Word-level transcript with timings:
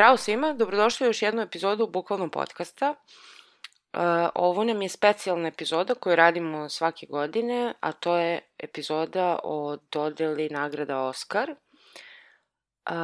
Zdravo 0.00 0.16
svima, 0.16 0.52
dobrodošli 0.52 1.06
u 1.06 1.08
još 1.08 1.22
jednu 1.22 1.42
epizodu 1.42 1.86
bukvalnog 1.86 2.32
podcasta. 2.32 2.90
Uh, 2.90 4.00
ovo 4.34 4.64
nam 4.64 4.82
je 4.82 4.88
specijalna 4.88 5.48
epizoda 5.48 5.94
koju 5.94 6.16
radimo 6.16 6.68
svake 6.68 7.06
godine, 7.06 7.74
a 7.80 7.92
to 7.92 8.16
je 8.16 8.40
epizoda 8.58 9.38
o 9.44 9.76
dodeli 9.92 10.48
nagrada 10.48 10.98
Oscar. 10.98 11.50
Uh, 11.50 12.96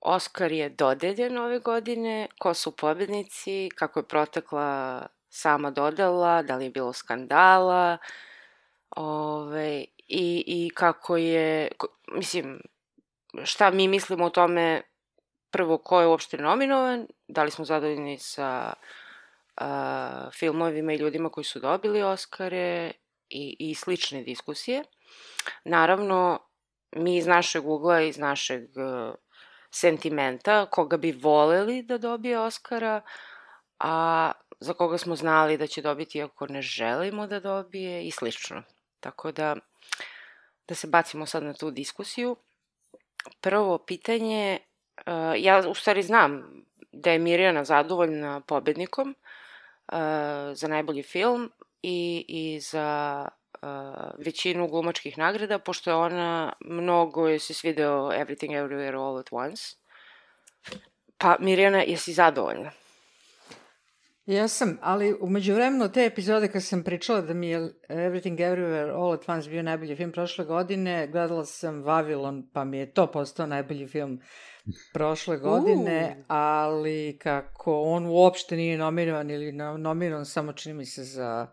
Oscar 0.00 0.52
je 0.52 0.68
dodeljen 0.68 1.38
ove 1.38 1.58
godine, 1.58 2.28
ko 2.38 2.54
su 2.54 2.76
pobednici, 2.76 3.68
kako 3.74 3.98
je 3.98 4.08
protekla 4.08 5.02
sama 5.28 5.70
dodela, 5.70 6.42
da 6.42 6.56
li 6.56 6.64
je 6.64 6.70
bilo 6.70 6.92
skandala, 6.92 7.98
ove, 8.90 9.84
i, 10.08 10.44
i 10.46 10.70
kako 10.74 11.16
je, 11.16 11.68
mislim, 12.12 12.60
šta 13.44 13.70
mi 13.70 13.88
mislimo 13.88 14.24
o 14.24 14.30
tome 14.30 14.82
prvo 15.56 15.78
ko 15.78 16.00
je 16.00 16.06
uopšte 16.06 16.36
nominovan, 16.36 17.06
da 17.28 17.44
li 17.44 17.50
smo 17.50 17.64
zadovoljni 17.64 18.18
sa 18.18 18.74
a, 19.56 20.28
filmovima 20.32 20.92
i 20.92 20.96
ljudima 20.96 21.30
koji 21.30 21.44
su 21.44 21.60
dobili 21.60 22.02
Oscare 22.02 22.92
i, 23.28 23.56
i 23.58 23.74
slične 23.74 24.22
diskusije. 24.22 24.82
Naravno, 25.64 26.38
mi 26.92 27.16
iz 27.16 27.26
našeg 27.26 27.66
ugla, 27.66 28.00
iz 28.00 28.18
našeg 28.18 28.62
uh, 28.76 29.14
sentimenta, 29.70 30.66
koga 30.70 30.96
bi 30.96 31.12
voleli 31.12 31.82
da 31.82 31.98
dobije 31.98 32.38
Oscara, 32.38 33.00
a 33.78 34.32
za 34.60 34.74
koga 34.74 34.98
smo 34.98 35.16
znali 35.16 35.56
da 35.56 35.66
će 35.66 35.82
dobiti 35.82 36.22
ako 36.22 36.46
ne 36.46 36.62
želimo 36.62 37.26
da 37.26 37.40
dobije 37.40 38.04
i 38.06 38.10
slično. 38.10 38.62
Tako 39.00 39.32
da, 39.32 39.56
da 40.68 40.74
se 40.74 40.86
bacimo 40.86 41.26
sad 41.26 41.42
na 41.42 41.54
tu 41.54 41.70
diskusiju. 41.70 42.36
Prvo 43.40 43.78
pitanje, 43.78 44.58
uh, 44.60 44.65
ja 45.36 45.62
u 45.68 45.74
stvari 45.74 46.02
znam 46.02 46.62
da 46.92 47.10
je 47.10 47.18
Mirjana 47.18 47.64
zadovoljna 47.64 48.40
pobednikom 48.40 49.08
uh, 49.08 49.98
za 50.54 50.68
najbolji 50.68 51.02
film 51.02 51.52
i, 51.82 52.24
i 52.28 52.60
za 52.60 53.28
uh, 53.62 53.68
većinu 54.18 54.68
glumačkih 54.68 55.18
nagrada, 55.18 55.58
pošto 55.58 55.90
je 55.90 55.94
ona 55.94 56.52
mnogo 56.60 57.28
je 57.28 57.38
se 57.38 57.54
svideo 57.54 58.10
Everything 58.12 58.50
Everywhere 58.50 58.96
All 58.96 59.18
at 59.18 59.28
Once. 59.30 59.76
Pa, 61.18 61.36
Mirjana, 61.40 61.82
jesi 61.82 62.12
zadovoljna? 62.12 62.70
Jesam, 64.26 64.78
ali 64.82 65.16
umeđu 65.20 65.54
vremenu 65.54 65.92
te 65.92 66.04
epizode 66.04 66.48
kad 66.48 66.64
sam 66.64 66.82
pričala 66.84 67.20
da 67.20 67.34
mi 67.34 67.48
je 67.48 67.58
Everything 67.88 68.36
Everywhere 68.36 68.94
All 68.94 69.12
at 69.12 69.28
Once 69.28 69.50
bio 69.50 69.62
najbolji 69.62 69.96
film 69.96 70.12
prošle 70.12 70.44
godine, 70.44 71.06
gledala 71.06 71.44
sam 71.44 71.82
Vavilon, 71.82 72.50
pa 72.52 72.64
mi 72.64 72.78
je 72.78 72.92
to 72.92 73.06
postao 73.06 73.46
najbolji 73.46 73.86
film 73.86 74.20
prošle 74.92 75.38
godine, 75.38 76.24
ali 76.28 77.18
kako 77.18 77.82
on 77.82 78.06
uopšte 78.06 78.56
nije 78.56 78.78
nominovan 78.78 79.30
ili 79.30 79.52
no- 79.52 79.76
nominovan 79.76 80.24
samo 80.26 80.52
čini 80.52 80.74
mi 80.74 80.86
se 80.86 81.04
za 81.04 81.46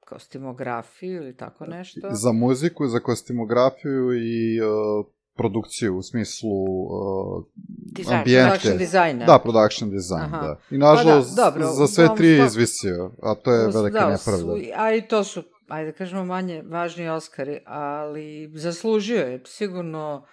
kostimografiju 0.00 1.16
ili 1.16 1.36
tako 1.36 1.66
nešto. 1.66 2.00
Za 2.12 2.32
muziku, 2.32 2.86
za 2.86 3.00
kostimografiju 3.00 4.12
i 4.14 4.60
uh, 4.60 5.06
produkciju 5.34 5.96
u 5.96 6.02
smislu 6.02 6.50
uh, 6.50 7.44
Dizajn. 7.92 8.18
ambijente. 8.18 8.48
Production 8.50 8.78
designa. 8.78 9.26
Da, 9.26 9.38
production 9.38 9.90
design, 9.90 10.20
Aha. 10.24 10.38
da. 10.38 10.60
I 10.70 10.78
nažalost, 10.78 11.30
Pa 11.30 11.42
da, 11.42 11.50
dobro, 11.50 11.66
za 11.66 11.86
sve 11.86 12.08
tri 12.16 12.26
je 12.28 12.46
izvisio, 12.46 13.12
a 13.22 13.34
to 13.34 13.52
je 13.52 13.66
velika 13.66 13.98
da, 13.98 14.10
nepravda. 14.10 14.42
su- 14.42 14.58
A 14.76 14.94
i 14.94 15.02
to 15.02 15.24
su, 15.24 15.42
ajde 15.68 15.90
da 15.90 15.96
kažemo, 15.96 16.24
manje 16.24 16.62
važni 16.62 17.08
Oscari, 17.08 17.60
ali 17.66 18.52
zaslužio 18.54 19.18
je 19.18 19.42
sigurno 19.46 20.26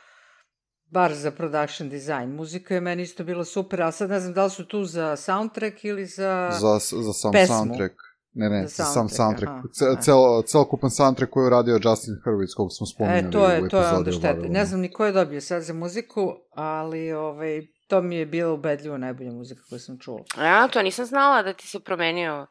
bar 0.91 1.13
za 1.13 1.31
production 1.31 1.89
design. 1.89 2.35
Muzika 2.35 2.73
je 2.73 2.81
meni 2.81 3.03
isto 3.03 3.23
bila 3.23 3.45
super, 3.45 3.81
a 3.81 3.91
sad 3.91 4.09
ne 4.09 4.19
znam 4.19 4.33
da 4.33 4.43
li 4.43 4.49
su 4.49 4.65
tu 4.65 4.85
za 4.85 5.15
soundtrack 5.15 5.85
ili 5.85 6.05
za... 6.05 6.49
Za, 6.59 6.79
za 7.03 7.13
sam 7.13 7.31
pesmu. 7.31 7.55
soundtrack. 7.55 7.93
Ne, 8.33 8.49
ne, 8.49 8.67
Za 8.67 8.83
sam 8.83 9.09
soundtrack, 9.09 9.17
soundtrack. 9.17 9.51
aha. 9.51 9.95
Ce, 9.97 10.01
cel, 10.01 10.41
celokupan 10.45 10.89
soundtrack 10.89 11.31
koji 11.33 11.43
je 11.43 11.47
uradio 11.47 11.79
Justin 11.83 12.13
Hurwitz, 12.25 12.55
kog 12.57 12.69
smo 12.77 12.87
spominjali 12.87 13.27
E, 13.27 13.31
to 13.31 13.49
je, 13.49 13.63
u 13.63 13.67
to 13.69 13.81
je 13.81 13.87
onda 13.91 14.11
šteta. 14.11 14.27
Vavilonu. 14.27 14.53
Ne 14.53 14.65
znam 14.65 14.79
ni 14.81 14.91
ko 14.91 15.05
je 15.05 15.11
dobio 15.11 15.41
sad 15.41 15.63
za 15.63 15.73
muziku, 15.73 16.33
ali 16.55 17.11
ovaj, 17.13 17.61
to 17.87 18.01
mi 18.01 18.15
je 18.15 18.25
bilo 18.25 18.53
ubedljivo 18.53 18.97
najbolja 18.97 19.31
muzika 19.31 19.61
koju 19.69 19.79
sam 19.79 19.99
čula. 19.99 20.23
Ja, 20.37 20.67
to 20.67 20.81
nisam 20.81 21.05
znala 21.05 21.43
da 21.43 21.53
ti 21.53 21.67
se 21.67 21.79
promenio 21.79 22.47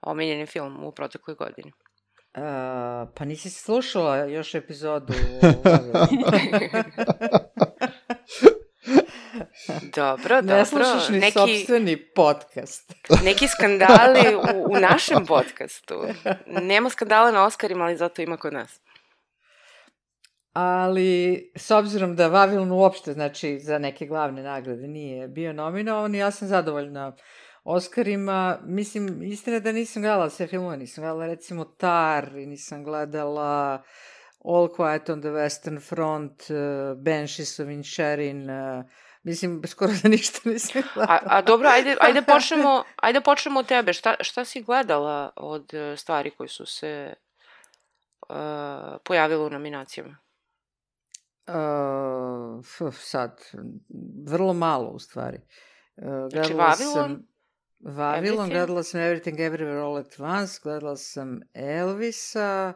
omiljeni 0.00 0.46
film 0.46 0.84
u 0.84 0.92
protekloj 0.92 1.36
godini. 1.36 1.72
Uh, 2.36 2.42
pa 3.14 3.24
nisi 3.24 3.50
slušala 3.50 4.16
još 4.16 4.54
epizodu. 4.54 5.12
Dobro, 9.94 10.42
dobro. 10.42 10.56
ne 10.56 10.64
slušaš 10.64 11.08
ni 11.08 11.18
neki, 11.18 11.32
sobstveni 11.32 11.96
podcast. 11.96 12.94
neki 13.24 13.48
skandali 13.48 14.36
u, 14.36 14.72
u 14.72 14.80
našem 14.80 15.26
podcastu. 15.26 15.94
Nema 16.46 16.90
skandala 16.90 17.30
na 17.30 17.44
Oscarima, 17.44 17.84
ali 17.84 17.96
zato 17.96 18.22
ima 18.22 18.36
kod 18.36 18.52
nas. 18.52 18.80
Ali, 20.52 21.50
s 21.56 21.70
obzirom 21.70 22.16
da 22.16 22.28
Vavilon 22.28 22.72
uopšte, 22.72 23.12
znači, 23.12 23.58
za 23.58 23.78
neke 23.78 24.06
glavne 24.06 24.42
nagrade 24.42 24.88
nije 24.88 25.28
bio 25.28 25.52
nominovan, 25.52 26.14
ja 26.14 26.30
sam 26.30 26.48
zadovoljna 26.48 27.16
Oscarima. 27.64 28.58
Mislim, 28.64 29.22
istina 29.22 29.58
da 29.58 29.72
nisam 29.72 30.02
gledala 30.02 30.30
sve 30.30 30.46
filmove, 30.46 30.76
nisam 30.76 31.02
gledala 31.02 31.26
recimo 31.26 31.64
Tar, 31.64 32.32
nisam 32.32 32.84
gledala 32.84 33.82
All 34.44 34.68
Quiet 34.68 35.12
on 35.12 35.20
the 35.20 35.30
Western 35.30 35.80
Front, 35.80 36.42
uh, 36.50 36.98
Banshees 37.02 37.60
of 37.60 37.68
Inisherin, 37.68 38.50
uh, 38.50 38.84
mislim, 39.26 39.62
skoro 39.66 39.92
da 40.02 40.08
ništa 40.08 40.40
nisam 40.44 40.82
gledala. 40.94 41.18
A, 41.22 41.38
a 41.38 41.42
dobro, 41.42 41.68
ajde, 41.68 41.96
ajde 42.06 42.22
počnemo, 42.22 42.84
ajde 42.96 43.20
počnemo 43.20 43.60
od 43.60 43.66
tebe. 43.66 43.92
Šta, 43.92 44.14
šta 44.20 44.44
si 44.44 44.62
gledala 44.62 45.30
od 45.36 45.74
e, 45.74 45.96
stvari 45.96 46.30
koje 46.30 46.48
su 46.48 46.66
se 46.66 47.14
uh, 48.28 48.36
pojavile 49.04 49.46
u 49.46 49.50
nominacijama? 49.50 50.16
Uh, 51.46 52.64
sad, 52.92 53.42
vrlo 54.26 54.52
malo 54.52 54.88
u 54.88 54.98
stvari. 54.98 55.38
Uh, 55.96 56.04
Znači, 56.30 56.52
gledala 56.52 56.68
Vavilon, 56.68 56.94
sam 56.94 57.26
Vavilon, 57.78 58.46
Everything? 58.46 58.52
gledala 58.52 58.82
sam 58.82 59.00
Everything 59.00 59.36
Everywhere 59.36 59.82
All 59.84 59.96
at 59.96 60.18
Once, 60.18 60.60
gledala 60.62 60.96
sam 60.96 61.40
Elvisa, 61.54 62.72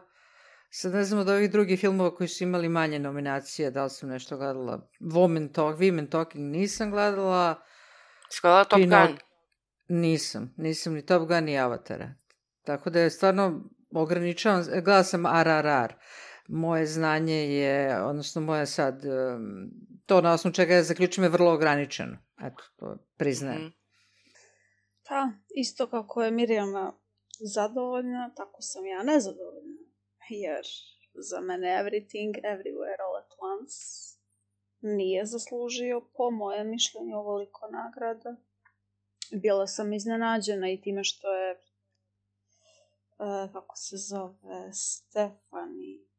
sad 0.73 0.93
ne 0.93 1.03
znam 1.03 1.19
od 1.19 1.29
ovih 1.29 1.51
drugih 1.51 1.79
filmova 1.79 2.15
koji 2.15 2.27
su 2.27 2.43
imali 2.43 2.69
manje 2.69 2.99
nominacije, 2.99 3.71
da 3.71 3.83
li 3.83 3.89
sam 3.89 4.09
nešto 4.09 4.37
gledala, 4.37 4.89
Women 4.99 5.53
Talk, 5.53 5.79
Women 5.79 6.09
Talking 6.09 6.51
nisam 6.51 6.91
gledala, 6.91 7.61
Si 8.29 8.39
gledala 8.41 8.63
Top 8.63 8.79
Gun? 8.79 9.17
nisam, 9.87 10.53
nisam 10.57 10.93
ni 10.93 11.05
Top 11.05 11.27
Gun 11.27 11.43
ni 11.43 11.59
Avatara. 11.59 12.13
Tako 12.63 12.89
da 12.89 12.99
je 12.99 13.09
stvarno 13.09 13.69
ograničavam, 13.95 14.63
gledala 14.63 15.03
sam 15.03 15.25
RRR. 15.25 15.93
Moje 16.47 16.85
znanje 16.85 17.35
je, 17.35 18.03
odnosno 18.03 18.41
moje 18.41 18.65
sad, 18.65 19.01
to 20.05 20.21
na 20.21 20.33
osnovu 20.33 20.53
čega 20.53 20.73
ja 20.73 20.83
zaključujem 20.83 21.25
je 21.25 21.29
vrlo 21.29 21.53
ograničeno. 21.53 22.17
Eto, 22.43 22.63
to 22.75 22.97
priznajem. 23.17 23.61
Mhm. 23.61 23.71
Pa, 25.09 25.29
isto 25.55 25.89
kako 25.89 26.23
je 26.23 26.31
Mirjana 26.31 26.93
zadovoljna, 27.53 28.33
tako 28.37 28.61
sam 28.61 28.85
ja 28.85 29.03
nezadovoljna. 29.03 29.80
Jer 30.29 30.65
za 31.13 31.39
mene 31.39 31.67
Everything, 31.67 32.35
Everywhere, 32.43 33.01
All 33.05 33.17
at 33.17 33.33
Once 33.39 33.75
nije 34.81 35.25
zaslužio, 35.25 36.01
po 36.13 36.31
mojem 36.31 36.69
mišljenju, 36.69 37.17
ovoliko 37.17 37.67
nagrada. 37.71 38.35
Bila 39.31 39.67
sam 39.67 39.93
iznenađena 39.93 40.69
i 40.71 40.81
time 40.81 41.03
što 41.03 41.33
je, 41.33 41.51
e, 41.51 41.57
kako 43.53 43.75
se 43.77 43.97
zove, 43.97 44.73
Stefani... 44.73 46.11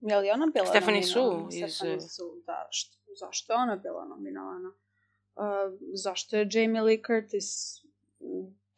Je 0.00 0.16
li 0.16 0.30
ona 0.30 0.46
bila 0.46 0.66
Stephanie 0.66 1.02
Su 1.02 1.48
iz- 1.52 1.74
Stephanie 1.74 2.00
Su, 2.00 2.42
da. 2.46 2.68
Što, 2.70 2.96
zašto 3.20 3.52
je 3.52 3.56
ona 3.56 3.76
bila 3.76 4.04
nominovana? 4.04 4.68
Uh, 4.68 5.78
zašto 5.94 6.36
je 6.36 6.48
Jamie 6.52 6.82
Lee 6.82 7.02
Curtis 7.06 7.80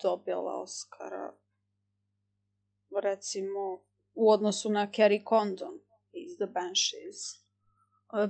dobila 0.03 0.61
Oscara 0.61 1.33
recimo 2.91 3.83
u 4.19 4.31
odnosu 4.31 4.71
na 4.71 4.91
Carrie 4.97 5.25
Condon 5.29 5.81
iz 6.13 6.37
The 6.37 6.47
Banshees. 6.47 7.19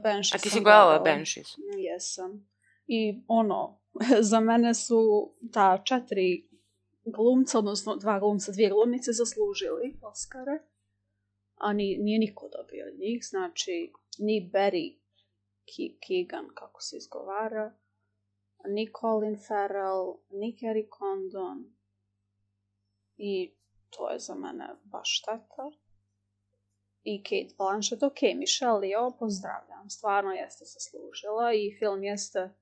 Banshees 0.03 0.35
A 0.35 0.39
ti 0.43 0.51
si 0.51 0.61
gledala. 0.61 0.99
Banshees? 0.99 1.49
Jesam. 1.79 2.49
I 2.87 3.23
ono, 3.29 3.81
za 4.31 4.41
mene 4.41 4.75
su 4.75 5.33
ta 5.53 5.83
četiri 5.85 6.49
glumca, 7.05 7.59
odnosno 7.59 7.97
dva 7.97 8.19
glumca, 8.19 8.53
dvije 8.53 8.71
glumice 8.71 9.13
zaslužili 9.13 9.99
Oscare, 10.03 10.59
a 11.55 11.73
ni, 11.73 11.97
nije 12.01 12.19
niko 12.19 12.49
dobio 12.49 12.87
od 12.87 12.99
njih, 12.99 13.21
znači 13.25 13.93
ni 14.19 14.51
Barry 14.53 14.97
Keegan, 16.07 16.49
kako 16.55 16.83
se 16.83 16.97
izgovara, 16.97 17.75
ni 18.65 18.93
Colin 19.01 19.37
Farrell, 19.49 20.17
ni 20.31 20.57
Kerry 20.61 20.87
Condon 20.99 21.75
i 23.17 23.58
to 23.91 24.11
je 24.11 24.19
za 24.19 24.35
mene 24.35 24.69
baš 24.85 25.19
šteta. 25.19 25.71
I 27.03 27.23
Kate 27.23 27.55
Blanchett, 27.59 28.03
ok, 28.03 28.21
Michelle 28.37 28.87
Yeoh, 28.87 29.19
pozdravljam, 29.19 29.91
stvarno 29.91 30.33
jeste 30.33 30.65
zaslužila 30.65 31.53
i 31.53 31.77
film 31.79 32.05
jeste 32.05 32.55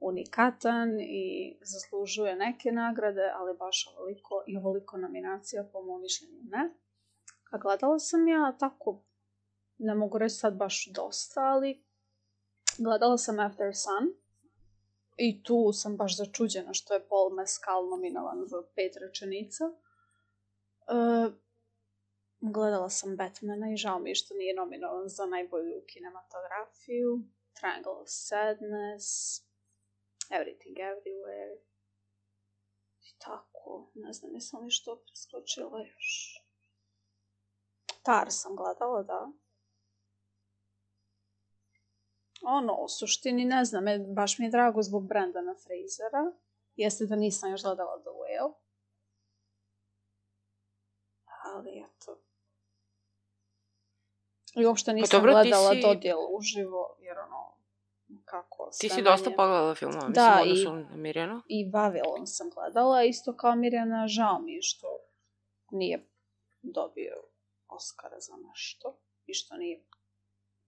unikatan 0.00 1.00
i 1.00 1.58
zaslužuje 1.62 2.36
neke 2.36 2.72
nagrade, 2.72 3.30
ali 3.34 3.56
baš 3.56 3.86
ovoliko 3.96 4.44
i 4.46 4.56
ovoliko 4.56 4.96
nominacija 4.96 5.68
po 5.72 5.82
mom 5.82 6.00
mišljenju 6.00 6.40
ne. 6.42 6.74
A 7.50 7.58
gledala 7.58 7.98
sam 7.98 8.28
ja 8.28 8.56
tako, 8.58 9.02
ne 9.78 9.94
mogu 9.94 10.18
reći 10.18 10.34
sad 10.34 10.56
baš 10.56 10.86
dosta, 10.86 11.40
ali 11.40 11.84
gledala 12.78 13.18
sam 13.18 13.40
After 13.40 13.72
Sun 13.74 14.24
i 15.16 15.42
tu 15.42 15.72
sam 15.72 15.96
baš 15.96 16.16
začuđena 16.16 16.74
što 16.74 16.94
je 16.94 17.08
Paul 17.08 17.30
Mescal 17.36 17.88
nominovan 17.90 18.42
za 18.46 18.62
pet 18.74 18.96
rečenica. 18.96 19.64
E, 20.88 21.30
gledala 22.40 22.88
sam 22.88 23.16
Batmana 23.16 23.72
i 23.72 23.76
žao 23.76 23.98
mi 23.98 24.10
je 24.10 24.14
što 24.14 24.34
nije 24.34 24.54
nominovan 24.54 25.08
za 25.08 25.26
najbolju 25.26 25.84
kinematografiju. 25.86 27.22
Triangle 27.60 27.92
of 27.92 28.08
Sadness, 28.08 29.06
Everything 30.30 30.76
Everywhere. 30.76 31.56
I 33.02 33.18
tako, 33.18 33.90
ne 33.94 34.12
znam, 34.12 34.34
jesam 34.34 34.64
li 34.64 34.70
što 34.70 35.02
preskočila 35.06 35.80
još. 35.80 36.40
Tar 38.02 38.26
sam 38.30 38.56
gledala, 38.56 39.02
da. 39.02 39.32
Ono, 42.42 42.74
u 42.74 42.88
suštini, 42.88 43.44
ne 43.44 43.64
znam, 43.64 43.84
baš 44.14 44.38
mi 44.38 44.44
je 44.44 44.50
drago 44.50 44.82
zbog 44.82 45.08
Brandana 45.08 45.54
Frasera. 45.54 46.32
Jeste 46.76 47.06
da 47.06 47.16
nisam 47.16 47.50
još 47.50 47.62
gledala 47.62 48.00
The 48.00 48.10
Whale. 48.10 48.63
Ali, 51.54 51.78
eto. 51.80 52.18
I 54.54 54.66
uopšte 54.66 54.90
Pa 54.90 54.94
nisam 54.94 55.18
dobro, 55.18 55.32
gledala 55.32 55.70
si- 55.70 55.80
dodjel 55.82 56.18
uživo, 56.30 56.96
jer 57.00 57.18
ono, 57.18 57.54
kako 58.24 58.70
Ti 58.70 58.88
si 58.88 59.02
dosta 59.02 59.24
manje- 59.24 59.36
pogledala 59.36 59.74
filmova, 59.74 59.98
mislim, 60.00 60.14
Da, 60.16 60.38
odnosu 60.42 60.68
i- 60.70 60.90
na 60.90 60.96
Mirjanu. 60.96 61.42
i 61.48 61.70
Vavilon 61.70 62.26
sam 62.26 62.50
gledala, 62.50 63.02
isto 63.04 63.36
kao 63.36 63.54
Mirjana, 63.54 64.08
žao 64.08 64.38
mi 64.38 64.52
je 64.52 64.62
što 64.62 64.86
nije 65.70 66.08
dobio 66.62 67.14
Oscara 67.68 68.20
za 68.20 68.36
nešto 68.38 68.86
i 69.26 69.34
što 69.34 69.56
nije, 69.56 69.84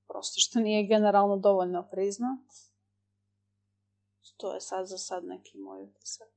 prosto 0.06 0.34
što 0.38 0.60
nije 0.60 0.86
generalno 0.86 1.36
dovoljno 1.38 1.88
priznat. 1.90 2.40
To 4.36 4.54
je 4.54 4.60
sad 4.60 4.86
za 4.86 4.98
sad 4.98 5.24
neki 5.24 5.58
moj 5.58 5.82
utisak. 5.82 6.35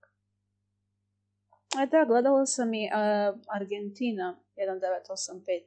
E 1.77 1.85
da, 1.91 2.05
gledala 2.07 2.45
sam 2.45 2.73
i 2.73 2.83
uh, 2.85 3.39
Argentina 3.47 4.39
1985, 4.57 5.61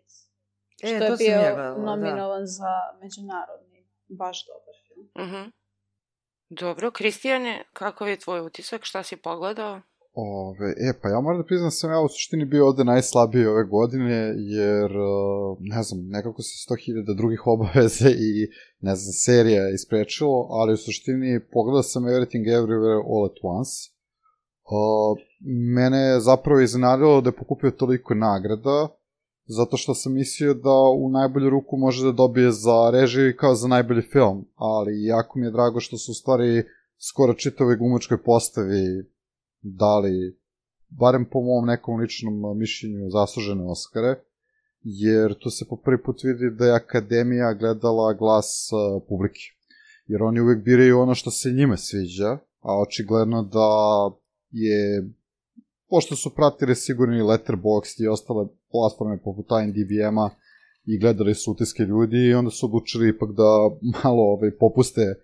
što 0.77 0.87
E, 0.87 0.91
je 0.91 1.01
to 1.01 1.07
sam 1.07 1.17
bio 1.17 1.31
ja 1.33 1.55
gledala, 1.55 1.77
da. 1.79 1.83
nominovan 1.85 2.47
za 2.47 2.73
međunarodni, 3.03 3.85
baš 4.09 4.47
dobar 4.47 4.75
film. 4.87 5.29
Mhm. 5.29 5.51
Dobro, 6.49 6.91
Kristijane, 6.91 7.65
kakav 7.73 8.09
je 8.09 8.17
tvoj 8.19 8.41
utisak? 8.41 8.81
Šta 8.85 9.03
si 9.03 9.17
pogledao? 9.17 9.81
Ove, 10.15 10.69
e, 10.71 10.93
pa 11.03 11.09
ja 11.09 11.21
moram 11.21 11.41
da 11.41 11.47
priznam 11.47 11.67
da 11.67 11.71
sam 11.71 11.91
ja 11.91 12.01
u 12.01 12.09
suštini 12.09 12.45
bio 12.45 12.67
ovde 12.67 12.85
najslabiji 12.85 13.47
ove 13.47 13.65
godine, 13.65 14.35
jer, 14.37 14.91
uh, 14.97 15.57
ne 15.61 15.83
znam, 15.83 16.01
nekako 16.09 16.43
se 16.43 16.53
100.000 16.75 17.17
drugih 17.17 17.47
obaveze 17.47 18.11
i, 18.11 18.49
ne 18.81 18.95
znam, 18.97 19.13
serija 19.13 19.71
isprečilo, 19.71 20.47
ali 20.51 20.73
u 20.73 20.77
suštini 20.77 21.41
pogledao 21.53 21.83
sam 21.83 22.03
Everything 22.03 22.45
Everywhere 22.59 23.03
All 23.11 23.25
at 23.31 23.39
Once. 23.43 23.73
Uh, 24.73 25.19
mene 25.77 25.99
je 25.99 26.21
zapravo 26.21 26.61
iznenadilo 26.61 27.21
da 27.21 27.29
je 27.29 27.37
pokupio 27.37 27.71
toliko 27.71 28.15
nagrada, 28.15 28.89
zato 29.47 29.77
što 29.77 29.95
sam 29.95 30.15
mislio 30.15 30.55
da 30.55 30.77
u 30.99 31.11
najbolju 31.11 31.51
ruku 31.51 31.77
može 31.77 32.07
da 32.07 32.13
dobije 32.13 32.53
za 32.53 32.91
režiju 32.93 33.35
kao 33.39 33.55
za 33.55 33.69
najbolji 33.69 34.03
film, 34.03 34.45
ali 34.55 35.05
jako 35.05 35.39
mi 35.39 35.47
je 35.47 35.51
drago 35.51 35.81
što 35.81 35.99
su 35.99 36.13
u 36.13 36.15
stvari 36.15 36.65
skoro 37.11 37.35
čitavoj 37.35 37.77
glumačkoj 37.77 38.23
postavi 38.23 38.85
dali, 39.63 40.39
barem 40.89 41.25
po 41.33 41.41
mom 41.41 41.67
nekom 41.67 42.01
ličnom 42.01 42.59
mišljenju, 42.59 43.11
zaslužene 43.11 43.65
Oscare, 43.71 44.15
jer 44.83 45.39
tu 45.39 45.51
se 45.51 45.65
po 45.69 45.77
prvi 45.77 46.03
put 46.03 46.17
vidi 46.25 46.57
da 46.59 46.67
je 46.67 46.75
Akademija 46.75 47.55
gledala 47.55 48.13
glas 48.13 48.71
uh, 48.73 49.03
publike. 49.09 49.41
Jer 50.07 50.23
oni 50.23 50.41
uvek 50.41 50.65
biraju 50.65 51.01
ono 51.01 51.15
što 51.15 51.31
se 51.31 51.51
njima 51.51 51.77
sviđa, 51.77 52.39
a 52.61 52.81
očigledno 52.81 53.43
da 53.43 53.69
je, 54.53 55.11
pošto 55.89 56.17
su 56.17 56.35
pratili 56.35 56.75
sigurno 56.75 57.17
i 57.17 57.23
Letterboxd 57.23 58.01
i 58.01 58.09
ostale 58.09 58.47
platforme 58.71 59.19
poput 59.25 59.47
IMDb-a 59.63 60.31
i 60.85 60.99
gledali 60.99 61.35
su 61.35 61.53
utiske 61.53 61.83
ljudi 61.83 62.17
i 62.17 62.35
onda 62.35 62.51
su 62.51 62.67
odlučili 62.67 63.09
ipak 63.09 63.31
da 63.33 63.71
malo 64.05 64.23
ovaj, 64.23 64.51
popuste 64.51 65.15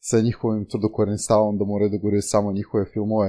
sa 0.00 0.20
njihovim 0.20 0.64
tvrdokornim 0.64 1.18
stavom 1.18 1.58
da 1.58 1.64
moraju 1.64 1.90
da 1.90 1.96
guraju 1.96 2.22
samo 2.22 2.52
njihove 2.52 2.84
filmove. 2.92 3.28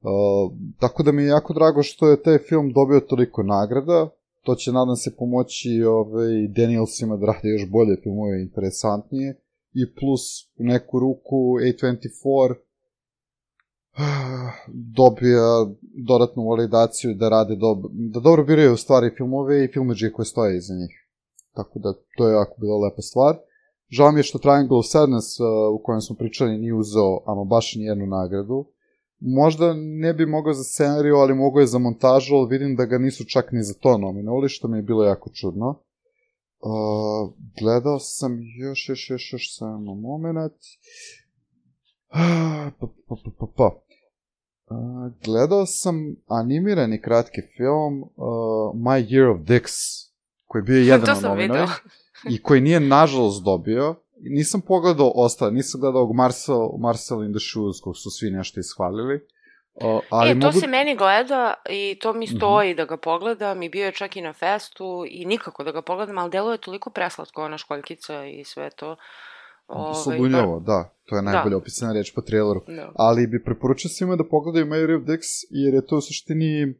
Uh, 0.00 0.52
tako 0.80 1.02
da 1.02 1.12
mi 1.12 1.22
je 1.22 1.28
jako 1.28 1.54
drago 1.54 1.82
što 1.82 2.08
je 2.08 2.22
taj 2.22 2.38
film 2.38 2.72
dobio 2.72 3.00
toliko 3.00 3.42
nagrada. 3.42 4.08
To 4.42 4.54
će, 4.54 4.72
nadam 4.72 4.96
se, 4.96 5.16
pomoći 5.16 5.82
ovaj, 5.82 6.48
Danielsima 6.56 7.16
da 7.16 7.26
rade 7.26 7.48
još 7.48 7.70
bolje 7.70 7.96
filmove, 8.02 8.42
interesantnije. 8.42 9.40
I 9.74 9.94
plus, 9.94 10.22
u 10.58 10.64
neku 10.64 10.98
ruku, 10.98 11.36
A24 11.36 12.54
dobija 14.68 15.66
dodatnu 16.08 16.48
validaciju 16.48 17.14
da 17.14 17.28
rade 17.28 17.56
dobro, 17.56 17.90
da 17.92 18.20
dobro 18.20 18.44
biraju 18.44 18.76
stvari 18.76 19.10
filmove 19.16 19.64
i 19.64 19.68
filmeđe 19.72 20.12
koje 20.12 20.26
stoje 20.26 20.56
iza 20.56 20.74
njih. 20.74 21.08
Tako 21.54 21.78
da, 21.78 21.92
to 22.16 22.28
je 22.28 22.34
jako 22.34 22.54
bila 22.60 22.78
lepa 22.78 23.02
stvar. 23.02 23.36
Žao 23.90 24.12
mi 24.12 24.18
je 24.18 24.22
što 24.22 24.38
Triangle 24.38 24.78
of 24.78 24.86
Sadness, 24.86 25.40
uh, 25.40 25.46
u 25.74 25.82
kojem 25.82 26.00
smo 26.00 26.16
pričali, 26.16 26.58
nije 26.58 26.74
uzeo 26.74 27.20
ama 27.26 27.44
baš 27.44 27.74
ni 27.74 27.84
jednu 27.84 28.06
nagradu. 28.06 28.64
Možda 29.20 29.74
ne 29.74 30.14
bi 30.14 30.26
mogao 30.26 30.54
za 30.54 30.64
scenariju, 30.64 31.14
ali 31.14 31.34
mogao 31.34 31.60
je 31.60 31.66
za 31.66 31.78
montažu, 31.78 32.34
ali 32.34 32.48
vidim 32.48 32.76
da 32.76 32.84
ga 32.84 32.98
nisu 32.98 33.24
čak 33.24 33.52
ni 33.52 33.62
za 33.62 33.74
to 33.74 33.98
nominovali, 33.98 34.48
što 34.48 34.68
mi 34.68 34.78
je 34.78 34.82
bilo 34.82 35.04
jako 35.04 35.30
čudno. 35.30 35.68
Uh, 35.68 37.32
gledao 37.60 37.98
sam 37.98 38.38
još, 38.58 38.88
još, 38.88 39.10
još, 39.10 39.32
još 39.32 39.58
samo 39.58 39.94
moment. 39.94 40.54
Pa, 42.80 42.86
pa, 43.08 43.14
pa, 43.24 43.30
pa, 43.38 43.46
pa. 43.56 43.87
Uh, 44.70 45.12
gledao 45.24 45.66
sam 45.66 46.16
animirani 46.26 47.02
kratki 47.02 47.40
film 47.56 48.02
uh, 48.02 48.08
My 48.74 49.08
Year 49.08 49.34
of 49.34 49.40
Dicks, 49.40 49.74
koji 50.46 50.60
je 50.60 50.64
bio 50.64 50.78
jedan 50.94 51.24
od 51.24 51.38
video. 51.38 51.66
i 52.30 52.42
koji 52.42 52.60
nije 52.60 52.80
nažalost 52.80 53.44
dobio. 53.44 53.94
Nisam 54.20 54.60
pogledao 54.60 55.12
ostale, 55.14 55.52
nisam 55.52 55.80
gledao 55.80 56.02
ovog 56.02 56.16
Marcel, 56.16 56.68
Marcel 56.78 57.24
in 57.24 57.32
the 57.32 57.40
Shoes, 57.40 57.80
kog 57.80 57.96
su 57.96 58.10
svi 58.10 58.30
nešto 58.30 58.60
ishvalili. 58.60 59.20
Uh, 59.74 60.00
ali 60.10 60.30
e, 60.30 60.32
to 60.32 60.46
mogu... 60.46 60.48
Mhm. 60.48 60.58
se 60.58 60.66
meni 60.66 60.96
gleda 60.96 61.54
i 61.68 61.98
to 62.00 62.12
mi 62.12 62.26
stoji 62.26 62.74
da 62.74 62.84
ga 62.84 62.96
pogledam 62.96 63.62
i 63.62 63.68
bio 63.68 63.84
je 63.86 63.92
čak 63.92 64.16
i 64.16 64.20
na 64.20 64.32
festu 64.32 65.04
i 65.08 65.24
nikako 65.24 65.64
da 65.64 65.72
ga 65.72 65.82
pogledam, 65.82 66.18
ali 66.18 66.30
delo 66.30 66.52
je 66.52 66.58
toliko 66.58 66.90
preslatko, 66.90 67.44
ona 67.44 67.58
školjkica 67.58 68.24
i 68.24 68.44
sve 68.44 68.70
to. 68.70 68.96
Ovaj, 69.68 69.94
Sobunjavo, 69.94 70.60
da. 70.60 70.90
To 71.08 71.16
je 71.16 71.22
najbolje 71.22 71.50
Da. 71.50 71.56
opisana 71.56 71.92
reč 71.92 72.14
po 72.14 72.20
traileru. 72.20 72.60
Da. 72.66 72.92
Ali 72.94 73.26
bi 73.26 73.44
preporučio 73.44 73.88
svima 73.90 74.16
da 74.16 74.24
pogledaju 74.24 74.66
Mary 74.66 74.96
of 75.00 75.02
Dix, 75.02 75.20
jer 75.50 75.74
je 75.74 75.86
to 75.86 75.96
u 75.96 76.00
suštini, 76.00 76.74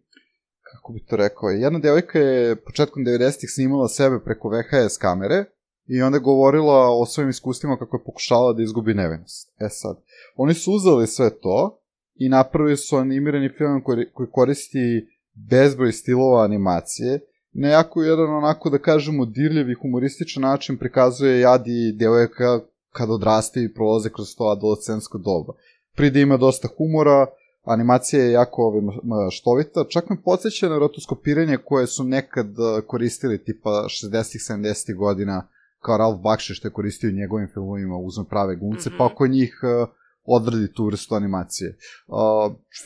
kako 0.62 0.92
bi 0.92 1.04
to 1.04 1.16
rekao, 1.16 1.48
jedna 1.48 1.78
devojka 1.78 2.18
je 2.18 2.56
početkom 2.56 3.04
90-ih 3.04 3.50
snimala 3.54 3.88
sebe 3.88 4.20
preko 4.24 4.48
VHS 4.48 4.96
kamere 4.96 5.44
i 5.86 6.02
onda 6.02 6.16
je 6.16 6.20
govorila 6.20 6.88
o 7.00 7.06
svojim 7.06 7.30
iskustvima 7.30 7.76
kako 7.78 7.96
je 7.96 8.04
pokušala 8.04 8.52
da 8.52 8.62
izgubi 8.62 8.94
nevinost. 8.94 9.52
E 9.60 9.68
sad, 9.70 9.96
oni 10.36 10.54
su 10.54 10.72
uzeli 10.72 11.06
sve 11.06 11.30
to 11.40 11.80
i 12.14 12.28
napravili 12.28 12.76
su 12.76 12.96
animirani 12.96 13.50
film 13.58 13.82
koji, 13.84 14.06
koji 14.12 14.28
koristi 14.32 15.08
bezbroj 15.50 15.92
stilova 15.92 16.44
animacije, 16.44 17.20
na 17.52 17.68
jako 17.68 18.02
jedan 18.02 18.30
onako 18.34 18.70
da 18.70 18.78
kažemo 18.78 19.26
dirljiv 19.26 19.70
i 19.70 19.74
humorističan 19.82 20.42
način 20.42 20.78
prikazuje 20.78 21.40
jadi 21.40 21.96
devojka 21.98 22.60
kad 22.92 23.10
odraste 23.10 23.62
i 23.62 23.74
prolaze 23.74 24.10
kroz 24.10 24.36
to 24.36 24.44
adolescensko 24.44 25.18
doba. 25.18 25.52
Pride 25.94 26.20
ima 26.20 26.36
dosta 26.36 26.68
humora, 26.76 27.26
animacija 27.64 28.24
je 28.24 28.32
jako 28.32 28.62
ovaj, 28.62 28.82
štovita, 29.30 29.84
čak 29.88 30.10
me 30.10 30.22
podsjeća 30.22 30.68
na 30.68 30.78
rotoskopiranje 30.78 31.56
koje 31.64 31.86
su 31.86 32.04
nekad 32.04 32.46
eh, 32.46 32.80
koristili 32.86 33.44
tipa 33.44 33.70
60-ih, 33.70 34.40
70-ih 34.50 34.96
godina 34.96 35.48
kao 35.80 35.96
Ralph 35.96 36.20
Bakshi 36.20 36.54
što 36.54 36.68
je 36.68 36.72
koristio 36.72 37.10
u 37.10 37.12
njegovim 37.12 37.48
filmovima, 37.54 37.96
uzme 37.96 38.24
prave 38.30 38.56
gumce, 38.56 38.88
Mhm. 38.88 38.98
pa 38.98 39.04
oko 39.04 39.26
njih 39.26 39.60
uh, 39.62 39.88
odradi 40.24 40.72
tu 40.72 40.86
vrstu 40.86 41.14
animacije. 41.14 41.76
Uh, 42.06 42.16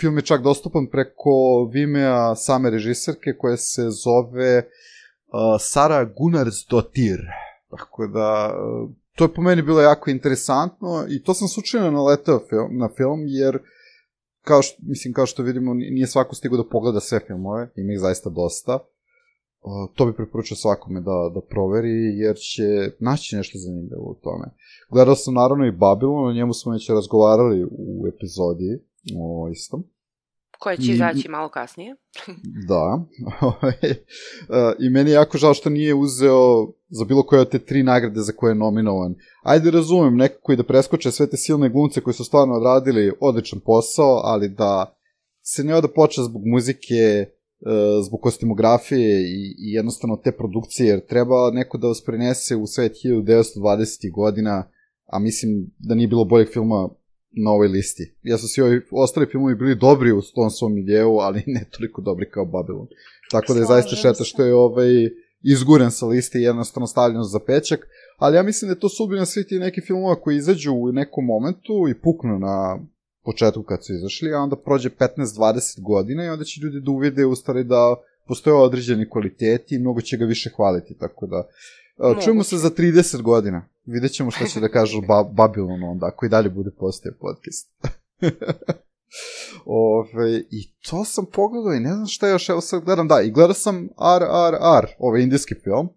film 0.00 0.16
je 0.16 0.22
čak 0.22 0.42
dostupan 0.42 0.86
preko 0.86 1.30
Vimea 1.72 2.34
same 2.34 2.70
režiserke 2.70 3.30
koja 3.38 3.56
se 3.56 3.82
zove 3.90 4.58
uh, 4.58 5.60
Sara 5.60 6.04
Gunnarsdottir. 6.04 7.20
Tako 7.70 8.06
da, 8.06 8.54
uh, 8.54 8.90
to 9.16 9.24
je 9.24 9.34
po 9.34 9.42
meni 9.42 9.62
bilo 9.62 9.80
jako 9.80 10.10
interesantno 10.10 11.06
i 11.08 11.22
to 11.22 11.34
sam 11.34 11.48
slučajno 11.48 11.90
naletao 11.90 12.40
film, 12.48 12.78
na 12.78 12.88
film, 12.96 13.20
jer 13.26 13.58
kao 14.44 14.62
što, 14.62 14.82
mislim, 14.86 15.14
kao 15.14 15.26
što 15.26 15.42
vidimo, 15.42 15.74
nije 15.74 16.06
svako 16.06 16.34
stigo 16.34 16.56
da 16.56 16.68
pogleda 16.70 17.00
sve 17.00 17.20
filmove, 17.26 17.70
ima 17.76 17.92
ih 17.92 18.00
zaista 18.00 18.30
dosta. 18.30 18.78
To 19.94 20.06
bi 20.06 20.12
preporučio 20.12 20.56
svakome 20.56 21.00
da, 21.00 21.30
da 21.34 21.40
proveri, 21.40 22.18
jer 22.18 22.36
će 22.36 22.92
naći 22.98 23.36
nešto 23.36 23.58
zanimljivo 23.58 24.02
u 24.02 24.14
tome. 24.22 24.44
Gledao 24.90 25.14
sam 25.14 25.34
naravno 25.34 25.66
i 25.66 25.72
Babylon, 25.72 26.30
o 26.30 26.32
njemu 26.32 26.52
smo 26.52 26.72
već 26.72 26.90
razgovarali 26.90 27.64
u 27.64 28.06
epizodi 28.08 28.82
o 29.18 29.48
istom. 29.52 29.84
Koje 30.62 30.76
će 30.76 30.92
izaći 30.92 31.28
malo 31.28 31.48
kasnije. 31.48 31.96
da. 32.70 33.04
I 34.78 34.90
meni 34.90 35.10
je 35.10 35.14
jako 35.14 35.38
žao 35.38 35.54
što 35.54 35.70
nije 35.70 35.94
uzeo 35.94 36.66
za 36.88 37.04
bilo 37.04 37.22
koje 37.22 37.40
od 37.40 37.50
te 37.50 37.58
tri 37.58 37.82
nagrade 37.82 38.20
za 38.20 38.32
koje 38.32 38.50
je 38.50 38.54
nominovan. 38.54 39.14
Ajde 39.42 39.70
razumem, 39.70 40.16
nekako 40.16 40.52
i 40.52 40.56
da 40.56 40.62
preskoče 40.62 41.10
sve 41.10 41.30
te 41.30 41.36
silne 41.36 41.68
glumce 41.68 42.00
koji 42.00 42.14
su 42.14 42.24
stvarno 42.24 42.54
odradili 42.54 43.12
odličan 43.20 43.60
posao, 43.60 44.20
ali 44.24 44.48
da 44.48 44.98
se 45.42 45.64
ne 45.64 45.74
ode 45.74 45.88
počne 45.88 46.24
zbog 46.24 46.42
muzike, 46.44 47.26
zbog 48.06 48.20
kostimografije 48.20 49.22
i, 49.22 49.54
i 49.58 49.72
jednostavno 49.72 50.16
te 50.16 50.32
produkcije, 50.32 50.88
jer 50.88 51.06
treba 51.06 51.50
neko 51.50 51.78
da 51.78 51.88
vas 51.88 52.04
prenese 52.04 52.56
u 52.56 52.66
svet 52.66 52.92
1920. 53.04 54.12
godina, 54.14 54.68
a 55.06 55.18
mislim 55.18 55.50
da 55.78 55.94
nije 55.94 56.08
bilo 56.08 56.24
boljeg 56.24 56.48
filma 56.52 56.88
na 57.32 57.50
ovoj 57.50 57.68
listi. 57.68 58.14
Ja 58.22 58.38
su 58.38 58.48
svi 58.48 58.62
ovi 58.62 58.80
ostali 58.90 59.26
filmovi 59.30 59.54
bili 59.54 59.74
dobri 59.74 60.12
u 60.12 60.22
tom 60.34 60.50
svom 60.50 60.78
ideu, 60.78 61.18
ali 61.18 61.42
ne 61.46 61.64
toliko 61.70 62.02
dobri 62.02 62.30
kao 62.30 62.44
Babylon. 62.44 62.86
Tako 63.30 63.54
da 63.54 63.60
je 63.60 63.66
zaista 63.66 63.96
šteta 63.96 64.24
što 64.24 64.44
je 64.44 64.54
ovaj 64.54 64.88
izguren 65.42 65.90
sa 65.90 66.06
liste 66.06 66.38
i 66.38 66.42
jednostavno 66.42 66.86
stavljen 66.86 67.22
za 67.22 67.40
pečak, 67.46 67.86
ali 68.18 68.36
ja 68.36 68.42
mislim 68.42 68.68
da 68.68 68.72
je 68.72 68.80
to 68.80 68.88
sudbina 68.88 69.26
svih 69.26 69.46
ti 69.46 69.58
neki 69.58 69.80
filmova 69.80 70.20
koji 70.20 70.36
izađu 70.36 70.72
u 70.72 70.92
nekom 70.92 71.24
momentu 71.24 71.88
i 71.90 72.00
puknu 72.00 72.38
na 72.38 72.78
početku 73.24 73.62
kad 73.62 73.84
su 73.84 73.92
izašli, 73.92 74.34
a 74.34 74.38
onda 74.38 74.56
prođe 74.56 74.90
15-20 74.90 75.82
godina 75.82 76.24
i 76.24 76.28
onda 76.28 76.44
će 76.44 76.60
ljudi 76.60 76.80
da 76.80 76.90
uvide 76.90 77.26
u 77.26 77.34
stvari 77.34 77.64
da 77.64 77.96
postoje 78.26 78.56
određeni 78.56 79.10
kvaliteti 79.10 79.74
i 79.74 79.78
mnogo 79.78 80.00
će 80.00 80.16
ga 80.16 80.24
više 80.24 80.50
hvaliti, 80.56 80.98
tako 80.98 81.26
da 81.26 81.48
čujemo 82.24 82.42
se 82.42 82.56
za 82.56 82.70
30 82.70 83.22
godina. 83.22 83.68
Vidjet 83.84 84.12
ćemo 84.12 84.30
šta 84.30 84.46
će 84.46 84.60
da 84.60 84.68
kažu 84.68 85.00
ba 85.00 85.24
Babylon 85.36 85.90
onda, 85.90 86.06
ako 86.06 86.26
i 86.26 86.28
dalje 86.28 86.50
bude 86.50 86.70
postoje 86.78 87.18
podcast. 87.18 87.70
Ove, 89.66 90.38
I 90.50 90.74
to 90.90 91.04
sam 91.04 91.26
pogledao 91.32 91.74
i 91.74 91.80
ne 91.80 91.92
znam 91.92 92.06
šta 92.06 92.28
još, 92.28 92.48
evo 92.48 92.60
sad 92.60 92.84
gledam, 92.84 93.08
da, 93.08 93.20
i 93.20 93.30
gledao 93.30 93.54
sam 93.54 93.88
RRR, 94.18 94.86
ovaj 94.98 95.22
indijski 95.22 95.54
film. 95.54 95.88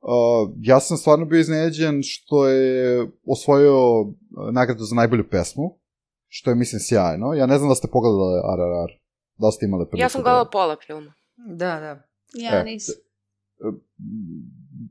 Uh, 0.00 0.52
ja 0.60 0.80
sam 0.80 0.96
stvarno 0.96 1.24
bio 1.24 1.40
iznenađen 1.40 2.00
što 2.02 2.48
je 2.48 3.06
osvojio 3.26 3.76
nagradu 4.52 4.84
za 4.84 4.94
najbolju 4.94 5.28
pesmu, 5.30 5.78
što 6.28 6.50
je, 6.50 6.54
mislim, 6.54 6.80
sjajno. 6.80 7.34
Ja 7.34 7.46
ne 7.46 7.58
znam 7.58 7.68
da 7.68 7.74
ste 7.74 7.88
pogledali 7.92 8.40
RRR. 8.56 8.92
Da 9.38 9.50
ste 9.50 9.66
imali 9.66 9.86
priliku. 9.90 10.04
Ja 10.04 10.08
sam 10.08 10.22
gledala 10.22 10.50
pola 10.52 10.76
filma. 10.86 11.12
Da, 11.36 11.80
da. 11.80 12.02
Ja 12.34 12.60
e, 12.60 12.64
nisam. 12.64 12.94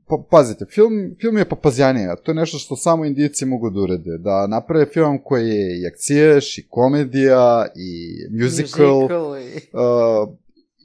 Pa, 0.06 0.22
pazite, 0.30 0.64
film, 0.70 1.16
film 1.20 1.36
je 1.36 1.48
papazjanija, 1.48 2.16
to 2.16 2.30
je 2.30 2.34
nešto 2.34 2.58
što 2.58 2.76
samo 2.76 3.04
indijici 3.04 3.46
mogu 3.46 3.70
da 3.70 3.80
urede, 3.80 4.18
da 4.18 4.46
naprave 4.46 4.86
film 4.86 5.18
koji 5.24 5.48
je 5.48 5.80
i 5.80 5.86
akciješ, 5.86 6.58
i 6.58 6.66
komedija, 6.68 7.66
i 7.76 8.16
musical, 8.42 9.00
musical 9.00 9.38
i... 9.38 9.54
Uh, 9.72 10.34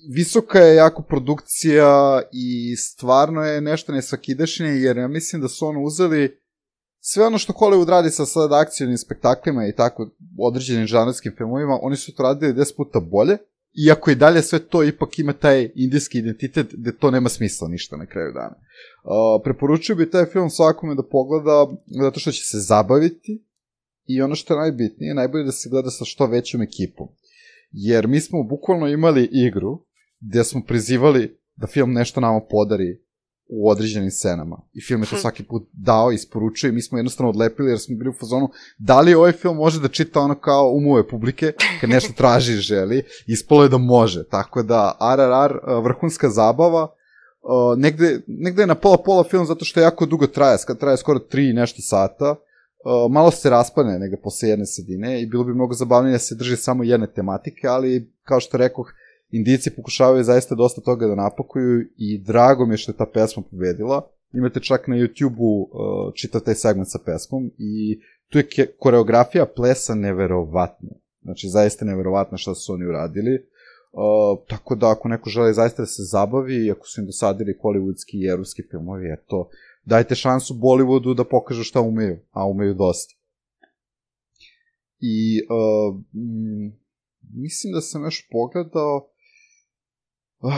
visoka 0.09 0.59
je 0.59 0.75
jako 0.75 1.01
produkcija 1.01 2.21
i 2.31 2.75
stvarno 2.75 3.43
je 3.43 3.61
nešto 3.61 3.91
nesvakidašnje, 3.91 4.67
jer 4.67 4.97
ja 4.97 5.07
mislim 5.07 5.41
da 5.41 5.47
su 5.47 5.67
ono 5.67 5.81
uzeli 5.81 6.39
sve 6.99 7.25
ono 7.25 7.37
što 7.37 7.53
Hollywood 7.53 7.89
radi 7.89 8.09
sa 8.09 8.25
sad 8.25 8.53
akcijnim 8.53 8.97
spektaklima 8.97 9.67
i 9.67 9.75
tako 9.75 10.09
određenim 10.37 10.87
žanrovskim 10.87 11.33
filmovima, 11.37 11.79
oni 11.81 11.95
su 11.95 12.15
to 12.15 12.23
radili 12.23 12.53
10 12.53 12.75
puta 12.77 12.99
bolje, 12.99 13.37
iako 13.88 14.11
i 14.11 14.15
dalje 14.15 14.41
sve 14.41 14.59
to 14.59 14.83
ipak 14.83 15.19
ima 15.19 15.33
taj 15.33 15.71
indijski 15.75 16.19
identitet 16.19 16.67
gde 16.73 16.97
to 16.97 17.11
nema 17.11 17.29
smisla 17.29 17.67
ništa 17.67 17.97
na 17.97 18.05
kraju 18.05 18.33
dana. 18.33 18.55
Uh, 18.55 19.41
preporučio 19.43 19.95
bi 19.95 20.09
taj 20.09 20.25
film 20.25 20.49
svakome 20.49 20.95
da 20.95 21.03
pogleda 21.03 21.67
zato 22.01 22.19
što 22.19 22.31
će 22.31 22.43
se 22.43 22.57
zabaviti 22.59 23.43
i 24.05 24.21
ono 24.21 24.35
što 24.35 24.53
je 24.53 24.59
najbitnije, 24.59 25.13
najbolje 25.13 25.43
da 25.43 25.51
se 25.51 25.69
gleda 25.69 25.89
sa 25.89 26.05
što 26.05 26.27
većom 26.27 26.61
ekipom. 26.61 27.07
Jer 27.71 28.07
mi 28.07 28.21
smo 28.21 28.43
bukvalno 28.43 28.88
imali 28.88 29.29
igru 29.31 29.85
gde 30.19 30.43
smo 30.43 30.61
prizivali 30.67 31.38
da 31.55 31.67
film 31.67 31.93
nešto 31.93 32.21
nama 32.21 32.41
podari 32.49 33.01
u 33.49 33.69
određenim 33.69 34.11
scenama. 34.11 34.61
I 34.73 34.81
film 34.81 35.01
je 35.01 35.09
to 35.09 35.15
hm. 35.15 35.19
svaki 35.19 35.43
put 35.43 35.67
dao, 35.73 36.11
isporučio 36.11 36.67
i 36.67 36.71
mi 36.71 36.81
smo 36.81 36.97
jednostavno 36.97 37.29
odlepili 37.29 37.69
jer 37.69 37.79
smo 37.79 37.95
bili 37.95 38.09
u 38.09 38.19
fazonu 38.19 38.49
da 38.77 39.01
li 39.01 39.13
ovaj 39.13 39.31
film 39.31 39.57
može 39.57 39.79
da 39.79 39.87
čita 39.87 40.19
ono 40.19 40.35
kao 40.35 40.71
umove 40.71 41.07
publike 41.07 41.53
kad 41.81 41.89
nešto 41.89 42.13
traži 42.21 42.53
i 42.53 42.57
želi. 42.57 43.03
Ispalo 43.27 43.63
je 43.63 43.69
da 43.69 43.77
može. 43.77 44.23
Tako 44.23 44.63
da 44.63 44.97
RRR 45.17 45.81
vrhunska 45.83 46.29
zabava 46.29 46.83
uh, 46.83 47.79
negde, 47.79 48.21
negde 48.27 48.61
je 48.61 48.67
na 48.67 48.75
pola 48.75 48.97
pola 48.97 49.23
film 49.23 49.45
zato 49.45 49.65
što 49.65 49.79
je 49.79 49.83
jako 49.83 50.05
dugo 50.05 50.27
traje, 50.27 50.57
traje 50.79 50.97
skoro 50.97 51.19
tri 51.19 51.53
nešto 51.53 51.81
sata. 51.81 52.31
Uh, 52.31 53.11
malo 53.11 53.31
se 53.31 53.49
raspane 53.49 53.99
negde 53.99 54.17
posle 54.23 54.49
jedne 54.49 54.65
sredine 54.65 55.21
i 55.21 55.25
bilo 55.25 55.43
bi 55.43 55.53
mnogo 55.53 55.73
zabavnije 55.73 56.11
da 56.11 56.19
se 56.19 56.35
drži 56.35 56.57
samo 56.57 56.83
jedne 56.83 57.07
tematike, 57.07 57.67
ali 57.67 58.11
kao 58.23 58.39
što 58.39 58.57
rekoh, 58.57 58.91
Indijci 59.31 59.75
pokušavaju 59.75 60.24
zaista 60.24 60.55
dosta 60.55 60.81
toga 60.81 61.07
da 61.07 61.15
napakuju 61.15 61.89
i 61.98 62.17
drago 62.17 62.65
mi 62.65 62.74
je 62.74 62.77
što 62.77 62.91
je 62.91 62.98
ta 62.98 63.05
pesma 63.13 63.43
pobedila. 63.51 64.12
Imate 64.33 64.59
čak 64.59 64.88
na 64.88 64.95
YouTube-u 64.95 65.62
uh, 65.62 66.13
čitav 66.13 66.41
taj 66.41 66.55
segment 66.55 66.88
sa 66.91 67.00
pesmom 67.05 67.51
i 67.57 68.00
tu 68.29 68.38
je 68.38 68.75
koreografija 68.79 69.45
plesa 69.45 69.95
neverovatna. 69.95 70.89
Znači, 71.21 71.48
zaista 71.48 71.86
neverovatna 71.86 72.38
šta 72.38 72.55
su 72.55 72.74
oni 72.74 72.86
uradili. 72.86 73.45
Uh, 73.91 74.45
tako 74.48 74.75
da, 74.75 74.91
ako 74.91 75.07
neko 75.07 75.29
želi 75.29 75.53
zaista 75.53 75.81
da 75.81 75.86
se 75.86 76.03
zabavi, 76.03 76.71
ako 76.71 76.88
su 76.88 77.01
im 77.01 77.07
dosadili 77.07 77.57
hollywoodski 77.63 78.13
i 78.13 78.27
evropski 78.27 78.63
filmovi, 78.71 79.13
eto, 79.13 79.50
dajte 79.86 80.15
šansu 80.15 80.53
Bollywoodu 80.53 81.15
da 81.15 81.24
pokažu 81.24 81.63
šta 81.63 81.81
umeju, 81.81 82.17
a 82.31 82.48
umeju 82.48 82.74
dosta. 82.74 83.13
I 85.00 85.41
uh, 85.41 86.01
mislim 87.33 87.74
da 87.74 87.81
sam 87.81 88.03
još 88.03 88.29
pogledao 88.31 89.09
Uh, 90.41 90.51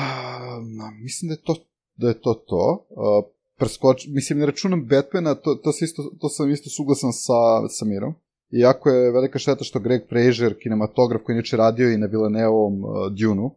mislim 1.04 1.30
da 1.30 1.34
je 1.34 1.42
to 1.42 1.56
da 2.02 2.08
je 2.08 2.22
to 2.22 2.34
to. 2.34 2.88
Uh, 2.90 3.32
preskoč, 3.58 4.08
mislim, 4.08 4.40
ne 4.40 4.46
računam 4.46 4.88
Batmana, 4.88 5.36
to, 5.36 5.56
to, 5.56 5.70
isto, 5.82 6.12
to 6.20 6.30
sam 6.30 6.52
isto 6.52 6.70
suglasan 6.70 7.14
sa, 7.14 7.68
sa 7.70 7.86
Mirom. 7.86 8.14
Iako 8.52 8.90
je 8.90 9.12
velika 9.12 9.40
šteta 9.40 9.64
što 9.64 9.80
Greg 9.80 10.02
Fraser, 10.10 10.56
kinematograf 10.64 11.22
koji 11.24 11.34
inače 11.34 11.58
radio 11.58 11.92
i 11.92 11.98
na 11.98 12.08
Villeneuvom 12.08 12.84
uh, 12.84 12.92
Dune-u, 13.20 13.46
uh, 13.46 13.54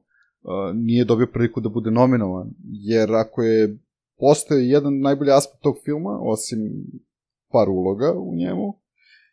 nije 0.75 1.05
dobio 1.05 1.27
priliku 1.33 1.61
da 1.61 1.69
bude 1.69 1.91
nominovan. 1.91 2.51
Jer 2.65 3.15
ako 3.15 3.43
je 3.43 3.79
postoje 4.19 4.69
jedan 4.69 5.01
najbolji 5.01 5.31
aspekt 5.31 5.63
tog 5.63 5.75
filma, 5.85 6.19
osim 6.23 6.59
par 7.53 7.69
uloga 7.69 8.13
u 8.13 8.35
njemu, 8.35 8.79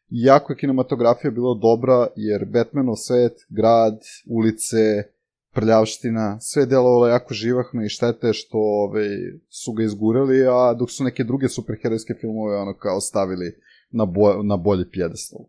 jako 0.09 0.53
je 0.53 0.57
kinematografija 0.57 1.31
bila 1.31 1.55
dobra, 1.61 2.07
jer 2.15 2.45
Batmanov 2.45 2.95
svet, 2.95 3.33
grad, 3.49 3.99
ulice, 4.29 5.03
prljavština, 5.53 6.37
sve 6.39 6.65
delovalo 6.65 7.07
jako 7.07 7.33
živahno 7.33 7.83
i 7.85 7.89
štete 7.89 8.33
što 8.33 8.57
ove, 8.57 9.01
ovaj, 9.01 9.09
su 9.49 9.71
ga 9.71 9.83
izgurali, 9.83 10.47
a 10.47 10.73
dok 10.73 10.91
su 10.91 11.03
neke 11.03 11.23
druge 11.23 11.49
superherojske 11.49 12.13
filmove 12.21 12.57
ono 12.57 12.77
kao 12.77 13.01
stavili 13.01 13.55
na, 13.91 14.05
bo, 14.05 14.43
na 14.43 14.57
bolji 14.57 14.89
pjedestal. 14.91 15.39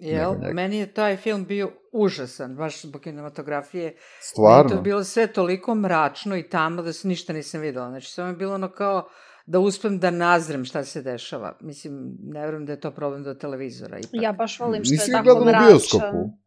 Jel, 0.00 0.34
meni 0.52 0.78
je 0.78 0.92
taj 0.92 1.16
film 1.16 1.44
bio 1.44 1.72
užasan, 1.92 2.56
baš 2.56 2.82
zbog 2.82 3.00
kinematografije. 3.00 3.96
Stvarno? 4.20 4.62
Meni 4.62 4.68
to 4.68 4.74
je 4.74 4.82
bilo 4.82 5.04
sve 5.04 5.26
toliko 5.26 5.74
mračno 5.74 6.36
i 6.36 6.48
tamo 6.48 6.82
da 6.82 6.92
se 6.92 7.08
ništa 7.08 7.32
nisam 7.32 7.60
videla. 7.60 7.88
Znači, 7.88 8.10
samo 8.10 8.28
je 8.28 8.36
bilo 8.36 8.54
ono 8.54 8.68
kao 8.68 9.08
da 9.46 9.58
uspem 9.58 9.98
da 9.98 10.10
nazrem 10.10 10.64
šta 10.64 10.84
se 10.84 11.02
dešava. 11.02 11.56
Mislim, 11.60 12.16
ne 12.22 12.40
verujem 12.40 12.66
da 12.66 12.72
je 12.72 12.80
to 12.80 12.90
problem 12.90 13.22
do 13.22 13.34
televizora. 13.34 13.98
Ipak. 13.98 14.10
Ja 14.22 14.32
baš 14.32 14.60
volim 14.60 14.84
što 14.84 14.92
Nisi 14.92 15.10
je 15.10 15.12
tako 15.12 15.44
mračan. 15.44 15.44
Nisi 15.44 15.48
gledala 15.48 15.66
u 15.66 15.70
bioskopu? 15.70 16.39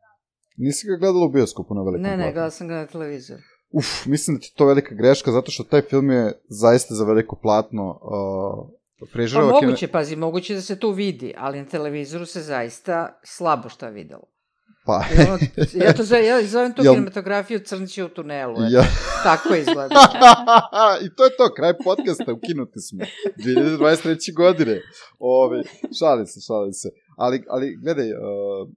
Nisi 0.57 0.87
ga 0.87 0.95
gledala 0.95 1.25
u 1.25 1.29
bioskopu 1.29 1.73
na 1.73 1.81
velikom 1.81 2.03
Ne, 2.03 2.17
ne, 2.17 2.31
gledala 2.31 2.51
sam 2.51 2.67
ga 2.67 2.75
na 2.75 2.87
televizor. 2.87 3.37
Uf, 3.71 4.05
mislim 4.05 4.37
da 4.37 4.41
ti 4.41 4.53
to 4.55 4.65
velika 4.65 4.95
greška, 4.95 5.31
zato 5.31 5.51
što 5.51 5.63
taj 5.63 5.81
film 5.81 6.11
je 6.11 6.33
zaista 6.49 6.95
za 6.95 7.05
veliko 7.05 7.35
platno 7.41 7.99
uh, 8.01 9.09
preživao... 9.13 9.49
Pa 9.49 9.53
moguće, 9.53 9.79
kine... 9.79 9.91
pazi, 9.91 10.15
moguće 10.15 10.53
da 10.55 10.61
se 10.61 10.79
to 10.79 10.91
vidi, 10.91 11.33
ali 11.37 11.59
na 11.59 11.65
televizoru 11.65 12.25
se 12.25 12.41
zaista 12.41 13.19
slabo 13.23 13.69
šta 13.69 13.89
videlo. 13.89 14.33
Pa. 14.85 15.03
Ono, 15.27 15.37
ja, 15.73 15.93
to 15.93 16.03
zove, 16.03 16.25
ja 16.25 16.43
zovem 16.43 16.73
tu 16.73 16.81
Jel... 16.83 16.93
kinematografiju 16.93 17.59
crnće 17.59 18.03
u 18.03 18.09
tunelu. 18.09 18.55
Ja. 18.69 18.83
Tako 19.23 19.55
izgleda. 19.55 19.95
I 21.05 21.15
to 21.15 21.23
je 21.23 21.37
to, 21.37 21.53
kraj 21.55 21.73
podcasta, 21.83 22.33
ukinuti 22.33 22.79
smo. 22.79 23.05
2023. 23.37 24.35
godine. 24.35 24.81
Ove, 25.19 25.63
šalim 25.99 26.25
se, 26.25 26.41
šalim 26.47 26.73
se. 26.73 26.89
Ali, 27.17 27.43
ali 27.49 27.77
gledaj, 27.83 28.11
uh, 28.11 28.67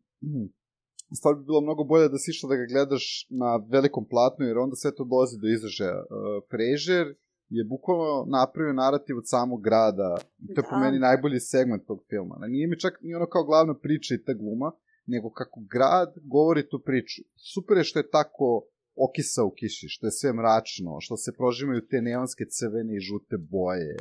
stvar 1.14 1.34
bi 1.34 1.44
bilo 1.44 1.60
mnogo 1.60 1.84
bolje 1.84 2.08
da 2.08 2.18
si 2.18 2.30
išla 2.30 2.48
da 2.48 2.56
ga 2.56 2.66
gledaš 2.72 3.26
na 3.30 3.50
velikom 3.56 4.04
platnu, 4.08 4.46
jer 4.46 4.58
onda 4.58 4.76
sve 4.76 4.94
to 4.94 5.04
dolazi 5.04 5.36
do 5.42 5.48
izražaja. 5.48 6.00
Uh, 6.00 6.08
Fraser 6.50 7.06
je 7.48 7.64
bukvalno 7.64 8.24
napravio 8.38 8.72
narativ 8.72 9.16
od 9.18 9.28
samog 9.28 9.62
grada. 9.62 10.16
To 10.54 10.60
je 10.60 10.64
da. 10.64 10.68
po 10.70 10.78
meni 10.78 10.98
najbolji 10.98 11.40
segment 11.40 11.86
tog 11.86 11.98
filma. 12.08 12.34
Nije 12.48 12.66
mi 12.66 12.80
čak 12.80 12.98
ni 13.02 13.14
ono 13.14 13.26
kao 13.26 13.44
glavna 13.44 13.74
priča 13.74 14.14
i 14.14 14.22
ta 14.24 14.32
gluma, 14.34 14.72
nego 15.06 15.30
kako 15.30 15.60
grad 15.74 16.10
govori 16.22 16.68
tu 16.68 16.82
priču. 16.84 17.22
Super 17.54 17.76
je 17.76 17.84
što 17.84 17.98
je 17.98 18.10
tako 18.10 18.66
okisa 18.96 19.44
u 19.44 19.50
kiši, 19.50 19.88
što 19.88 20.06
je 20.06 20.10
sve 20.10 20.32
mračno, 20.32 21.00
što 21.00 21.16
se 21.16 21.36
prožimaju 21.36 21.86
te 21.90 22.02
neonske 22.02 22.44
crvene 22.50 22.96
i 22.96 23.00
žute 23.00 23.36
boje, 23.38 23.96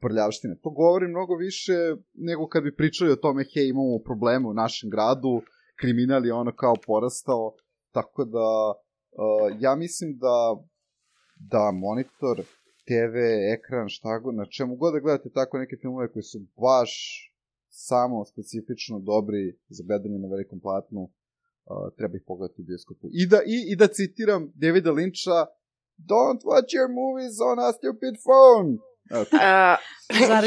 prljavštine. 0.00 0.54
To 0.62 0.70
govori 0.70 1.08
mnogo 1.08 1.34
više 1.36 1.76
nego 2.14 2.48
kad 2.48 2.62
bi 2.62 2.76
pričali 2.76 3.12
o 3.12 3.22
tome, 3.24 3.44
hej, 3.54 3.68
imamo 3.68 3.98
probleme 4.04 4.48
u 4.48 4.54
našem 4.54 4.90
gradu, 4.90 5.42
kriminal 5.80 6.26
je 6.26 6.32
ono 6.32 6.52
kao 6.52 6.74
porastao, 6.86 7.54
tako 7.92 8.24
da 8.24 8.48
uh, 8.70 9.56
ja 9.60 9.74
mislim 9.74 10.18
da 10.18 10.36
da 11.52 11.70
monitor, 11.70 12.36
TV, 12.88 13.16
ekran, 13.56 13.88
šta 13.88 14.18
god, 14.18 14.34
na 14.34 14.46
čemu 14.46 14.76
god 14.76 14.92
da 14.92 15.00
gledate 15.00 15.30
tako 15.30 15.58
neke 15.58 15.76
filmove 15.76 16.12
koji 16.12 16.22
su 16.22 16.38
baš 16.56 16.92
samo 17.68 18.24
specifično 18.24 18.98
dobri 18.98 19.58
za 19.68 19.84
gledanje 19.86 20.18
na 20.18 20.28
velikom 20.28 20.60
platnu, 20.60 21.02
uh, 21.02 21.10
treba 21.96 22.16
ih 22.16 22.24
pogledati 22.26 22.62
u 22.62 22.64
bioskopu. 22.64 23.08
I 23.12 23.26
da, 23.26 23.36
i, 23.36 23.56
i 23.72 23.76
da 23.76 23.86
citiram 23.86 24.52
Davida 24.54 24.90
Lyncha, 24.90 25.46
Don't 25.98 26.42
watch 26.44 26.70
your 26.76 26.88
movies 26.88 27.40
on 27.40 27.58
a 27.58 27.72
stupid 27.72 28.14
phone. 28.26 28.68
Okay. 29.10 29.36
Uh, 29.36 29.78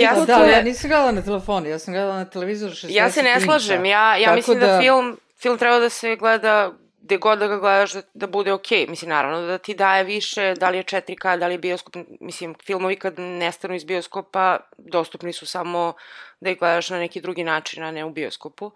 ja, 0.01 0.25
da, 0.25 0.45
ne... 0.45 0.51
ja 0.51 0.61
nisam 0.61 0.89
gledala 0.89 1.11
na 1.11 1.21
telefonu, 1.21 1.69
ja 1.69 1.79
sam 1.79 1.93
gledala 1.93 2.15
na 2.15 2.25
televizoru 2.25 2.73
60 2.73 2.85
Ja 2.89 3.11
se 3.11 3.23
ne 3.23 3.41
slažem, 3.41 3.85
ja, 3.85 4.17
ja 4.17 4.35
mislim 4.35 4.59
da... 4.59 4.67
da 4.67 4.79
film, 4.79 5.17
film 5.41 5.57
treba 5.57 5.79
da 5.79 5.89
se 5.89 6.15
gleda 6.15 6.71
gde 7.09 7.17
god 7.17 7.39
da 7.39 7.47
ga 7.47 7.57
gledaš 7.57 7.93
da, 7.93 8.01
da 8.13 8.27
bude 8.27 8.53
okej. 8.53 8.85
Okay. 8.85 8.89
Mislim, 8.89 9.09
naravno 9.09 9.41
da 9.47 9.57
ti 9.57 9.73
daje 9.73 10.03
više, 10.03 10.53
da 10.53 10.69
li 10.69 10.77
je 10.77 10.83
4K, 10.83 11.39
da 11.39 11.47
li 11.47 11.53
je 11.53 11.57
bioskop. 11.57 11.95
Mislim, 12.19 12.55
filmovi 12.65 12.95
kad 12.95 13.19
nestanu 13.19 13.75
iz 13.75 13.83
bioskopa, 13.83 14.59
dostupni 14.77 15.33
su 15.33 15.45
samo 15.45 15.93
da 16.39 16.49
ih 16.49 16.59
gledaš 16.59 16.89
na 16.89 16.99
neki 16.99 17.21
drugi 17.21 17.43
način, 17.43 17.83
a 17.83 17.91
ne 17.91 18.05
u 18.05 18.09
bioskopu. 18.09 18.71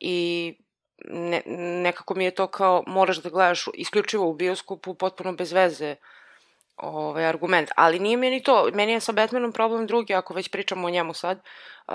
I 0.00 0.54
ne, 1.04 1.42
nekako 1.82 2.14
mi 2.14 2.24
je 2.24 2.30
to 2.30 2.46
kao, 2.46 2.84
moraš 2.86 3.16
da 3.16 3.30
gledaš 3.30 3.68
isključivo 3.74 4.28
u 4.28 4.34
bioskopu, 4.34 4.94
potpuno 4.94 5.32
bez 5.32 5.52
veze 5.52 5.96
ovaj, 6.78 7.26
argument. 7.26 7.70
Ali 7.76 7.98
nije 7.98 8.16
meni 8.16 8.42
to, 8.42 8.68
meni 8.74 8.92
je 8.92 9.00
sa 9.00 9.12
Batmanom 9.12 9.52
problem 9.52 9.86
drugi, 9.86 10.14
ako 10.14 10.34
već 10.34 10.50
pričamo 10.50 10.86
o 10.86 10.90
njemu 10.90 11.14
sad. 11.14 11.40
Uh, 11.88 11.94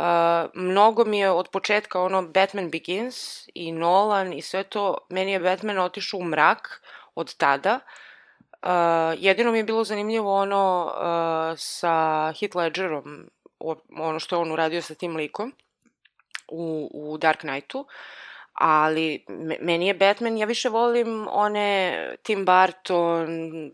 mnogo 0.54 1.06
mi 1.06 1.20
je 1.20 1.32
od 1.32 1.50
početka 1.50 2.02
ono 2.02 2.22
Batman 2.22 2.70
Begins 2.70 3.48
i 3.54 3.72
Nolan 3.72 4.34
i 4.34 4.42
sve 4.42 4.64
to, 4.64 4.98
meni 5.10 5.32
je 5.32 5.40
Batman 5.40 5.80
otišao 5.80 6.20
u 6.20 6.24
mrak 6.24 6.82
od 7.16 7.36
tada. 7.36 7.80
Uh, 8.64 8.70
jedino 9.18 9.52
mi 9.52 9.58
je 9.58 9.64
bilo 9.64 9.84
zanimljivo 9.84 10.36
ono 10.36 10.86
uh, 10.86 11.58
sa 11.58 12.34
Heath 12.40 12.56
Ledgerom, 12.56 13.30
ono 14.00 14.20
što 14.20 14.36
je 14.36 14.40
on 14.40 14.52
uradio 14.52 14.82
sa 14.82 14.96
tim 14.96 15.16
likom 15.16 15.54
u, 16.48 16.90
u 16.94 17.18
Dark 17.18 17.40
Knightu. 17.40 17.80
Uh, 17.80 17.88
ali 18.54 19.26
meni 19.62 19.88
je 19.88 19.94
Batman, 19.94 20.38
ja 20.38 20.46
više 20.46 20.70
volim 20.70 21.28
one 21.32 21.98
Tim 22.24 22.46
Burton, 22.46 23.28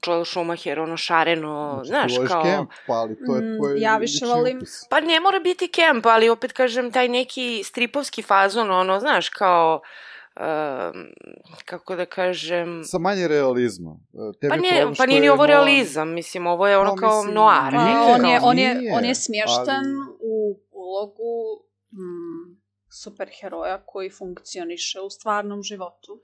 Joel 0.08 0.26
Schumacher, 0.26 0.80
ono 0.80 0.98
šareno, 0.98 1.82
znači, 1.86 2.14
znaš, 2.14 2.28
kao... 2.28 2.44
Kemp, 2.44 2.70
pa 2.88 2.94
ali 2.94 3.16
to 3.26 3.36
je 3.36 3.42
mm, 3.42 3.58
tvoj... 3.58 3.80
Ja 3.80 3.98
više 3.98 4.26
volim... 4.26 4.62
Pa 4.90 5.00
ne 5.00 5.20
mora 5.20 5.40
biti 5.40 5.68
Kemp, 5.68 6.06
ali 6.06 6.30
opet 6.30 6.54
kažem, 6.54 6.92
taj 6.92 7.08
neki 7.08 7.62
stripovski 7.64 8.22
fazon, 8.22 8.72
ono, 8.72 9.00
znaš, 9.00 9.30
kao... 9.30 9.82
Uh, 10.36 10.44
kako 11.66 11.96
da 11.96 12.06
kažem... 12.06 12.84
Sa 12.84 12.98
manje 12.98 13.28
realizma. 13.28 13.98
E, 14.14 14.40
tebi 14.40 14.50
pa, 14.50 14.56
ne, 14.56 14.94
pa 14.98 15.06
nije 15.06 15.22
ni 15.22 15.30
ovo 15.30 15.46
realizam, 15.46 16.14
mislim, 16.14 16.48
ovo 16.48 16.68
je 16.68 16.78
ono 16.78 16.90
no, 16.90 16.96
kao 16.96 17.18
mislim, 17.18 17.36
noir. 17.36 17.72
Pa, 17.72 18.14
on, 18.14 18.26
je, 18.26 18.40
on, 18.42 18.60
je, 18.60 18.94
on 18.94 19.06
je 19.06 19.16
smješten 19.16 19.86
ali... 19.98 20.18
u 20.20 20.60
ulogu 20.72 21.64
mm, 21.92 22.59
superheroja 22.90 23.82
koji 23.86 24.10
funkcioniše 24.10 25.02
u 25.02 25.10
stvarnom 25.10 25.64
životu. 25.64 26.24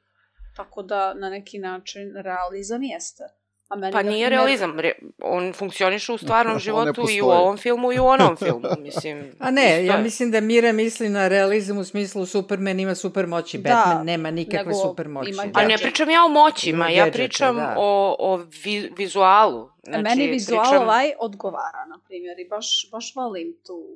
Tako 0.56 0.84
da 0.84 1.14
na 1.14 1.30
neki 1.30 1.60
način 1.60 2.14
realizam 2.16 2.84
jeste. 2.84 3.24
A 3.68 3.76
meni 3.76 3.94
pa 3.94 4.04
nije 4.04 4.30
realizam, 4.30 4.80
re, 4.80 4.92
on 5.22 5.54
funkcioniše 5.54 6.14
u 6.14 6.18
stvarnom 6.18 6.60
životu 6.66 7.06
i 7.12 7.22
u 7.22 7.26
ovom 7.26 7.58
filmu 7.58 7.94
i 7.94 8.00
u 8.00 8.06
onom 8.06 8.38
filmu, 8.46 8.68
mislim. 8.80 9.32
A 9.40 9.52
ne, 9.52 9.86
ja 9.86 9.98
mislim 9.98 10.32
da 10.32 10.42
Mira 10.42 10.72
misli 10.72 11.10
na 11.10 11.28
realizam 11.28 11.78
u 11.78 11.84
smislu 11.84 12.26
Superman 12.26 12.80
ima 12.80 12.96
super 12.96 13.28
moći, 13.28 13.58
da, 13.58 13.70
Batman 13.70 14.06
nema 14.06 14.32
nikakve 14.32 14.74
super 14.74 15.08
moći. 15.08 15.32
Da. 15.32 15.60
A 15.60 15.66
ne 15.66 15.78
pričam 15.78 16.10
ja 16.10 16.26
o 16.26 16.30
moćima, 16.30 16.90
ja 16.90 17.12
pričam 17.12 17.56
da. 17.56 17.76
o, 17.78 18.16
o 18.20 18.38
vi, 18.64 18.92
vizualu. 18.98 19.70
Znači, 19.84 20.04
meni 20.04 20.28
vizual 20.28 20.64
pričam... 20.64 20.84
ovaj 20.84 21.12
odgovara, 21.20 21.86
na 21.90 22.00
primjer, 22.08 22.40
i 22.40 22.48
baš, 22.50 22.90
baš 22.92 23.16
volim 23.16 23.56
tu 23.66 23.88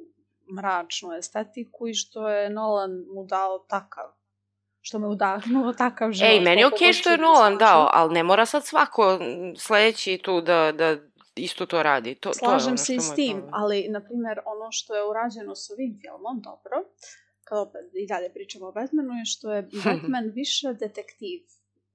mračnu 0.55 1.13
estetiku 1.13 1.87
i 1.87 1.93
što 1.93 2.29
je 2.29 2.49
Nolan 2.49 2.91
mu 3.15 3.25
dao 3.25 3.59
takav 3.59 4.19
što 4.81 4.99
me 4.99 5.07
udahnuo 5.07 5.73
takav 5.73 6.11
život. 6.11 6.31
Ej, 6.31 6.39
meni 6.39 6.61
je 6.61 6.67
okej 6.67 6.87
okay 6.87 6.93
što 6.93 7.09
je 7.09 7.17
Nolan 7.17 7.57
dao, 7.57 7.89
ali 7.93 8.13
ne 8.13 8.23
mora 8.23 8.45
sad 8.45 8.65
svako 8.65 9.19
sledeći 9.57 10.19
tu 10.23 10.41
da, 10.41 10.71
da 10.71 10.97
isto 11.35 11.65
to 11.65 11.83
radi. 11.83 12.15
To, 12.15 12.33
Slažem 12.33 12.59
to 12.59 12.63
je 12.63 12.67
ono 12.67 12.77
se 12.77 12.95
i 12.95 12.99
s 12.99 13.15
tim, 13.15 13.37
problem. 13.37 13.53
ali, 13.53 13.87
na 13.89 14.01
primjer, 14.03 14.39
ono 14.45 14.71
što 14.71 14.95
je 14.95 15.09
urađeno 15.09 15.55
s 15.55 15.71
ovim 15.71 15.99
filmom, 16.01 16.41
dobro, 16.41 16.77
kad 17.43 17.57
opet 17.57 17.81
i 17.93 18.07
dalje 18.07 18.33
pričamo 18.33 18.65
o 18.67 18.71
Batmanu, 18.71 19.13
je 19.13 19.25
što 19.25 19.53
je 19.53 19.61
Batman 19.85 20.31
više 20.33 20.73
detektiv 20.73 21.39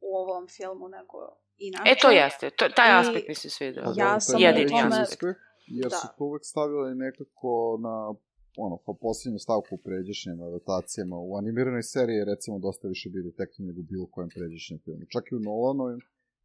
u 0.00 0.16
ovom 0.16 0.48
filmu 0.48 0.88
nego 0.88 1.18
inače. 1.56 1.90
E, 1.90 1.94
to 2.02 2.10
jeste. 2.10 2.50
To, 2.50 2.68
taj 2.68 2.90
I 2.90 2.94
aspekt 3.00 3.28
mi 3.28 3.34
se 3.34 3.50
sviđa. 3.50 3.82
Ja 3.96 4.20
sam 4.20 4.40
jedini 4.40 4.82
aspekt. 4.82 5.22
Jer 5.66 5.90
da. 5.90 5.96
su 5.96 6.06
to 6.18 6.24
uvek 6.24 6.42
stavili 6.44 6.94
nekako 6.94 7.78
na 7.82 8.14
ono, 8.56 8.76
kao 8.76 8.94
posljednju 8.94 9.38
stavku 9.38 9.74
u 9.74 9.78
pređešnjim 9.78 10.42
adaptacijama. 10.42 11.16
U 11.18 11.36
animiranoj 11.36 11.82
seriji 11.82 12.16
je 12.16 12.24
recimo 12.24 12.58
dosta 12.58 12.88
više 12.88 13.08
bio 13.10 13.22
detektiv 13.22 13.66
nego 13.66 13.82
bilo 13.82 14.06
kojem 14.06 14.30
pređešnjem 14.36 14.80
filmu. 14.84 15.04
Čak 15.14 15.24
i 15.32 15.34
u 15.34 15.40
Nolanovim 15.40 16.00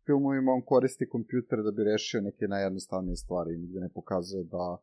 filmovima 0.05 0.51
on 0.51 0.61
koristi 0.61 1.09
kompjuter 1.09 1.59
da 1.63 1.71
bi 1.71 1.83
rešio 1.83 2.21
neke 2.21 2.45
najjednostavnije 2.47 3.15
stvari 3.15 3.49
i 3.53 3.57
nigde 3.57 3.79
ne 3.79 3.89
pokazuje 3.89 4.43
da 4.43 4.77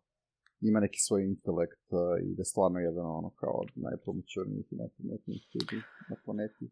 ima 0.60 0.80
neki 0.80 1.00
svoj 1.00 1.24
intelekt 1.24 1.86
uh, 1.90 1.98
i 2.26 2.34
da 2.34 2.40
je 2.40 2.44
stvarno 2.52 2.78
jedan 2.78 3.06
ono 3.06 3.30
kao 3.30 3.54
od 3.64 3.70
najpomoćornijih 3.74 4.66
i 4.72 4.76
najpametnijih 4.76 5.42
ljudi 5.54 5.76
na 6.10 6.16
planeti. 6.24 6.64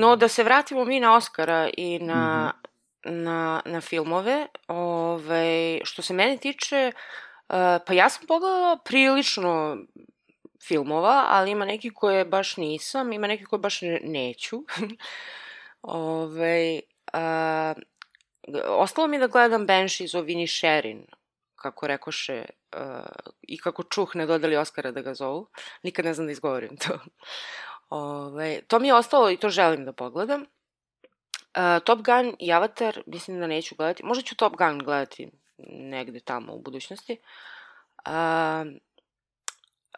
No, 0.00 0.16
da 0.16 0.28
se 0.28 0.44
vratimo 0.44 0.84
mi 0.84 1.00
na 1.00 1.16
Oscara 1.16 1.70
i 1.76 1.98
na, 1.98 2.52
mm 2.52 3.08
-hmm. 3.08 3.22
na, 3.22 3.62
na 3.66 3.80
filmove, 3.80 4.46
ove, 4.68 4.78
ovaj, 4.78 5.80
što 5.84 6.02
se 6.02 6.14
mene 6.14 6.36
tiče, 6.36 6.92
Uh, 6.94 7.26
pa 7.86 7.92
ja 7.92 8.08
sam 8.08 8.26
pogledala 8.26 8.78
prilično 8.84 9.76
filmova, 10.62 11.24
ali 11.28 11.50
ima 11.50 11.64
neki 11.64 11.90
koje 11.94 12.24
baš 12.24 12.56
nisam, 12.56 13.12
ima 13.12 13.26
neki 13.26 13.44
koje 13.44 13.60
baš 13.60 13.80
neću. 14.02 14.62
Ove, 15.82 16.80
uh, 17.12 17.82
ostalo 18.64 19.06
mi 19.06 19.18
da 19.18 19.26
gledam 19.26 19.66
Banshees 19.66 20.14
o 20.14 20.20
Vini 20.20 20.46
Sherin, 20.46 21.06
kako 21.56 21.86
rekoše, 21.86 22.44
uh, 22.76 23.06
i 23.42 23.58
kako 23.58 23.82
čuh 23.82 24.16
ne 24.16 24.26
dodali 24.26 24.56
Oscara 24.56 24.90
da 24.90 25.00
ga 25.00 25.14
zovu. 25.14 25.48
Nikad 25.82 26.04
ne 26.04 26.14
znam 26.14 26.26
da 26.26 26.32
izgovorim 26.32 26.76
to. 26.76 26.98
Ove, 27.88 28.60
to 28.68 28.78
mi 28.78 28.88
je 28.88 28.94
ostalo 28.94 29.30
i 29.30 29.36
to 29.36 29.48
želim 29.48 29.84
da 29.84 29.92
pogledam. 29.92 30.40
Uh, 30.42 31.82
Top 31.84 31.98
Gun 32.02 32.36
i 32.38 32.52
Avatar 32.52 33.02
mislim 33.06 33.40
da 33.40 33.46
neću 33.46 33.74
gledati. 33.74 34.04
Možda 34.04 34.22
ću 34.22 34.36
Top 34.36 34.56
Gun 34.56 34.78
gledati 34.78 35.30
negde 35.68 36.20
tamo 36.20 36.52
u 36.52 36.60
budućnosti. 36.60 37.18
Uh, 38.06 38.12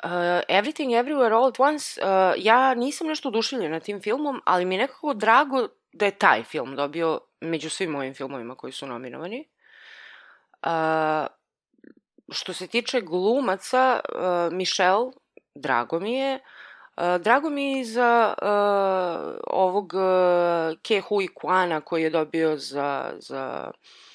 uh, 0.05 0.41
Everything 0.49 0.91
Everywhere 0.91 1.35
All 1.35 1.49
at 1.49 1.61
Once, 1.61 2.01
uh, 2.03 2.35
ja 2.37 2.75
nisam 2.75 3.07
nešto 3.07 3.29
oduševljena 3.29 3.81
tim 3.81 4.01
filmom, 4.01 4.43
ali 4.45 4.65
mi 4.65 4.75
je 4.75 4.79
nekako 4.79 5.15
drago 5.15 5.69
da 5.93 6.05
je 6.05 6.19
taj 6.19 6.45
film 6.45 6.77
dobio 6.77 7.21
među 7.41 7.71
svim 7.71 7.91
mojim 7.91 8.15
filmovima 8.15 8.55
koji 8.55 8.73
su 8.73 8.87
nominovani. 8.87 9.49
Uh, 10.63 11.27
što 12.33 12.53
se 12.53 12.67
tiče 12.67 13.01
glumaca, 13.01 14.01
uh, 14.15 14.53
Michelle, 14.53 15.11
drago 15.55 16.01
mi 16.01 16.15
je. 16.15 16.41
Uh, 16.97 17.21
drago 17.21 17.51
mi 17.51 17.79
je 17.79 17.85
za 17.85 18.35
uh, 18.43 18.49
ovog 19.47 19.93
uh, 19.95 20.79
Ke 20.83 21.01
Hui 21.01 21.29
Kwana 21.29 21.81
koji 21.81 22.03
je 22.03 22.11
dobio 22.11 22.57
za, 22.57 23.15
za 23.19 23.71
uh, 23.75 24.08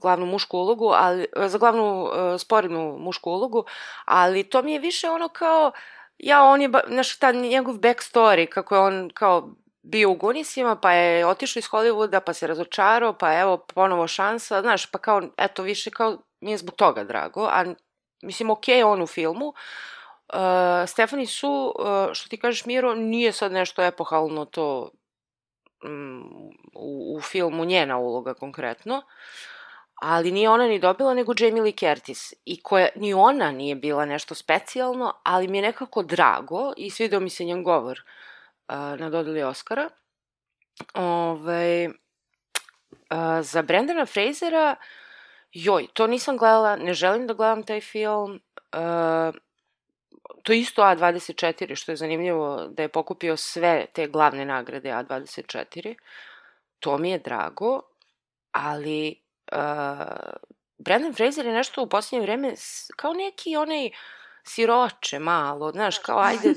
glavnu 0.00 0.26
mušku 0.26 0.58
ulogu, 0.58 0.92
ali, 0.94 1.26
za 1.46 1.58
glavnu 1.58 2.02
uh, 2.02 2.10
sporednu 2.40 2.96
mušku 2.98 3.30
ulogu, 3.30 3.64
ali 4.04 4.44
to 4.44 4.62
mi 4.62 4.72
je 4.72 4.78
više 4.78 5.10
ono 5.10 5.28
kao, 5.28 5.72
ja, 6.18 6.44
on 6.44 6.60
je, 6.62 6.70
znaš, 6.88 7.18
ta 7.18 7.32
njegov 7.32 7.74
backstory, 7.74 8.46
kako 8.46 8.74
je 8.74 8.80
on 8.80 9.10
kao 9.14 9.48
bio 9.82 10.10
u 10.10 10.14
Gunisima, 10.14 10.76
pa 10.76 10.92
je 10.92 11.26
otišao 11.26 11.60
iz 11.60 11.66
Hollywooda, 11.66 12.20
pa 12.20 12.32
se 12.32 12.46
razočarao, 12.46 13.12
pa 13.12 13.38
evo, 13.40 13.56
ponovo 13.56 14.08
šansa, 14.08 14.60
znaš, 14.60 14.86
pa 14.86 14.98
kao, 14.98 15.22
eto, 15.36 15.62
više 15.62 15.90
kao, 15.90 16.18
mi 16.40 16.50
je 16.50 16.58
zbog 16.58 16.74
toga 16.74 17.04
drago, 17.04 17.48
a 17.52 17.64
mislim, 18.22 18.50
okej 18.50 18.78
okay, 18.78 18.86
on 18.86 19.02
u 19.02 19.06
filmu, 19.06 19.54
Uh, 20.32 20.88
Stefani 20.88 21.26
Su, 21.26 21.74
uh, 21.78 22.12
što 22.12 22.28
ti 22.28 22.36
kažeš 22.36 22.66
Miro, 22.66 22.94
nije 22.94 23.32
sad 23.32 23.52
nešto 23.52 23.82
epohalno 23.82 24.44
to 24.44 24.90
u, 26.74 27.16
u 27.16 27.20
filmu 27.20 27.64
njena 27.64 27.98
uloga 27.98 28.34
konkretno, 28.34 29.02
ali 29.94 30.32
nije 30.32 30.50
ona 30.50 30.66
ni 30.66 30.78
dobila 30.78 31.14
nego 31.14 31.32
Jamie 31.38 31.62
Lee 31.62 31.72
Curtis 31.72 32.34
i 32.44 32.62
koja 32.62 32.88
ni 32.96 33.14
ona 33.14 33.52
nije 33.52 33.74
bila 33.74 34.04
nešto 34.04 34.34
specijalno, 34.34 35.12
ali 35.22 35.48
mi 35.48 35.58
je 35.58 35.62
nekako 35.62 36.02
drago 36.02 36.72
i 36.76 36.90
svidao 36.90 37.20
mi 37.20 37.30
se 37.30 37.44
njen 37.44 37.64
govor 37.64 38.02
uh, 38.68 38.74
na 38.74 39.10
dodali 39.10 39.42
Oscara. 39.42 39.88
Ove, 40.94 41.88
uh, 41.88 41.94
za 43.42 43.62
Brendana 43.62 44.06
Frasera, 44.06 44.76
joj, 45.52 45.86
to 45.92 46.06
nisam 46.06 46.36
gledala, 46.36 46.76
ne 46.76 46.94
želim 46.94 47.26
da 47.26 47.34
gledam 47.34 47.62
taj 47.62 47.80
film. 47.80 48.40
Uh, 48.72 49.34
to 50.48 50.52
je 50.52 50.60
isto 50.60 50.82
A24, 50.82 51.76
što 51.76 51.92
je 51.92 51.96
zanimljivo 51.96 52.68
da 52.70 52.82
je 52.82 52.88
pokupio 52.88 53.36
sve 53.36 53.86
te 53.92 54.06
glavne 54.06 54.44
nagrade 54.44 54.90
A24. 54.90 55.94
To 56.80 56.98
mi 56.98 57.10
je 57.10 57.18
drago, 57.18 57.80
ali 58.52 59.22
uh, 59.52 59.58
Brandon 60.78 61.14
Fraser 61.14 61.46
je 61.46 61.52
nešto 61.52 61.82
u 61.82 61.88
posljednje 61.88 62.22
vreme 62.22 62.54
kao 62.96 63.12
neki 63.12 63.56
onaj 63.56 63.90
siroče 64.44 65.18
malo, 65.18 65.70
znaš, 65.70 65.98
kao 65.98 66.18
ajde, 66.18 66.54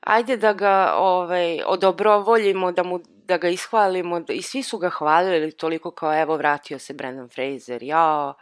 ajde 0.00 0.36
da 0.36 0.52
ga 0.52 0.94
ovaj, 0.96 1.62
odobrovoljimo, 1.66 2.72
da, 2.72 2.82
mu, 2.82 3.00
da 3.08 3.38
ga 3.38 3.48
ishvalimo, 3.48 4.20
da, 4.20 4.32
i 4.32 4.42
svi 4.42 4.62
su 4.62 4.78
ga 4.78 4.88
hvalili 4.88 5.52
toliko 5.52 5.90
kao 5.90 6.20
evo 6.22 6.36
vratio 6.36 6.78
se 6.78 6.94
Brandon 6.94 7.28
Fraser, 7.28 7.82
jao, 7.82 8.34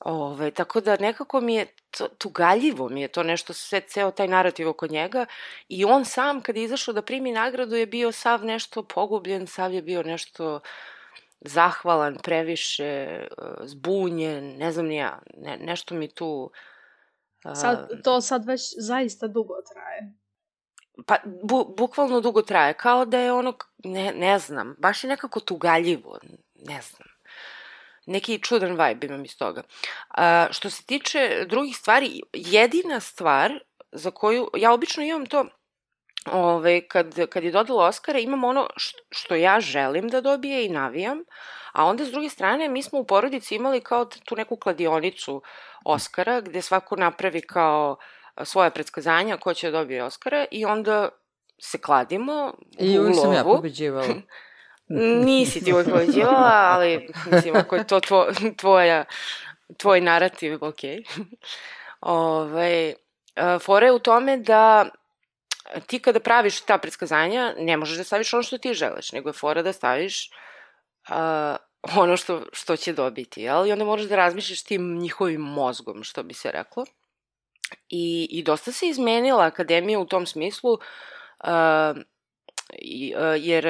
Ove, 0.00 0.50
tako 0.50 0.80
da 0.80 0.96
nekako 0.96 1.40
mi 1.40 1.54
je 1.54 1.66
to, 1.90 2.08
tugaljivo 2.08 2.88
mi 2.88 3.00
je 3.02 3.08
to 3.08 3.22
nešto, 3.22 3.52
sve, 3.52 3.80
ceo 3.80 4.10
taj 4.10 4.28
narativ 4.28 4.68
oko 4.68 4.86
njega 4.86 5.26
i 5.68 5.84
on 5.84 6.04
sam 6.04 6.40
kad 6.40 6.56
je 6.56 6.62
izašao 6.62 6.94
da 6.94 7.02
primi 7.02 7.32
nagradu 7.32 7.76
je 7.76 7.86
bio 7.86 8.12
sav 8.12 8.44
nešto 8.44 8.82
pogubljen, 8.82 9.46
sav 9.46 9.74
je 9.74 9.82
bio 9.82 10.02
nešto 10.02 10.60
zahvalan, 11.40 12.16
previše, 12.22 12.84
e, 12.84 13.28
zbunjen, 13.62 14.56
ne 14.58 14.72
znam 14.72 14.86
ni 14.86 14.96
ja, 14.96 15.18
ne, 15.36 15.56
nešto 15.56 15.94
mi 15.94 16.08
tu... 16.08 16.50
Uh, 17.44 17.52
sad, 17.54 17.88
to 18.04 18.20
sad 18.20 18.44
već 18.44 18.60
zaista 18.78 19.26
dugo 19.26 19.54
traje. 19.72 20.12
Pa, 21.06 21.16
bu, 21.42 21.74
bukvalno 21.76 22.20
dugo 22.20 22.42
traje, 22.42 22.74
kao 22.74 23.04
da 23.04 23.18
je 23.18 23.32
ono, 23.32 23.54
ne, 23.84 24.12
ne 24.12 24.38
znam, 24.38 24.76
baš 24.78 25.04
je 25.04 25.08
nekako 25.08 25.40
tugaljivo, 25.40 26.18
ne 26.54 26.80
znam 26.82 27.09
neki 28.06 28.38
čudan 28.38 28.70
vibe 28.70 29.06
imam 29.06 29.24
iz 29.24 29.38
toga. 29.38 29.62
A, 30.08 30.46
što 30.50 30.70
se 30.70 30.82
tiče 30.84 31.44
drugih 31.48 31.76
stvari, 31.76 32.20
jedina 32.32 33.00
stvar 33.00 33.52
za 33.92 34.10
koju, 34.10 34.50
ja 34.56 34.72
obično 34.72 35.02
imam 35.02 35.26
to, 35.26 35.44
ove, 36.32 36.88
kad, 36.88 37.26
kad 37.30 37.44
je 37.44 37.50
dodala 37.50 37.86
Oscara, 37.86 38.18
imam 38.18 38.44
ono 38.44 38.66
što 39.10 39.34
ja 39.34 39.60
želim 39.60 40.08
da 40.08 40.20
dobije 40.20 40.66
i 40.66 40.68
navijam, 40.68 41.24
a 41.72 41.84
onda 41.84 42.04
s 42.04 42.10
druge 42.10 42.28
strane 42.28 42.68
mi 42.68 42.82
smo 42.82 42.98
u 42.98 43.04
porodici 43.04 43.54
imali 43.54 43.80
kao 43.80 44.04
tu 44.04 44.36
neku 44.36 44.56
kladionicu 44.56 45.42
Oscara, 45.84 46.40
gde 46.40 46.62
svako 46.62 46.96
napravi 46.96 47.40
kao 47.40 47.96
svoje 48.44 48.70
predskazanja 48.70 49.36
ko 49.36 49.54
će 49.54 49.70
da 49.70 49.78
dobije 49.78 50.04
Oscara 50.04 50.46
i 50.50 50.64
onda 50.64 51.08
se 51.58 51.78
kladimo 51.78 52.54
I 52.78 52.98
uvijek 52.98 53.16
sam 53.16 53.32
ja 53.32 53.44
pobeđivala. 53.44 54.06
Nisi 55.24 55.64
ti 55.64 55.72
uvijek 55.72 55.90
pobeđivala, 55.90 56.70
ali 56.72 57.08
mislim, 57.32 57.56
ako 57.56 57.76
je 57.76 57.86
to 57.86 58.00
tvo, 58.00 58.26
tvoja, 58.56 59.04
tvoj 59.76 60.00
narativ, 60.00 60.64
ok. 60.64 60.80
Ove, 62.00 62.94
fora 63.60 63.86
je 63.86 63.92
u 63.92 63.98
tome 63.98 64.36
da 64.36 64.88
ti 65.86 65.98
kada 65.98 66.20
praviš 66.20 66.60
ta 66.60 66.78
predskazanja, 66.78 67.54
ne 67.58 67.76
možeš 67.76 67.96
da 67.96 68.04
staviš 68.04 68.34
ono 68.34 68.42
što 68.42 68.58
ti 68.58 68.74
želiš, 68.74 69.12
nego 69.12 69.28
je 69.28 69.32
fora 69.32 69.62
da 69.62 69.72
staviš 69.72 70.30
uh, 71.08 71.56
ono 71.96 72.16
što, 72.16 72.42
što 72.52 72.76
će 72.76 72.92
dobiti, 72.92 73.42
jel? 73.42 73.66
I 73.66 73.72
onda 73.72 73.84
možeš 73.84 74.08
da 74.08 74.16
razmišljaš 74.16 74.62
tim 74.62 74.98
njihovim 74.98 75.40
mozgom, 75.40 76.02
što 76.02 76.22
bi 76.22 76.34
se 76.34 76.50
reklo. 76.52 76.84
I, 77.88 78.28
i 78.30 78.42
dosta 78.42 78.72
se 78.72 78.88
izmenila 78.88 79.44
akademija 79.44 79.98
u 79.98 80.06
tom 80.06 80.26
smislu, 80.26 80.72
uh, 80.72 81.96
jer 83.38 83.66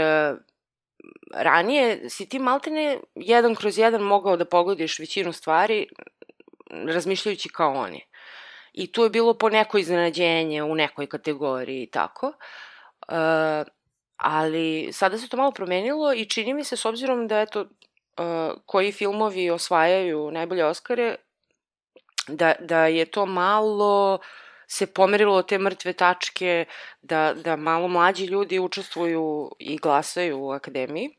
ranije 1.34 2.10
si 2.10 2.28
ti 2.28 2.38
maltene 2.38 2.98
jedan 3.14 3.54
kroz 3.54 3.78
jedan 3.78 4.02
mogao 4.02 4.36
da 4.36 4.44
pogodiš 4.44 4.98
većinu 4.98 5.32
stvari 5.32 5.86
razmišljajući 6.70 7.48
kao 7.48 7.72
oni. 7.72 8.06
I 8.72 8.92
tu 8.92 9.02
je 9.02 9.10
bilo 9.10 9.34
po 9.34 9.48
neko 9.48 9.78
iznenađenje 9.78 10.62
u 10.62 10.74
nekoj 10.74 11.06
kategoriji 11.06 11.82
i 11.82 11.90
tako. 11.90 12.26
Uh, 12.26 13.66
ali 14.16 14.92
sada 14.92 15.18
se 15.18 15.28
to 15.28 15.36
malo 15.36 15.50
promenilo 15.50 16.12
i 16.12 16.24
čini 16.24 16.54
mi 16.54 16.64
se 16.64 16.76
s 16.76 16.84
obzirom 16.84 17.28
da 17.28 17.40
eto 17.40 17.60
uh, 17.60 17.66
koji 18.66 18.92
filmovi 18.92 19.50
osvajaju 19.50 20.30
najbolje 20.30 20.64
Oskare 20.64 21.16
da, 22.28 22.54
da 22.60 22.86
je 22.86 23.04
to 23.04 23.26
malo 23.26 24.18
se 24.70 24.86
pomerilo 24.86 25.42
te 25.42 25.58
mrtve 25.58 25.92
tačke, 25.92 26.64
da, 27.02 27.34
da 27.34 27.56
malo 27.56 27.88
mlađi 27.88 28.24
ljudi 28.24 28.58
učestvuju 28.58 29.50
i 29.58 29.76
glasaju 29.76 30.38
u 30.40 30.50
akademiji. 30.50 31.10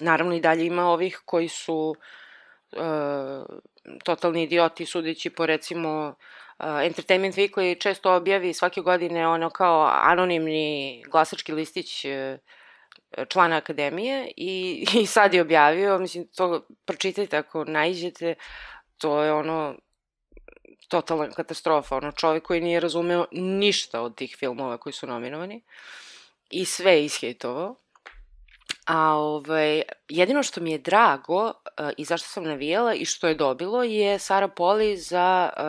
Naravno 0.00 0.34
i 0.34 0.40
dalje 0.40 0.66
ima 0.66 0.86
ovih 0.86 1.20
koji 1.24 1.48
su 1.48 1.94
uh, 2.72 3.46
totalni 4.04 4.42
idioti 4.42 4.86
sudeći 4.86 5.30
po 5.30 5.46
recimo 5.46 6.14
uh, 6.58 6.66
Entertainment 6.82 7.36
Weekly 7.36 7.80
često 7.80 8.14
objavi 8.14 8.54
svake 8.54 8.80
godine 8.80 9.28
ono 9.28 9.50
kao 9.50 9.90
anonimni 9.92 11.02
glasački 11.10 11.52
listić 11.52 12.04
uh, 12.04 12.38
člana 13.28 13.56
akademije 13.56 14.32
i, 14.36 14.84
i 15.02 15.06
sad 15.06 15.34
je 15.34 15.42
objavio, 15.42 15.98
mislim, 15.98 16.28
to 16.36 16.66
pročitajte 16.84 17.36
ako 17.36 17.64
najđete, 17.64 18.34
to 18.98 19.22
je 19.22 19.32
ono 19.32 19.76
totalna 20.88 21.30
katastrofa, 21.30 21.96
ono 21.96 22.12
čovek 22.12 22.42
koji 22.42 22.60
nije 22.60 22.80
razumeo 22.80 23.26
ništa 23.32 24.00
od 24.00 24.14
tih 24.14 24.36
filmova 24.38 24.78
koji 24.78 24.92
su 24.92 25.06
nominovani 25.06 25.62
i 26.50 26.64
sve 26.64 27.04
ishejtovao. 27.04 27.76
A 28.86 29.14
ovaj, 29.14 29.82
jedino 30.08 30.42
što 30.42 30.60
mi 30.60 30.72
je 30.72 30.78
drago 30.78 31.44
uh, 31.44 31.52
i 31.96 32.04
zašto 32.04 32.28
sam 32.28 32.44
navijala 32.44 32.94
i 32.94 33.04
što 33.04 33.28
je 33.28 33.34
dobilo 33.34 33.82
je 33.82 34.18
Sara 34.18 34.48
Poli 34.48 34.96
za 34.96 35.50
uh, 35.56 35.62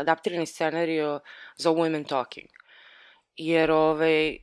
adaptirani 0.00 0.46
scenario 0.46 1.20
za 1.56 1.70
Women 1.70 2.08
Talking. 2.08 2.48
Jer 3.36 3.70
ovaj, 3.70 4.36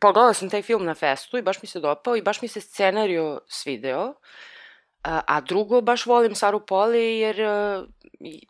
pogledala 0.00 0.34
sam 0.34 0.50
taj 0.50 0.62
film 0.62 0.84
na 0.84 0.94
festu 0.94 1.38
i 1.38 1.42
baš 1.42 1.62
mi 1.62 1.68
se 1.68 1.80
dopao 1.80 2.16
i 2.16 2.22
baš 2.22 2.42
mi 2.42 2.48
se 2.48 2.60
scenario 2.60 3.40
svideo. 3.46 4.02
A, 4.02 4.14
a 5.02 5.40
drugo, 5.40 5.80
baš 5.80 6.06
volim 6.06 6.34
Saru 6.34 6.60
Poli 6.66 7.18
jer 7.18 7.40
uh, 7.40 7.88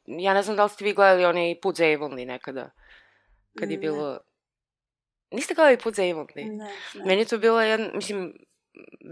ja 0.07 0.35
ne 0.35 0.43
znam 0.43 0.57
da 0.57 0.65
li 0.65 0.71
ste 0.71 0.85
vi 0.85 0.93
gledali 0.93 1.25
onaj 1.25 1.61
Put 1.61 1.77
za 1.77 1.85
Avonlea 1.85 2.27
nekada. 2.27 2.71
Kad 3.59 3.71
je 3.71 3.79
bilo... 3.79 4.19
Niste 5.31 5.55
gledali 5.55 5.79
Put 5.79 5.95
za 5.95 6.03
Avonlea? 6.03 6.47
Ne, 6.47 6.65
ne. 6.95 7.05
Meni 7.05 7.25
to 7.25 7.39
bilo 7.39 7.61
jedan, 7.61 7.91
mislim, 7.95 8.35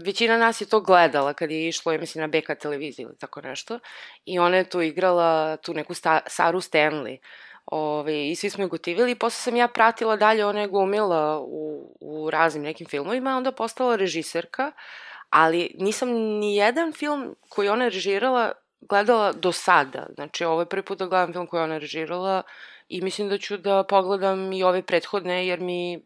većina 0.05 0.37
nas 0.37 0.61
je 0.61 0.65
to 0.65 0.81
gledala 0.81 1.33
kad 1.33 1.51
je 1.51 1.67
išlo, 1.67 1.91
ja 1.91 1.99
mislim, 1.99 2.21
na 2.21 2.27
BK 2.27 2.59
televiziji 2.59 3.03
ili 3.03 3.17
tako 3.17 3.41
nešto. 3.41 3.79
I 4.25 4.39
ona 4.39 4.57
je 4.57 4.69
tu 4.69 4.81
igrala 4.81 5.57
tu 5.57 5.73
neku 5.73 5.93
sta, 5.93 6.19
Saru 6.27 6.61
Stanley. 6.61 7.17
Ove, 7.65 8.29
I 8.29 8.35
svi 8.35 8.49
smo 8.49 8.63
je 8.63 8.67
gotivili 8.67 9.11
i 9.11 9.15
posle 9.15 9.41
sam 9.41 9.55
ja 9.55 9.67
pratila 9.67 10.15
dalje, 10.15 10.45
ona 10.45 10.61
je 10.61 10.67
glumila 10.67 11.39
u, 11.39 11.95
u 12.01 12.29
raznim 12.29 12.63
nekim 12.63 12.87
filmovima, 12.87 13.37
onda 13.37 13.51
postala 13.51 13.95
režiserka, 13.95 14.71
ali 15.31 15.75
nisam 15.79 16.09
ni 16.11 16.55
jedan 16.55 16.93
film 16.93 17.35
koji 17.49 17.69
ona 17.69 17.87
režirala 17.87 18.51
gledala 18.81 19.31
do 19.31 19.51
sada. 19.51 20.07
Znači, 20.15 20.45
ovo 20.45 20.61
je 20.61 20.65
prvi 20.65 20.83
put 20.83 20.99
da 20.99 21.05
gledam 21.05 21.33
film 21.33 21.47
koji 21.47 21.63
ona 21.63 21.77
režirala 21.77 22.43
i 22.89 23.01
mislim 23.01 23.29
da 23.29 23.37
ću 23.37 23.57
da 23.57 23.83
pogledam 23.83 24.53
i 24.53 24.63
ove 24.63 24.81
prethodne, 24.81 25.47
jer 25.47 25.59
mi 25.59 26.05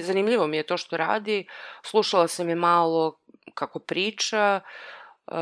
zanimljivo 0.00 0.46
mi 0.46 0.56
je 0.56 0.62
to 0.62 0.76
što 0.76 0.96
radi. 0.96 1.46
Slušala 1.82 2.28
sam 2.28 2.48
je 2.48 2.54
malo 2.54 3.18
kako 3.54 3.78
priča 3.78 4.60
uh, 5.26 5.36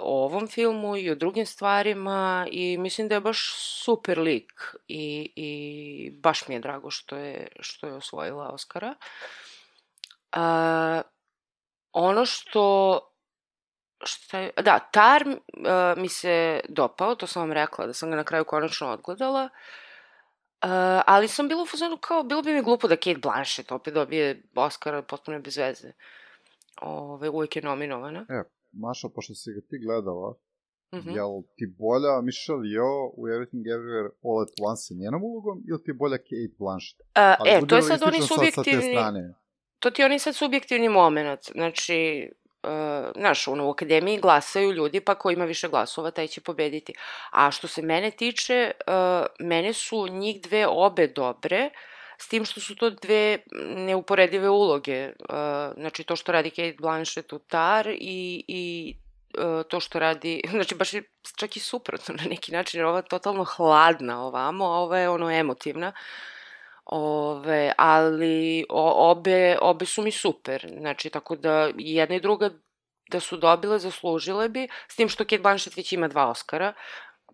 o 0.00 0.24
ovom 0.24 0.48
filmu 0.48 0.96
i 0.96 1.10
o 1.10 1.14
drugim 1.14 1.46
stvarima 1.46 2.46
i 2.50 2.78
mislim 2.78 3.08
da 3.08 3.14
je 3.14 3.20
baš 3.20 3.54
super 3.84 4.18
lik 4.18 4.52
i, 4.88 5.32
i 5.36 6.10
baš 6.10 6.48
mi 6.48 6.54
je 6.54 6.60
drago 6.60 6.90
što 6.90 7.16
je, 7.16 7.48
što 7.60 7.86
je 7.86 7.94
osvojila 7.94 8.48
Oscara. 8.48 8.94
Uh, 10.36 11.11
ono 11.92 12.26
što 12.26 12.98
šta 14.04 14.38
je, 14.38 14.50
da, 14.62 14.78
Tar 14.78 15.24
uh, 15.28 16.02
mi 16.02 16.08
se 16.08 16.60
dopao, 16.68 17.14
to 17.14 17.26
sam 17.26 17.42
vam 17.42 17.52
rekla, 17.52 17.86
da 17.86 17.92
sam 17.92 18.10
ga 18.10 18.16
na 18.16 18.24
kraju 18.24 18.44
konačno 18.44 18.88
odgledala, 18.88 19.42
uh, 19.44 20.68
ali 21.06 21.28
sam 21.28 21.48
bila 21.48 21.62
u 21.62 21.66
fazonu 21.66 21.96
kao, 21.96 22.22
bilo 22.22 22.42
bi 22.42 22.52
mi 22.52 22.62
glupo 22.62 22.88
da 22.88 22.96
Kate 22.96 23.18
Blanchett 23.22 23.72
opet 23.72 23.94
dobije 23.94 24.42
Oscar 24.54 25.02
potpuno 25.02 25.40
bez 25.40 25.56
veze. 25.56 25.92
Ove, 26.82 27.28
uvijek 27.28 27.56
je 27.56 27.62
nominovana. 27.62 28.26
E, 28.28 28.42
Maša, 28.72 29.08
pošto 29.14 29.34
si 29.34 29.52
ga 29.52 29.60
ti 29.60 29.78
gledala, 29.86 30.34
Mhm. 30.94 31.10
Jel 31.10 31.32
ti 31.56 31.64
bolja 31.78 32.20
Michelle 32.28 32.66
Yeoh 32.74 33.02
u 33.16 33.20
Everything 33.34 33.64
Everywhere 33.74 34.10
All 34.26 34.38
at 34.44 34.52
Once 34.68 34.82
sa 34.86 34.94
njenom 34.94 35.20
ulogom 35.24 35.56
ili 35.68 35.82
ti 35.84 35.92
bolja 35.92 36.18
Kate 36.18 36.56
Blanchett? 36.58 36.98
Ali 37.14 37.50
e, 37.50 37.60
budi 37.60 37.68
to 37.70 37.76
je 37.76 37.82
sad 37.82 38.02
oni 38.02 38.20
sa 38.20 38.26
te 38.26 38.34
subjektivni... 38.34 38.94
strane. 38.94 39.34
To 39.82 39.90
ti 39.90 40.02
je 40.02 40.06
onaj 40.06 40.18
sad 40.18 40.36
subjektivni 40.36 40.88
moment. 40.88 41.40
Znači, 41.52 42.30
uh, 42.62 42.70
znaš, 43.16 43.48
ono, 43.48 43.66
u 43.66 43.70
akademiji 43.70 44.20
glasaju 44.20 44.72
ljudi, 44.72 45.00
pa 45.00 45.14
ko 45.14 45.30
ima 45.30 45.44
više 45.44 45.68
glasova, 45.68 46.10
taj 46.10 46.26
će 46.26 46.40
pobediti. 46.40 46.94
A 47.30 47.50
što 47.50 47.68
se 47.68 47.82
mene 47.82 48.10
tiče, 48.10 48.70
uh, 48.86 49.26
mene 49.38 49.72
su 49.72 50.06
njih 50.08 50.40
dve 50.40 50.66
obe 50.66 51.06
dobre, 51.06 51.70
s 52.18 52.28
tim 52.28 52.44
što 52.44 52.60
su 52.60 52.76
to 52.76 52.90
dve 52.90 53.38
neuporedive 53.76 54.48
uloge. 54.48 55.06
Uh, 55.08 55.36
znači, 55.76 56.04
to 56.04 56.16
što 56.16 56.32
radi 56.32 56.50
Kate 56.50 56.76
Blanchett 56.78 57.32
u 57.32 57.38
Tar 57.38 57.88
i, 57.88 58.44
i 58.48 58.94
uh, 59.38 59.62
to 59.68 59.80
što 59.80 59.98
radi, 59.98 60.42
znači 60.50 60.74
baš 60.74 60.90
čak 61.36 61.56
i 61.56 61.60
suprotno 61.60 62.14
na 62.18 62.24
neki 62.24 62.52
način, 62.52 62.80
jer 62.80 62.86
ova 62.86 62.98
je 62.98 63.08
totalno 63.10 63.44
hladna 63.44 64.24
ovamo, 64.24 64.64
a 64.64 64.78
ova 64.78 64.98
je 64.98 65.08
ono 65.08 65.30
emotivna. 65.30 65.92
Ove, 66.84 67.72
ali 67.78 68.64
o, 68.68 69.10
obe, 69.10 69.58
obe 69.60 69.86
su 69.86 70.02
mi 70.02 70.10
super, 70.10 70.74
znači 70.78 71.10
tako 71.10 71.36
da 71.36 71.70
jedna 71.76 72.16
i 72.16 72.20
druga 72.20 72.50
da 73.10 73.20
su 73.20 73.36
dobile, 73.36 73.78
zaslužile 73.78 74.48
bi, 74.48 74.68
s 74.88 74.96
tim 74.96 75.08
što 75.08 75.24
Kate 75.24 75.38
Blanchett 75.38 75.76
već 75.76 75.92
ima 75.92 76.08
dva 76.08 76.28
Oscara, 76.28 76.72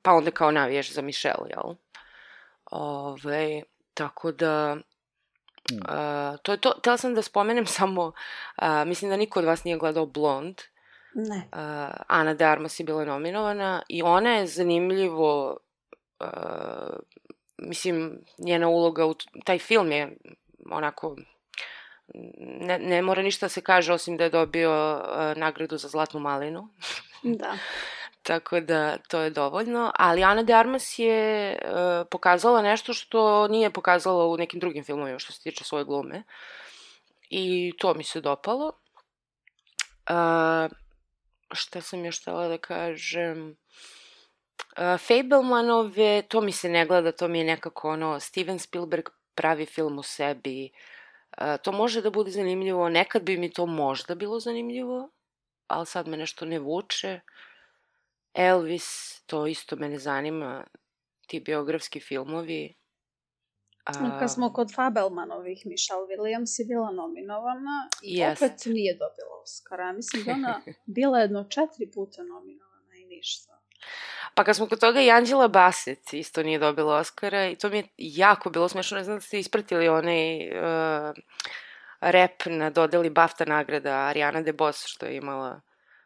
pa 0.02 0.12
onda 0.12 0.30
kao 0.30 0.50
navijaš 0.50 0.92
za 0.92 1.02
Michelle, 1.02 1.50
jel? 1.50 1.74
Ove, 2.70 3.62
tako 3.94 4.32
da, 4.32 4.76
uh, 5.72 6.38
to 6.42 6.52
je 6.52 6.60
to, 6.60 6.74
htela 6.78 6.96
sam 6.96 7.14
da 7.14 7.22
spomenem 7.22 7.66
samo, 7.78 8.06
uh, 8.06 8.86
mislim 8.86 9.10
da 9.10 9.16
niko 9.16 9.38
od 9.38 9.44
vas 9.44 9.64
nije 9.64 9.78
gledao 9.78 10.06
Blond, 10.06 10.60
Ne. 11.14 11.36
uh, 11.36 11.94
Ana 12.06 12.34
de 12.34 12.44
Armas 12.44 12.80
je 12.80 12.84
bila 12.84 13.04
nominovana 13.04 13.82
i 13.88 14.02
ona 14.02 14.30
je 14.30 14.46
zanimljivo 14.46 15.56
uh, 16.20 16.96
mislim 17.58 18.20
njena 18.38 18.68
uloga 18.68 19.06
u 19.06 19.14
taj 19.44 19.58
film 19.58 19.92
je 19.92 20.16
onako 20.70 21.16
ne, 22.60 22.78
ne 22.78 23.02
mora 23.02 23.22
ništa 23.22 23.46
da 23.46 23.48
se 23.48 23.60
kaže 23.60 23.92
osim 23.92 24.16
da 24.16 24.24
je 24.24 24.30
dobio 24.30 24.96
uh, 24.96 25.36
nagradu 25.36 25.76
za 25.76 25.88
Zlatnu 25.88 26.20
malinu 26.20 26.68
Da. 27.22 27.58
tako 28.22 28.60
da 28.60 28.98
to 28.98 29.20
je 29.20 29.30
dovoljno, 29.30 29.92
ali 29.94 30.24
Ana 30.24 30.42
de 30.42 30.54
Armas 30.54 30.98
je 30.98 31.52
uh, 31.64 32.06
pokazala 32.10 32.62
nešto 32.62 32.94
što 32.94 33.48
nije 33.48 33.70
pokazala 33.70 34.26
u 34.26 34.36
nekim 34.36 34.60
drugim 34.60 34.84
filmovima 34.84 35.18
što 35.18 35.32
se 35.32 35.42
tiče 35.42 35.64
svoje 35.64 35.84
glume 35.84 36.22
i 37.30 37.72
to 37.78 37.94
mi 37.94 38.04
se 38.04 38.20
dopalo. 38.20 38.72
Uh, 40.10 40.70
šta 41.52 41.80
sam 41.80 42.04
još 42.04 42.20
htela 42.20 42.48
da 42.48 42.58
kažem? 42.58 43.50
Uh, 43.50 43.97
Fablemanove, 44.98 46.22
to 46.28 46.40
mi 46.40 46.52
se 46.52 46.68
ne 46.68 46.86
gleda, 46.86 47.12
to 47.12 47.28
mi 47.28 47.38
je 47.38 47.44
nekako 47.44 47.90
ono, 47.90 48.20
Steven 48.20 48.58
Spielberg 48.58 49.08
pravi 49.34 49.66
film 49.66 49.98
u 49.98 50.02
sebi. 50.02 50.70
Uh, 51.40 51.44
to 51.62 51.72
može 51.72 52.02
da 52.02 52.10
bude 52.10 52.30
zanimljivo, 52.30 52.88
nekad 52.88 53.22
bi 53.22 53.36
mi 53.36 53.52
to 53.52 53.66
možda 53.66 54.14
bilo 54.14 54.40
zanimljivo, 54.40 55.10
ali 55.66 55.86
sad 55.86 56.08
me 56.08 56.16
nešto 56.16 56.44
ne 56.44 56.58
vuče. 56.58 57.20
Elvis, 58.34 59.20
to 59.26 59.46
isto 59.46 59.76
mene 59.76 59.98
zanima, 59.98 60.64
ti 61.26 61.40
biografski 61.40 62.00
filmovi. 62.00 62.74
A, 63.84 64.18
Kad 64.18 64.32
smo 64.32 64.52
kod 64.52 64.74
Fabelmanovih, 64.74 65.66
Michelle 65.66 66.06
Williams 66.10 66.60
je 66.60 66.64
bila 66.64 66.90
nominovana 66.90 67.88
i 68.02 68.18
Jeste. 68.18 68.44
opet 68.44 68.66
nije 68.66 68.94
dobila 68.94 69.42
Oscara. 69.42 69.92
Mislim 69.92 70.24
da 70.24 70.32
ona 70.32 70.62
bila 70.86 71.18
jedno 71.18 71.44
četiri 71.44 71.90
puta 71.94 72.22
nominovana 72.22 72.94
i 72.96 73.04
ništa. 73.04 73.57
Pa 74.34 74.44
kad 74.44 74.56
smo 74.56 74.66
kod 74.66 74.80
toga 74.80 75.00
i 75.00 75.10
Anđela 75.10 75.48
Bassett 75.48 76.12
isto 76.12 76.42
nije 76.42 76.58
dobila 76.58 76.96
Oscara 76.96 77.46
i 77.46 77.56
to 77.56 77.68
mi 77.68 77.76
je 77.76 77.88
jako 77.96 78.50
bilo 78.50 78.68
smešno, 78.68 78.96
ne 78.98 79.04
znam 79.04 79.16
da 79.16 79.20
ste 79.20 79.38
ispratili 79.38 79.88
onaj 79.88 80.48
uh, 80.48 81.14
rep 82.00 82.42
na 82.46 82.70
dodeli 82.70 83.10
BAFTA 83.10 83.44
nagrada 83.44 83.94
Ariana 83.94 84.42
DeBose 84.42 84.88
što 84.88 85.06
je 85.06 85.16
imala. 85.16 85.60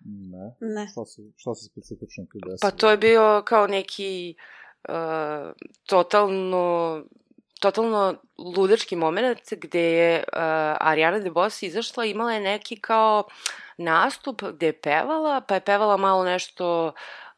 Ne. 0.04 0.54
Ne. 0.60 0.88
Šta 0.88 1.04
se, 1.04 1.22
šta 1.36 1.54
se 1.54 1.64
specifično 1.64 2.24
tu 2.32 2.38
desilo? 2.38 2.70
Pa 2.70 2.70
to 2.70 2.90
je 2.90 2.96
bio 2.96 3.42
kao 3.46 3.66
neki 3.66 4.34
uh, 4.88 4.94
totalno 5.86 7.02
totalno 7.60 8.14
ludački 8.38 8.96
moment 8.96 9.52
gde 9.52 9.82
je 9.82 10.16
uh, 10.18 10.38
Ariana 10.80 11.18
DeBose 11.18 11.66
izašla, 11.66 12.04
imala 12.04 12.32
je 12.32 12.40
neki 12.40 12.80
kao 12.80 13.24
nastup 13.76 14.42
gde 14.42 14.66
je 14.66 14.80
pevala, 14.80 15.40
pa 15.40 15.54
je 15.54 15.60
pevala 15.60 15.96
malo 15.96 16.24
nešto 16.24 16.86
uh, 16.86 16.92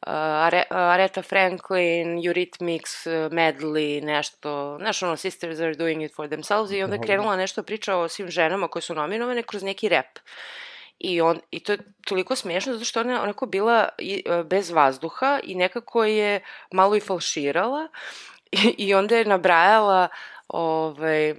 Are, 0.07 0.65
Aretha 0.71 1.23
Franklin, 1.23 2.21
Eurythmics, 2.21 3.07
uh, 3.07 3.33
medley, 3.33 4.05
nešto, 4.05 4.77
znaš 4.81 5.03
ono, 5.03 5.17
Sisters 5.17 5.61
are 5.61 5.75
doing 5.75 6.03
it 6.03 6.15
for 6.15 6.29
themselves 6.29 6.73
i 6.73 6.83
onda 6.83 6.97
je 6.97 7.03
krenula 7.03 7.37
nešto 7.37 7.63
priča 7.63 7.97
o 7.97 8.09
svim 8.09 8.31
ženama 8.31 8.69
koje 8.69 8.83
su 8.83 8.95
nominovane 8.95 9.43
kroz 9.43 9.63
neki 9.63 9.89
rep. 9.89 10.19
I, 10.99 11.21
on, 11.21 11.41
I 11.51 11.61
to 11.61 11.73
je 11.73 11.79
toliko 12.07 12.37
smiješno 12.37 12.73
zato 12.73 12.85
što 12.85 13.01
ona 13.01 13.13
je 13.13 13.21
onako 13.21 13.47
bila 13.47 13.89
i, 13.99 14.23
e, 14.27 14.43
bez 14.43 14.71
vazduha 14.71 15.41
i 15.43 15.55
nekako 15.55 16.05
je 16.05 16.41
malo 16.73 16.97
i 16.97 17.01
falširala 17.01 17.89
i, 18.53 18.75
i 18.89 18.95
onda 18.95 19.17
je 19.17 19.25
nabrajala 19.25 20.09
ovaj, 20.49 21.35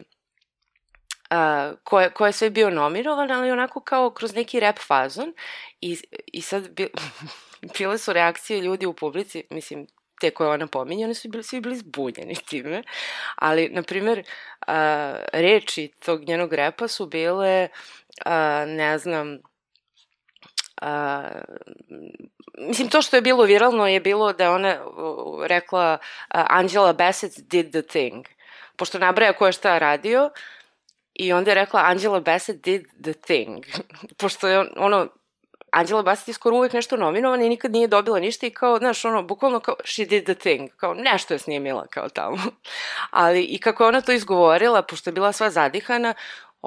a, 1.29 1.73
ko, 1.83 2.01
je, 2.01 2.09
ko 2.09 2.25
je 2.25 2.31
sve 2.31 2.49
bio 2.49 2.69
nominovan, 2.69 3.31
ali 3.31 3.51
onako 3.51 3.79
kao 3.79 4.09
kroz 4.09 4.35
neki 4.35 4.59
rap 4.59 4.79
fazon 4.87 5.33
i, 5.81 5.97
i 6.25 6.41
sad 6.41 6.69
bi, 6.69 6.89
bile 7.77 7.97
su 7.97 8.13
reakcije 8.13 8.61
ljudi 8.61 8.85
u 8.85 8.93
publici, 8.93 9.43
mislim, 9.49 9.87
te 10.21 10.31
koje 10.31 10.49
ona 10.49 10.67
pominje, 10.67 11.05
oni 11.05 11.13
su 11.13 11.29
bili, 11.29 11.43
svi 11.43 11.61
bili 11.61 11.75
zbunjeni 11.75 12.35
time, 12.35 12.83
ali, 13.35 13.69
na 13.69 13.83
primjer, 13.83 14.23
a, 14.67 15.15
reči 15.33 15.91
tog 16.05 16.23
njenog 16.27 16.53
repa 16.53 16.87
su 16.87 17.05
bile, 17.05 17.67
a, 18.25 18.65
ne 18.67 18.97
znam, 18.97 19.37
a, 20.81 21.23
mislim, 22.57 22.89
to 22.89 23.01
što 23.01 23.15
je 23.15 23.21
bilo 23.21 23.43
viralno 23.43 23.87
je 23.87 23.99
bilo 23.99 24.33
da 24.33 24.51
ona 24.51 24.85
uh, 24.85 25.45
rekla 25.45 25.97
uh, 26.01 26.41
Angela 26.49 26.93
Bassett 26.93 27.39
did 27.39 27.71
the 27.71 27.81
thing. 27.81 28.25
Pošto 28.75 28.99
nabraja 28.99 29.33
ko 29.33 29.45
je 29.45 29.51
šta 29.51 29.77
radio, 29.77 30.29
i 31.13 31.33
onda 31.33 31.51
je 31.51 31.55
rekla 31.55 31.81
Angela 31.85 32.19
Bassett 32.19 32.63
did 32.63 32.85
the 33.03 33.13
thing. 33.13 33.65
Pošto 34.19 34.47
je 34.47 34.59
on- 34.59 34.73
ono, 34.77 35.07
Angela 35.75 36.03
Bassett 36.03 36.27
je 36.27 36.33
skoro 36.33 36.55
uvek 36.55 36.73
nešto 36.73 36.97
nominovana 36.97 37.45
i 37.45 37.49
nikad 37.49 37.71
nije 37.71 37.87
dobila 37.87 38.19
ništa 38.19 38.47
i 38.47 38.49
kao, 38.49 38.77
znaš, 38.77 39.05
ono, 39.05 39.23
bukvalno 39.23 39.59
kao, 39.59 39.75
she 39.85 40.05
did 40.05 40.23
the 40.23 40.35
thing, 40.35 40.69
kao 40.77 40.93
nešto 40.93 41.33
je 41.33 41.39
snimila 41.39 41.87
kao 41.87 42.09
tamo. 42.09 42.37
Ali 43.11 43.43
i 43.43 43.59
kako 43.59 43.83
je 43.83 43.87
ona 43.87 44.01
to 44.01 44.11
izgovorila, 44.11 44.81
pošto 44.81 45.09
je 45.09 45.13
bila 45.13 45.31
sva 45.31 45.49
zadihana, 45.49 46.13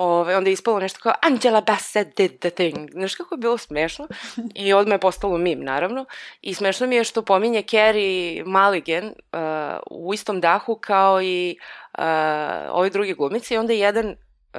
Ove, 0.01 0.37
onda 0.37 0.51
je 0.51 0.53
ispalo 0.53 0.79
nešto 0.79 1.01
kao 1.03 1.12
Angela 1.23 1.61
Bassett 1.61 2.16
did 2.16 2.38
the 2.38 2.51
thing. 2.51 2.90
Znaš 2.90 3.14
kako 3.14 3.35
je 3.35 3.38
bilo 3.38 3.59
smešno? 3.59 4.09
I 4.55 4.73
odmah 4.73 4.94
je 4.94 5.01
postalo 5.01 5.38
mim, 5.38 5.64
naravno. 5.64 6.05
I 6.40 6.55
smešno 6.55 6.87
mi 6.87 6.97
je 6.97 7.05
što 7.05 7.23
pominje 7.23 7.62
Carrie 7.62 8.44
Mulligan 8.44 9.07
uh, 9.07 9.12
u 9.90 10.14
istom 10.14 10.40
dahu 10.40 10.79
kao 10.81 11.23
i 11.23 11.59
uh, 11.99 12.05
ovi 12.71 12.90
drugi 12.90 13.14
glumici. 13.14 13.55
I 13.55 13.57
onda 13.57 13.73
je 13.73 13.79
jedan 13.79 14.16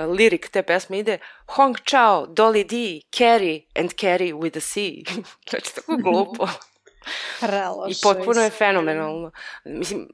lirik 0.08 0.50
te 0.50 0.64
pesme 0.64 1.00
ide 1.00 1.18
Hong 1.46 1.78
Chao, 1.86 2.26
Dolly 2.28 2.64
D, 2.64 3.02
Carrie 3.12 3.66
and 3.76 3.94
Carrie 4.00 4.34
with 4.34 4.58
a 4.58 4.62
C. 4.62 5.04
znači, 5.50 5.76
tako 5.76 5.98
glupo. 5.98 6.48
Preloše. 7.40 7.92
I 7.92 7.96
potpuno 8.04 8.42
je 8.42 8.50
fenomenalno. 8.50 9.32
Mislim, 9.66 10.02
uh, 10.02 10.08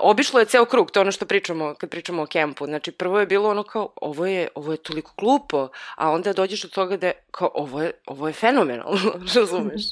obišlo 0.00 0.40
je 0.40 0.46
ceo 0.46 0.64
krug, 0.64 0.90
to 0.90 1.00
je 1.00 1.02
ono 1.02 1.12
što 1.12 1.26
pričamo 1.26 1.74
kad 1.74 1.90
pričamo 1.90 2.22
o 2.22 2.26
kempu. 2.26 2.66
Znači, 2.66 2.92
prvo 2.92 3.20
je 3.20 3.26
bilo 3.26 3.50
ono 3.50 3.62
kao, 3.62 3.92
ovo 3.96 4.26
je, 4.26 4.48
ovo 4.54 4.72
je 4.72 4.76
toliko 4.76 5.12
glupo, 5.18 5.68
a 5.96 6.10
onda 6.10 6.32
dođeš 6.32 6.62
do 6.62 6.68
toga 6.68 6.96
da 6.96 7.06
je, 7.06 7.12
kao, 7.30 7.50
ovo 7.54 7.82
je, 7.82 7.92
ovo 8.06 8.26
je 8.26 8.32
fenomenalno, 8.32 9.12
razumeš? 9.34 9.82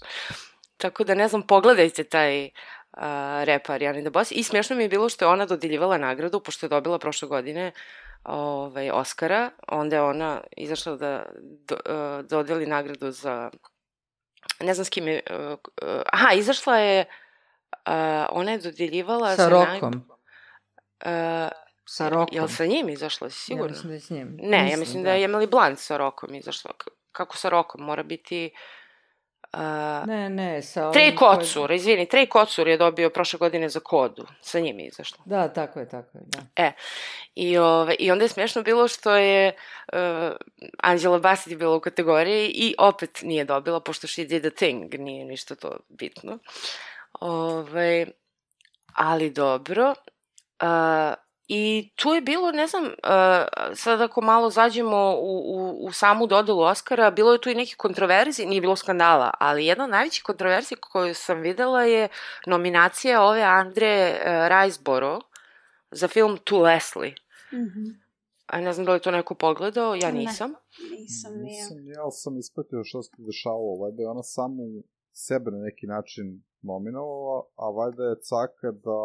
Tako 0.77 1.05
da, 1.05 1.15
ne 1.15 1.29
znam, 1.29 1.43
pogledajte 1.43 2.05
taj 2.05 2.45
uh, 2.45 3.03
rep 3.45 3.71
Ariane 3.71 4.03
DeBose. 4.03 4.35
I 4.35 4.43
smiješno 4.43 4.77
mi 4.77 4.83
je 4.83 4.89
bilo 4.89 5.09
što 5.09 5.25
je 5.25 5.29
ona 5.29 5.47
dodeljivala 5.47 5.99
nagradu, 5.99 6.41
pošto 6.41 6.67
je 6.67 6.71
dobila 6.71 6.99
prošle 6.99 7.29
godine 7.29 7.73
ovaj, 8.25 8.91
Oscara, 8.91 9.51
onda 9.69 9.97
je 9.97 10.03
ona 10.03 10.41
izašla 10.57 10.97
da 10.97 11.27
do, 11.69 11.75
uh, 11.75 12.27
dodeli 12.27 12.67
nagradu 12.67 13.11
za 13.11 13.51
ne 14.61 14.75
znam 14.75 14.85
s 14.85 14.89
kim 14.91 15.09
je, 15.09 15.23
uh, 15.31 15.59
uh, 15.83 16.03
aha, 16.13 16.35
izašla 16.35 16.77
je, 16.77 17.05
uh, 17.87 18.27
ona 18.31 18.53
je 18.53 18.59
dodeljivala 18.59 19.37
Sa 19.37 19.49
Rokom. 19.49 20.09
Uh, 21.05 21.49
Sa 21.85 22.09
Rokom. 22.09 22.37
Jel 22.37 22.49
sa 22.49 22.67
njim 22.67 22.89
izašla, 22.89 23.31
si 23.31 23.53
Ja 23.53 23.57
sigurno? 23.57 23.69
mislim 23.69 23.89
da 23.89 23.95
je 23.95 24.01
s 24.01 24.11
njim. 24.11 24.37
Ne, 24.43 24.71
ja 24.71 24.77
mislim 24.77 25.03
da 25.03 25.13
je 25.13 25.29
Emily 25.29 25.51
Blunt 25.51 25.79
sa 25.79 25.97
Rokom 25.97 26.35
izašla. 26.35 26.71
Kako 27.13 27.37
sa 27.37 27.49
Rokom? 27.49 27.85
Mora 27.85 28.03
biti... 28.03 28.51
Uh, 28.55 28.61
Ne, 30.07 30.31
ne, 30.31 30.63
sa 30.63 30.83
ovim... 30.83 30.93
Trej 30.93 31.15
koji- 31.15 31.37
Kocur, 31.39 31.71
izvini, 31.71 32.07
Trej 32.07 32.27
Kocur 32.27 32.69
je 32.69 32.77
dobio 32.77 33.11
prošle 33.11 33.39
godine 33.39 33.69
za 33.69 33.81
kodu. 33.81 34.27
Sa 34.41 34.61
njim 34.61 34.79
je 34.79 34.87
izašla. 34.87 35.19
Da, 35.25 35.49
tako 35.49 35.81
je, 35.81 35.89
tako 35.89 36.19
je, 36.19 36.25
da. 36.27 36.73
I, 37.35 37.59
ove, 37.59 37.95
I 37.99 38.11
onda 38.11 38.25
je 38.25 38.29
smiješno 38.29 38.63
bilo 38.63 38.89
što 38.89 39.17
je 39.17 39.53
uh, 39.93 39.99
Angela 40.83 41.19
Bassett 41.19 41.51
je 41.51 41.57
bila 41.57 41.77
u 41.77 41.81
kategoriji 41.81 42.51
i 42.55 42.75
opet 42.79 43.19
nije 43.23 43.45
dobila, 43.45 43.81
pošto 43.81 44.07
she 44.07 44.25
did 44.25 44.47
a 44.47 44.51
thing, 44.51 44.95
nije 44.95 45.25
ništa 45.25 45.55
to 45.55 45.77
bitno. 45.89 46.39
Ove, 47.21 48.07
ali 48.95 49.31
dobro. 49.31 49.95
Uh, 50.63 51.15
I 51.53 51.91
tu 51.97 52.09
je 52.09 52.21
bilo, 52.21 52.53
ne 52.53 52.67
znam, 52.67 52.85
uh, 52.85 52.91
sad 53.75 54.01
ako 54.01 54.21
malo 54.21 54.51
zađemo 54.51 55.17
u, 55.21 55.35
u, 55.55 55.87
u 55.87 55.93
samu 55.93 56.27
dodelu 56.27 56.61
Oscara, 56.63 57.11
bilo 57.11 57.33
je 57.33 57.41
tu 57.41 57.51
i 57.51 57.55
neke 57.55 57.75
kontroverzije, 57.77 58.49
nije 58.49 58.61
bilo 58.61 58.77
skandala, 58.77 59.31
ali 59.41 59.67
jedna 59.67 59.85
od 59.85 59.91
najvećih 59.91 60.23
kontroverzija 60.23 60.79
koju 60.81 61.15
sam 61.15 61.41
videla 61.41 61.83
je 61.83 62.09
nominacija 62.47 63.23
ove 63.23 63.43
Andre 63.43 64.11
uh, 64.11 64.49
Riseborough 64.49 65.27
za 65.91 66.09
film 66.09 66.39
To 66.45 66.59
Leslie. 66.59 67.15
Mm 67.53 67.57
-hmm. 67.57 67.95
A 68.47 68.61
ne 68.61 68.73
znam 68.73 68.87
da 68.87 68.93
li 68.93 69.01
to 69.01 69.11
neko 69.11 69.35
pogledao, 69.35 69.95
ja 69.95 70.11
nisam. 70.11 70.51
Ne, 70.51 70.97
nisam, 70.99 71.33
nije. 71.33 71.63
Nisam, 71.63 71.77
ja 71.87 72.11
sam 72.11 72.39
ispratio 72.39 72.85
što 72.85 73.03
se 73.03 73.11
dešavalo, 73.19 73.79
valjda 73.83 74.03
je 74.03 74.09
ona 74.09 74.23
samo 74.23 74.63
sebe 75.13 75.51
na 75.51 75.59
neki 75.59 75.87
način 75.87 76.43
nominovala, 76.63 77.43
a 77.57 77.71
valjda 77.71 78.05
je 78.05 78.21
caka 78.29 78.71
da 78.87 79.01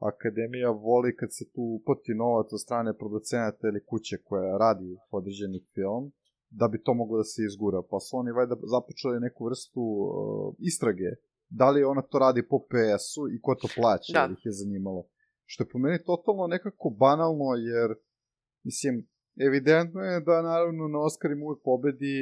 Akademija 0.00 0.70
voli 0.70 1.16
kad 1.16 1.28
se 1.32 1.44
tu 1.54 1.62
upoti 1.78 2.12
novac 2.14 2.48
od 2.52 2.60
strane 2.60 2.98
producenata 3.00 3.68
ili 3.68 3.84
kuće 3.84 4.16
koja 4.28 4.58
radi 4.64 4.90
određeni 5.10 5.66
film, 5.74 6.04
da 6.50 6.68
bi 6.68 6.82
to 6.82 6.94
moglo 6.94 7.16
da 7.18 7.24
se 7.24 7.40
izgura. 7.48 7.80
Pa 7.90 7.98
su 8.00 8.16
oni 8.16 8.30
valjda 8.38 8.56
započeli 8.74 9.24
neku 9.26 9.40
vrstu 9.48 9.80
uh, 9.80 10.54
istrage. 10.70 11.10
Da 11.48 11.70
li 11.70 11.84
ona 11.84 12.02
to 12.02 12.18
radi 12.18 12.42
po 12.50 12.58
PS-u 12.70 13.22
i 13.34 13.40
ko 13.44 13.54
to 13.60 13.68
plaća, 13.76 14.12
da. 14.18 14.32
ih 14.34 14.42
je 14.48 14.52
zanimalo. 14.62 15.02
Što 15.50 15.64
je 15.64 15.68
po 15.72 15.78
meni 15.78 15.98
totalno 16.10 16.46
nekako 16.46 16.86
banalno, 17.04 17.48
jer, 17.70 17.88
mislim, 18.68 18.94
evidentno 19.46 20.00
je 20.00 20.20
da 20.20 20.42
naravno 20.50 20.88
na 20.94 21.00
Oscarima 21.08 21.42
uvek 21.44 21.60
pobedi 21.64 22.16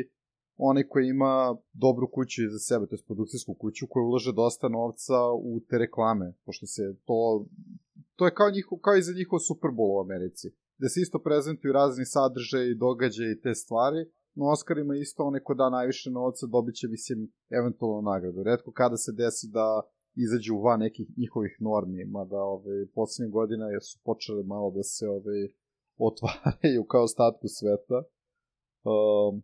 onaj 0.58 0.84
koji 0.88 1.06
ima 1.08 1.56
dobru 1.72 2.10
kuću 2.10 2.44
iza 2.44 2.58
sebe, 2.58 2.86
to 2.86 2.94
je 2.94 3.06
produkcijsku 3.06 3.54
kuću 3.54 3.86
koja 3.90 4.04
ulaže 4.04 4.32
dosta 4.32 4.68
novca 4.68 5.18
u 5.50 5.60
te 5.68 5.78
reklame, 5.78 6.34
pošto 6.44 6.66
se 6.66 6.82
to 7.04 7.46
to 8.18 8.24
je 8.26 8.34
kao, 8.34 8.50
njiho, 8.50 8.78
kao 8.84 8.96
i 8.96 9.02
za 9.02 9.12
njihov 9.12 9.38
Super 9.38 9.70
Bowl 9.70 9.92
u 9.96 10.00
Americi, 10.00 10.46
gde 10.78 10.88
se 10.88 11.00
isto 11.00 11.18
prezentuju 11.18 11.72
razni 11.72 12.04
sadržaje 12.06 12.70
i 12.70 12.78
događaje 12.86 13.32
i 13.32 13.40
te 13.40 13.54
stvari, 13.54 14.00
no 14.34 14.44
Oscarima 14.46 14.94
isto 14.96 15.24
onaj 15.24 15.42
ko 15.46 15.54
da 15.54 15.70
najviše 15.70 16.10
novca 16.10 16.46
dobit 16.46 16.74
će, 16.74 16.88
mislim, 16.88 17.32
eventualno 17.50 18.10
nagradu. 18.10 18.42
Redko 18.42 18.70
kada 18.72 18.96
se 18.96 19.12
desi 19.12 19.46
da 19.58 19.68
izađu 20.14 20.54
van 20.64 20.80
nekih 20.80 21.06
njihovih 21.16 21.56
normi, 21.60 22.04
mada 22.04 22.40
ove, 22.54 22.86
poslednje 22.94 23.30
godina 23.32 23.64
su 23.80 23.98
počele 24.04 24.42
malo 24.42 24.70
da 24.70 24.82
se 24.82 25.08
ove, 25.08 25.38
otvaraju 26.08 26.84
kao 26.90 27.02
ostatku 27.02 27.46
sveta. 27.48 27.98
Um, 28.84 29.42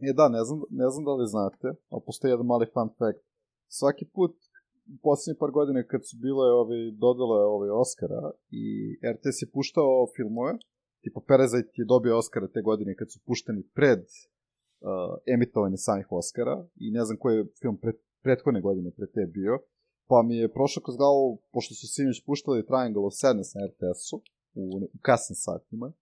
E 0.00 0.12
da, 0.12 0.28
ne 0.28 0.44
znam, 0.44 0.58
ne 0.70 0.88
znam 0.90 1.04
da 1.04 1.12
li 1.14 1.26
znate, 1.34 1.68
ali 1.92 2.02
postoji 2.06 2.30
jedan 2.30 2.46
mali 2.46 2.66
fun 2.74 2.88
fact. 2.98 3.22
Svaki 3.68 4.04
put, 4.14 4.34
u 4.94 4.96
poslednjih 5.02 5.38
par 5.40 5.50
godina 5.50 5.80
kad 5.92 6.00
su 6.08 6.16
bile 6.24 6.46
ove, 6.62 6.78
dodale 7.04 7.40
ove 7.56 7.70
Oscara 7.72 8.22
i 8.50 8.64
RTS 9.14 9.38
je 9.42 9.52
puštao 9.54 10.06
filmove, 10.16 10.52
tipa 11.02 11.20
Parasite 11.28 11.72
je 11.80 11.90
dobio 11.94 12.18
Oscara 12.18 12.48
te 12.54 12.60
godine 12.62 12.96
kad 12.98 13.08
su 13.12 13.18
pušteni 13.26 13.62
pred 13.78 14.00
uh, 14.00 14.88
emitovanje 15.34 15.76
samih 15.76 16.06
Oscara 16.10 16.56
i 16.84 16.90
ne 16.90 17.04
znam 17.04 17.16
koji 17.22 17.34
je 17.36 17.48
film 17.62 17.76
pred, 17.82 17.96
prethodne 18.22 18.60
godine 18.60 18.90
pre 18.96 19.06
te 19.14 19.26
bio, 19.26 19.54
pa 20.10 20.22
mi 20.22 20.36
je 20.36 20.52
prošao 20.52 20.82
kroz 20.82 20.96
glavu, 20.96 21.38
pošto 21.52 21.74
su 21.74 21.86
sinoć 21.94 22.24
puštali 22.26 22.66
Triangle 22.66 23.04
of 23.06 23.14
Sadness 23.22 23.54
na 23.54 23.60
RTS-u, 23.70 24.16
u, 24.60 24.62
u 24.96 24.98
kasnim 25.02 25.36
satima, 25.46 25.92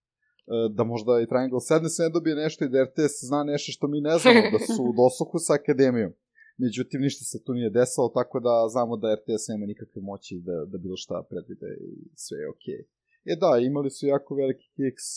da 0.77 0.83
možda 0.83 1.21
i 1.21 1.27
Triangle 1.27 1.61
Sadness 1.61 1.97
ne 1.97 2.09
dobije 2.09 2.35
nešto 2.35 2.65
i 2.65 2.69
da 2.69 2.83
RTS 2.83 3.15
zna 3.29 3.43
nešto 3.43 3.71
što 3.71 3.87
mi 3.87 4.01
ne 4.01 4.17
znamo, 4.21 4.41
da 4.55 4.59
su 4.59 4.81
u 4.83 4.93
dosluhu 5.01 5.37
sa 5.39 5.53
akademijom. 5.53 6.13
Međutim, 6.57 7.01
ništa 7.01 7.23
se 7.31 7.43
tu 7.43 7.51
nije 7.53 7.69
desilo, 7.69 8.07
tako 8.19 8.39
da 8.39 8.55
znamo 8.73 8.97
da 8.97 9.15
RTS 9.17 9.43
nema 9.51 9.65
nikakve 9.65 10.01
moći 10.01 10.41
da, 10.47 10.65
da 10.71 10.77
bilo 10.77 10.97
šta 11.03 11.25
predvide 11.29 11.69
i 11.89 11.91
sve 12.15 12.37
je 12.41 12.49
okej. 12.49 12.81
Okay. 12.81 12.83
E 13.31 13.35
da, 13.43 13.51
imali 13.69 13.89
su 13.89 14.07
jako 14.07 14.35
veliki 14.35 14.67
kiks 14.77 15.07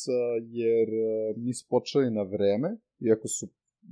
jer 0.60 0.88
nisu 1.36 1.66
počeli 1.68 2.10
na 2.10 2.22
vreme, 2.22 2.68
iako 3.08 3.28
su 3.28 3.44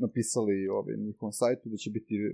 napisali 0.04 0.68
ovaj, 0.68 0.96
na 0.96 1.04
njihovom 1.04 1.32
sajtu 1.32 1.68
da 1.68 1.76
će 1.76 1.90
biti 1.90 2.14
uh, 2.26 2.30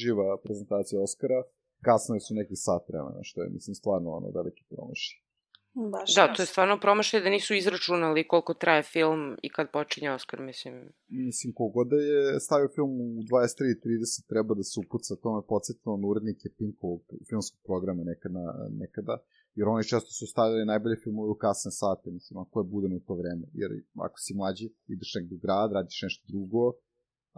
živa 0.00 0.40
prezentacija 0.44 1.02
Oscara, 1.02 1.42
kasnije 1.86 2.20
su 2.20 2.34
neki 2.34 2.56
sat 2.56 2.82
vremena, 2.88 3.20
što 3.22 3.42
je, 3.42 3.50
mislim, 3.50 3.74
stvarno 3.74 4.10
ono 4.10 4.28
veliki 4.30 4.64
promašaj. 4.70 5.27
Baš 5.74 6.14
da, 6.14 6.32
to 6.34 6.42
je 6.42 6.46
stvarno 6.46 6.80
promašaj 6.80 7.20
da 7.20 7.30
nisu 7.30 7.54
izračunali 7.54 8.28
koliko 8.28 8.54
traje 8.54 8.82
film 8.82 9.36
i 9.42 9.48
kad 9.48 9.70
počinje 9.72 10.10
Oscar, 10.10 10.40
mislim. 10.40 10.74
Mislim, 11.08 11.52
kogod 11.60 11.86
da 11.88 11.96
je 11.96 12.40
stavio 12.40 12.68
film 12.76 12.92
u 13.00 13.22
23.30 13.22 14.28
treba 14.28 14.54
da 14.54 14.62
se 14.62 14.80
upuca, 14.84 15.20
to 15.22 15.28
me 15.36 15.42
podsjetilo 15.52 15.96
na 15.96 16.06
urednike 16.08 16.48
Pinkovog 16.58 17.02
filmskog 17.28 17.60
programa 17.68 18.02
nekada, 18.12 18.44
nekada, 18.82 19.14
jer 19.58 19.68
oni 19.68 19.90
često 19.92 20.10
su 20.18 20.26
stavili 20.26 20.70
najbolje 20.72 20.96
filmove 21.04 21.30
u 21.30 21.40
kasne 21.44 21.70
sate, 21.80 22.10
mislim, 22.10 22.36
ako 22.44 22.60
je 22.60 22.70
budeno 22.74 22.96
u 22.96 23.06
to 23.06 23.14
vreme, 23.20 23.46
jer 23.60 23.70
ako 24.06 24.16
si 24.24 24.34
mlađi, 24.34 24.66
ideš 24.94 25.10
negdje 25.16 25.34
u 25.36 25.42
grad, 25.44 25.72
radiš 25.72 25.98
nešto 26.06 26.24
drugo, 26.32 26.62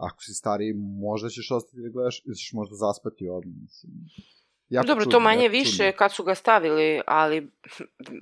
ako 0.07 0.19
si 0.25 0.33
stariji, 0.41 0.73
možda 1.07 1.27
ćeš 1.29 1.47
ostati 1.57 1.83
da 1.83 1.89
gledaš, 1.95 2.17
ili 2.25 2.35
ćeš 2.41 2.51
možda 2.59 2.75
zaspati 2.85 3.33
odmah, 3.37 3.57
mislim. 3.65 3.91
Jako 4.71 4.87
Dobro, 4.87 5.03
čudno, 5.03 5.11
to 5.11 5.19
manje 5.19 5.49
više 5.49 5.77
čudno. 5.77 5.97
kad 5.97 6.13
su 6.13 6.23
ga 6.23 6.35
stavili, 6.35 7.01
ali 7.07 7.51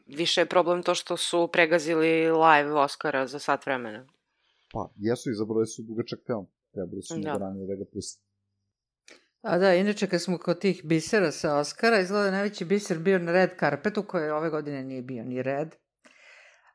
više 0.08 0.42
je 0.42 0.46
problem 0.46 0.84
to 0.84 0.96
što 0.96 1.18
su 1.18 1.50
pregazili 1.54 2.32
live 2.32 2.74
Oscara 2.74 3.28
za 3.28 3.40
sat 3.40 3.66
vremena. 3.66 4.08
Pa, 4.72 4.90
jesu, 4.98 5.30
izabrali 5.30 5.68
su 5.68 5.82
dugačak 5.82 6.20
film. 6.26 6.48
Trebali 6.74 7.02
su 7.02 7.16
da. 7.18 7.38
ranije 7.38 7.68
da 7.68 7.76
ga 7.76 7.86
pusti. 7.94 8.24
A 9.42 9.58
da, 9.58 9.74
inače 9.74 10.08
kad 10.08 10.22
smo 10.22 10.38
kod 10.38 10.60
tih 10.60 10.82
bisera 10.86 11.32
sa 11.32 11.58
Oscara, 11.58 12.00
izgleda 12.00 12.32
najveći 12.32 12.66
biser 12.66 13.00
bio 13.00 13.20
na 13.20 13.32
red 13.32 13.50
carpetu, 13.60 14.04
koje 14.04 14.34
ove 14.34 14.50
godine 14.50 14.84
nije 14.84 15.02
bio 15.02 15.24
ni 15.24 15.44
red, 15.44 15.76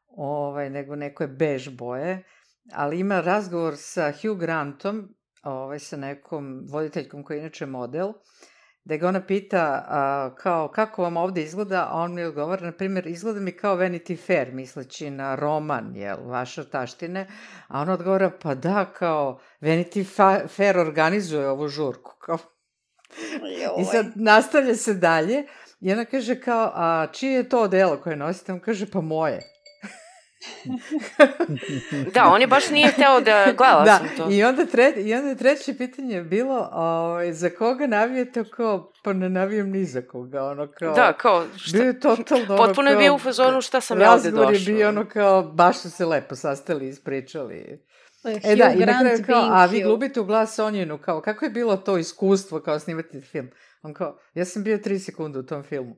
ovaj, 0.09 0.71
nego 0.71 0.97
neko 0.97 1.23
je 1.23 1.29
bež 1.29 1.69
boje, 1.69 2.25
ali 2.73 3.01
ima 3.01 3.21
razgovor 3.21 3.75
sa 3.77 4.13
Hugh 4.13 4.41
Grantom, 4.41 5.15
ovaj, 5.43 5.79
sa 5.79 5.97
nekom 5.97 6.67
voditeljkom 6.71 7.23
koja 7.23 7.35
je 7.35 7.41
inače 7.41 7.67
model, 7.67 8.09
uh, 8.09 8.15
da 8.85 8.97
ga 8.97 9.09
ona 9.09 9.21
pita 9.27 9.85
a, 9.89 10.31
kao 10.39 10.69
kako 10.69 11.03
vam 11.03 11.17
ovde 11.17 11.43
izgleda, 11.43 11.89
a 11.91 11.97
on 11.97 12.15
mi 12.15 12.25
odgovara, 12.25 12.67
na 12.67 12.73
primjer, 12.73 13.07
izgleda 13.07 13.41
mi 13.41 13.53
kao 13.53 13.77
Vanity 13.77 14.27
Fair, 14.27 14.53
misleći 14.53 15.11
na 15.11 15.35
roman, 15.35 15.97
jel, 15.97 16.17
vaša 16.27 16.65
taštine, 16.65 17.27
a 17.69 17.81
ona 17.81 17.93
odgovara, 17.93 18.31
pa 18.43 18.55
da, 18.55 18.85
kao 18.85 19.41
Vanity 19.61 20.05
Fair 20.49 20.79
organizuje 20.79 21.49
ovu 21.49 21.69
žurku, 21.69 22.17
kao... 22.19 22.39
I 23.79 23.85
sad 23.85 24.07
nastavlja 24.15 24.75
se 24.75 24.95
dalje 24.95 25.45
i 25.81 25.93
ona 25.93 26.05
kaže 26.05 26.41
kao, 26.41 26.71
a 26.75 27.07
čije 27.13 27.33
je 27.33 27.49
to 27.49 27.69
delo 27.69 27.97
koje 27.97 28.17
nosite? 28.17 28.53
On 28.53 28.61
kaže, 28.61 28.87
pa 28.91 29.01
moje 29.01 29.54
da, 32.15 32.25
on 32.25 32.41
je 32.41 32.47
baš 32.47 32.71
nije 32.71 32.89
hteo 32.89 33.21
da 33.21 33.53
gledala 33.57 33.85
da, 33.85 33.99
sam 33.99 34.09
to. 34.17 34.31
I 34.31 34.45
onda, 34.45 34.67
tre, 34.67 34.93
I 34.97 35.15
onda 35.15 35.35
treće 35.35 35.75
pitanje 35.79 36.15
je 36.15 36.23
bilo 36.23 36.69
o, 36.73 36.83
ovaj, 36.83 37.33
za 37.33 37.51
koga 37.51 37.87
navijete 37.87 38.45
kao, 38.57 38.93
pa 39.03 39.13
ne 39.13 39.29
navijam 39.29 39.71
ni 39.71 39.85
za 39.85 40.03
koga, 40.03 40.45
ono 40.45 40.69
kao... 40.79 40.95
Da, 40.95 41.13
kao, 41.13 41.45
šta, 41.57 41.79
bio 41.79 41.87
je 41.87 42.01
totalno 42.01 42.45
ono 42.45 42.57
Potpuno 42.57 42.91
je 42.91 42.97
bio 42.97 43.15
u 43.15 43.19
fazonu 43.19 43.61
šta 43.61 43.81
sam 43.81 44.01
ja 44.01 44.13
ovde 44.13 44.31
došao. 44.31 44.51
Razgovor 44.51 44.69
je 44.69 44.75
bio 44.75 44.89
ono 44.89 45.09
kao, 45.09 45.43
baš 45.43 45.79
su 45.79 45.91
se 45.91 46.07
lepo 46.07 46.37
sastali 46.37 46.87
i 46.87 46.89
ispričali. 46.89 47.85
E 48.25 48.57
da, 48.57 48.71
i 48.71 48.79
na 48.79 49.01
kraju 49.01 49.25
kao, 49.27 49.49
a 49.53 49.67
vi 49.67 49.83
glubite 49.83 50.21
u 50.21 50.25
glas 50.25 50.55
Sonjinu, 50.55 50.99
kao, 50.99 51.21
kako 51.21 51.45
je 51.45 51.51
bilo 51.51 51.77
to 51.77 51.99
iskustvo 51.99 52.61
kao 52.61 52.79
snimati 52.79 53.21
film? 53.21 53.49
On 53.83 53.95
kao, 53.95 54.19
ja 54.35 54.45
sam 54.45 54.65
bio 54.65 54.79
tri 54.79 54.99
sekunde 54.99 55.39
u 55.39 55.47
tom 55.47 55.63
filmu. 55.63 55.97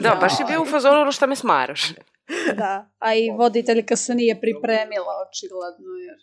da, 0.00 0.18
baš 0.20 0.40
je 0.40 0.46
bio 0.46 0.62
u 0.62 0.66
fazonu 0.66 1.00
ono 1.00 1.12
šta 1.12 1.26
me 1.26 1.36
smaraš. 1.36 1.82
Da, 2.62 2.90
a 2.98 3.14
i 3.14 3.30
voditeljka 3.38 3.96
se 3.96 4.14
nije 4.14 4.40
pripremila, 4.40 5.12
očigledno, 5.26 5.90
jer... 6.06 6.18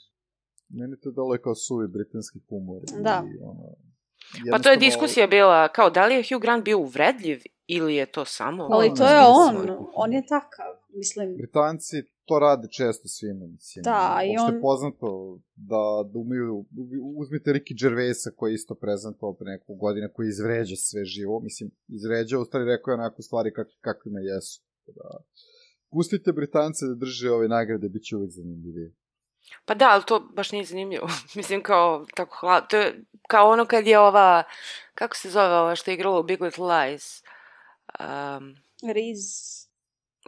Meni 0.69 0.99
to 0.99 1.11
dalo 1.11 1.37
kao 1.43 1.55
suvi 1.55 1.87
britanski 1.87 2.39
humor. 2.49 2.81
Da. 3.07 3.23
I, 3.27 3.43
ono, 3.43 3.75
Pa 4.51 4.59
to 4.59 4.69
je 4.69 4.77
diskusija 4.77 5.27
bila, 5.27 5.67
kao 5.67 5.89
da 5.89 6.05
li 6.05 6.15
je 6.15 6.23
Hugh 6.29 6.41
Grant 6.41 6.65
bio 6.65 6.79
uvredljiv 6.79 7.39
ili 7.67 7.95
je 7.95 8.05
to 8.05 8.25
samo... 8.25 8.67
Ali 8.71 8.95
to 8.97 9.05
je 9.07 9.19
on, 9.27 9.77
on 9.95 10.13
je 10.13 10.25
takav, 10.25 10.71
mislim. 10.89 11.37
Britanci 11.37 11.95
to 12.25 12.39
rade 12.39 12.67
često 12.77 13.07
svima, 13.07 13.45
mislim. 13.47 13.83
Da, 13.83 14.21
i 14.29 14.31
on... 14.43 14.53
je 14.53 14.61
poznato 14.61 15.39
da, 15.55 15.83
da 16.11 16.19
umiju, 16.19 16.65
uzmite 17.15 17.51
Ricky 17.51 17.73
Gervaisa 17.81 18.29
koji 18.35 18.51
je 18.51 18.55
isto 18.55 18.75
prezentovao 18.75 19.33
pre 19.33 19.51
neku 19.51 19.75
godina, 19.75 20.07
koji 20.15 20.27
izvređa 20.27 20.75
sve 20.75 21.05
živo, 21.05 21.39
mislim, 21.39 21.71
izvređa, 21.87 22.39
u 22.39 22.45
stvari 22.45 22.65
rekao 22.65 22.91
je 22.91 22.99
onako 23.01 23.21
stvari 23.21 23.53
kak, 23.53 23.67
kakvima 23.81 24.19
jesu. 24.19 24.63
Da, 24.97 25.09
pustite 25.91 26.31
Britance 26.31 26.85
da 26.85 26.95
drže 26.95 27.31
ove 27.31 27.47
nagrade, 27.47 27.89
bit 27.89 28.03
će 28.03 28.15
uvek 28.15 28.31
zanimljivije. 28.31 28.91
Pa 29.65 29.73
da, 29.73 29.89
ali 29.89 30.03
to 30.03 30.19
baš 30.19 30.51
nije 30.51 30.65
zanimljivo. 30.65 31.07
Mislim, 31.35 31.63
kao, 31.63 32.05
tako 32.15 32.37
hladno. 32.39 32.67
To 32.67 32.77
je 32.77 33.03
kao 33.27 33.49
ono 33.49 33.65
kad 33.65 33.87
je 33.87 33.99
ova, 33.99 34.43
kako 34.95 35.15
se 35.15 35.29
zove 35.29 35.55
ova 35.55 35.75
što 35.75 35.91
je 35.91 35.95
igrala 35.95 36.19
u 36.19 36.23
Big 36.23 36.41
Little 36.41 36.65
Lies? 36.65 37.23
Um, 37.99 38.55
Riz. 38.93 39.21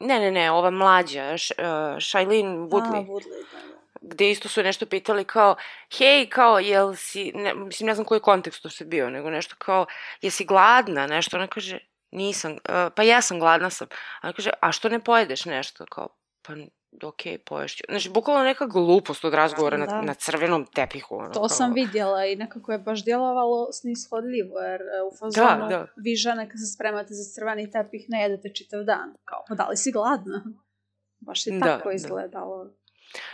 Ne, 0.01 0.19
ne, 0.19 0.31
ne, 0.31 0.51
ova 0.51 0.69
mlađa, 0.69 1.37
š, 1.37 1.53
uh, 1.57 2.03
Shailene 2.03 2.57
Woodley. 2.57 3.03
A, 3.03 3.05
Woodley, 3.05 3.43
da, 3.51 3.57
da. 3.67 3.73
gde 4.01 4.31
isto 4.31 4.49
su 4.49 4.63
nešto 4.63 4.85
pitali 4.85 5.25
kao, 5.25 5.55
hej, 5.97 6.29
kao, 6.29 6.59
jel 6.59 6.95
si, 6.95 7.31
ne, 7.35 7.53
mislim, 7.53 7.87
ne 7.87 7.95
znam 7.95 8.05
koji 8.05 8.21
kontekst 8.21 8.63
to 8.63 8.69
se 8.69 8.85
bio, 8.85 9.09
nego 9.09 9.29
nešto 9.29 9.55
kao, 9.57 9.85
jesi 10.21 10.45
gladna, 10.45 11.07
nešto, 11.07 11.37
ona 11.37 11.47
kaže, 11.47 11.79
nisam, 12.13 12.51
uh, 12.51 12.59
pa 12.95 13.03
ja 13.03 13.21
sam 13.21 13.39
gladna 13.39 13.69
sam. 13.69 13.87
A 14.21 14.27
ona 14.27 14.33
kaže, 14.33 14.49
a 14.61 14.71
što 14.71 14.89
ne 14.89 14.99
pojedeš 14.99 15.45
nešto, 15.45 15.85
kao, 15.85 16.07
pa 16.41 16.53
ok, 17.03 17.21
poješću. 17.45 17.83
Znači, 17.89 18.09
bukvalno 18.09 18.43
neka 18.43 18.65
glupost 18.65 19.25
od 19.25 19.33
razgovora 19.33 19.77
da. 19.77 19.85
na, 19.85 20.01
na 20.01 20.13
crvenom 20.13 20.65
tepihu. 20.65 21.15
Ono, 21.15 21.33
to 21.33 21.39
kao... 21.39 21.49
sam 21.49 21.73
vidjela 21.73 22.25
i 22.25 22.35
nekako 22.35 22.71
je 22.71 22.77
baš 22.77 23.03
djelovalo 23.03 23.71
snishodljivo, 23.71 24.59
jer 24.59 24.81
e, 24.81 24.85
u 25.11 25.11
fazonu 25.19 25.59
Da, 25.59 25.67
da. 25.69 25.87
vi 25.95 26.15
žene 26.15 26.49
kad 26.49 26.59
se 26.59 26.73
spremate 26.75 27.13
za 27.13 27.33
crveni 27.33 27.71
tepih 27.71 28.05
ne 28.09 28.21
jedete 28.21 28.53
čitav 28.53 28.83
dan. 28.83 29.13
Kao, 29.25 29.43
pa 29.47 29.55
da 29.55 29.67
li 29.67 29.77
si 29.77 29.91
gladna? 29.91 30.43
Baš 31.19 31.47
je 31.47 31.59
Da, 31.59 31.65
tako 31.65 31.89
da. 31.89 32.82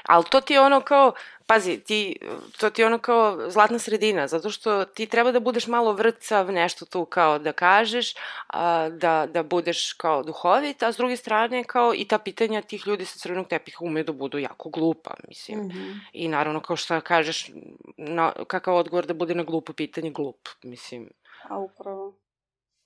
Ali 0.04 0.24
to 0.30 0.42
ti 0.42 0.54
je 0.54 0.62
ono 0.62 0.82
kao, 0.82 1.14
pazi, 1.46 1.80
ti, 1.80 2.16
to 2.60 2.70
ti 2.70 2.82
je 2.82 2.86
ono 2.86 2.98
kao 2.98 3.50
zlatna 3.50 3.80
sredina, 3.80 4.28
zato 4.28 4.50
što 4.50 4.86
ti 4.86 5.06
treba 5.06 5.32
da 5.32 5.40
budeš 5.40 5.68
malo 5.68 5.94
vrcav, 5.94 6.52
nešto 6.52 6.86
tu 6.86 7.06
kao 7.06 7.40
da 7.40 7.52
kažeš, 7.52 8.14
a, 8.48 8.90
da, 8.90 9.28
da 9.34 9.44
budeš 9.44 9.94
kao 9.94 10.24
duhovit, 10.24 10.84
a 10.84 10.92
s 10.92 10.98
druge 10.98 11.18
strane 11.18 11.64
kao 11.64 11.94
i 11.96 12.06
ta 12.06 12.18
pitanja 12.18 12.62
tih 12.62 12.88
ljudi 12.88 13.06
sa 13.06 13.20
crvenog 13.20 13.48
tepiha 13.48 13.78
umeju 13.82 14.04
da 14.04 14.12
budu 14.12 14.38
jako 14.38 14.70
glupa, 14.70 15.14
mislim. 15.28 15.60
Mhm. 15.60 15.92
I 16.14 16.28
naravno 16.28 16.60
kao 16.62 16.76
što 16.76 17.02
kažeš, 17.02 17.50
na, 17.98 18.34
kakav 18.48 18.76
odgovor 18.76 19.06
da 19.06 19.14
bude 19.14 19.36
na 19.36 19.44
glupo 19.44 19.74
pitanje, 19.74 20.12
glup, 20.12 20.48
mislim. 20.64 21.10
A 21.50 21.58
upravo. 21.58 22.14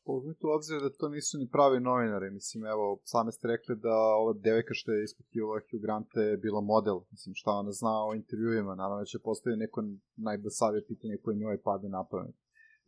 Uzmite 0.05 0.47
u 0.47 0.53
obzir 0.57 0.81
da 0.81 0.97
to 0.99 1.09
nisu 1.09 1.37
ni 1.37 1.47
pravi 1.55 1.79
novinari, 1.79 2.31
mislim, 2.31 2.65
evo, 2.65 2.85
same 3.13 3.31
ste 3.31 3.47
rekli 3.47 3.75
da 3.75 3.95
ova 4.21 4.33
devojka 4.33 4.73
što 4.73 4.91
je 4.91 5.03
ispitivala 5.03 5.59
Hugh 5.67 5.81
Granta 5.85 6.19
je 6.21 6.37
bila 6.45 6.61
model, 6.61 6.97
mislim, 7.11 7.33
šta 7.41 7.51
ona 7.51 7.71
zna 7.71 7.93
o 8.07 8.13
intervjuima, 8.21 8.75
naravno 8.75 9.01
da 9.03 9.11
će 9.13 9.25
postaviti 9.27 9.63
neko 9.65 9.79
najbasavije 10.27 10.87
pitanje 10.91 11.15
koje 11.23 11.35
njoj 11.37 11.61
pade 11.67 11.87
na 11.89 12.03
pamet. 12.11 12.35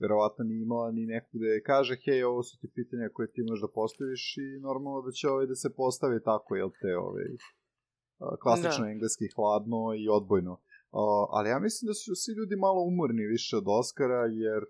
Verovatno 0.03 0.41
nije 0.45 0.61
imala 0.61 0.91
ni 0.91 1.03
neku 1.13 1.33
da 1.41 1.47
je 1.47 1.65
kaže, 1.71 1.93
hej, 2.05 2.23
ovo 2.23 2.43
su 2.43 2.53
ti 2.61 2.67
pitanja 2.77 3.13
koje 3.15 3.31
ti 3.31 3.39
imaš 3.41 3.61
da 3.61 3.75
postaviš 3.79 4.23
i 4.45 4.47
normalno 4.67 5.01
da 5.07 5.11
će 5.11 5.25
ovaj 5.33 5.45
da 5.51 5.55
se 5.55 5.69
postavi 5.81 6.17
tako, 6.29 6.55
jel 6.55 6.69
te, 6.81 6.91
ovaj, 7.05 7.29
klasično 8.43 8.85
Da. 8.85 8.91
engleski 8.91 9.25
hladno 9.35 9.81
i 10.03 10.05
odbojno. 10.17 10.53
A, 10.99 11.01
ali 11.35 11.49
ja 11.49 11.59
mislim 11.59 11.87
da 11.89 11.93
su 11.93 12.15
svi 12.21 12.31
ljudi 12.39 12.55
malo 12.55 12.79
umorni 12.91 13.33
više 13.35 13.53
od 13.61 13.67
Oscara, 13.79 14.21
jer 14.43 14.61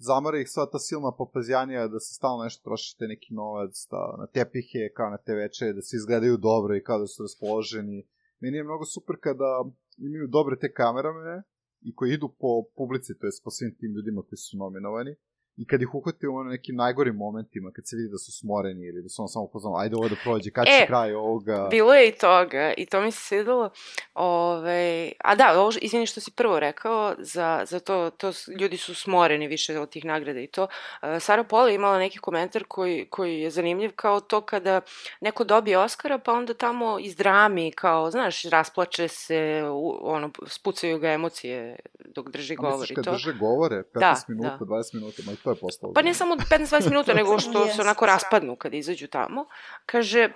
zamara 0.00 0.40
ih 0.40 0.48
sva 0.50 0.66
ta 0.72 0.78
silna 0.78 1.12
papazjanija 1.18 1.88
da 1.88 2.00
se 2.00 2.14
stalno 2.14 2.44
nešto 2.44 2.64
troši 2.64 2.96
te 2.98 3.06
neki 3.06 3.34
novac, 3.34 3.86
da 3.90 4.00
na 4.18 4.26
tepihe, 4.26 4.92
kao 4.96 5.10
na 5.10 5.18
te 5.18 5.34
večere, 5.34 5.72
da 5.72 5.82
se 5.82 5.96
izgledaju 5.96 6.36
dobro 6.36 6.76
i 6.76 6.82
kao 6.82 6.98
da 6.98 7.06
su 7.06 7.22
raspoloženi. 7.22 8.06
Meni 8.40 8.56
je 8.56 8.64
mnogo 8.64 8.84
super 8.84 9.16
kada 9.20 9.64
imaju 9.96 10.26
dobre 10.26 10.58
te 10.58 10.72
kamerame 10.72 11.42
i 11.80 11.94
koji 11.94 12.12
idu 12.12 12.28
po 12.28 12.50
publici, 12.76 13.18
to 13.18 13.26
jest 13.26 13.44
po 13.44 13.50
svim 13.50 13.74
tim 13.78 13.90
ljudima 13.96 14.22
koji 14.22 14.36
su 14.36 14.56
nominovani, 14.56 15.14
i 15.60 15.66
kad 15.66 15.82
ih 15.82 15.94
uhvati 15.94 16.26
u 16.26 16.34
ono 16.34 16.50
nekim 16.50 16.76
najgorim 16.76 17.16
momentima, 17.16 17.70
kad 17.72 17.88
se 17.88 17.96
vidi 17.96 18.08
da 18.08 18.18
su 18.18 18.32
smoreni 18.32 18.86
ili 18.86 19.02
da 19.02 19.08
su 19.08 19.22
ono 19.22 19.28
samo 19.28 19.46
pozvano, 19.46 19.76
ajde 19.76 19.96
ovo 19.96 20.08
da 20.08 20.14
prođe, 20.22 20.50
kad 20.50 20.66
će 20.66 20.72
E, 20.72 20.86
kraj 20.86 21.14
ovoga... 21.14 21.68
Bilo 21.70 21.94
je 21.94 22.08
i 22.08 22.12
toga 22.12 22.72
i 22.76 22.86
to 22.86 23.00
mi 23.00 23.10
se 23.10 23.20
svidelo. 23.20 23.70
Ove, 24.14 25.12
a 25.18 25.34
da, 25.34 25.60
ovo, 25.60 25.72
izvini 25.80 26.06
što 26.06 26.20
si 26.20 26.30
prvo 26.30 26.60
rekao, 26.60 27.14
za, 27.18 27.62
za 27.66 27.80
to, 27.80 28.10
to 28.10 28.32
ljudi 28.60 28.76
su 28.76 28.94
smoreni 28.94 29.46
više 29.48 29.78
od 29.78 29.90
tih 29.90 30.04
nagrada 30.04 30.40
i 30.40 30.46
to. 30.46 30.66
E, 31.02 31.20
Sara 31.20 31.44
Pola 31.44 31.68
je 31.68 31.74
imala 31.74 31.98
neki 31.98 32.18
komentar 32.18 32.64
koji, 32.68 33.06
koji 33.10 33.40
je 33.40 33.50
zanimljiv 33.50 33.92
kao 33.96 34.20
to 34.20 34.40
kada 34.40 34.80
neko 35.20 35.44
dobije 35.44 35.78
Oscara 35.78 36.18
pa 36.18 36.32
onda 36.32 36.54
tamo 36.54 36.98
izdrami 36.98 37.72
kao, 37.72 38.10
znaš, 38.10 38.42
rasplače 38.42 39.08
se, 39.08 39.62
u, 39.72 39.98
ono, 40.02 40.30
spucaju 40.46 40.98
ga 40.98 41.08
emocije 41.08 41.76
dok 42.14 42.30
drži 42.30 42.54
A 42.54 42.56
govor 42.56 42.72
misliš 42.72 42.90
i 42.90 42.94
kad 42.94 43.04
to. 43.04 43.10
drže 43.10 43.32
govore, 43.32 43.76
15 43.76 44.00
Da, 44.00 44.16
minuta, 44.28 44.56
da. 44.58 44.64
20 44.64 44.94
minuta, 44.94 45.22
ma 45.26 45.32
i 45.32 45.36
to 45.36 45.49
je 45.50 45.56
postalo. 45.56 45.92
Pa 45.92 46.02
ne 46.02 46.14
samo 46.14 46.34
15-20 46.34 46.88
minuta, 46.88 47.14
nego 47.14 47.38
što 47.38 47.62
se 47.62 47.68
Jeste. 47.68 47.82
onako 47.82 48.06
raspadnu 48.06 48.56
kad 48.56 48.74
izađu 48.74 49.06
tamo. 49.06 49.46
Kaže, 49.86 50.28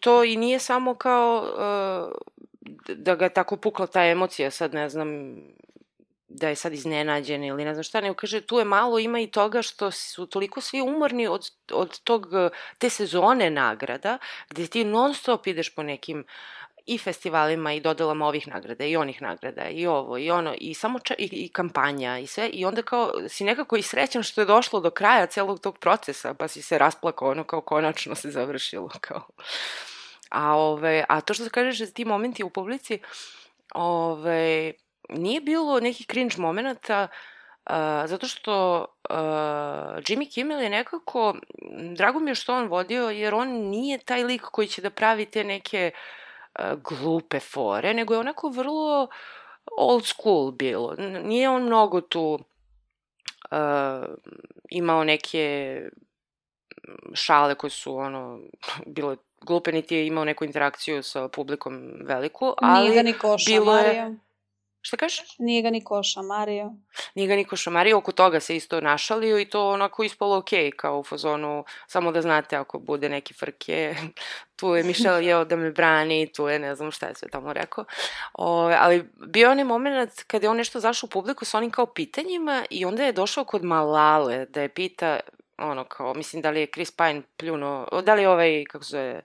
to 0.00 0.24
i 0.24 0.36
nije 0.36 0.58
samo 0.58 0.94
kao 0.94 1.44
uh, 2.06 2.96
da 2.96 3.14
ga 3.14 3.24
je 3.24 3.34
tako 3.34 3.56
pukla 3.56 3.86
ta 3.86 4.04
emocija, 4.04 4.50
sad 4.50 4.74
ne 4.74 4.88
znam 4.88 5.36
da 6.28 6.48
je 6.48 6.56
sad 6.56 6.72
iznenađen 6.72 7.44
ili 7.44 7.64
ne 7.64 7.74
znam 7.74 7.84
šta, 7.84 8.00
nego 8.00 8.14
kaže 8.14 8.40
tu 8.40 8.58
je 8.58 8.64
malo, 8.64 8.98
ima 8.98 9.20
i 9.20 9.26
toga 9.26 9.62
što 9.62 9.90
su 9.90 10.26
toliko 10.26 10.60
svi 10.60 10.80
umorni 10.80 11.26
od, 11.26 11.50
od 11.72 12.00
tog, 12.00 12.26
uh, 12.26 12.50
te 12.78 12.90
sezone 12.90 13.50
nagrada, 13.50 14.18
gde 14.50 14.66
ti 14.66 14.84
non 14.84 15.14
stop 15.14 15.46
ideš 15.46 15.74
po 15.74 15.82
nekim 15.82 16.24
i 16.90 16.98
festivalima 16.98 17.72
i 17.72 17.80
dodelama 17.80 18.26
ovih 18.26 18.48
nagrada 18.48 18.84
i 18.84 18.96
onih 18.96 19.22
nagrada 19.22 19.68
i 19.68 19.86
ovo 19.86 20.18
i 20.18 20.30
ono 20.30 20.54
i 20.58 20.74
samo 20.74 20.98
ča, 20.98 21.14
i, 21.18 21.28
i 21.32 21.48
kampanja 21.48 22.18
i 22.18 22.26
sve 22.26 22.48
i 22.48 22.64
onda 22.64 22.82
kao 22.82 23.12
si 23.28 23.44
nekako 23.44 23.76
i 23.76 23.82
srećan 23.82 24.22
što 24.22 24.40
je 24.40 24.44
došlo 24.44 24.80
do 24.80 24.90
kraja 24.90 25.26
celog 25.26 25.60
tog 25.60 25.78
procesa 25.78 26.34
pa 26.34 26.48
si 26.48 26.62
se 26.62 26.78
rasplakao 26.78 27.30
ono 27.30 27.44
kao 27.44 27.60
konačno 27.60 28.14
se 28.14 28.30
završilo 28.30 28.90
kao. 29.08 29.26
A 30.30 30.56
ove 30.56 31.04
a 31.08 31.20
to 31.20 31.34
što 31.34 31.48
kažeš 31.48 31.78
da 31.78 31.86
ti 31.86 32.04
momenti 32.04 32.44
u 32.44 32.50
publici 32.50 32.98
ove 33.74 34.72
nije 35.08 35.40
bilo 35.40 35.80
nekih 35.80 36.06
cringe 36.06 36.34
momenata 36.38 37.08
Uh, 37.66 37.76
zato 38.06 38.26
što 38.26 38.86
uh, 39.10 39.16
Jimmy 40.06 40.34
Kimmel 40.34 40.62
je 40.62 40.70
nekako, 40.70 41.34
drago 41.96 42.20
mi 42.20 42.30
je 42.30 42.34
što 42.34 42.54
on 42.54 42.68
vodio, 42.68 43.10
jer 43.10 43.34
on 43.34 43.48
nije 43.48 43.98
taj 43.98 44.24
lik 44.24 44.42
koji 44.42 44.68
će 44.68 44.82
da 44.82 44.90
pravi 44.90 45.26
te 45.26 45.44
neke 45.44 45.90
uh, 45.94 46.00
glupe 46.84 47.40
fore, 47.40 47.94
nego 47.94 48.14
je 48.14 48.20
onako 48.20 48.48
vrlo 48.48 49.08
old 49.78 50.04
school 50.04 50.50
bilo. 50.50 50.94
Nije 51.24 51.50
on 51.50 51.62
mnogo 51.62 52.00
tu 52.00 52.38
uh, 53.50 54.14
imao 54.70 55.04
neke 55.04 55.76
šale 57.14 57.54
koje 57.54 57.70
su 57.70 57.96
ono 57.96 58.40
bile 58.86 59.16
glupe, 59.40 59.72
niti 59.72 59.96
je 59.96 60.06
imao 60.06 60.24
neku 60.24 60.44
interakciju 60.44 61.02
sa 61.02 61.28
publikom 61.28 61.92
veliku, 62.04 62.54
ali 62.58 62.88
Nije 62.88 63.02
niko 63.02 63.36
bilo 63.46 63.76
je-. 63.76 64.16
Šta 64.82 64.96
kažeš? 64.96 65.38
Nije 65.38 65.62
ga 65.62 65.70
niko 65.70 66.02
šamario. 66.02 66.70
Nije 67.14 67.28
ga 67.28 67.36
niko 67.36 67.56
šamario, 67.56 67.98
oko 67.98 68.12
toga 68.12 68.40
se 68.40 68.56
isto 68.56 68.80
našalio 68.80 69.38
i 69.38 69.44
to 69.44 69.70
onako 69.70 70.02
ispalo 70.02 70.36
okej, 70.36 70.70
kao 70.70 70.98
u 70.98 71.02
fazonu, 71.04 71.64
samo 71.86 72.12
da 72.12 72.22
znate 72.22 72.56
ako 72.56 72.78
bude 72.78 73.08
neke 73.08 73.34
frke, 73.34 73.94
tu 74.56 74.74
je 74.74 74.82
Mišel 74.82 75.22
jeo 75.22 75.44
da 75.44 75.56
me 75.56 75.70
brani, 75.70 76.32
tu 76.32 76.48
je 76.48 76.58
ne 76.58 76.74
znam 76.74 76.90
šta 76.90 77.06
je 77.06 77.14
sve 77.14 77.28
tamo 77.28 77.52
rekao. 77.52 77.84
O, 78.32 78.72
ali 78.78 79.08
bio 79.26 79.46
je 79.46 79.50
onaj 79.50 79.64
moment 79.64 80.22
kada 80.26 80.46
je 80.46 80.50
on 80.50 80.56
nešto 80.56 80.80
zašao 80.80 81.06
u 81.06 81.10
publiku 81.10 81.44
sa 81.44 81.58
onim 81.58 81.70
kao 81.70 81.86
pitanjima 81.86 82.64
i 82.70 82.84
onda 82.84 83.04
je 83.04 83.12
došao 83.12 83.44
kod 83.44 83.64
Malale 83.64 84.46
da 84.46 84.62
je 84.62 84.68
pita, 84.68 85.20
ono 85.58 85.84
kao, 85.84 86.14
mislim 86.14 86.42
da 86.42 86.50
li 86.50 86.60
je 86.60 86.70
Chris 86.74 86.90
Pine 86.90 87.22
pljuno, 87.36 87.88
da 88.04 88.14
li 88.14 88.22
je 88.22 88.28
ovaj, 88.28 88.64
kako 88.64 88.84
se 88.84 88.90
zove, 88.90 89.22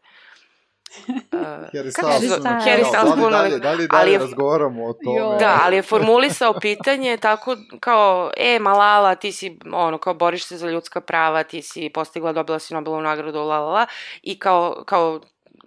Harry 1.32 1.93
kako 1.96 2.08
Styles. 2.08 2.41
Harry 2.43 2.82
Da, 2.82 2.89
Styles 2.93 3.88
da 3.88 3.98
ali 3.98 4.12
je- 4.12 4.18
razgovaramo 4.20 4.86
o 4.86 4.93
tome? 4.93 5.18
Jo. 5.18 5.36
Da, 5.39 5.60
ali 5.64 5.76
je 5.76 5.82
formulisao 5.82 6.54
pitanje 6.54 7.18
tako 7.18 7.56
kao, 7.80 8.32
e, 8.38 8.60
Malala, 8.60 9.16
ti 9.16 9.32
si, 9.32 9.60
ono, 9.74 9.98
kao 9.98 10.14
boriš 10.14 10.46
se 10.46 10.58
za 10.58 10.70
ljudska 10.70 11.02
prava, 11.02 11.43
ti 11.43 11.62
si 11.62 11.89
postigla, 11.89 12.34
dobila 12.34 12.60
si 12.60 12.74
Nobelovu 12.74 13.02
nagradu, 13.02 13.39
la, 13.39 13.60
la, 13.60 13.72
la, 13.72 13.86
i 14.22 14.39
kao, 14.39 14.84
kao 14.86 15.22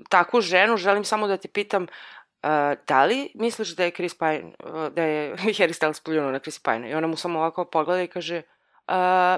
takvu 0.08 0.40
ženu 0.40 0.76
želim 0.76 1.04
samo 1.04 1.26
da 1.26 1.36
te 1.36 1.48
pitam, 1.48 1.82
uh, 1.82 2.48
da 2.88 3.04
li 3.04 3.30
misliš 3.34 3.68
da 3.68 3.84
je 3.84 3.90
Chris 3.90 4.18
Pine, 4.18 4.52
uh, 4.64 4.88
da 4.88 5.02
je 5.02 5.36
Harry 5.36 5.72
Styles 5.74 6.04
pljunuo 6.04 6.30
na 6.30 6.38
Chris 6.38 6.58
Pine? 6.58 6.90
I 6.90 6.94
ona 6.94 7.06
mu 7.06 7.16
samo 7.16 7.38
ovako 7.38 7.64
pogleda 7.64 8.02
i 8.02 8.06
kaže, 8.06 8.36
uh, 8.36 8.44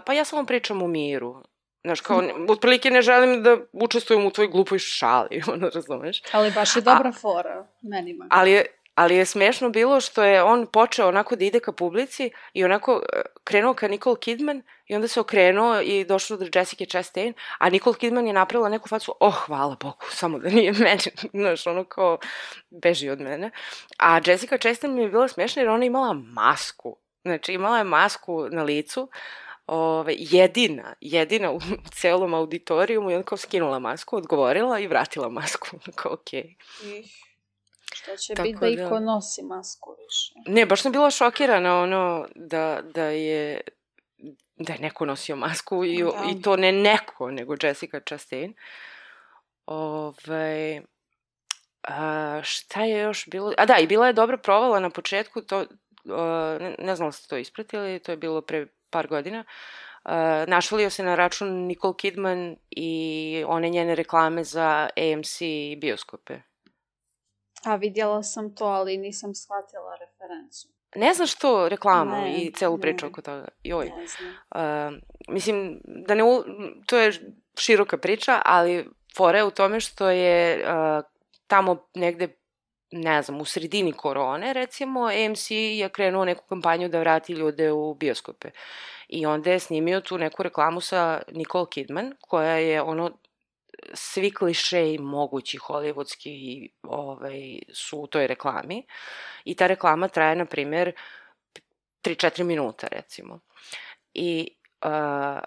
pa 0.07 0.13
ja 0.13 0.25
samo 0.25 0.47
pričam 0.47 0.83
o 0.83 0.87
miru. 0.87 1.43
Znaš, 1.85 2.01
kao, 2.01 2.23
otprilike 2.49 2.91
ne 2.91 3.03
želim 3.03 3.43
da 3.43 3.57
učestvujem 3.73 4.27
u 4.27 4.31
tvojoj 4.31 4.51
glupoj 4.51 4.79
šali, 4.79 5.43
ono, 5.53 5.71
razumeš? 5.75 6.23
Ali 6.33 6.51
baš 6.51 6.77
je 6.77 6.83
dobra 6.83 7.13
fora, 7.13 7.67
menima. 7.83 8.27
Ali 8.31 8.51
je, 8.51 8.67
ali 8.95 9.17
je 9.17 9.27
smešno 9.27 9.71
bilo 9.71 10.01
što 10.01 10.25
je 10.25 10.43
on 10.43 10.67
počeo 10.67 11.09
onako 11.09 11.37
da 11.37 11.45
ide 11.45 11.61
ka 11.61 11.73
publici 11.73 12.31
i 12.53 12.65
onako 12.65 13.03
e, 13.13 13.21
krenuo 13.45 13.75
ka 13.75 13.89
Nicole 13.89 14.17
Kidman 14.21 14.63
i 14.87 14.95
onda 14.95 15.09
se 15.09 15.21
okrenuo 15.21 15.81
i 15.81 16.05
došao 16.05 16.37
do 16.37 16.47
Jessica 16.55 16.85
Chastain, 16.85 17.35
a 17.59 17.71
Nicole 17.71 17.97
Kidman 17.97 18.27
je 18.27 18.33
napravila 18.33 18.69
neku 18.69 18.89
facu, 18.89 19.15
oh, 19.21 19.35
hvala 19.35 19.77
Bogu, 19.81 20.05
samo 20.11 20.39
da 20.39 20.49
nije 20.49 20.73
meni, 20.85 21.03
znaš, 21.33 21.67
ono 21.67 21.85
kao, 21.85 22.19
beži 22.71 23.11
od 23.11 23.21
mene. 23.21 23.51
A 23.99 24.21
Jessica 24.27 24.59
Chastain 24.59 24.95
mi 24.95 25.03
je 25.03 25.09
bila 25.09 25.29
smešna 25.29 25.63
jer 25.63 25.69
ona 25.69 25.85
je 25.85 25.87
imala 25.87 26.13
masku, 26.13 26.97
znači 27.25 27.53
imala 27.53 27.79
je 27.79 27.85
masku 27.85 28.49
na 28.51 28.63
licu, 28.63 29.09
ove, 29.73 30.15
jedina, 30.19 30.95
jedina 31.01 31.51
u 31.53 31.61
celom 32.01 32.35
auditorijumu 32.35 33.11
i 33.11 33.15
onda 33.15 33.25
kao 33.25 33.39
skinula 33.39 33.79
masku, 33.79 34.17
odgovorila 34.17 34.79
i 34.79 34.87
vratila 34.87 35.29
masku, 35.29 35.69
kao 35.97 36.13
okej. 36.13 36.57
Ih, 36.85 37.15
Šta 37.95 38.17
će 38.17 38.35
biti 38.43 38.53
da 38.53 38.61
da. 38.61 38.69
iko 38.69 39.01
nosi 39.01 39.43
masku 39.43 39.97
više? 39.99 40.53
Ne, 40.55 40.67
baš 40.67 40.83
sam 40.83 40.93
bila 40.93 41.11
šokirana 41.11 41.81
ono 41.83 42.27
da, 42.35 42.81
da 42.95 43.05
je 43.05 43.61
da 44.57 44.73
je 44.73 44.79
neko 44.79 45.05
nosio 45.05 45.37
masku 45.37 45.85
i, 45.85 46.03
Da. 46.03 46.25
i 46.31 46.43
to 46.43 46.57
ne 46.57 46.73
neko, 46.73 47.31
nego 47.31 47.55
Jessica 47.63 48.01
Chastain. 48.09 48.55
Ove, 49.67 50.83
A, 51.83 52.41
šta 52.45 52.85
je 52.85 53.01
još 53.01 53.29
bilo? 53.31 53.53
A 53.59 53.67
da, 53.67 53.79
i 53.79 53.87
bila 53.87 54.07
je 54.07 54.13
dobra 54.13 54.37
provala 54.37 54.81
na 54.81 54.91
početku, 54.91 55.43
to, 55.43 55.67
a, 56.09 56.59
ne, 56.61 56.77
ne 56.79 56.97
znam 56.97 57.09
da 57.09 57.13
ste 57.13 57.29
to 57.29 57.37
ispratili, 57.37 57.99
to 57.99 58.13
je 58.13 58.17
bilo 58.17 58.43
pre 58.43 58.67
par 58.91 59.07
godina. 59.07 59.45
Uh, 60.05 60.13
našalio 60.47 60.91
se 60.91 61.03
na 61.03 61.15
račun 61.15 61.67
Nicole 61.67 61.95
Kidman 61.97 62.57
i 62.71 63.45
one 63.49 63.69
njene 63.69 63.95
reklame 63.95 64.45
za 64.45 64.89
AMC 64.97 65.41
i 65.41 65.79
bioskope. 65.81 66.41
A 67.65 67.77
vidjela 67.77 68.23
sam 68.23 68.55
to, 68.55 68.65
ali 68.65 68.97
nisam 68.97 69.35
shvatila 69.35 69.97
referencu. 70.01 70.69
Ne 70.95 71.15
znaš 71.15 71.35
to 71.35 71.69
reklamu 71.69 72.17
Ne, 72.17 72.43
i 72.43 72.53
celu 72.53 72.77
ne. 72.77 72.81
priču 72.81 73.07
oko 73.07 73.23
toga? 73.23 73.49
Joj. 73.65 73.93
Ne 73.97 74.07
znam. 74.07 74.29
Uh, 74.55 74.99
mislim, 75.29 75.81
da 75.85 76.15
ne 76.15 76.25
u... 76.25 76.45
to 76.87 76.99
je 76.99 77.13
široka 77.59 77.99
priča, 77.99 78.43
ali 78.45 78.89
fora 79.17 79.39
je 79.39 79.45
u 79.45 79.51
tome 79.51 79.81
što 79.81 80.11
je 80.11 80.65
uh, 80.65 81.05
tamo 81.47 81.87
negde 81.95 82.40
ne 82.91 83.23
znam, 83.23 83.41
u 83.41 83.45
sredini 83.45 83.93
korone, 83.93 84.53
recimo, 84.53 85.01
AMC 85.01 85.51
je 85.51 85.89
krenuo 85.89 86.25
neku 86.25 86.45
kampanju 86.49 86.89
da 86.89 87.01
vrati 87.01 87.33
ljude 87.33 87.73
u 87.73 87.95
bioskope. 87.95 88.51
I 89.09 89.27
onda 89.27 89.51
je 89.51 89.61
snimio 89.61 90.01
tu 90.01 90.19
neku 90.19 90.43
reklamu 90.43 90.81
sa 90.81 91.23
Nicole 91.33 91.67
Kidman, 91.71 92.13
koja 92.21 92.55
je 92.55 92.83
ono, 92.83 93.11
svi 93.95 94.31
klišeji 94.31 94.99
mogući 94.99 95.59
hollywoodski 95.59 96.69
ovaj, 96.83 97.59
su 97.73 97.99
u 97.99 98.07
toj 98.07 98.27
reklami. 98.27 98.87
I 99.45 99.55
ta 99.55 99.67
reklama 99.67 100.09
traje, 100.09 100.37
na 100.37 100.45
primjer, 100.45 100.93
3-4 102.05 102.43
minuta, 102.43 102.87
recimo. 102.91 103.41
I 104.15 104.49
uh, 104.85 105.41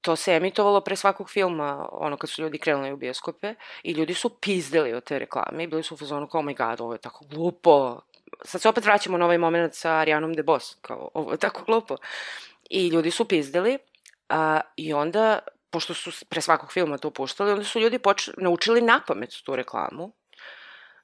to 0.00 0.16
se 0.16 0.32
emitovalo 0.32 0.80
pre 0.80 0.96
svakog 0.96 1.30
filma, 1.30 1.88
ono 1.92 2.16
kad 2.16 2.30
su 2.30 2.42
ljudi 2.42 2.58
krenuli 2.58 2.92
u 2.92 2.96
bioskope 2.96 3.54
i 3.82 3.92
ljudi 3.92 4.14
su 4.14 4.28
pizdeli 4.28 4.92
od 4.92 5.04
te 5.04 5.18
reklame 5.18 5.64
i 5.64 5.66
bili 5.66 5.82
su 5.82 5.94
u 5.94 5.98
fazonu 5.98 6.28
kao, 6.28 6.40
oh 6.40 6.46
my 6.46 6.56
god, 6.56 6.80
ovo 6.80 6.92
je 6.92 6.98
tako 6.98 7.24
glupo. 7.24 8.00
Sad 8.44 8.60
se 8.60 8.68
opet 8.68 8.84
vraćamo 8.84 9.18
na 9.18 9.24
ovaj 9.24 9.38
moment 9.38 9.74
sa 9.74 9.90
Arianom 9.90 10.34
DeBose, 10.34 10.76
kao, 10.80 11.10
ovo 11.14 11.32
je 11.32 11.38
tako 11.38 11.64
glupo. 11.64 11.96
I 12.70 12.88
ljudi 12.88 13.10
su 13.10 13.24
pizdeli 13.24 13.78
a, 14.28 14.60
i 14.76 14.92
onda, 14.92 15.38
pošto 15.70 15.94
su 15.94 16.26
pre 16.28 16.40
svakog 16.40 16.72
filma 16.72 16.98
to 16.98 17.10
puštali, 17.10 17.52
onda 17.52 17.64
su 17.64 17.80
ljudi 17.80 17.98
poč 17.98 18.30
naučili 18.36 18.80
na 18.80 19.00
pamet 19.06 19.30
tu 19.44 19.56
reklamu. 19.56 20.12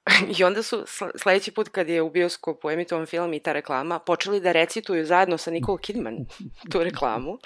I 0.39 0.45
onda 0.45 0.63
su 0.63 0.77
sl- 0.77 1.19
sledeći 1.19 1.51
put 1.51 1.69
kad 1.69 1.89
je 1.89 2.03
u 2.03 2.11
bioskopu 2.11 2.71
emitovan 2.71 3.07
film 3.07 3.35
i 3.35 3.41
ta 3.41 3.53
reklama, 3.53 3.99
počeli 3.99 4.41
da 4.41 4.53
recituju 4.53 5.07
zajedno 5.07 5.39
sa 5.39 5.51
Nicole 5.51 5.79
Kidman 5.83 6.17
tu 6.73 6.85
reklamu. 6.85 7.39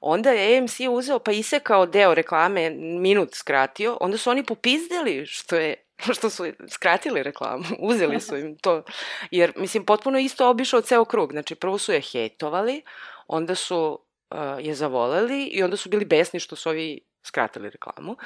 Onda 0.00 0.30
je 0.30 0.58
AMC 0.58 0.80
uzeo 0.90 1.18
pa 1.18 1.32
isekao 1.32 1.86
deo 1.86 2.14
reklame, 2.14 2.70
minut 3.00 3.34
skratio, 3.34 3.98
onda 4.00 4.18
su 4.18 4.30
oni 4.30 4.44
popizdeli 4.44 5.26
što 5.26 5.56
je 5.56 5.74
što 6.16 6.30
su 6.30 6.46
skratili 6.68 7.22
reklamu, 7.22 7.64
uzeli 7.78 8.20
su 8.20 8.36
im 8.36 8.56
to, 8.56 8.82
jer, 9.30 9.52
mislim, 9.56 9.84
potpuno 9.84 10.18
isto 10.18 10.48
obišao 10.48 10.80
ceo 10.80 11.04
krug, 11.04 11.32
znači, 11.32 11.54
prvo 11.54 11.78
su 11.78 11.92
je 11.92 12.00
hejtovali, 12.00 12.82
onda 13.26 13.54
su 13.54 13.98
uh, 14.30 14.38
je 14.66 14.74
zavoleli 14.74 15.44
i 15.44 15.62
onda 15.62 15.76
su 15.76 15.88
bili 15.88 16.04
besni 16.04 16.40
što 16.40 16.56
su 16.56 16.68
ovi 16.68 17.00
skratili 17.22 17.70
reklamu. 17.70 18.16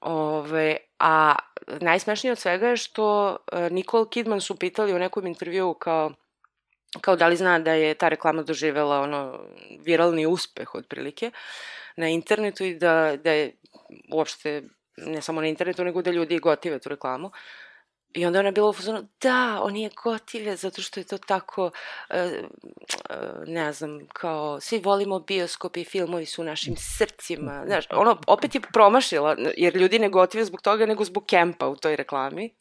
Ove, 0.00 0.76
a 1.00 1.34
najsmešnije 1.80 2.32
od 2.32 2.38
svega 2.38 2.68
je 2.68 2.76
što 2.76 3.36
uh, 3.52 3.58
Nicole 3.70 4.06
Kidman 4.10 4.40
su 4.40 4.56
pitali 4.56 4.94
u 4.94 4.98
nekom 4.98 5.26
intervjuu 5.26 5.74
kao 5.74 6.12
kao 7.00 7.16
da 7.16 7.28
li 7.28 7.36
zna 7.36 7.58
da 7.58 7.72
je 7.72 7.94
ta 7.94 8.08
reklama 8.08 8.42
doživela 8.42 9.00
ono 9.00 9.40
viralni 9.84 10.26
uspeh 10.26 10.74
otprilike 10.74 11.30
na 11.96 12.08
internetu 12.08 12.64
i 12.64 12.74
da, 12.74 13.16
da 13.24 13.32
je 13.32 13.52
uopšte 14.12 14.62
ne 14.96 15.22
samo 15.22 15.40
na 15.40 15.46
internetu 15.46 15.84
nego 15.84 16.02
da 16.02 16.10
ljudi 16.10 16.38
gotive 16.38 16.78
tu 16.78 16.88
reklamu 16.88 17.30
I 18.14 18.26
onda 18.26 18.38
ona 18.38 18.48
je 18.48 18.52
bila 18.52 18.68
u 18.68 18.72
fazonu, 18.72 19.08
da, 19.22 19.60
on 19.62 19.76
je 19.76 19.90
gotive 20.04 20.56
zato 20.56 20.82
što 20.82 21.00
je 21.00 21.04
to 21.04 21.18
tako, 21.18 21.70
e, 22.10 22.42
ne 23.46 23.72
znam, 23.72 24.06
kao, 24.12 24.60
svi 24.60 24.78
volimo 24.78 25.18
bioskop 25.18 25.76
i 25.76 25.84
filmovi 25.84 26.26
su 26.26 26.42
u 26.42 26.44
našim 26.44 26.74
srcima. 26.76 27.62
Znaš, 27.66 27.84
ono, 27.90 28.20
opet 28.26 28.54
je 28.54 28.60
promašila, 28.72 29.36
jer 29.56 29.76
ljudi 29.76 29.98
ne 29.98 30.08
gotive 30.08 30.44
zbog 30.44 30.62
toga, 30.62 30.86
nego 30.86 31.04
zbog 31.04 31.24
kempa 31.26 31.68
u 31.68 31.76
toj 31.76 31.96
reklami. 31.96 32.54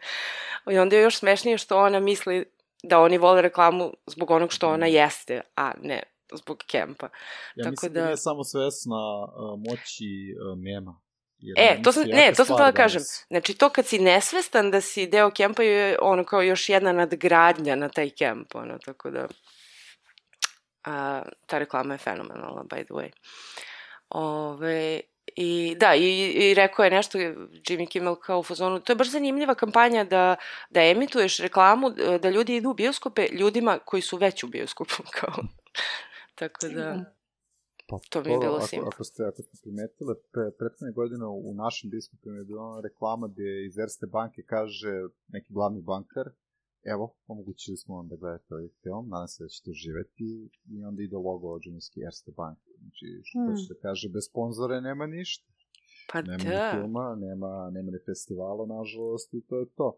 I 0.72 0.78
onda 0.78 0.96
je 0.96 1.02
još 1.02 1.16
smešnije 1.16 1.58
što 1.58 1.78
ona 1.78 2.00
misli 2.00 2.44
da 2.82 3.00
oni 3.00 3.18
vole 3.18 3.42
reklamu 3.42 3.92
zbog 4.06 4.30
onog 4.30 4.52
što 4.52 4.68
ona 4.68 4.86
jeste, 4.86 5.40
a 5.56 5.72
ne 5.82 6.02
zbog 6.32 6.58
kempa. 6.66 7.08
Ja 7.56 7.64
Tako 7.64 7.70
mislim 7.70 7.92
da... 7.92 8.00
da- 8.00 8.06
nije 8.06 8.16
samo 8.16 8.44
svesna 8.44 9.24
uh, 9.24 9.58
moći 9.68 10.34
uh, 10.34 10.58
mema. 10.58 11.00
Jer 11.44 11.54
E, 11.58 11.82
to 11.82 11.92
sam, 11.92 12.02
ne, 12.06 12.32
to 12.36 12.44
sam 12.44 12.56
htela 12.56 12.70
da 12.70 12.76
kažem. 12.76 12.98
danas. 12.98 13.26
Znači, 13.28 13.54
to 13.54 13.68
kad 13.68 13.86
si 13.86 13.98
nesvestan 13.98 14.70
da 14.70 14.80
si 14.80 15.06
deo 15.06 15.30
kempa 15.30 15.62
je 15.62 15.96
ono 16.02 16.24
kao 16.24 16.42
još 16.42 16.68
jedna 16.68 16.92
nadgradnja 16.92 17.76
na 17.76 17.88
taj 17.88 18.10
kemp, 18.10 18.54
ono, 18.54 18.78
tako 18.78 19.10
da... 19.10 19.26
A, 20.84 21.22
ta 21.46 21.58
reklama 21.58 21.94
je 21.94 21.98
fenomenalna, 21.98 22.62
by 22.62 22.84
the 22.84 22.94
way. 22.94 23.10
Ove, 24.08 25.00
I 25.36 25.76
da, 25.78 25.94
i, 25.94 26.32
i 26.32 26.54
rekao 26.54 26.84
je 26.84 26.90
nešto 26.90 27.18
Jimmy 27.18 27.88
Kimmel 27.88 28.14
kao 28.14 28.38
u 28.38 28.42
fazonu, 28.42 28.80
to 28.80 28.92
je 28.92 28.96
baš 28.96 29.10
zanimljiva 29.10 29.54
kampanja 29.54 30.04
da, 30.04 30.36
da 30.70 30.82
emituješ 30.82 31.38
reklamu, 31.38 31.90
da 32.20 32.30
ljudi 32.30 32.56
idu 32.56 32.70
u 32.70 32.74
bioskope 32.74 33.28
ljudima 33.32 33.78
koji 33.84 34.02
su 34.02 34.16
već 34.16 34.44
u 34.44 34.46
bioskopu, 34.46 34.94
kao. 35.20 35.34
Tako 36.34 36.68
da, 36.68 37.13
Pa, 37.86 37.98
To 38.10 38.22
mi 38.22 38.30
je 38.32 38.38
bilo 38.38 38.56
ako, 38.56 38.66
simpa. 38.66 38.88
ako 38.88 39.04
ste, 39.04 39.24
ako 39.24 39.42
ste 39.42 39.56
primetile, 39.62 40.14
pre, 40.32 40.50
prethodne 40.58 40.92
godine 40.92 41.24
u 41.26 41.54
našim 41.54 41.90
biskupima 41.90 42.36
je 42.36 42.44
bila 42.44 42.80
reklama 42.80 43.28
gde 43.28 43.66
iz 43.66 43.78
Erste 43.78 44.06
banke 44.08 44.42
kaže 44.44 44.92
neki 45.28 45.52
glavni 45.52 45.82
bankar, 45.82 46.26
evo, 46.84 47.04
omogućili 47.26 47.76
smo 47.76 47.96
vam 47.96 48.08
da 48.08 48.16
gledate 48.16 48.54
ovaj 48.54 48.68
film, 48.82 49.08
nadam 49.08 49.28
se 49.28 49.44
da 49.44 49.48
ćete 49.48 49.70
uživati, 49.70 50.28
i 50.66 50.84
onda 50.84 51.02
ide 51.02 51.16
logo 51.18 51.46
ođenovski 51.48 52.00
Erste 52.00 52.32
banke. 52.32 52.70
Znači, 52.78 53.06
što 53.24 53.38
Hmm. 53.38 53.46
hmm. 53.48 53.56
će 53.56 53.74
da 53.74 53.80
kaže, 53.80 54.08
bez 54.08 54.24
sponzore 54.30 54.80
nema 54.80 55.06
ništa. 55.08 55.46
pa 56.12 56.22
Nema 56.22 56.44
ni 56.44 56.50
da. 56.50 56.70
filma, 56.74 57.16
nema, 57.18 57.70
nema 57.70 57.90
ni 57.90 57.98
festivala, 58.06 58.66
nažalost, 58.68 59.34
i 59.34 59.40
to 59.40 59.58
je 59.60 59.66
to. 59.70 59.88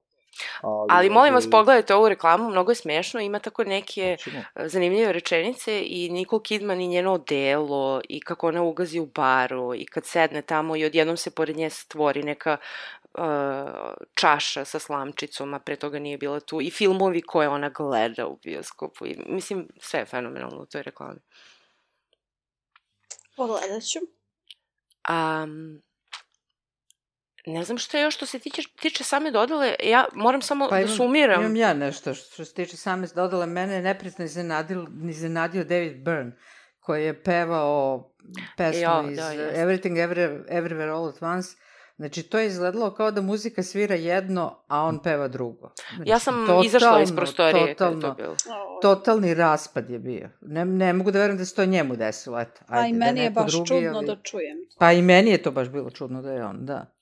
Ali, 0.62 0.86
Ali 0.88 1.10
molim 1.10 1.34
vas, 1.34 1.44
ovaj, 1.44 1.50
pogledajte 1.50 1.94
ovu 1.94 2.08
reklamu, 2.08 2.50
mnogo 2.50 2.70
je 2.70 2.74
smešno, 2.74 3.20
ima 3.20 3.38
tako 3.38 3.64
neke 3.64 4.16
zanimljive 4.56 5.12
rečenice 5.12 5.82
i 5.86 6.10
Nicole 6.10 6.42
Kidman 6.42 6.80
i 6.80 6.88
njeno 6.88 7.18
delo 7.18 8.00
i 8.08 8.20
kako 8.20 8.48
ona 8.48 8.62
ugazi 8.62 9.00
u 9.00 9.06
baru 9.06 9.74
i 9.74 9.86
kad 9.86 10.06
sedne 10.06 10.42
tamo 10.42 10.76
i 10.76 10.84
odjednom 10.84 11.16
se 11.16 11.30
pored 11.30 11.56
nje 11.56 11.70
stvori 11.70 12.22
neka 12.22 12.56
uh, 13.14 13.24
čaša 14.14 14.64
sa 14.64 14.78
slamčicom, 14.78 15.54
a 15.54 15.58
pre 15.58 15.76
toga 15.76 15.98
nije 15.98 16.18
bila 16.18 16.40
tu 16.40 16.60
i 16.60 16.70
filmovi 16.70 17.22
koje 17.22 17.48
ona 17.48 17.68
gleda 17.68 18.26
u 18.26 18.36
bioskopu 18.36 19.06
i 19.06 19.16
mislim 19.26 19.68
sve 19.80 20.00
je 20.00 20.06
fenomenalno 20.06 20.62
u 20.62 20.66
toj 20.66 20.82
reklami. 20.82 21.20
Pogledat 23.36 23.82
ću. 23.82 23.98
Um, 25.08 25.82
ne 27.46 27.64
znam 27.64 27.78
što 27.78 27.96
je 27.96 28.02
još 28.02 28.14
što 28.14 28.26
se 28.26 28.38
tiče, 28.38 28.62
tiče 28.80 29.04
same 29.04 29.30
dodale, 29.30 29.74
ja 29.82 30.04
moram 30.14 30.42
samo 30.42 30.68
Pa 30.68 30.74
da 30.74 30.80
imam, 30.80 30.96
sumiram. 30.96 31.40
imam 31.40 31.56
ja 31.56 31.74
nešto 31.74 32.14
što, 32.14 32.32
što 32.34 32.44
se 32.44 32.54
tiče 32.54 32.76
same 32.76 33.06
dodale. 33.14 33.46
Mene 33.46 33.74
je 33.74 33.82
neprijatno 33.82 34.24
iznenadio, 34.24 34.86
iznenadio 35.04 35.64
David 35.64 35.96
Byrne, 35.96 36.30
koji 36.80 37.04
je 37.04 37.22
pevao 37.22 38.12
pesmu 38.56 38.82
Jo, 38.82 39.08
iz 39.10 39.16
da. 39.16 39.30
Everything 39.54 39.96
Everywhere, 39.98 40.44
Everywhere 40.50 40.90
All 40.90 41.08
at 41.08 41.22
Once. 41.22 41.48
Znači, 41.96 42.22
to 42.22 42.38
je 42.38 42.46
izgledalo 42.46 42.94
kao 42.94 43.10
da 43.10 43.20
muzika 43.20 43.62
svira 43.62 43.94
jedno, 43.94 44.64
a 44.68 44.82
on 44.82 45.02
peva 45.02 45.28
drugo. 45.28 45.72
Znači, 45.94 46.10
Ja 46.10 46.18
sam 46.18 46.34
izašla 46.64 47.02
iz 47.02 47.16
prostorije 47.16 47.60
kad 47.60 47.68
je 47.68 47.74
to 47.74 47.84
totalno, 47.84 48.14
bilo. 48.14 48.36
Totalni 48.82 49.34
raspad 49.34 49.90
je 49.90 49.98
bio. 49.98 50.28
Ne, 50.40 50.64
ne 50.64 50.92
mogu 50.92 51.10
da 51.10 51.18
verujem 51.18 51.38
da 51.38 51.44
se 51.44 51.54
to 51.54 51.64
njemu 51.64 51.96
desilo, 51.96 52.40
eto. 52.40 52.60
A 52.68 52.86
i 52.86 52.92
da 52.92 52.98
meni 52.98 53.20
je 53.20 53.28
neko 53.28 53.42
baš 53.42 53.52
drugi, 53.52 53.68
čudno 53.68 53.90
ali- 53.94 54.06
da 54.06 54.16
čujem. 54.16 54.56
Pa 54.78 54.92
i 54.92 55.02
meni 55.02 55.30
je 55.30 55.42
to 55.42 55.50
baš 55.50 55.68
bilo 55.68 55.90
čudno 55.90 56.22
da 56.22 56.32
je 56.32 56.44
on, 56.44 56.56
da. 56.60 56.95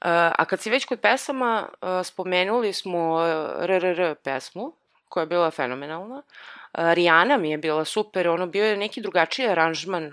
A 0.00 0.44
kad 0.44 0.60
si 0.60 0.70
već 0.70 0.84
kod 0.84 1.00
pesama, 1.00 1.68
uh, 1.82 2.06
spomenuli 2.06 2.72
smo 2.72 3.20
RRR 3.60 4.14
pesmu, 4.14 4.72
koja 5.08 5.22
je 5.22 5.26
bila 5.26 5.50
fenomenalna. 5.50 6.16
Uh, 6.16 6.92
Rijana 6.92 7.36
mi 7.36 7.50
je 7.50 7.58
bila 7.58 7.84
super, 7.84 8.28
ono 8.28 8.46
bio 8.46 8.64
je 8.64 8.76
neki 8.76 9.00
drugačiji 9.00 9.48
aranžman 9.48 10.12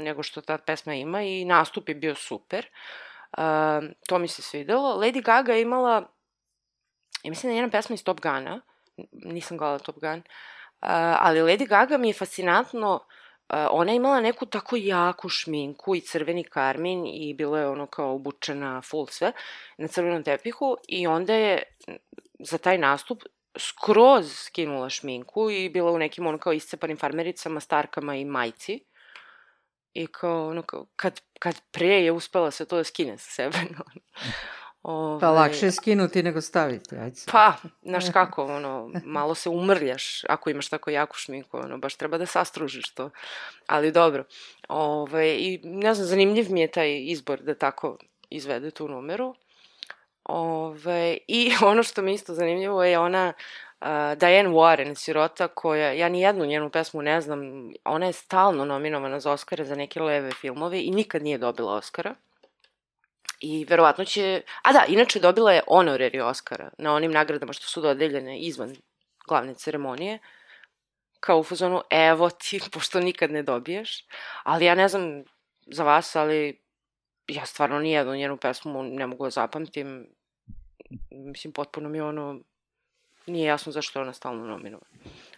nego 0.00 0.22
što 0.22 0.40
ta 0.40 0.58
pesma 0.58 0.94
ima 0.94 1.22
i 1.22 1.44
nastup 1.44 1.88
je 1.88 1.94
bio 1.94 2.14
super. 2.14 2.66
Uh, 3.38 3.84
to 4.08 4.18
mi 4.18 4.28
se 4.28 4.42
svidelo. 4.42 4.96
Lady 4.96 5.22
Gaga 5.22 5.52
je 5.52 5.62
imala, 5.62 5.94
ja 7.22 7.30
mislim 7.30 7.50
da 7.50 7.54
je 7.54 7.56
njena 7.56 7.70
pesma 7.70 7.94
iz 7.94 8.04
Top 8.04 8.20
Guna, 8.20 8.60
nisam 9.12 9.58
gledala 9.58 9.78
Top 9.78 10.00
Gun, 10.00 10.22
ali 11.18 11.40
Lady 11.40 11.68
Gaga 11.68 11.98
mi 11.98 12.08
je 12.08 12.14
fascinantno 12.14 13.00
ona 13.70 13.92
je 13.92 13.96
imala 13.96 14.20
neku 14.20 14.46
tako 14.46 14.76
jaku 14.76 15.28
šminku 15.28 15.94
i 15.94 16.00
crveni 16.00 16.44
karmin 16.44 17.06
i 17.06 17.34
bila 17.34 17.58
je 17.60 17.68
ono 17.68 17.86
kao 17.86 18.14
obučena 18.14 18.82
full 18.82 19.06
sve 19.06 19.32
na 19.78 19.88
crvenom 19.88 20.22
tepihu 20.22 20.76
i 20.88 21.06
onda 21.06 21.34
je 21.34 21.62
za 22.38 22.58
taj 22.58 22.78
nastup 22.78 23.22
skroz 23.58 24.32
skinula 24.32 24.90
šminku 24.90 25.50
i 25.50 25.68
bila 25.68 25.92
u 25.92 25.98
nekim 25.98 26.26
ono 26.26 26.38
kao 26.38 26.52
iscepanim 26.52 26.96
farmericama, 26.96 27.60
starkama 27.60 28.16
i 28.16 28.24
majci. 28.24 28.84
I 29.92 30.06
kao 30.06 30.48
ono 30.48 30.62
kao, 30.62 30.86
kad, 30.96 31.20
kad 31.38 31.60
pre 31.70 31.86
je 31.86 32.12
uspela 32.12 32.50
sve 32.50 32.66
to 32.66 32.76
da 32.76 32.84
skine 32.84 33.18
sa 33.18 33.30
sebe. 33.30 33.58
Ove, 34.90 35.20
Pa 35.20 35.30
lakše 35.30 35.66
je 35.66 35.72
skinuti 35.72 36.22
nego 36.22 36.40
staviti, 36.40 36.96
ajde. 36.96 37.20
Pa, 37.32 37.52
znaš 37.82 38.04
kako, 38.12 38.44
ono, 38.44 38.90
malo 39.04 39.34
se 39.34 39.48
umrljaš 39.48 40.24
ako 40.28 40.50
imaš 40.50 40.68
tako 40.68 40.90
jaku 40.90 41.16
šminku, 41.16 41.56
ono, 41.56 41.78
baš 41.78 41.96
treba 41.96 42.18
da 42.18 42.26
sastružiš 42.26 42.94
to. 42.94 43.10
Ali 43.66 43.92
dobro. 43.92 44.24
Ove, 44.68 45.36
I 45.36 45.60
ne 45.64 45.94
znam, 45.94 46.06
zanimljiv 46.06 46.46
mi 46.50 46.60
je 46.60 46.70
taj 46.70 46.98
izbor 47.04 47.40
da 47.42 47.54
tako 47.54 47.98
izvede 48.30 48.70
tu 48.70 48.88
numeru. 48.88 49.34
Ove, 50.24 51.18
I 51.28 51.52
ono 51.70 51.82
što 51.82 52.02
mi 52.02 52.14
isto 52.14 52.34
zanimljivo 52.34 52.84
je 52.84 52.98
ona 52.98 53.32
uh, 53.80 53.86
Diane 54.16 54.48
Warren, 54.48 54.94
sirota, 54.94 55.48
koja, 55.48 55.92
ja 55.92 56.08
ni 56.08 56.20
jednu 56.20 56.46
njenu 56.46 56.70
pesmu 56.70 57.02
ne 57.02 57.20
znam, 57.20 57.40
ona 57.84 58.06
je 58.06 58.12
stalno 58.12 58.64
nominovana 58.64 59.20
za 59.20 59.32
Oscara 59.32 59.64
za 59.64 59.74
neke 59.74 60.00
leve 60.00 60.30
filmove 60.30 60.82
i 60.82 60.90
nikad 60.90 61.22
nije 61.22 61.38
dobila 61.38 61.74
Oscara. 61.74 62.14
I 63.40 63.64
verovatno 63.64 64.04
će... 64.04 64.42
A 64.62 64.72
da, 64.72 64.84
inače 64.88 65.20
dobila 65.20 65.52
je 65.52 65.62
honorary 65.68 66.22
Oscara 66.22 66.70
na 66.78 66.94
onim 66.94 67.12
nagradama 67.12 67.52
što 67.52 67.66
su 67.66 67.80
dodeljene 67.80 68.40
izvan 68.40 68.76
glavne 69.28 69.54
ceremonije. 69.54 70.18
Kao 71.20 71.38
u 71.38 71.44
fazonu, 71.44 71.82
evo 71.90 72.30
ti, 72.30 72.60
pošto 72.72 73.00
nikad 73.00 73.30
ne 73.30 73.42
dobiješ. 73.42 74.06
Ali 74.42 74.64
ja 74.64 74.74
ne 74.74 74.88
znam 74.88 75.24
za 75.66 75.84
vas, 75.84 76.16
ali 76.16 76.60
ja 77.28 77.46
stvarno 77.46 77.78
nijednu 77.78 78.16
njenu 78.16 78.36
pesmu 78.36 78.82
ne 78.82 79.06
mogu 79.06 79.24
da 79.24 79.30
zapamtim. 79.30 80.06
Mislim, 81.10 81.52
potpuno 81.52 81.88
mi 81.88 82.00
ono... 82.00 82.40
Nije 83.26 83.46
jasno 83.46 83.72
zašto 83.72 83.98
je 83.98 84.02
ona 84.02 84.12
stalno 84.12 84.46
nominovana. 84.46 84.86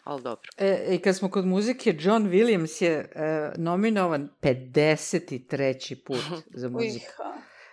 Ali 0.05 0.23
dobro. 0.23 0.49
E, 0.59 0.87
I 0.91 0.99
kad 0.99 1.17
smo 1.17 1.31
kod 1.31 1.47
muzike, 1.47 1.97
John 2.01 2.29
Williams 2.29 2.85
je 2.85 3.11
e, 3.15 3.53
nominovan 3.57 4.29
53. 4.43 6.05
put 6.05 6.21
za 6.55 6.69
muziku. 6.69 7.07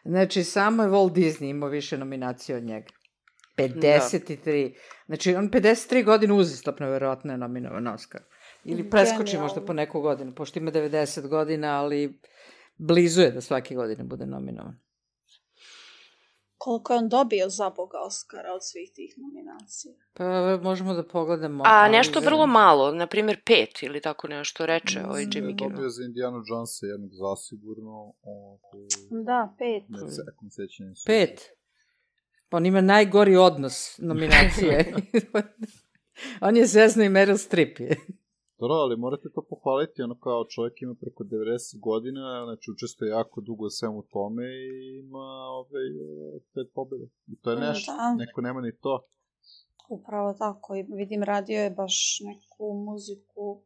Znači, 0.07 0.43
samo 0.43 0.83
je 0.83 0.89
Walt 0.89 1.13
Disney 1.13 1.49
imao 1.49 1.69
više 1.69 1.97
nominacija 1.97 2.57
od 2.57 2.63
njega. 2.63 2.87
53. 3.57 4.73
Da. 4.73 4.79
Znači, 5.05 5.35
on 5.35 5.49
53 5.49 6.03
godine 6.05 6.33
uzistopno 6.33 6.89
verovatno 6.89 7.31
je 7.31 7.37
nominovan 7.37 7.87
Oscar. 7.87 8.21
Ili 8.63 8.89
preskoči 8.89 9.23
Genijalno. 9.23 9.43
možda 9.43 9.65
po 9.65 9.73
neku 9.73 10.01
godinu, 10.01 10.35
pošto 10.35 10.59
ima 10.59 10.71
90 10.71 11.27
godina, 11.27 11.79
ali 11.79 12.19
blizu 12.77 13.21
je 13.21 13.31
da 13.31 13.41
svake 13.41 13.75
godine 13.75 14.03
bude 14.03 14.25
nominovan. 14.25 14.79
Koliko 16.57 16.93
je 16.93 16.99
on 16.99 17.09
dobio 17.09 17.49
za 17.49 17.69
Boga 17.69 17.97
Oscara 17.99 18.53
od 18.53 18.59
svih 18.61 18.91
tih 18.91 19.15
nominacija? 19.17 19.93
Pa 20.13 20.23
možemo 20.59 20.93
da 20.93 21.03
pogledamo. 21.05 21.63
A 21.65 21.89
nešto 21.89 22.19
za- 22.19 22.25
vrlo 22.25 22.47
malo, 22.47 22.91
na 22.91 23.07
primjer 23.07 23.41
pet 23.45 23.83
ili 23.83 24.01
tako 24.01 24.27
nešto 24.27 24.65
reče 24.65 24.99
ovaj 25.01 25.23
Mm, 25.23 25.27
Jimmy 25.27 25.57
Kimmel. 25.57 25.69
Dobio 25.69 25.89
za 25.89 26.03
Indiana 26.03 26.41
Jonesa 26.45 26.85
jednog 26.85 27.11
zasigurno. 27.13 28.13
Ovaj, 28.23 28.87
Da, 29.25 29.53
pet. 29.57 29.83
ne 29.89 30.11
se, 30.11 30.21
ako 30.27 30.45
me 30.45 30.51
sećanje 30.51 30.95
su. 30.95 31.03
Pet. 31.05 31.41
Pa 32.49 32.57
on 32.57 32.65
ima 32.65 32.81
najgori 32.81 33.35
odnos 33.37 33.97
nominacije. 33.99 34.93
on 36.41 36.57
je 36.57 36.65
zezno 36.65 37.03
i 37.03 37.09
Meryl 37.09 37.37
Streep 37.37 37.79
je. 37.79 37.95
Dobro, 38.59 38.75
ali 38.75 38.97
morate 38.97 39.27
to 39.35 39.41
pohvaliti, 39.49 40.01
ono 40.01 40.19
kao 40.19 40.45
čovjek 40.45 40.81
ima 40.81 40.95
preko 41.01 41.23
90 41.23 41.79
godina, 41.79 42.21
znači 42.45 42.71
učestvuje 42.71 43.09
jako 43.09 43.41
dugo 43.41 43.65
u 43.65 43.69
svemu 43.69 44.03
tome 44.03 44.43
i 44.45 44.73
ima 44.99 45.25
ovaj, 45.51 45.87
e, 45.87 46.39
pet 46.53 46.67
pobjede. 46.73 47.05
I 47.27 47.39
to 47.41 47.51
je 47.51 47.57
Mm, 47.57 47.59
nešto, 47.61 47.91
da. 47.91 48.15
neko 48.15 48.41
nema 48.41 48.61
ni 48.61 48.77
to. 48.77 48.93
Upravo 49.89 50.33
tako. 50.33 50.75
I 50.75 50.85
vidim, 50.91 51.23
radio 51.23 51.59
je 51.59 51.71
baš 51.71 51.95
neku 52.21 52.65
muziku 52.85 53.63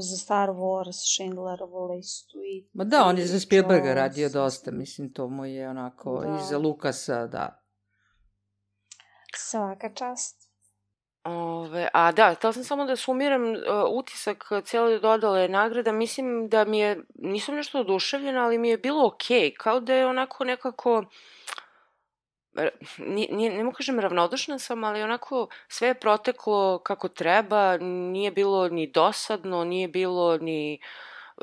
za 0.00 0.16
Star 0.16 0.48
Wars, 0.50 0.98
Schindlerovu 1.06 1.86
listu 1.86 2.38
i... 2.44 2.68
Ma 2.72 2.84
da, 2.84 3.04
on 3.04 3.18
je 3.18 3.26
za 3.26 3.40
Spielberga 3.40 3.88
Jones. 3.88 3.96
radio 3.96 4.28
dosta, 4.30 4.70
mislim, 4.72 5.12
to 5.12 5.28
mu 5.28 5.44
je 5.46 5.68
onako, 5.68 6.20
Da. 6.20 6.36
i 6.36 6.48
za 6.50 6.58
Lukasa, 6.58 7.26
da. 7.26 7.62
Svaka 9.36 9.94
čast. 9.94 10.37
Ove, 11.28 11.88
a 11.92 12.12
da, 12.12 12.34
htela 12.34 12.52
sam 12.52 12.64
samo 12.64 12.84
da 12.84 12.96
sumiram 12.96 13.50
uh, 13.50 13.58
utisak 13.90 14.44
cijele 14.64 14.98
dodale 14.98 15.48
nagrada. 15.48 15.92
Mislim 15.92 16.48
da 16.48 16.64
mi 16.64 16.78
je, 16.78 17.00
nisam 17.14 17.54
nešto 17.54 17.80
oduševljena, 17.80 18.44
ali 18.44 18.58
mi 18.58 18.68
je 18.68 18.78
bilo 18.78 19.06
okej. 19.06 19.40
Okay. 19.40 19.56
Kao 19.56 19.80
da 19.80 19.94
je 19.94 20.06
onako 20.06 20.44
nekako, 20.44 21.04
nije, 22.98 23.28
nije, 23.32 23.50
ne 23.50 23.64
mogu 23.64 23.76
kažem 23.76 24.00
ravnodušna 24.00 24.58
sam, 24.58 24.84
ali 24.84 25.02
onako 25.02 25.48
sve 25.68 25.88
je 25.88 25.94
proteklo 25.94 26.78
kako 26.78 27.08
treba, 27.08 27.76
nije 27.80 28.30
bilo 28.30 28.68
ni 28.68 28.86
dosadno, 28.86 29.64
nije 29.64 29.88
bilo 29.88 30.38
ni... 30.38 30.80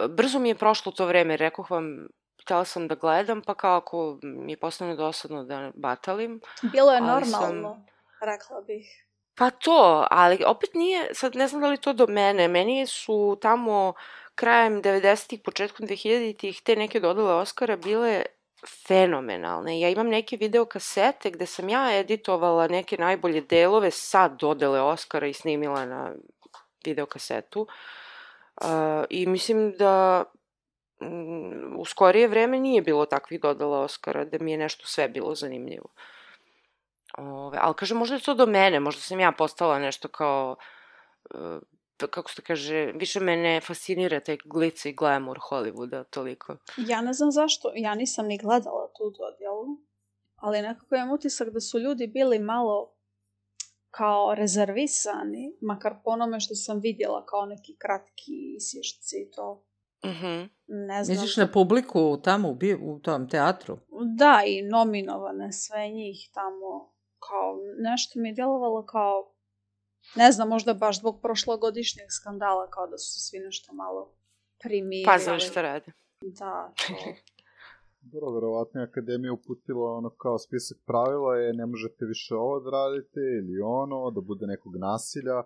Brzo 0.09 0.39
mi 0.39 0.49
je 0.49 0.55
prošlo 0.55 0.91
to 0.91 1.05
vreme, 1.05 1.37
rekoh 1.37 1.71
vam, 1.71 2.07
htela 2.41 2.65
sam 2.65 2.87
da 2.87 2.95
gledam, 2.95 3.41
pa 3.41 3.53
kao 3.53 3.77
ako 3.77 4.19
mi 4.23 4.51
je 4.51 4.57
postane 4.57 4.95
dosadno 4.95 5.43
da 5.43 5.71
batalim, 5.75 6.41
Bilo 6.61 6.91
je 6.91 7.01
Ali 7.01 7.25
sam- 7.25 7.41
normalno, 7.41 7.85
rekla 8.21 8.61
bih. 8.61 9.04
Pa 9.35 9.49
to, 9.49 10.07
ali 10.11 10.43
opet 10.45 10.73
nije, 10.73 11.13
sad 11.13 11.35
ne 11.35 11.47
znam 11.47 11.61
da 11.61 11.67
li 11.67 11.77
to 11.77 11.93
do 11.93 12.07
mene, 12.07 12.47
meni 12.47 12.87
su 12.87 13.37
tamo 13.41 13.93
krajem 14.35 14.81
90-ih, 14.81 15.39
početkom 15.43 15.87
2000-ih 15.87 16.61
te 16.61 16.75
neke 16.75 16.99
dodale 16.99 17.33
Oscara 17.33 17.75
bile 17.75 18.25
fenomenalne. 18.87 19.79
Ja 19.79 19.89
imam 19.89 20.07
neke 20.07 20.37
video 20.37 20.65
kasete 20.65 21.31
gde 21.31 21.45
sam 21.45 21.69
ja 21.69 21.99
editovala 21.99 22.67
neke 22.67 22.97
najbolje 22.97 23.41
delove 23.41 23.91
sa 23.91 24.27
dodele 24.27 24.81
Oscara 24.81 25.27
i 25.27 25.33
snimila 25.33 25.85
na 25.85 26.11
video 26.85 27.05
kasetu. 27.05 27.67
Uh, 28.61 28.67
I 29.09 29.25
mislim 29.25 29.77
da 29.77 30.23
mm, 31.01 31.79
u 31.79 31.85
skorije 31.85 32.27
vreme 32.27 32.59
nije 32.59 32.81
bilo 32.81 33.05
takvih 33.05 33.41
dodala 33.41 33.79
Oscara, 33.79 34.25
da 34.25 34.37
mi 34.41 34.51
je 34.51 34.57
nešto 34.57 34.87
sve 34.87 35.07
bilo 35.07 35.35
zanimljivo. 35.35 35.89
Ove, 37.17 37.57
ali 37.61 37.75
kažem, 37.75 37.97
možda 37.97 38.15
je 38.15 38.21
to 38.21 38.33
do 38.33 38.45
mene, 38.45 38.79
možda 38.79 39.01
sam 39.01 39.19
ja 39.19 39.31
postala 39.31 39.79
nešto 39.79 40.07
kao, 40.07 40.55
uh, 41.35 41.61
kako 42.09 42.29
se 42.29 42.35
to 42.35 42.41
kaže, 42.47 42.91
više 42.95 43.19
me 43.19 43.37
ne 43.37 43.61
fascinira 43.61 44.19
taj 44.19 44.37
glica 44.45 44.89
i 44.89 44.93
glamour 44.93 45.39
Hollywooda 45.49 46.03
toliko. 46.03 46.57
Ja 46.77 47.01
ne 47.01 47.13
znam 47.13 47.31
zašto, 47.31 47.71
ja 47.75 47.95
nisam 47.95 48.25
ni 48.25 48.37
gledala 48.37 48.91
tu 48.97 49.03
dodjelu, 49.03 49.77
ali 50.35 50.61
nekako 50.61 50.95
imam 50.95 51.11
utisak 51.11 51.49
da 51.49 51.59
su 51.59 51.79
ljudi 51.79 52.07
bili 52.07 52.39
malo 52.39 52.91
kao 53.91 54.35
rezervisani, 54.35 55.57
makar 55.61 55.93
po 56.03 56.09
onome 56.09 56.39
što 56.39 56.55
sam 56.55 56.79
vidjela 56.79 57.25
kao 57.25 57.45
neki 57.45 57.75
kratki 57.77 58.55
isješci 58.57 59.15
i 59.15 59.31
to. 59.31 59.63
Mhm. 60.05 60.43
Ne 60.67 61.03
znam. 61.03 61.15
Misliš 61.15 61.37
na 61.37 61.51
publiku 61.51 62.21
tamo 62.23 62.49
u, 62.49 62.57
u 62.81 62.99
tom 62.99 63.29
teatru? 63.29 63.77
Da, 64.17 64.43
i 64.47 64.61
nominovane 64.61 65.51
sve 65.51 65.87
njih 65.87 66.29
tamo, 66.33 66.94
kao 67.27 67.47
nešto 67.79 68.19
mi 68.19 68.29
je 68.29 68.33
djelovalo 68.33 68.85
kao, 68.85 69.31
ne 70.15 70.31
znam, 70.31 70.49
možda 70.49 70.73
baš 70.73 70.99
zbog 70.99 71.21
prošlogodišnjeg 71.21 72.07
skandala, 72.19 72.69
kao 72.69 72.87
da 72.87 72.97
su 72.97 73.07
se 73.13 73.19
svi 73.27 73.39
nešto 73.39 73.73
malo 73.73 74.01
primirili. 74.63 75.05
Pazili 75.05 75.39
šta 75.39 75.61
rade. 75.61 75.91
Da, 76.21 76.73
to. 76.87 76.93
Dobro, 78.11 78.31
verovatno 78.31 78.81
je 78.81 78.87
akademija 78.87 79.33
uputila 79.33 79.91
ono 79.99 80.09
kao 80.09 80.37
spisak 80.39 80.77
pravila 80.85 81.35
je 81.35 81.53
ne 81.53 81.65
možete 81.65 82.05
više 82.05 82.35
ovo 82.35 82.59
da 82.59 82.69
radite 82.69 83.19
ili 83.39 83.61
ono, 83.61 84.11
da 84.11 84.21
bude 84.21 84.45
nekog 84.47 84.73
nasilja. 84.77 85.37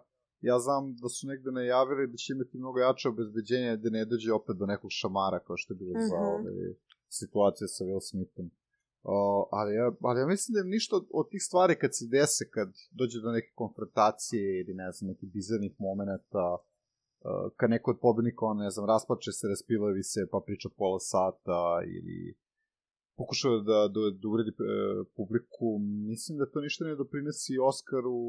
Ja 0.42 0.60
znam 0.60 0.96
da 1.02 1.10
su 1.10 1.28
negde 1.28 1.52
najavili 1.52 2.08
da 2.08 2.18
će 2.18 2.34
imati 2.34 2.58
mnogo 2.58 2.80
jače 2.80 3.10
obezbeđenje 3.10 3.78
da 3.78 3.90
ne 3.90 4.06
dođe 4.06 4.34
opet 4.34 4.56
do 4.58 4.66
nekog 4.66 4.90
šamara 5.00 5.40
kao 5.40 5.58
što 5.58 5.74
je 5.74 5.78
bilo 5.78 5.94
za 6.10 6.16
Mhm. 6.16 6.26
ove 6.36 6.52
situacije 7.10 7.68
sa 7.68 7.84
Will 7.86 8.02
Smithom. 8.10 8.52
O, 9.04 9.50
ali, 9.52 9.76
ja, 9.76 9.92
ali 10.02 10.20
ja 10.20 10.28
mislim 10.28 10.54
da 10.54 10.60
je 10.60 10.74
ništa 10.76 10.96
od, 10.96 11.06
od 11.14 11.30
tih 11.32 11.44
stvari 11.48 11.80
kad 11.82 11.92
se 11.98 12.06
dese, 12.08 12.50
kad 12.56 12.70
dođe 12.92 13.18
do 13.22 13.32
neke 13.32 13.52
konfrontacije 13.56 14.62
ili 14.62 14.74
ne 14.74 14.92
znam, 14.92 15.08
nekih 15.12 15.30
bizarnih 15.34 15.74
momenta, 15.80 16.48
uh, 16.58 17.52
kad 17.58 17.70
neko 17.70 17.92
od 17.92 18.00
pobednika, 18.02 18.46
on, 18.46 18.58
ne 18.58 18.70
znam, 18.70 18.86
rasplače 18.94 19.32
se, 19.32 19.48
raspilevi 19.48 20.04
se, 20.04 20.22
pa 20.32 20.40
priča 20.46 20.70
pola 20.78 21.00
sata 21.00 21.62
ili 21.98 22.20
pokušava 23.20 23.58
da, 23.70 23.80
da, 23.96 24.02
da 24.22 24.26
uredi 24.34 24.52
e, 24.52 24.56
publiku, 25.18 25.68
mislim 26.12 26.38
da 26.38 26.52
to 26.52 26.62
ništa 26.62 26.86
ne 26.86 26.96
doprinosi 26.96 27.54
Oskaru 27.70 28.22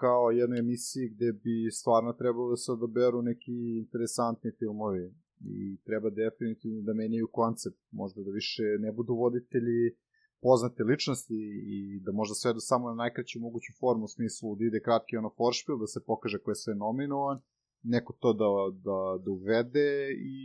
kao 0.00 0.30
jednoj 0.40 0.58
emisiji 0.58 1.12
gde 1.14 1.28
bi 1.42 1.54
stvarno 1.80 2.12
trebalo 2.12 2.50
da 2.50 2.56
se 2.56 2.72
odaberu 2.72 3.22
neki 3.22 3.56
interesantni 3.82 4.50
filmovi 4.58 5.14
i 5.46 5.78
treba 5.84 6.10
definitivno 6.10 6.82
da 6.82 6.94
menjaju 6.94 7.28
koncept, 7.32 7.80
možda 7.90 8.22
da 8.22 8.30
više 8.30 8.62
ne 8.80 8.92
budu 8.92 9.14
voditelji 9.14 9.96
poznate 10.42 10.84
ličnosti 10.84 11.40
i 11.76 12.00
da 12.04 12.12
možda 12.12 12.34
svedu 12.34 12.60
samo 12.60 12.88
na 12.88 12.94
najkraću 12.94 13.40
moguću 13.40 13.72
formu 13.80 14.04
u 14.04 14.08
smislu 14.16 14.56
da 14.56 14.64
ide 14.64 14.80
kratki 14.80 15.16
ono 15.16 15.30
foršpil, 15.36 15.76
da 15.78 15.86
se 15.86 16.00
pokaže 16.06 16.38
ko 16.38 16.50
je 16.50 16.54
sve 16.54 16.74
nominovan, 16.74 17.38
neko 17.82 18.12
to 18.20 18.32
da, 18.32 18.48
da, 18.86 18.98
da 19.24 19.30
uvede 19.30 19.90
i 20.34 20.36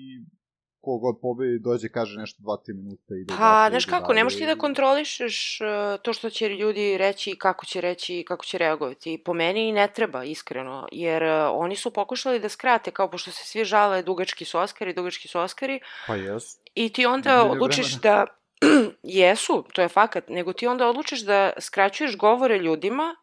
kogod 0.81 1.19
pobedi 1.21 1.59
dođe 1.59 1.89
kaže 1.89 2.19
nešto 2.19 2.43
2-3 2.43 2.75
minuta 2.75 3.15
i 3.15 3.21
ide 3.21 3.33
Pa, 3.37 3.67
znaš 3.69 3.85
kako, 3.85 4.13
ne 4.13 4.23
možeš 4.23 4.39
ti 4.39 4.45
da 4.45 4.55
kontrolišeš 4.55 5.59
uh, 5.61 6.01
to 6.01 6.13
što 6.13 6.29
će 6.29 6.49
ljudi 6.49 6.97
reći 6.97 7.31
i 7.31 7.35
kako 7.35 7.65
će 7.65 7.81
reći 7.81 8.19
i 8.19 8.25
kako 8.25 8.45
će 8.45 8.57
reagovati. 8.57 9.13
I 9.13 9.17
po 9.23 9.33
meni 9.33 9.69
i 9.69 9.71
ne 9.71 9.87
treba, 9.87 10.23
iskreno, 10.23 10.87
jer 10.91 11.23
uh, 11.23 11.29
oni 11.53 11.75
su 11.75 11.91
pokušali 11.91 12.39
da 12.39 12.49
skrate, 12.49 12.91
kao 12.91 13.09
pošto 13.09 13.31
se 13.31 13.45
svi 13.45 13.65
žale 13.65 14.03
dugački 14.03 14.45
su 14.45 14.59
Oskari, 14.59 14.93
dugački 14.93 15.27
su 15.27 15.39
Oskari, 15.39 15.79
Pa 16.07 16.15
jes. 16.15 16.43
I 16.75 16.89
ti 16.93 17.05
onda 17.05 17.43
odlučiš 17.43 17.97
vremena. 17.97 18.25
da 18.25 18.39
jesu, 19.03 19.63
to 19.73 19.81
je 19.81 19.87
fakat, 19.87 20.29
nego 20.29 20.53
ti 20.53 20.67
onda 20.67 20.87
odlučiš 20.87 21.25
da 21.25 21.51
skraćuješ 21.59 22.17
govore 22.17 22.57
ljudima 22.57 23.15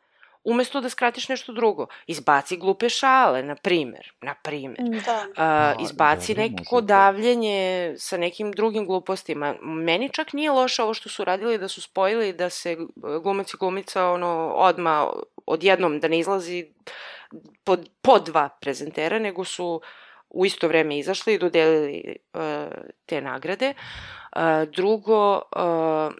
umesto 0.46 0.80
da 0.80 0.88
skratiš 0.90 1.28
nešto 1.28 1.52
drugo. 1.52 1.86
Izbaci 2.06 2.56
glupe 2.56 2.88
šale, 2.88 3.42
na 3.42 3.54
primer, 3.54 4.12
na 4.20 4.34
primer. 4.42 4.78
Da. 5.04 5.26
A, 5.36 5.74
Da, 5.78 5.82
izbaci 5.82 6.34
dobro, 6.34 6.48
neko 6.48 6.80
davljenje 6.80 7.94
sa 7.98 8.16
nekim 8.16 8.52
drugim 8.52 8.86
glupostima. 8.86 9.54
Meni 9.62 10.08
čak 10.12 10.32
nije 10.32 10.50
loše 10.50 10.82
ovo 10.82 10.94
što 10.94 11.08
su 11.08 11.24
radili 11.24 11.58
da 11.58 11.68
su 11.68 11.82
spojili 11.82 12.32
da 12.32 12.50
se 12.50 12.76
glumac 13.22 13.54
i 13.54 13.56
glumica 13.56 14.10
ono 14.10 14.52
odma 14.56 15.12
odjednom 15.46 16.00
da 16.00 16.08
ne 16.08 16.18
izlazi 16.18 16.66
po, 17.64 17.76
po 18.02 18.18
dva 18.18 18.48
prezentera, 18.48 19.18
nego 19.18 19.44
su 19.44 19.80
u 20.30 20.46
isto 20.46 20.68
vreme 20.68 20.98
izašli 20.98 21.34
i 21.34 21.38
dodelili 21.38 22.16
uh, 22.34 22.40
te 23.06 23.20
nagrade. 23.20 23.74
Uh, 24.36 24.42
drugo, 24.72 25.34
uh, 25.36 26.14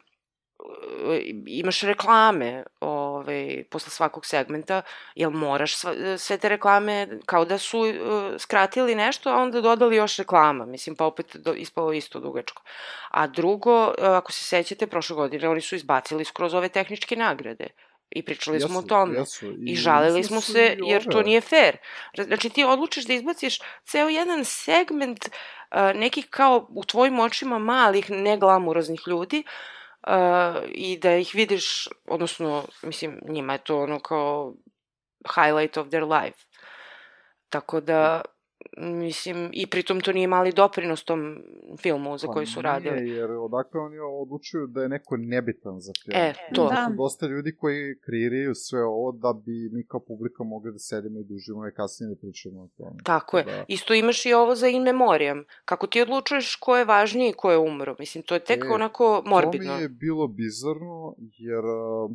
imaš 1.47 1.81
reklame 1.81 2.64
ovaj, 2.81 3.64
posle 3.71 3.91
svakog 3.91 4.27
segmenta, 4.27 4.83
jel 5.14 5.31
moraš 5.31 5.77
sva, 5.77 6.19
sve 6.19 6.39
te 6.39 6.49
reklame 6.49 7.09
kao 7.27 7.45
da 7.45 7.59
su 7.59 7.79
uh, 7.79 7.95
skratili 8.39 8.95
nešto, 8.95 9.31
a 9.31 9.37
onda 9.37 9.61
dodali 9.61 9.97
još 9.97 10.17
reklama, 10.17 10.67
mislim, 10.67 10.97
pa 10.97 11.05
opet 11.05 11.37
do, 11.37 11.55
ispalo 11.55 11.93
isto 11.93 12.21
dugačko. 12.21 12.62
A 13.11 13.27
drugo, 13.27 13.85
uh, 13.87 13.95
ako 13.99 14.33
se 14.33 14.45
sećate, 14.45 14.87
prošle 14.87 15.17
godine 15.17 15.49
oni 15.49 15.61
su 15.61 15.77
izbacili 15.77 16.25
skroz 16.25 16.55
ove 16.55 16.69
tehničke 16.69 17.17
nagrade 17.17 17.67
i 18.11 18.23
pričali 18.23 18.61
smo 18.61 18.79
o 18.79 18.83
tome. 18.83 19.19
Jesu, 19.19 19.55
I 19.67 19.77
žalili 19.77 20.19
mislim 20.19 20.41
smo 20.41 20.55
se 20.55 20.77
i 20.87 20.91
jer 20.91 21.05
to 21.05 21.23
nije 21.23 21.41
fair. 21.41 21.77
Znači 22.19 22.51
ti 22.51 22.64
odlučiš 22.64 23.05
da 23.07 23.12
izbaciš 23.12 23.59
ceo 23.85 24.09
jedan 24.09 24.45
segment 24.45 25.25
uh, 25.25 25.79
nekih 25.95 26.27
kao 26.31 26.67
u 26.71 26.85
tvojim 26.85 27.21
očima 27.21 27.59
malih 27.59 28.11
neglamuroznih 28.11 29.01
ljudi 29.07 29.45
uh, 29.47 29.76
i 30.69 30.99
da 30.99 31.17
ih 31.17 31.31
vidiš, 31.35 31.89
odnosno, 32.05 32.65
mislim, 32.83 33.21
njima 33.29 33.53
je 33.53 33.65
to 33.65 33.83
ono 33.83 34.01
kao 34.01 34.55
highlight 35.35 35.77
of 35.77 35.89
their 35.89 36.05
life. 36.05 36.39
Tako 37.49 37.81
da, 37.81 38.23
mislim, 38.77 39.51
i 39.53 39.66
pritom 39.66 40.01
to 40.01 40.12
nije 40.12 40.29
mali 40.29 40.53
doprinos 40.53 41.05
tom 41.05 41.43
filmu 41.79 42.18
za 42.18 42.27
Pa 42.27 42.33
koji 42.33 42.47
su 42.47 42.62
nije, 42.62 42.72
radili. 42.72 43.09
jer 43.11 43.31
odakle 43.31 43.81
oni 43.81 43.97
odlučuju 44.22 44.66
da 44.66 44.83
je 44.83 44.89
neko 44.89 45.16
nebitan 45.16 45.81
za 45.81 45.93
film. 46.05 46.16
E, 46.16 46.33
to. 46.55 46.68
Da. 46.68 46.91
dosta 46.97 47.27
ljudi 47.27 47.57
koji 47.57 47.99
kreiraju 48.05 48.55
sve 48.55 48.85
ovo 48.85 49.12
da 49.12 49.33
bi 49.33 49.70
mi 49.72 49.87
kao 49.87 50.01
publika 50.01 50.45
mogli 50.45 50.72
da 50.72 50.79
sedimo 50.79 51.20
i 51.20 51.24
da 51.24 51.35
uživamo 51.35 51.68
i 51.68 51.72
kasnije 51.72 52.09
da 52.14 52.20
pričamo 52.20 52.62
o 52.62 52.68
tome. 52.77 52.97
Tako 53.05 53.39
je. 53.39 53.45
Da. 53.45 53.64
Isto 53.68 53.95
imaš 53.95 54.27
i 54.27 54.33
ovo 54.33 54.55
za 54.55 54.68
in 54.68 54.83
memoriam. 54.83 55.45
Kako 55.64 55.87
ti 55.87 56.03
odlučuješ 56.03 56.57
ko 56.57 56.77
je 56.77 56.85
važniji 56.85 57.31
i 57.31 57.33
ko 57.37 57.51
je 57.51 57.59
umro? 57.59 57.97
Mislim, 57.99 58.24
to 58.24 58.35
je 58.35 58.45
tek 58.45 58.64
E, 58.64 58.68
onako 58.68 59.22
morbidno. 59.27 59.72
To 59.72 59.77
mi 59.77 59.83
je 59.83 59.89
bilo 59.89 60.29
bizarno, 60.29 61.14
jer 61.39 61.64
uh, 61.64 62.11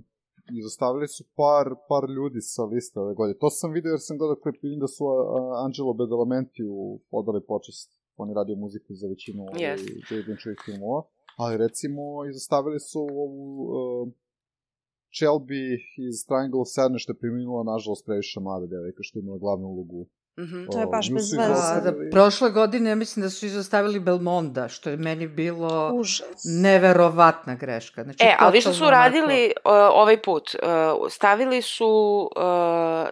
izostavili 0.60 1.08
su 1.08 1.24
par, 1.42 1.68
par 1.90 2.04
ljudi 2.18 2.42
sa 2.42 2.64
liste 2.64 3.00
ove 3.00 3.14
godine. 3.20 3.38
To 3.44 3.50
sam 3.50 3.72
vidio 3.78 3.92
jer 3.96 4.02
sam 4.08 4.18
gledao 4.18 4.42
klip, 4.44 4.58
vidim 4.64 4.80
da 4.80 4.88
su 4.88 5.04
uh, 5.06 5.14
Angelo 5.66 5.94
Badalamenti 5.94 6.64
u 6.78 7.00
odali 7.20 7.42
počest. 7.52 7.88
On 8.22 8.30
je 8.30 8.40
radio 8.40 8.56
muziku 8.56 8.94
za 9.02 9.08
većinu 9.08 9.42
Yes. 9.44 9.80
Lynch'ovih 10.28 10.60
filmova. 10.66 11.02
Ali 11.38 11.58
recimo, 11.66 12.02
izostavili 12.32 12.80
su 12.80 13.00
ovu 13.26 13.46
uh, 13.64 14.08
Shelby 15.18 15.64
iz 16.10 16.16
Triangle 16.28 16.66
Sadness 16.76 17.04
što 17.04 17.12
je 17.14 17.22
preminula, 17.24 17.72
nažalost, 17.74 18.06
previše 18.06 18.40
mlada 18.40 18.66
devojka 18.74 19.02
što 19.04 19.14
je 19.20 19.22
imala 19.22 19.38
glavnu 19.46 19.68
ulogu. 19.68 20.02
Mhm. 20.40 20.66
To 20.72 20.80
je 20.80 20.86
baš 20.86 21.12
bez 21.12 21.34
veze. 21.34 21.42
A, 21.42 21.54
izostavili- 21.54 22.06
da, 22.06 22.12
prošle 22.12 22.50
godine 22.50 22.90
ja 22.90 22.96
mislim 22.96 23.24
da 23.24 23.30
su 23.30 23.46
izostavili 23.46 24.00
Belmonda, 24.00 24.68
što 24.68 24.90
je 24.90 24.98
meni 24.98 25.28
bilo 25.28 25.92
Užas. 25.94 26.42
neverovatna 26.44 27.56
greška. 27.56 28.04
Znači, 28.04 28.24
E, 28.24 28.36
ali 28.40 28.52
vi 28.52 28.62
što 28.62 28.74
su 28.74 28.90
radili 28.90 29.54
uh, 29.66 29.72
ovaj 29.72 30.22
put? 30.22 30.56
Uh, 30.56 31.12
stavili 31.12 31.62
su 31.62 31.88
uh, 32.36 32.42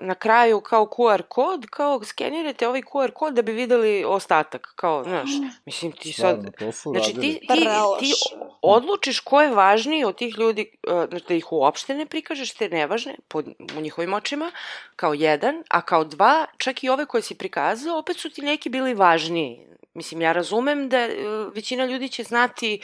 na 0.02 0.16
kraju 0.20 0.62
kao 0.62 0.86
QR 0.86 1.22
kod, 1.22 1.66
kao 1.70 2.04
skenirajte 2.04 2.68
ovaj 2.68 2.82
QR 2.82 3.12
kod 3.12 3.34
da 3.34 3.42
bi 3.42 3.52
videli 3.52 4.06
ostatak, 4.08 4.74
kao, 4.76 5.04
znaš, 5.04 5.30
mislim 5.66 5.92
ti 5.92 6.14
sad... 6.14 6.36
Stvarno, 6.36 6.52
to 6.60 6.72
su 6.72 6.90
Znači 6.90 7.14
ti, 7.14 7.40
ti, 7.48 7.68
ti 8.00 8.14
odlučiš 8.62 9.20
ko 9.20 9.42
je 9.42 9.56
važniji 9.56 10.04
od 10.04 10.16
tih 10.16 10.38
ljudi, 10.38 10.72
uh, 10.88 11.10
znači 11.10 11.26
da 11.28 11.34
ih 11.34 11.52
uopšte 11.52 11.96
ne 11.96 12.06
prikažeš, 12.06 12.54
te 12.54 12.70
nevažne, 12.70 13.16
pod, 13.28 13.46
u 13.78 13.82
njihovim 13.82 14.14
očima, 14.14 14.52
kao 14.96 15.14
jedan, 15.14 15.64
a 15.70 15.82
kao 15.82 16.04
dva, 16.04 16.46
čak 16.58 16.84
i 16.84 16.90
ove 16.90 17.06
koje 17.10 17.22
si 17.22 17.36
prikazao, 17.36 17.98
opet 17.98 18.18
su 18.18 18.30
ti 18.30 18.42
neki 18.42 18.70
bili 18.70 18.94
važniji. 18.94 19.66
Mislim, 19.94 20.22
ja 20.22 20.32
razumem 20.32 20.90
da 20.90 21.08
uh, 21.08 21.56
većina 21.56 21.86
ljudi 21.86 22.10
će 22.10 22.24
znati, 22.24 22.82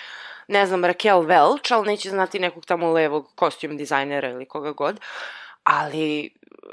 ne 0.48 0.66
znam, 0.66 0.82
Raquel 0.82 1.26
Welch, 1.26 1.74
ali 1.74 1.88
neće 1.88 2.10
znati 2.10 2.40
nekog 2.40 2.66
tamo 2.66 2.92
levog 2.92 3.32
kostjum 3.36 3.78
dizajnera 3.78 4.30
ili 4.30 4.46
koga 4.46 4.72
god, 4.72 5.00
ali 5.64 6.30
uh, 6.64 6.70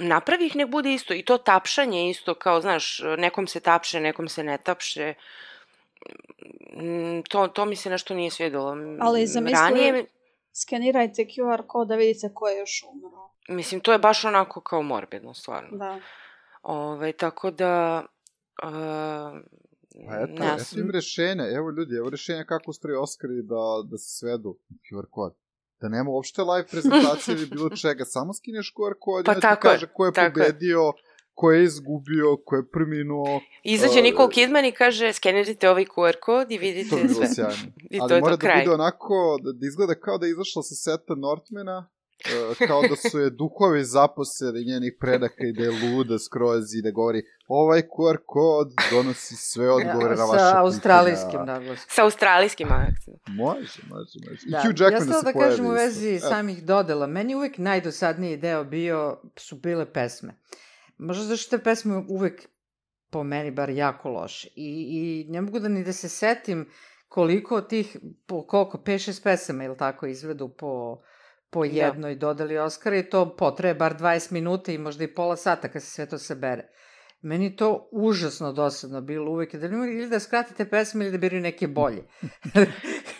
napravi 0.00 0.46
ih 0.46 0.56
nek 0.56 0.68
bude 0.68 0.94
isto 0.94 1.14
i 1.14 1.22
to 1.22 1.38
tapšanje 1.38 2.10
isto 2.10 2.34
kao 2.34 2.60
znaš 2.60 3.00
nekom 3.18 3.46
se 3.46 3.60
tapše 3.60 4.00
nekom 4.00 4.28
se 4.28 4.44
ne 4.44 4.58
tapše 4.58 5.14
Mm, 6.72 7.22
to, 7.22 7.48
to 7.48 7.64
mi 7.64 7.76
se 7.76 7.90
nešto 7.90 8.14
nije 8.14 8.30
svidelo. 8.30 8.76
Ali 9.00 9.26
zamisli- 9.26 9.52
Ranije, 9.54 10.04
Skenirajte 10.54 11.24
QR 11.24 11.62
kod 11.66 11.88
da 11.88 11.96
vidite 11.96 12.30
ko 12.34 12.48
je 12.48 12.58
još 12.58 12.84
umro. 12.84 13.28
mislim, 13.48 13.80
to 13.80 13.92
je 13.92 13.98
baš 13.98 14.24
onako 14.24 14.60
kao 14.60 14.82
morbidno, 14.82 15.34
stvarno. 15.34 15.78
Da. 15.78 15.98
Ove, 16.64 17.12
tako 17.12 17.50
da... 17.50 18.04
Uh, 18.62 19.40
Pa 20.08 20.14
eto, 20.20 20.42
ne 20.44 20.54
eto 20.54 20.80
im 20.80 20.90
rešenja, 20.90 21.44
evo 21.56 21.70
ljudi, 21.70 21.96
evo 21.96 22.10
rešenja 22.10 22.44
kako 22.44 22.70
ustraju 22.70 23.00
Oscari 23.02 23.42
da, 23.42 23.64
da 23.90 23.98
se 23.98 24.18
svedu 24.18 24.58
QR 24.84 25.06
kod. 25.10 25.34
Da 25.80 25.88
nema 25.88 26.10
uopšte 26.10 26.42
live 26.42 26.66
prezentacije 26.66 27.34
ili 27.34 27.46
bilo 27.46 27.68
čega, 27.82 28.04
samo 28.04 28.32
skineš 28.34 28.72
QR 28.76 28.94
kod 29.00 29.24
Pa 29.24 29.32
i 29.32 29.34
ti 29.40 29.46
je, 29.46 29.56
kaže 29.60 29.86
ko 29.86 30.04
je 30.06 30.12
je. 30.12 30.32
pobedio, 30.34 30.92
ko 31.34 31.52
je 31.52 31.64
izgubio, 31.64 32.36
ko 32.44 32.56
je 32.56 32.70
preminuo. 32.70 33.40
Izađe 33.64 33.98
Uh, 33.98 34.04
Nicole 34.04 34.30
Kidman 34.30 34.64
i 34.64 34.72
kaže 34.72 35.12
skenirajte 35.12 35.70
ovaj 35.70 35.84
QR 35.84 36.16
kod 36.20 36.50
i 36.50 36.56
To 36.56 36.60
vidite 36.60 36.96
bi 36.96 37.02
bilo 37.02 37.14
sve. 37.14 37.28
sjajno. 37.34 37.72
I 37.90 37.98
Ali 38.00 38.08
to 38.08 38.14
je 38.14 38.20
mora 38.20 38.32
to 38.32 38.36
da 38.36 38.40
kraj. 38.46 38.62
bude 38.64 38.74
onako, 38.74 39.38
da, 39.42 39.52
da 39.52 39.66
izgleda 39.66 39.94
kao 39.94 40.18
da 40.18 40.26
je 40.26 40.30
izašla 40.32 40.62
sa 40.62 40.74
seta 40.74 41.14
Northmana, 41.14 41.78
uh, 41.78 41.93
kao 42.68 42.82
da 42.82 43.10
su 43.10 43.18
je 43.18 43.30
duhovi 43.30 43.84
zaposeli 43.84 44.64
njenih 44.64 44.92
predaka 45.00 45.44
i 45.44 45.52
da 45.52 45.62
je 45.62 45.70
luda 45.70 46.18
skroz 46.18 46.74
i 46.74 46.82
da 46.82 46.90
govori 46.90 47.22
ovaj 47.48 47.82
QR 47.82 48.16
kod 48.26 48.68
donosi 48.90 49.36
sve 49.36 49.70
odgovore 49.70 50.16
na 50.16 50.24
vaše 50.24 50.38
Sa 50.38 50.44
pitanja. 50.44 50.60
australijskim 50.60 51.40
naglaskom. 51.46 51.86
Sa 51.90 52.02
australijskim 52.04 52.68
akcentom. 52.72 53.34
Može, 53.34 53.80
može, 53.90 54.18
može. 54.28 54.46
I 54.46 54.50
Da. 54.50 54.58
Hugh 54.58 54.80
Jackman 54.80 54.92
ja 54.92 54.98
da 54.98 55.04
sam 55.04 55.12
se 55.14 55.24
da 55.24 55.32
pojavi 55.32 55.50
kažem 55.50 55.66
u 55.66 55.68
isto. 55.68 55.74
vezi 55.74 56.08
E, 56.08 56.18
samih 56.20 56.64
dodela. 56.64 57.06
Meni 57.06 57.34
uvek 57.34 57.58
najdosadniji 57.58 58.36
deo 58.36 58.64
bio, 58.64 59.20
su 59.36 59.56
bile 59.56 59.92
pesme. 59.92 60.34
Možda 60.98 61.24
zato 61.24 61.36
što 61.36 61.56
te 61.58 61.64
pesme 61.64 62.04
uvek 62.08 62.48
po 63.10 63.24
meni 63.24 63.50
bar 63.50 63.70
jako 63.70 64.08
loše. 64.10 64.48
I, 64.48 64.86
i 64.90 65.32
ne 65.32 65.40
mogu 65.40 65.58
da 65.58 65.68
ni 65.68 65.84
da 65.84 65.92
se 65.92 66.08
setim 66.08 66.70
koliko 67.08 67.60
tih, 67.60 67.96
po 68.26 68.46
koliko, 68.46 68.78
5-6 68.78 69.22
pesama 69.22 69.64
ili 69.64 69.76
tako 69.76 70.06
izvedu 70.06 70.48
po, 70.48 71.02
po 71.54 71.64
Da. 71.64 71.72
jednoj 71.72 72.14
dodali 72.16 72.58
Oscara 72.58 72.96
i 72.96 73.02
to 73.04 73.36
potraje 73.36 73.74
bar 73.74 73.94
20 73.94 74.32
minuta 74.32 74.72
i 74.72 74.78
možda 74.78 75.04
i 75.04 75.08
pola 75.08 75.36
sata 75.36 75.68
kad 75.68 75.82
se 75.82 75.90
sve 75.90 76.06
to 76.06 76.18
sebere. 76.18 76.68
Meni 77.22 77.44
je 77.44 77.56
to 77.56 77.88
užasno 77.92 78.52
dosadno 78.52 79.00
bilo 79.00 79.30
uvek, 79.30 79.54
da 79.54 79.66
li 79.66 79.74
ili 79.74 80.08
da 80.08 80.20
skratite 80.20 80.64
pesme 80.64 81.04
ili 81.04 81.12
da 81.12 81.18
biraju 81.18 81.42
neke 81.42 81.68
bolje. 81.68 82.02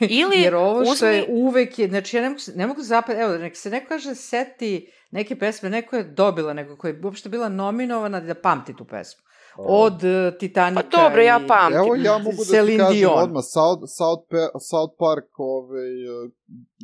Ili 0.00 0.40
Jer 0.40 0.54
ovo 0.54 0.84
što 0.86 1.06
je 1.06 1.22
uzmi- 1.22 1.26
uvek, 1.30 1.78
je, 1.78 1.88
znači 1.88 2.16
ja 2.16 2.22
ne 2.22 2.28
mogu, 2.28 2.40
ne 2.54 2.66
mogu 2.66 2.82
zapad, 2.82 3.16
evo, 3.18 3.36
nek 3.36 3.56
se 3.56 3.70
neko 3.70 3.88
kaže 3.88 4.14
seti 4.14 4.92
neke 5.10 5.36
pesme, 5.36 5.70
neko 5.70 5.96
je 5.96 6.04
dobila, 6.04 6.52
nego 6.52 6.76
koja 6.76 6.90
je 6.90 7.00
uopšte 7.04 7.28
bila 7.28 7.48
nominovana 7.48 8.20
da 8.20 8.34
pamti 8.34 8.76
tu 8.76 8.84
pesmu. 8.84 9.22
Od 9.58 9.92
uh, 10.04 10.38
Titanika 10.38 10.82
Pa 10.82 10.96
dobro, 10.96 11.22
ja 11.22 11.40
pamtim. 11.48 11.76
Evo 11.78 11.94
ja 11.94 12.18
mogu 12.18 12.36
da 12.50 12.66
ti 12.66 12.78
kažem 12.78 12.96
Dion. 12.96 13.18
odmah, 13.18 13.44
South, 13.54 13.82
South, 13.98 14.22
Pe 14.30 14.42
South 14.70 14.94
Park 14.98 15.38
ovaj, 15.38 15.94
uh, 16.08 16.30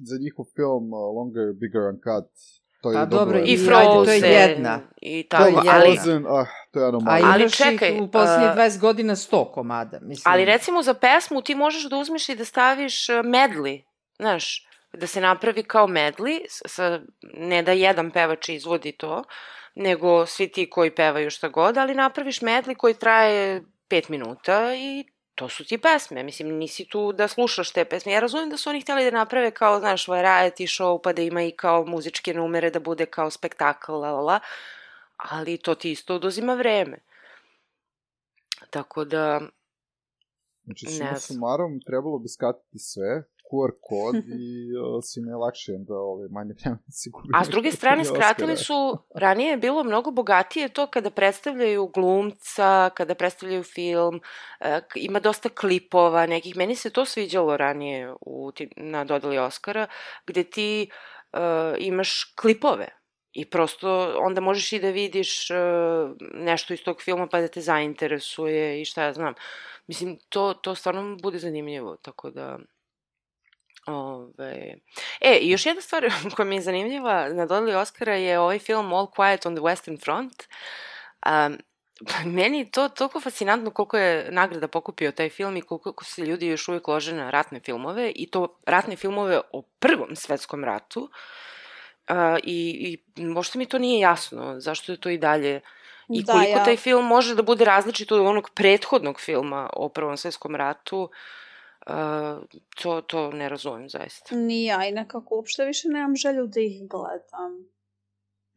za 0.09 0.17
njihov 0.21 0.45
film 0.57 0.93
uh, 0.93 1.17
Longer, 1.17 1.47
Bigger 1.61 1.83
and 1.83 2.01
Cut. 2.07 2.31
To 2.83 2.91
je 2.91 2.95
Pa 2.95 3.05
dobro. 3.05 3.25
dobro, 3.25 3.39
I 3.47 3.57
Frozen. 3.57 3.75
ajde, 3.75 4.05
to 4.05 4.27
je 4.27 4.33
jedna. 4.33 4.81
I 5.01 5.29
To 5.29 5.37
je 5.37 5.55
tako, 5.55 5.69
ali, 5.69 5.97
Frozen, 5.97 6.27
ah, 6.29 6.47
to 6.73 6.79
je 6.79 6.85
A 6.85 6.89
anomalija. 6.89 7.29
Ali 7.33 7.43
imaš 7.43 7.57
čekaj, 7.57 7.95
ih 7.95 8.03
u 8.03 8.11
poslednje 8.11 8.47
uh, 8.47 8.57
20 8.57 8.81
godina 8.81 9.15
100 9.17 9.53
komada. 9.53 9.99
Mislim. 10.03 10.33
ali 10.33 10.45
recimo 10.45 10.83
za 10.83 10.95
pesmu 10.95 11.43
ti 11.43 11.55
možeš 11.55 11.89
da 11.89 11.97
uzmeš 11.97 12.29
i 12.29 12.35
da 12.35 12.45
staviš 12.45 13.07
medli, 13.25 13.85
znaš, 14.19 14.67
da 14.93 15.07
se 15.07 15.21
napravi 15.21 15.63
kao 15.63 15.87
medli, 15.87 16.41
sa, 16.67 17.01
ne 17.23 17.63
da 17.63 17.73
jedan 17.73 18.11
pevač 18.11 18.49
izvodi 18.49 18.93
to, 18.93 19.25
nego 19.75 20.27
svi 20.27 20.49
ti 20.49 20.71
koji 20.71 20.95
pevaju 20.95 21.31
šta 21.31 21.49
god, 21.49 21.79
ali 21.79 21.95
napraviš 21.95 22.43
medli 22.43 22.75
koji 22.75 22.95
traje 22.95 23.63
5 23.89 24.11
minuta 24.11 24.75
i 24.75 25.05
to 25.35 25.49
su 25.49 25.65
ti 25.65 25.79
pesme. 25.79 26.23
Mislim, 26.23 26.49
nisi 26.49 26.85
tu 26.85 27.13
da 27.13 27.29
slušaš 27.29 27.71
te 27.71 27.85
pesme. 27.85 28.13
Ja 28.13 28.21
razumijem 28.21 28.51
da 28.51 28.57
su 28.57 28.71
oni 28.71 28.81
htjeli 28.81 29.05
da 29.05 29.11
naprave 29.11 29.51
kao, 29.51 29.81
znaš, 29.81 30.07
variety 30.07 30.83
show, 30.83 31.01
pa 31.03 31.13
da 31.13 31.23
ima 31.23 31.43
i 31.43 31.51
kao 31.51 31.87
muzičke 31.87 32.35
numere, 32.35 32.71
da 32.71 32.81
bude 32.81 33.07
kao 33.07 33.31
spektakl, 33.31 33.93
la, 33.93 34.11
la, 34.11 34.21
la. 34.21 34.41
Ali 35.17 35.59
to 35.59 35.75
ti 35.75 35.91
isto 35.91 36.15
oduzima 36.15 36.55
vreme. 36.55 36.99
Tako 38.71 39.05
da, 39.05 39.41
Znači, 40.65 40.87
suma 40.87 41.19
sumarom 41.19 41.81
trebalo 41.87 42.19
bi 42.19 42.29
skatiti 42.29 42.79
sve. 42.79 43.23
QR 43.51 43.73
kod 43.81 44.15
i 44.15 44.77
uh, 44.77 45.01
svima 45.03 45.31
je 45.31 45.37
lakše 45.37 45.73
da 45.79 45.95
ove, 45.95 46.29
manje 46.29 46.55
vremena 46.55 46.93
se 47.01 47.11
gubi. 47.11 47.29
A 47.35 47.45
s 47.45 47.49
druge 47.49 47.73
strane, 47.73 48.05
skratili 48.05 48.57
su, 48.57 48.99
ranije 49.15 49.51
je 49.51 49.57
bilo 49.57 49.85
mnogo 49.85 50.11
bogatije 50.11 50.69
to 50.69 50.87
kada 50.87 51.11
predstavljaju 51.11 51.87
glumca, 51.95 52.91
kada 52.95 53.15
predstavljaju 53.15 53.63
film, 53.63 54.21
e, 54.61 54.81
ima 54.95 55.21
dosta 55.21 55.49
klipova 55.49 56.27
nekih. 56.27 56.57
Meni 56.57 56.75
se 56.75 56.91
to 56.91 57.05
sviđalo 57.05 57.57
ranije 57.57 58.15
u, 58.21 58.53
na 58.77 59.05
dodali 59.05 59.39
Oscara, 59.39 59.87
gde 60.27 60.45
ti 60.45 60.91
uh, 61.33 61.39
imaš 61.79 62.25
klipove 62.25 62.89
I 63.33 63.45
prosto 63.51 64.15
onda 64.19 64.41
možeš 64.41 64.73
i 64.73 64.81
da 64.81 64.91
vidiš 64.91 65.51
uh, 65.51 65.57
nešto 66.35 66.75
iz 66.75 66.83
tog 66.83 67.03
filma 67.03 67.27
pa 67.27 67.41
da 67.41 67.49
te 67.49 67.61
zainteresuje 67.61 68.81
i 68.81 68.85
šta 68.85 69.05
ja 69.05 69.13
znam. 69.13 69.35
Mislim, 69.87 70.19
to, 70.29 70.55
to 70.55 70.75
stvarno 70.75 71.17
bude 71.23 71.39
zanimljivo, 71.39 71.97
tako 71.97 72.31
da... 72.31 72.59
Ove... 73.91 74.75
E, 75.21 75.39
i 75.41 75.51
još 75.51 75.67
jedna 75.67 75.83
stvar 75.83 76.05
koja 76.37 76.47
mi 76.47 76.55
je 76.55 76.63
zanimljiva 76.63 77.29
na 77.29 77.47
dodali 77.47 77.75
Oscara 77.75 78.15
je 78.15 78.39
ovaj 78.39 78.59
film 78.59 78.93
All 78.93 79.07
Quiet 79.07 79.49
on 79.49 79.57
the 79.57 79.63
Western 79.63 80.05
Front. 80.05 80.43
Um, 81.27 81.59
meni 82.25 82.59
je 82.59 82.71
to 82.71 82.89
toliko 82.89 83.21
fascinantno 83.21 83.71
koliko 83.71 83.99
je 83.99 84.29
nagrada 84.31 84.69
pokupio 84.69 85.13
taj 85.13 85.29
film 85.29 85.57
i 85.57 85.63
koliko 85.63 86.05
se 86.05 86.23
ljudi 86.23 86.47
još 86.47 86.69
uvijek 86.69 86.89
lože 86.89 87.15
na 87.15 87.31
ratne 87.31 87.61
filmove 87.61 88.13
i 88.15 88.31
to 88.31 88.59
ratne 88.67 88.97
filmove 88.97 89.41
o 89.53 89.63
prvom 89.63 90.17
svetskom 90.17 90.65
ratu. 90.65 91.11
Uh, 92.09 92.17
i, 92.43 92.99
I 93.17 93.25
možda 93.25 93.59
mi 93.59 93.67
to 93.67 93.79
nije 93.79 94.01
jasno, 94.01 94.61
zašto 94.61 94.93
je 94.93 95.01
to 95.01 95.11
i 95.11 95.19
dalje 95.19 95.61
I 96.09 96.23
da, 96.23 96.33
koliko 96.33 96.59
ja. 96.59 96.65
taj 96.65 96.77
film 96.77 97.07
može 97.07 97.35
da 97.35 97.43
bude 97.43 97.65
različit 97.65 98.13
od 98.13 98.21
onog 98.21 98.51
prethodnog 98.55 99.21
filma 99.21 99.71
o 99.73 99.89
Prvom 99.89 100.17
svetskom 100.17 100.57
ratu, 100.57 101.03
uh, 101.03 101.11
to, 102.83 103.01
to 103.01 103.31
ne 103.31 103.49
razumem 103.49 103.89
zaista. 103.89 104.35
Ni 104.35 104.65
ja 104.65 104.89
i 104.89 104.93
nekako 104.93 105.35
uopšte 105.35 105.65
više 105.65 105.89
nemam 105.89 106.17
želju 106.17 106.47
da 106.47 106.61
ih 106.61 106.89
gledam. 106.89 107.71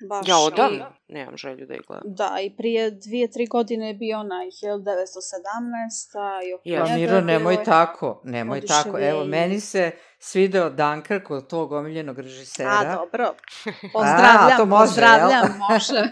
Baš 0.10 0.28
ja 0.28 0.38
odavno. 0.38 0.86
Nemam 1.14 1.38
želju 1.38 1.66
da 1.66 1.74
ih 1.74 1.82
gledam. 1.88 2.04
Da, 2.06 2.38
i 2.42 2.56
prije 2.58 2.92
dvije, 2.92 3.32
tri 3.32 3.46
godine 3.46 3.88
je 3.88 3.94
bio 3.94 4.20
onaj 4.20 4.46
1917. 4.46 6.48
I 6.48 6.54
ok, 6.54 6.62
ja, 6.66 6.96
Miro, 6.96 7.22
nemoj 7.22 7.54
je... 7.54 7.64
tako, 7.64 8.22
nemoj 8.24 8.62
tako. 8.62 9.00
Evo, 9.00 9.26
meni 9.26 9.60
se 9.60 9.92
svideo 10.24 10.70
Dunkirk 10.70 11.32
od 11.32 11.48
tog 11.48 11.72
omiljenog 11.72 12.20
režisera. 12.20 12.70
A, 12.70 12.96
dobro. 12.96 13.34
Pozdravljam, 13.94 14.54
A, 14.54 14.58
to 14.58 14.66
može, 14.66 14.88
pozdravljam, 14.88 15.30
jel? 15.30 15.58
može. 15.70 16.10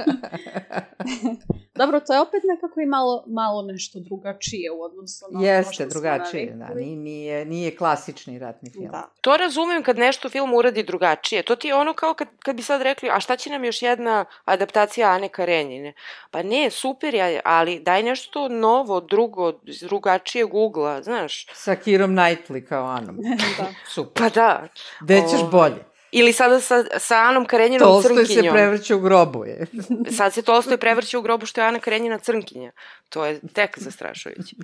dobro, 1.82 2.00
to 2.00 2.14
je 2.14 2.22
opet 2.22 2.42
nekako 2.54 2.82
i 2.82 2.86
malo, 2.86 3.24
malo 3.28 3.62
nešto 3.62 4.00
drugačije 4.00 4.72
u 4.72 4.82
odnosu 4.82 5.26
na 5.32 5.48
Jeste, 5.48 5.86
drugačije, 5.86 6.54
da. 6.56 6.68
Nije, 6.76 6.96
nije, 6.96 7.46
nije 7.46 7.76
klasični 7.76 8.40
ratni 8.40 8.72
film. 8.72 8.92
Da. 8.92 9.10
To 9.22 9.38
razumem 9.38 9.84
kad 9.84 9.98
nešto 9.98 10.30
film 10.30 10.54
uradi 10.54 10.84
drugačije. 10.84 11.44
To 11.44 11.56
ti 11.56 11.68
je 11.68 11.76
ono 11.76 11.94
kao 11.94 12.14
kad, 12.14 12.28
kad 12.40 12.56
bi 12.56 12.62
sad 12.62 12.82
rekli, 12.82 13.10
a 13.10 13.20
šta 13.20 13.38
će 13.38 13.50
nam 13.50 13.64
još 13.64 13.82
jedna 13.82 14.26
adaptacija 14.46 14.91
Ane 14.98 15.30
Karenjine? 15.30 15.94
Pa 16.32 16.44
ne, 16.44 16.70
super 16.70 17.16
je, 17.16 17.42
ali 17.46 17.80
daj 17.80 18.04
nešto 18.04 18.48
novo, 18.48 19.00
drugo, 19.02 19.52
drugačije 19.82 20.46
ugla, 20.46 21.04
znaš. 21.04 21.48
Sa 21.54 21.76
Kirom 21.76 22.12
Knightley 22.12 22.68
kao 22.68 22.86
Anom. 22.86 23.18
da 23.58 23.66
super. 23.90 24.24
Pa 24.24 24.30
da. 24.30 24.68
Gde 25.02 25.22
ćeš 25.32 25.42
bolje? 25.52 25.86
Ili 26.12 26.34
sada 26.34 26.60
sa, 26.60 26.84
sa 27.00 27.16
Anom 27.16 27.46
Karenjinom 27.46 27.88
Tolstoj 27.88 28.16
crnkinjom. 28.16 28.28
Tolstoj 28.28 28.44
se 28.44 28.52
prevrće 28.52 28.96
u 28.96 29.00
grobu, 29.00 29.46
je. 29.46 29.66
Sad 30.18 30.34
se 30.34 30.42
Tolstoj 30.42 30.78
prevrće 30.78 31.18
u 31.18 31.22
grobu 31.22 31.46
što 31.46 31.62
je 31.62 31.68
Ana 31.68 31.80
Karenjina 31.80 32.18
crnkinja. 32.18 32.72
To 33.10 33.26
je 33.26 33.40
tek 33.54 33.80
zastrašujuće. 33.80 34.56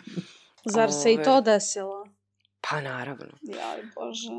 Zar 0.65 0.91
se 0.91 1.13
i 1.13 1.23
to 1.23 1.41
desilo? 1.41 2.07
Pa 2.69 2.82
naravno. 2.82 3.38
Jaj, 3.41 3.82
bože. 3.95 4.30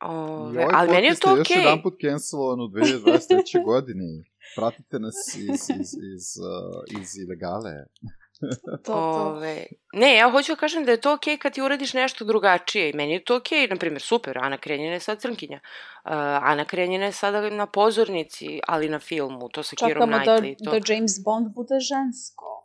Ove, 0.00 0.64
ovaj 0.64 0.68
ali 0.72 0.90
meni 0.90 1.06
je 1.06 1.14
to 1.14 1.32
okej. 1.32 1.42
Okay. 1.42 1.56
još 1.56 1.64
jedan 1.64 1.82
put 1.82 1.94
cancelovan 2.00 2.60
u 2.60 2.68
2023. 2.74 3.64
godini. 3.64 4.24
Pratite 4.56 4.98
nas 4.98 5.14
iz, 5.34 5.70
iz, 5.80 5.90
iz, 6.14 6.24
uh, 6.38 7.00
iz 7.00 7.16
ilegale. 7.16 7.72
to, 8.66 8.76
to. 8.84 8.94
Ove, 8.94 9.66
ne, 9.92 10.16
ja 10.16 10.30
hoću 10.30 10.52
da 10.52 10.56
kažem 10.56 10.84
da 10.84 10.90
je 10.90 11.00
to 11.00 11.12
okej 11.12 11.34
okay 11.34 11.38
kad 11.38 11.52
ti 11.52 11.62
uradiš 11.62 11.94
nešto 11.94 12.24
drugačije 12.24 12.90
i 12.90 12.92
meni 12.92 13.12
je 13.12 13.24
to 13.24 13.36
okej, 13.36 13.58
okay, 13.58 13.70
na 13.70 13.76
primjer, 13.76 14.02
super, 14.02 14.38
Ana 14.38 14.58
Krenjina 14.58 14.92
je 14.92 15.00
sad 15.00 15.20
crnkinja. 15.20 15.60
Uh, 16.04 16.12
Ana 16.42 16.64
Krenjina 16.64 17.04
je 17.04 17.12
sada 17.12 17.50
na 17.50 17.66
pozornici, 17.66 18.60
ali 18.68 18.88
na 18.88 18.98
filmu, 18.98 19.48
to 19.48 19.62
sa 19.62 19.76
Kirom 19.76 20.10
Knightley. 20.10 20.58
Čekamo 20.58 20.72
da, 20.72 20.80
da 20.80 20.94
James 20.94 21.12
Bond 21.24 21.54
bude 21.54 21.80
žensko. 21.80 22.55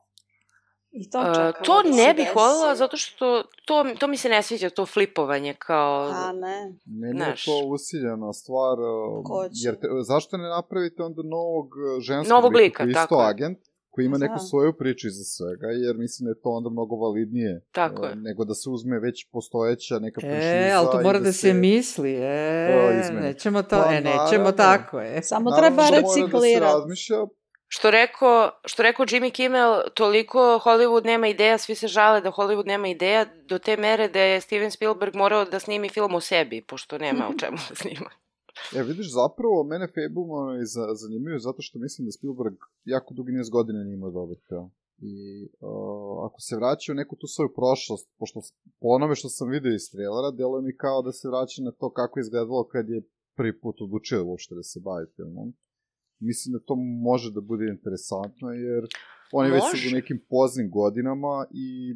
I 0.92 1.10
to 1.10 1.20
čekamo 1.20 1.50
uh, 1.50 1.66
To 1.66 1.82
da 1.84 1.96
ne 1.96 2.14
bih 2.14 2.32
volila, 2.36 2.76
zato 2.76 2.98
što 2.98 3.44
to, 3.66 3.86
to 4.00 4.08
mi 4.08 4.18
se 4.18 4.30
ne 4.30 4.44
sviđa, 4.44 4.70
to 4.70 4.86
flipovanje 4.86 5.54
kao... 5.54 6.12
A 6.14 6.32
ne. 6.32 6.74
Meni 6.86 7.20
naš... 7.20 7.48
je 7.48 7.52
to 7.52 7.68
usiljena 7.68 8.34
stvar, 8.34 8.78
Koće. 9.26 9.52
jer 9.54 9.76
te, 9.76 9.88
zašto 10.08 10.38
ne 10.38 10.50
napravite 10.50 11.04
onda 11.04 11.22
novog 11.24 11.68
ženskog 12.00 12.30
novog 12.30 12.56
lika, 12.56 12.84
lika, 12.84 13.00
tako 13.00 13.16
isto 13.16 13.30
agent, 13.30 13.58
koji 13.92 14.06
ima 14.06 14.18
neku 14.18 14.34
da. 14.34 14.40
svoju 14.40 14.74
priču 14.74 15.08
iza 15.08 15.24
svega, 15.24 15.68
jer 15.68 15.98
mislim 15.98 16.26
da 16.26 16.30
je 16.32 16.42
to 16.42 16.50
onda 16.50 16.70
mnogo 16.70 16.96
validnije. 16.96 17.62
Tako 17.72 18.06
je. 18.06 18.16
Nego 18.16 18.46
da 18.46 18.54
se 18.54 18.70
uzme 18.70 19.00
već 19.00 19.28
postojeća 19.32 20.00
neka 20.00 20.22
franšiza. 20.22 20.68
E, 20.68 20.72
ali 20.72 20.88
to 20.92 21.02
mora 21.02 21.20
da, 21.20 21.26
da 21.26 21.32
se, 21.32 21.54
misli, 21.54 22.14
e, 22.16 23.12
nećemo 23.22 23.64
to, 23.64 23.84
pa, 23.86 23.94
e, 23.94 24.02
nećemo 24.02 24.22
naravno, 24.28 24.52
tako, 24.52 25.02
e. 25.02 25.20
Samo 25.24 25.50
naravno, 25.50 25.84
treba 25.84 25.98
reciklirati. 25.98 26.66
Da 26.66 26.70
se 26.70 26.76
razmišlja, 26.80 27.18
Što 27.74 27.92
rekao, 27.92 28.52
što 28.66 28.84
rekao 28.84 29.06
Jimmy 29.06 29.32
Kimmel, 29.32 29.72
toliko 29.94 30.40
Hollywood 30.66 31.06
nema 31.06 31.28
ideja, 31.28 31.58
svi 31.58 31.76
se 31.76 31.88
žale 31.88 32.22
da 32.22 32.32
Hollywood 32.32 32.68
nema 32.68 32.88
ideja, 32.88 33.26
do 33.50 33.60
te 33.60 33.78
mere 33.78 34.08
da 34.08 34.20
je 34.20 34.42
Steven 34.42 34.72
Spielberg 34.72 35.16
morao 35.16 35.46
da 35.46 35.60
snimi 35.60 35.90
film 35.90 36.16
o 36.16 36.22
sebi, 36.22 36.62
pošto 36.62 36.98
nema 36.98 37.24
o 37.30 37.38
čemu 37.40 37.58
da 37.70 37.76
snima. 37.76 38.10
E, 38.76 38.84
vidiš, 38.84 39.08
zapravo, 39.22 39.64
mene 39.64 39.88
Fable 39.96 40.66
za, 40.66 40.84
zanimaju 41.02 41.40
zato 41.40 41.62
što 41.62 41.80
mislim 41.80 42.06
da 42.06 42.12
Spielberg 42.12 42.58
jako 42.86 43.14
dugi 43.14 43.32
niz 43.32 43.50
godina 43.50 43.84
nije 43.84 43.94
imao 43.94 44.12
dobar 44.12 44.38
film. 44.48 44.70
I 45.12 45.16
uh, 45.60 46.26
ako 46.28 46.38
se 46.48 46.56
vraća 46.56 46.92
u 46.92 47.00
neku 47.02 47.16
tu 47.16 47.28
svoju 47.28 47.50
prošlost, 47.60 48.08
pošto 48.20 48.40
po 48.82 48.88
onome 48.98 49.16
što 49.16 49.30
sam 49.30 49.50
vidio 49.50 49.74
iz 49.74 49.86
trailera, 49.92 50.32
deluje 50.32 50.62
mi 50.62 50.78
kao 50.78 51.02
da 51.02 51.12
se 51.12 51.28
vraća 51.28 51.62
na 51.68 51.72
to 51.80 51.90
kako 52.00 52.20
je 52.20 52.22
izgledalo 52.22 52.68
kad 52.74 52.90
je 52.90 53.02
prvi 53.38 53.54
put 53.62 53.76
odlučio 53.82 54.26
uopšte 54.26 54.56
da 54.56 54.64
se 54.64 54.80
bavi 54.88 55.06
filmom. 55.16 55.54
Mislim 56.22 56.54
da 56.54 56.60
to 56.60 56.76
može 56.76 57.32
da 57.32 57.42
bude 57.42 57.66
interesantno, 57.66 58.52
jer 58.52 58.84
on 59.32 59.46
je 59.46 59.52
već 59.52 59.92
u 59.92 59.96
nekim 59.96 60.26
poznim 60.30 60.72
godinama 60.72 61.46
i 61.52 61.96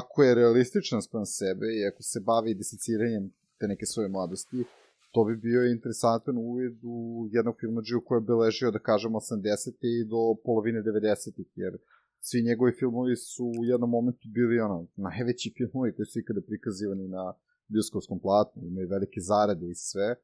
ako 0.00 0.22
je 0.22 0.34
realističan 0.34 1.02
sprem 1.02 1.26
sebe 1.26 1.66
i 1.66 1.86
ako 1.86 2.02
se 2.02 2.20
bavi 2.20 2.54
disiciranjem 2.54 3.32
te 3.58 3.68
neke 3.68 3.86
svoje 3.86 4.08
mladosti, 4.08 4.64
to 5.12 5.24
bi 5.24 5.36
bio 5.36 5.66
interesantan 5.66 6.38
uvid 6.38 6.78
u 6.82 7.28
jednog 7.32 7.54
filmađiju 7.60 8.00
koji 8.04 8.16
je 8.16 8.28
beležio, 8.30 8.70
da 8.70 8.78
kažemo, 8.78 9.18
80. 9.20 9.70
i 9.82 10.04
do 10.04 10.34
polovine 10.44 10.82
90. 10.82 11.44
jer 11.54 11.76
svi 12.20 12.42
njegovi 12.42 12.72
filmovi 12.78 13.16
su 13.16 13.44
u 13.60 13.64
jednom 13.64 13.90
momentu 13.90 14.28
bili 14.34 14.60
ono, 14.60 14.86
najveći 14.96 15.54
filmovi 15.56 15.94
koji 15.96 16.06
su 16.06 16.18
ikada 16.18 16.40
prikazivani 16.40 17.08
na 17.08 17.34
bioskovskom 17.68 18.20
platnu, 18.20 18.62
imaju 18.62 18.88
velike 18.88 19.20
zarade 19.20 19.70
i 19.70 19.74
sve. 19.74 20.14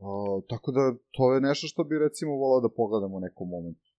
O, 0.00 0.42
tako 0.48 0.72
da 0.72 0.94
to 1.10 1.34
je 1.34 1.40
nešto 1.40 1.66
što 1.66 1.84
bi 1.84 1.98
recimo 1.98 2.32
volao 2.32 2.60
da 2.60 2.68
pogledamo 2.68 3.16
u 3.16 3.20
nekom 3.20 3.48
momentu. 3.48 3.90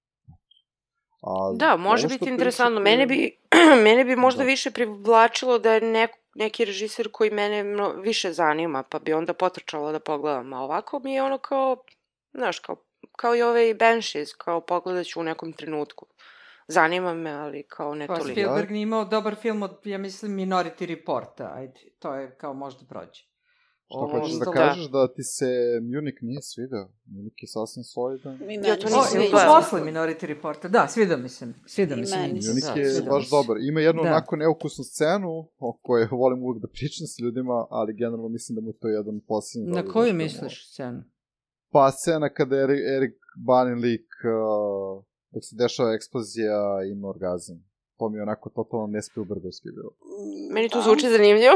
A, 1.22 1.54
da, 1.56 1.78
može 1.78 2.08
biti 2.08 2.30
interesantno. 2.30 2.82
Pričate... 2.82 2.97
Mene 2.97 3.08
bi, 3.08 3.38
mene 3.86 4.06
bi 4.06 4.16
možda 4.16 4.43
da. 4.43 4.47
više 4.47 4.72
privlačilo 4.72 5.60
da 5.60 5.74
je 5.74 5.82
neko 5.82 6.18
neki 6.36 6.66
režiser 6.66 7.12
koji 7.12 7.32
mene 7.32 7.64
mno, 7.64 7.89
više 7.89 8.34
zanima, 8.34 8.84
pa 8.84 8.99
bi 8.99 9.14
onda 9.14 9.34
potrčala 9.34 9.91
da 9.91 9.99
pogledam. 9.99 10.54
A 10.54 10.62
ovako 10.62 10.99
mi 10.99 11.14
je 11.14 11.24
ono 11.24 11.38
kao, 11.38 11.78
znaš, 12.34 12.60
kao, 12.60 12.76
kao 13.16 13.36
i 13.36 13.41
ovaj 13.41 13.74
Banshees, 13.74 14.34
kao 14.34 14.62
pogledat 14.62 15.06
ću 15.06 15.20
u 15.20 15.24
nekom 15.24 15.54
trenutku. 15.54 16.06
Zanima 16.68 17.14
me, 17.14 17.32
ali 17.32 17.64
kao 17.64 17.95
ne 17.95 18.08
pa, 18.08 18.16
toliko. 18.16 18.28
Pa 18.28 18.34
Spielberg 18.34 18.72
nije 18.72 18.84
imao 18.84 19.06
dobar 19.06 19.36
film 19.36 19.64
od, 19.64 19.80
ja 19.84 19.97
mislim, 19.97 20.38
Minority 20.38 20.86
Reporta, 20.86 21.52
ajde, 21.56 21.80
to 21.99 22.16
je 22.16 22.36
kao 22.36 22.54
možda 22.54 22.86
prođe. 22.89 23.31
Šta 23.92 24.00
Ovo, 24.00 24.20
hoćeš 24.20 24.36
da, 24.39 24.46
da 24.46 24.52
kažeš 24.52 24.86
da 24.96 25.14
ti 25.16 25.24
se 25.24 25.50
Munich 25.92 26.20
nije 26.22 26.42
svidao? 26.42 26.86
Munich 27.06 27.39
je 27.44 27.48
sasvim 27.48 27.84
solidan. 27.84 28.34
Ja 28.70 28.76
to 28.82 28.88
nisam 28.96 29.20
vidio. 29.22 29.38
Posle 29.56 29.80
Minority 29.89 30.26
Reporta, 30.26 30.68
da, 30.68 30.88
svidao 30.88 31.18
mi 31.18 31.30
se. 31.30 31.54
Svidao 31.74 31.98
mi 31.98 32.06
se. 32.06 32.18
Munich 32.18 32.74
da, 32.76 32.82
je 32.82 33.02
baš 33.14 33.30
dobar. 33.30 33.56
Ima 33.70 33.80
jednu 33.82 34.04
da. 34.04 34.10
onako 34.10 34.36
neukusnu 34.36 34.84
scenu 34.84 35.32
o 35.68 35.80
kojoj 35.82 36.08
volim 36.12 36.44
uvek 36.44 36.62
da 36.62 36.68
pričam 36.68 37.06
sa 37.08 37.24
ljudima, 37.24 37.58
ali 37.70 37.94
generalno 37.94 38.30
mislim 38.30 38.56
da 38.56 38.62
mu 38.62 38.74
to 38.74 38.88
je 38.88 38.94
jedan 38.94 39.18
posljednji. 39.28 39.72
Na 39.72 39.84
koju 39.94 40.14
misliš 40.14 40.56
scenu? 40.72 41.04
Pa 41.74 41.92
scena 41.92 42.30
kada 42.30 42.56
je 42.56 42.64
Erik 42.98 43.18
Banin 43.48 43.78
lik 43.86 44.08
uh, 44.24 45.04
dok 45.34 45.44
se 45.50 45.56
dešava 45.64 45.94
eksplozija 45.94 46.58
ima 46.94 47.08
orgazam. 47.08 47.58
To 47.98 48.10
mi 48.10 48.18
je 48.18 48.22
onako 48.22 48.50
totalno 48.50 48.88
ne 48.88 49.02
Spielbergovski 49.02 49.70
bilo. 49.76 49.92
Meni 50.54 50.70
to 50.70 50.82
zvuči 50.82 51.10
zanimljivo. 51.10 51.56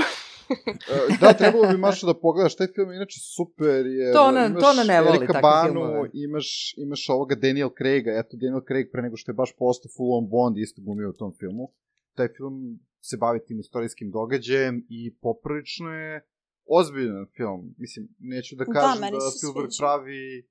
E, 0.87 1.17
da, 1.21 1.33
trebalo 1.33 1.67
bi 1.67 1.77
Maša 1.79 2.05
da 2.05 2.13
pogledaš, 2.15 2.55
taj 2.55 2.67
film 2.67 2.89
je 2.89 2.95
inače 2.95 3.19
super, 3.27 3.85
jer 3.87 4.13
to 4.13 4.21
ona, 4.21 4.45
imaš 4.45 4.61
to 4.61 4.69
ona 4.69 4.83
ne 4.83 5.01
voli 5.01 5.17
Erika 5.17 5.39
Banu, 5.41 5.81
imaš, 6.15 6.47
imaš 6.77 7.09
ovoga 7.09 7.35
Daniel 7.37 7.69
Craiga, 7.69 8.11
eto 8.13 8.31
Daniel 8.33 8.61
Craig 8.61 8.87
pre 8.91 9.01
nego 9.01 9.15
što 9.17 9.31
je 9.31 9.35
baš 9.35 9.51
postao 9.55 9.89
full 9.89 10.13
on 10.13 10.29
Bond 10.29 10.57
isto 10.57 10.81
glumio 10.81 11.09
u 11.09 11.13
tom 11.13 11.31
filmu. 11.33 11.71
Taj 12.13 12.27
film 12.27 12.55
se 13.01 13.17
bavi 13.17 13.39
tim 13.39 13.59
istorijskim 13.59 14.11
događajem 14.11 14.85
i 14.89 15.15
poprilično 15.17 15.89
je 15.93 16.27
ozbiljan 16.67 17.25
film. 17.37 17.75
Mislim, 17.77 18.07
neću 18.19 18.55
da 18.55 18.63
Da, 18.63 18.73
kažem 18.73 19.01
da, 19.11 19.19
se 19.21 19.37
Spielberg 19.37 19.69
sviđa. 19.69 19.81
pravi 19.81 20.21
uh, 20.39 20.45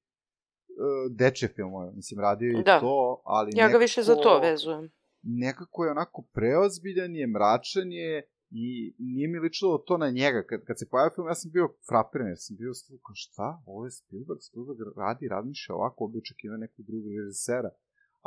dečje 1.12 1.48
filmove. 1.48 1.92
Mislim, 1.92 2.20
radio 2.20 2.46
je 2.46 2.60
i 2.60 2.64
Da. 2.64 2.80
to, 2.80 2.96
ali 3.24 3.50
Ja 3.54 3.68
ga 3.68 3.78
više 3.78 4.02
za 4.02 4.14
to 4.14 4.20
nekako- 4.20 4.40
vezujem. 4.42 4.90
nekako 5.22 5.84
je 5.84 5.90
onako 5.90 6.22
preozbiljan 6.32 7.14
je, 7.14 7.26
mračan 7.28 7.92
je 7.92 8.28
i 8.62 8.94
nije 8.98 9.28
mi 9.28 9.38
ličilo 9.38 9.78
to 9.78 9.94
na 10.04 10.10
njega. 10.10 10.40
Kad, 10.48 10.60
kad 10.66 10.78
se 10.78 10.88
pojavio 10.90 11.14
film, 11.14 11.26
ja 11.28 11.34
sam 11.34 11.50
bio 11.56 11.66
frapiran, 11.88 12.28
jer 12.28 12.40
sam 12.40 12.56
bio 12.56 12.74
stvarno 12.74 13.00
kao 13.06 13.14
šta, 13.24 13.48
ovo 13.66 13.84
je 13.84 13.90
Spielberg, 13.90 14.40
Spielberg 14.48 14.78
radi, 14.96 15.28
razmišlja 15.28 15.74
ovako, 15.74 16.04
ovdje 16.04 16.18
očekiva 16.18 16.56
nekog 16.56 16.82
drugog 16.88 17.12
režisera. 17.20 17.70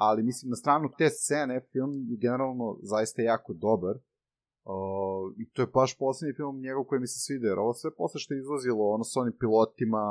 Ali 0.05 0.23
mislim, 0.23 0.49
na 0.49 0.55
stranu 0.55 0.85
te 0.97 1.09
scene, 1.09 1.65
film 1.71 1.91
je 2.11 2.17
generalno 2.25 2.67
zaista 2.93 3.21
jako 3.21 3.53
dobar. 3.53 3.95
Uh, 4.73 5.25
I 5.41 5.43
to 5.53 5.61
je 5.61 5.73
baš 5.79 5.97
poslednji 5.97 6.33
film 6.39 6.55
njegov 6.67 6.83
koji 6.83 6.99
mi 7.01 7.07
se 7.07 7.19
svidio, 7.25 7.49
jer 7.49 7.59
ovo 7.59 7.73
sve 7.73 7.91
posle 7.99 8.19
što 8.19 8.33
je 8.33 8.39
izlazilo, 8.39 8.83
ono 8.95 9.03
sa 9.03 9.19
onim 9.21 9.35
pilotima, 9.39 10.05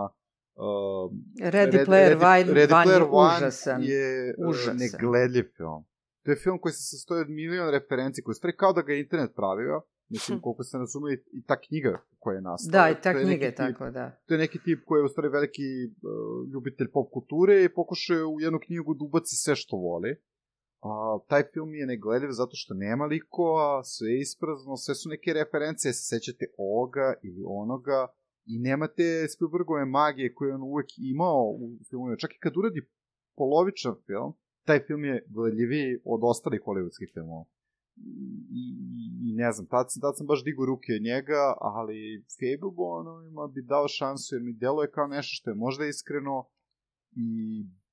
uh, 0.65 1.13
Ready 1.55 1.81
Player 1.89 2.15
One, 2.17 2.53
Ready 2.59 2.75
One 2.81 2.87
Player 2.87 3.03
je 3.03 3.09
One 3.11 3.37
užasan. 3.37 3.83
je 3.83 4.35
Užasan. 4.49 4.77
negledljiv 4.77 5.47
film. 5.57 5.83
To 6.23 6.31
je 6.31 6.37
film 6.45 6.59
koji 6.63 6.73
se 6.73 6.83
sastoji 6.83 7.21
od 7.21 7.31
milion 7.31 7.71
referenci, 7.71 8.23
koji 8.23 8.33
je 8.33 8.41
stvari 8.41 8.57
kao 8.57 8.73
da 8.73 8.83
ga 8.83 8.93
internet 8.95 9.33
pravio. 9.35 9.83
Mislim, 10.09 10.39
Hm. 10.39 10.43
koliko 10.43 10.63
ste 10.65 10.79
razumeli, 10.79 11.25
i 11.33 11.43
ta 11.43 11.61
knjiga 11.61 12.03
koja 12.19 12.35
je 12.35 12.43
nastala. 12.43 12.73
Da, 12.73 12.91
i 12.91 13.03
ta 13.03 13.11
je 13.11 13.25
knjiga 13.25 13.45
je 13.45 13.53
tip- 13.53 13.57
tako, 13.57 13.91
da. 13.91 14.21
To 14.27 14.35
je 14.35 14.39
neki 14.39 14.59
tip 14.65 14.79
koji 14.87 15.01
je 15.01 15.05
u 15.05 15.09
stvari 15.09 15.29
veliki 15.29 15.69
uh, 15.87 16.53
ljubitelj 16.53 16.89
pop 16.93 17.11
kulture 17.13 17.65
i 17.65 17.75
pokušao 17.75 18.17
je 18.17 18.25
u 18.25 18.41
jednu 18.41 18.59
knjigu 18.67 18.95
da 18.95 19.05
ubaci 19.05 19.37
sve 19.37 19.57
što 19.57 19.77
voli. 19.77 20.13
A, 20.83 20.89
taj 21.29 21.43
film 21.53 21.75
je 21.75 21.87
negledljiv 21.87 22.31
zato 22.31 22.51
što 22.55 22.75
nema 22.75 23.05
likova, 23.07 23.85
sve 23.85 24.09
je 24.11 24.21
isprazno, 24.21 24.77
sve 24.77 24.95
su 24.95 25.09
neke 25.09 25.33
referencije, 25.33 25.93
se 25.93 26.03
sećate 26.13 26.45
ovoga 26.59 27.15
ili 27.23 27.43
onoga 27.47 28.07
i 28.53 28.59
nemate 28.59 29.29
Spielbergove 29.29 29.85
magije 29.85 30.35
koje 30.35 30.49
je 30.49 30.55
on 30.55 30.63
uvek 30.63 30.87
imao 30.99 31.43
u 31.63 31.65
filmovima. 31.89 32.17
Čak 32.17 32.31
i 32.35 32.39
kad 32.45 32.57
uradi 32.57 32.81
polovičan 33.37 33.95
film, 34.07 34.33
taj 34.65 34.81
film 34.87 35.05
je 35.05 35.25
gledljiviji 35.29 35.99
od 36.05 36.21
ostalih 36.23 36.61
hollywoodskih 36.67 37.13
filmova. 37.15 37.45
I, 37.97 38.15
i, 38.53 38.65
i 39.23 39.35
ne 39.35 39.53
znam, 39.53 39.67
tad, 39.67 39.87
sam- 39.89 40.01
tad 40.01 40.17
sam 40.17 40.27
baš 40.27 40.45
digo 40.45 40.67
ruke 40.67 40.93
od 40.97 41.03
njega, 41.03 41.43
ali 41.61 42.25
Fablebanovima 42.37 43.47
bi 43.47 43.63
dao 43.63 43.89
šansu 43.89 44.35
jer 44.35 44.43
mi 44.43 44.53
deluje 44.53 44.91
kao 44.91 45.07
nešto 45.07 45.33
što 45.33 45.51
je 45.51 45.55
možda 45.57 45.87
iskreno 45.87 46.45
i 47.13 47.27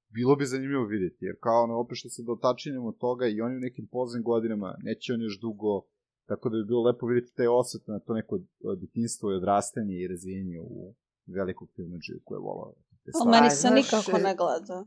bilo 0.10 0.36
bi 0.36 0.46
zanimljivo 0.46 0.86
vidjeti, 0.86 1.26
jer 1.26 1.36
kao 1.42 1.64
ono, 1.64 1.74
opet 1.76 1.98
što 1.98 2.10
se 2.10 2.24
dotačinjamo 2.24 2.92
toga 2.92 3.28
i 3.28 3.42
oni 3.42 3.56
u 3.56 3.60
nekim 3.60 3.88
poznim 3.88 4.24
godinama, 4.24 4.76
neće 4.80 5.14
on 5.14 5.22
još 5.22 5.40
dugo, 5.40 5.82
tako 6.26 6.50
da 6.50 6.58
bi 6.58 6.66
bilo 6.66 6.84
lepo 6.84 7.06
vidjeti 7.08 7.36
taj 7.36 7.48
osvet 7.48 7.88
na 7.88 8.00
to 8.00 8.14
neko 8.14 8.40
detinstvo 8.82 9.32
i 9.32 9.36
odrastanje 9.36 9.96
i 9.96 10.08
razvijenje 10.08 10.60
u 10.62 10.96
velikog 11.28 11.70
filmađiju 11.76 12.20
koje 12.24 12.38
je 12.38 12.42
volao. 12.42 12.74
Ali 13.06 13.12
stvari. 13.14 13.30
meni 13.32 13.50
se 13.52 13.70
nikako 13.72 14.18
e, 14.18 14.24
ne 14.24 14.36
gleda. 14.36 14.86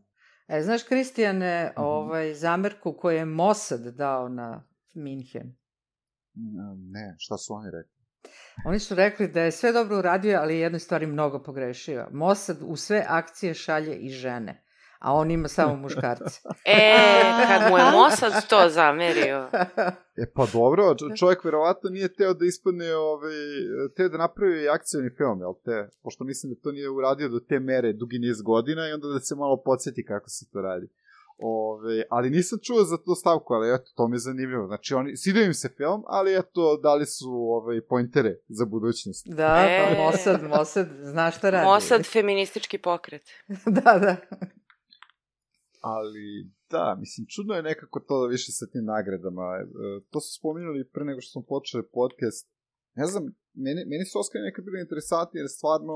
E, 0.48 0.62
znaš, 0.62 0.82
Kristijane, 0.82 1.64
Mhm. 1.72 1.82
ovaj, 1.84 2.34
zamerku 2.34 2.92
koju 2.92 3.16
je 3.16 3.24
Mossad 3.24 3.80
dao 3.94 4.28
na 4.28 4.64
Minhen. 4.96 5.56
Ne, 6.90 7.14
šta 7.18 7.36
su 7.36 7.54
oni 7.54 7.70
rekli? 7.70 7.96
Oni 8.66 8.78
su 8.78 8.94
rekli 8.94 9.28
da 9.28 9.40
je 9.42 9.52
sve 9.52 9.72
dobro 9.72 9.98
uradio, 9.98 10.38
ali 10.40 10.54
je 10.54 10.60
jednoj 10.60 10.78
stvari 10.80 11.06
mnogo 11.06 11.42
pogrešio. 11.42 12.08
Mossad 12.12 12.56
u 12.62 12.76
sve 12.76 13.04
akcije 13.08 13.54
šalje 13.54 13.96
i 13.96 14.08
žene, 14.08 14.64
a 14.98 15.14
on 15.14 15.30
ima 15.30 15.48
samo 15.48 15.76
muškarce. 15.76 16.40
E, 16.64 17.20
kad 17.48 17.70
mu 17.70 17.78
je 17.78 17.84
Mossad 17.92 18.48
to 18.48 18.68
zamerio. 18.68 19.48
E 20.16 20.24
pa 20.34 20.46
dobro, 20.52 20.94
čo- 20.94 21.16
čovjek 21.16 21.44
verovatno 21.44 21.90
nije 21.90 22.14
teo 22.14 22.34
da 22.34 22.44
ispadne, 22.44 22.94
ovaj, 22.94 23.34
teo 23.96 24.08
da 24.08 24.18
napravi 24.18 24.68
akcijni 24.68 25.10
film, 25.16 25.40
jel 25.40 25.54
te? 25.64 25.88
Pošto 26.02 26.24
mislim 26.24 26.52
da 26.54 26.60
to 26.60 26.72
nije 26.72 26.90
uradio 26.90 27.28
do 27.28 27.40
te 27.40 27.60
mere 27.60 27.92
dugi 27.92 28.18
niz 28.18 28.42
godina 28.42 28.88
i 28.88 28.92
onda 28.92 29.08
da 29.08 29.20
se 29.20 29.34
malo 29.34 29.62
podsjeti 29.64 30.04
kako 30.04 30.28
se 30.28 30.50
to 30.52 30.60
radi. 30.62 30.88
Ove, 31.38 32.02
ali 32.10 32.30
nisam 32.30 32.58
čuo 32.62 32.84
za 32.84 32.96
tu 32.96 33.14
stavku, 33.14 33.54
ali 33.54 33.74
eto, 33.74 33.90
to 33.96 34.08
mi 34.08 34.14
je 34.14 34.18
zanimljivo. 34.18 34.66
Znači, 34.66 34.94
oni, 34.94 35.16
svidio 35.16 35.44
im 35.44 35.54
se 35.54 35.68
film, 35.76 36.02
ali 36.06 36.36
eto, 36.36 36.76
dali 36.82 37.06
su 37.06 37.30
ovaj, 37.30 37.80
pointere 37.80 38.36
za 38.48 38.64
budućnost. 38.64 39.26
Da, 39.26 39.66
E. 39.68 39.94
pa 39.96 40.02
Mossad, 40.02 40.42
Mossad 40.42 40.88
zna 41.02 41.30
šta 41.30 41.50
radi. 41.50 41.66
Mossad 41.66 42.06
feministički 42.12 42.78
pokret. 42.78 43.22
da, 43.76 43.98
da. 43.98 44.16
Ali, 45.80 46.50
da, 46.70 46.96
mislim, 47.00 47.26
čudno 47.34 47.54
je 47.54 47.62
nekako 47.62 48.00
to 48.00 48.20
da 48.22 48.26
više 48.26 48.52
sa 48.52 48.66
tim 48.72 48.84
nagradama. 48.84 49.46
E, 49.60 49.64
to 50.10 50.20
su 50.20 50.30
spominjali 50.38 50.90
pre 50.92 51.04
nego 51.04 51.20
što 51.20 51.30
smo 51.32 51.42
počeli 51.42 51.90
podcast. 51.98 52.44
Ne 52.94 53.06
znam, 53.06 53.24
meni, 53.64 53.80
meni 53.92 54.04
su 54.04 54.18
Oscari 54.18 54.44
nekad 54.44 54.64
bili 54.64 54.80
interesantni, 54.80 55.40
jer 55.40 55.48
stvarno 55.48 55.94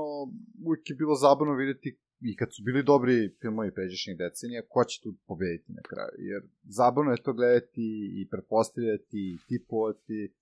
uvijek 0.65 0.89
je 0.89 0.95
bilo 1.01 1.15
zabavno 1.15 1.53
vidjeti 1.61 1.99
i 2.21 2.35
kad 2.35 2.49
su 2.55 2.63
bili 2.63 2.83
dobri 2.83 3.35
filmovi 3.41 3.71
pređašnjih 3.73 4.17
decenija, 4.17 4.69
ko 4.69 4.83
će 4.83 5.01
tu 5.03 5.09
pobediti 5.27 5.71
na 5.77 5.81
kraju. 5.89 6.15
Jer 6.17 6.41
zabavno 6.63 7.11
je 7.11 7.23
to 7.23 7.33
gledati 7.33 7.87
i 8.19 8.27
pretpostavljati 8.31 9.19
i 9.29 9.37
tipovati, 9.47 10.33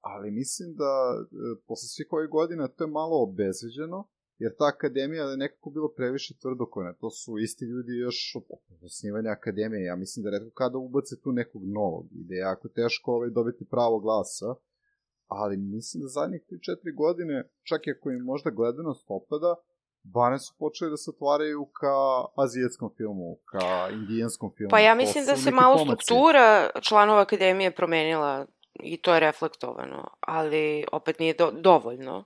ali 0.00 0.30
mislim 0.30 0.68
da 0.74 0.92
e, 1.14 1.24
posle 1.66 1.88
svih 1.88 2.08
ovih 2.10 2.30
godina 2.30 2.68
to 2.68 2.84
je 2.84 2.96
malo 3.00 3.22
obezveđeno, 3.22 4.08
jer 4.38 4.52
ta 4.58 4.66
akademija 4.74 5.24
je 5.24 5.36
nekako 5.36 5.70
bilo 5.70 5.88
previše 5.96 6.34
tvrdokona. 6.40 6.92
To 6.92 7.10
su 7.10 7.38
isti 7.38 7.64
ljudi 7.64 7.92
još 8.06 8.18
od 8.36 8.84
osnivanja 8.84 9.30
akademije. 9.30 9.84
Ja 9.84 9.96
mislim 9.96 10.24
da 10.24 10.30
redko 10.30 10.50
kada 10.50 10.78
ubace 10.78 11.14
tu 11.22 11.32
nekog 11.32 11.62
novog 11.64 12.06
i 12.12 12.24
da 12.24 12.34
je 12.34 12.38
jako 12.38 12.68
teško 12.68 13.12
ovaj, 13.12 13.30
dobiti 13.30 13.64
pravo 13.74 13.98
glasa. 13.98 14.54
Ali 15.26 15.56
mislim 15.56 16.02
da 16.02 16.08
zadnjih 16.08 16.42
3-4 16.50 16.94
godine, 16.96 17.48
čak 17.62 17.86
i 17.86 17.90
ako 17.90 18.10
im 18.10 18.22
možda 18.32 18.50
gledanost 18.50 19.04
opada, 19.08 19.54
barem 20.14 20.38
su 20.38 20.54
počeli 20.58 20.90
da 20.90 20.96
se 20.96 21.10
otvaraju 21.10 21.66
ka 21.80 22.24
azijetskom 22.42 22.90
filmu, 22.96 23.36
ka 23.44 23.88
indijanskom 23.92 24.52
filmu. 24.56 24.70
Pa 24.70 24.78
ja 24.78 24.94
mislim 24.94 25.26
da 25.26 25.36
se 25.36 25.50
malo 25.50 25.78
struktura 25.78 26.70
članova 26.80 27.20
akademije 27.20 27.70
promenila 27.70 28.46
i 28.74 28.96
to 28.96 29.14
je 29.14 29.20
reflektovano, 29.20 30.10
ali 30.20 30.84
opet 30.92 31.18
nije 31.18 31.34
do, 31.34 31.50
dovoljno. 31.50 32.24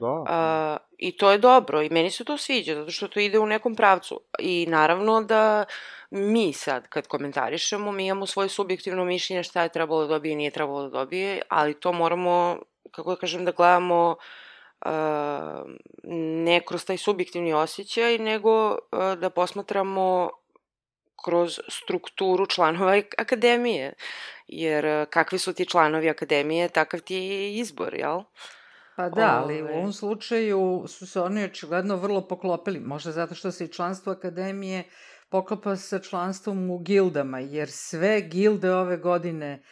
Da. 0.00 0.24
A, 0.28 0.76
I 0.98 1.16
to 1.16 1.30
je 1.30 1.38
dobro 1.38 1.82
i 1.82 1.90
meni 1.90 2.10
se 2.10 2.24
to 2.24 2.36
sviđa, 2.36 2.74
zato 2.74 2.90
što 2.90 3.08
to 3.08 3.20
ide 3.20 3.38
u 3.38 3.46
nekom 3.46 3.74
pravcu. 3.74 4.20
I 4.38 4.66
naravno 4.68 5.22
da 5.22 5.64
mi 6.10 6.52
sad, 6.52 6.88
kad 6.88 7.06
komentarišemo, 7.06 7.92
mi 7.92 8.06
imamo 8.06 8.26
svoje 8.26 8.48
subjektivno 8.48 9.04
mišljenje 9.04 9.42
šta 9.42 9.62
je 9.62 9.68
trebalo 9.68 10.00
da 10.00 10.08
dobije 10.08 10.32
i 10.32 10.36
nije 10.36 10.50
trebalo 10.50 10.82
da 10.82 10.88
dobije, 10.88 11.42
ali 11.48 11.80
to 11.80 11.92
moramo, 11.92 12.58
kako 12.90 13.10
da 13.10 13.16
kažem, 13.16 13.44
da 13.44 13.52
gledamo 13.52 14.16
a, 14.16 14.49
ne 16.44 16.60
kroz 16.66 16.84
taj 16.84 16.96
subjektivni 16.96 17.52
osjećaj, 17.52 18.18
nego 18.18 18.78
a, 18.90 19.14
da 19.14 19.30
posmatramo 19.30 20.30
kroz 21.24 21.60
strukturu 21.68 22.46
članova 22.46 22.92
ak- 22.92 23.14
akademije. 23.18 23.92
Jer 24.48 24.86
a, 24.86 25.06
kakvi 25.06 25.38
su 25.38 25.52
ti 25.52 25.66
članovi 25.66 26.10
akademije, 26.10 26.68
takav 26.68 27.00
ti 27.00 27.14
je 27.14 27.54
izbor, 27.56 27.94
jel? 27.94 28.20
Pa 28.96 29.08
da, 29.08 29.40
ali 29.42 29.62
u 29.62 29.64
Ovaj. 29.64 29.76
ovom 29.76 29.92
slučaju 29.92 30.84
su 30.88 31.06
se 31.06 31.20
oni 31.20 31.44
očigledno 31.44 31.96
vrlo 31.96 32.28
poklopili. 32.28 32.80
Možda 32.80 33.12
zato 33.12 33.34
što 33.34 33.50
se 33.50 33.64
i 33.64 33.72
članstvo 33.72 34.12
akademije 34.12 34.84
poklopa 35.28 35.76
sa 35.76 35.98
članstvom 35.98 36.70
u 36.70 36.78
gildama, 36.78 37.38
jer 37.38 37.70
sve 37.70 38.20
gilde 38.20 38.74
ove 38.74 38.96
godine 38.96 39.62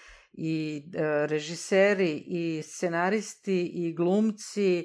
i 0.40 0.82
e, 0.94 1.26
režiseri 1.26 2.24
i 2.26 2.62
scenaristi 2.62 3.70
i 3.74 3.94
glumci 3.94 4.84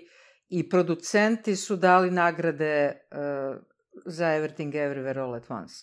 i 0.50 0.70
producenti 0.70 1.56
su 1.56 1.76
dali 1.76 2.12
nagrade 2.12 2.66
e, 2.66 2.96
za 4.06 4.28
Everything 4.28 4.74
Everywhere 4.74 5.20
All 5.20 5.36
at 5.36 5.50
Once. 5.52 5.76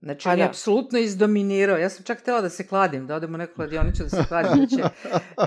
Znači, 0.00 0.24
Pa 0.24 0.30
on 0.30 0.38
je 0.38 0.44
da. 0.44 0.48
apsolutno 0.48 0.98
izdominirao. 0.98 1.76
Ja 1.78 1.90
sam 1.90 2.04
čak 2.04 2.20
htela 2.20 2.40
da 2.40 2.48
se 2.48 2.66
kladim, 2.66 3.06
da 3.06 3.14
odem 3.14 3.34
u 3.34 3.38
neku 3.38 3.54
kladionicu 3.54 4.02
da 4.02 4.08
se 4.08 4.24
kladim, 4.28 4.60
da 4.60 4.66
će 4.66 4.82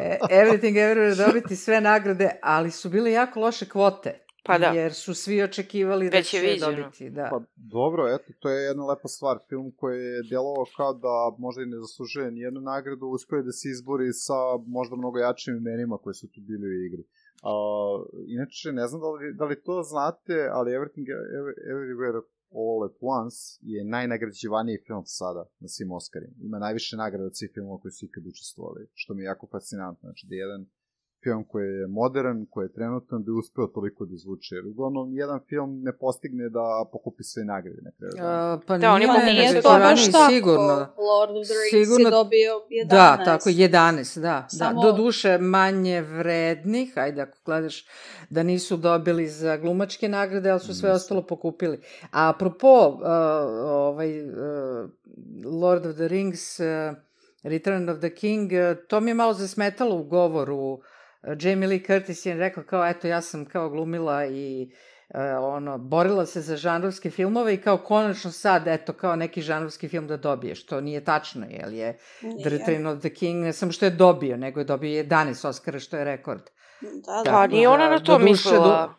e, 0.03 0.17
Everything 0.29 0.73
Everywhere 0.73 1.25
dobiti 1.25 1.55
sve 1.55 1.81
nagrade, 1.81 2.39
ali 2.41 2.71
su 2.71 2.89
bile 2.89 3.11
jako 3.11 3.39
loše 3.39 3.69
kvote. 3.69 4.25
Pa 4.49 4.57
da. 4.57 4.69
Jer 4.79 4.93
su 4.93 5.13
svi 5.13 5.43
očekivali 5.43 6.09
da 6.09 6.17
Već 6.17 6.33
je 6.33 6.39
će 6.41 6.47
viđeno. 6.47 6.71
dobiti. 6.71 7.09
Da. 7.09 7.27
Pa 7.31 7.39
dobro, 7.55 8.01
eto, 8.15 8.29
to 8.39 8.49
je 8.49 8.63
jedna 8.69 8.85
lepa 8.85 9.07
stvar. 9.07 9.37
Film 9.49 9.71
koji 9.79 9.99
je 10.05 10.21
djelovao 10.29 10.65
kao 10.77 10.93
da 10.93 11.15
možda 11.37 11.61
i 11.63 11.65
ne 11.73 11.77
zaslužuje 11.85 12.31
nijednu 12.31 12.61
nagradu, 12.61 13.05
uspio 13.07 13.37
je 13.37 13.43
da 13.43 13.51
se 13.51 13.69
izbori 13.69 14.13
sa 14.13 14.39
možda 14.67 14.95
mnogo 14.95 15.17
jačim 15.19 15.57
imenima 15.57 15.97
koji 15.97 16.13
su 16.13 16.27
tu 16.33 16.41
bili 16.41 16.67
u 16.67 16.85
igri. 16.87 17.03
Uh, 17.03 17.99
inače, 18.35 18.71
ne 18.71 18.87
znam 18.87 19.01
da 19.01 19.09
li, 19.09 19.33
da 19.39 19.45
li 19.45 19.63
to 19.63 19.83
znate, 19.83 20.35
ali 20.51 20.71
Everything 20.77 21.07
Every, 21.39 21.55
Everywhere 21.73 22.21
All 22.59 22.79
at 22.89 22.97
Once 23.01 23.37
je 23.61 23.83
najnagrađivaniji 23.83 24.83
film 24.87 25.05
sada 25.05 25.43
na 25.59 25.67
svim 25.67 25.91
Oscarima. 25.91 26.33
Ima 26.41 26.59
najviše 26.59 26.95
nagrada 26.97 27.25
od 27.25 27.37
svih 27.37 27.51
filmova 27.53 27.79
koji 27.81 27.91
su 27.91 28.05
ikad 28.05 28.23
učestvovali, 28.27 28.87
što 28.93 29.13
mi 29.13 29.21
je 29.21 29.25
jako 29.25 29.47
fascinantno. 29.51 30.07
Znači 30.07 30.27
da 30.29 30.35
je 30.35 30.39
jedan 30.39 30.65
film 31.23 31.43
koji 31.43 31.67
je 31.69 31.87
modern, 31.87 32.45
koji 32.49 32.65
je 32.65 32.73
trenutan, 32.73 33.23
da 33.23 33.31
je 33.31 33.35
uspeo 33.35 33.67
toliko 33.67 34.05
da 34.05 34.13
izvuče. 34.13 34.55
Jer 34.55 34.65
uglavnom, 34.67 35.13
jedan 35.13 35.39
film 35.49 35.81
ne 35.83 35.97
postigne 35.97 36.49
da 36.49 36.65
pokupi 36.91 37.23
sve 37.23 37.43
nagrade 37.45 37.81
na 37.81 37.91
kraju. 37.91 38.11
dana. 38.17 38.53
A, 38.53 38.59
pa 38.67 38.77
Da, 38.77 38.91
on 38.91 38.99
nije, 38.99 39.05
ima 39.05 39.17
ne, 39.17 39.25
nije 39.25 39.49
nego 39.49 39.61
to 39.61 39.69
baš 39.79 40.11
tako. 40.11 40.31
sigurno. 40.31 40.75
Lord 41.09 41.31
of 41.31 41.43
the 41.47 41.55
Rings 41.55 41.71
Sigurno- 41.71 42.07
je 42.07 42.11
dobio 42.11 42.51
11. 42.71 42.89
Da, 42.89 43.23
tako, 43.25 43.49
11, 43.49 44.19
da. 44.19 44.47
Samo- 44.49 44.81
da. 44.81 44.85
Do 44.85 44.97
duše 44.97 45.37
manje 45.37 46.01
vrednih, 46.01 46.93
ajde 46.97 47.21
ako 47.21 47.37
gledaš 47.45 47.85
da 48.29 48.43
nisu 48.43 48.77
dobili 48.77 49.27
za 49.27 49.57
glumačke 49.57 50.09
nagrade, 50.09 50.49
ali 50.49 50.59
su 50.59 50.73
sve 50.73 50.91
ostalo 50.91 51.21
pokupili. 51.23 51.77
A 52.11 52.29
apropo, 52.29 52.67
uh, 52.87 52.99
ovaj, 53.61 54.23
uh, 54.23 54.35
Lord 55.53 55.85
of 55.85 55.95
the 55.95 56.07
Rings, 56.07 56.59
uh, 56.59 56.65
Return 57.43 57.89
of 57.89 57.97
the 57.97 58.09
King, 58.11 58.51
uh, 58.51 58.57
to 58.87 58.99
mi 58.99 59.09
je 59.09 59.15
malo 59.15 59.33
zasmetalo 59.33 59.95
u 59.95 60.03
govoru. 60.03 60.57
Uh, 60.57 60.79
Jamie 61.39 61.67
Lee 61.67 61.83
Curtis 61.87 62.25
je 62.25 62.33
rekla 62.33 62.63
kao, 62.63 62.85
eto, 62.85 63.07
ja 63.07 63.21
sam 63.21 63.45
kao 63.45 63.69
glumila 63.69 64.25
i 64.25 64.71
uh, 65.09 65.19
ono, 65.41 65.77
borila 65.77 66.25
se 66.25 66.41
za 66.41 66.57
žanrovske 66.57 67.09
filmove 67.09 67.53
i 67.53 67.61
kao 67.61 67.77
konačno 67.77 68.31
sad, 68.31 68.67
eto, 68.67 68.93
kao 68.93 69.15
neki 69.15 69.41
žanrovski 69.41 69.89
film 69.89 70.07
da 70.07 70.17
dobije, 70.17 70.55
što 70.55 70.81
nije 70.81 71.03
tačno, 71.03 71.45
jer 71.49 71.73
je 71.73 71.97
Nije. 72.21 72.43
The 72.43 72.49
Return 72.49 72.87
of 72.87 72.99
the 72.99 73.09
King 73.09 73.43
ne 73.43 73.53
samo 73.53 73.71
što 73.71 73.85
je 73.85 73.91
dobio, 73.91 74.37
nego 74.37 74.59
je 74.59 74.63
dobio 74.63 75.03
11 75.03 75.47
Oscara, 75.47 75.79
što 75.79 75.97
je 75.97 76.03
rekord. 76.03 76.41
Da, 76.81 77.21
Da, 77.25 77.31
Pa 77.31 77.47
nije 77.47 77.69
ona 77.69 77.89
na 77.89 77.99
to 77.99 78.19
mislila. 78.19 78.98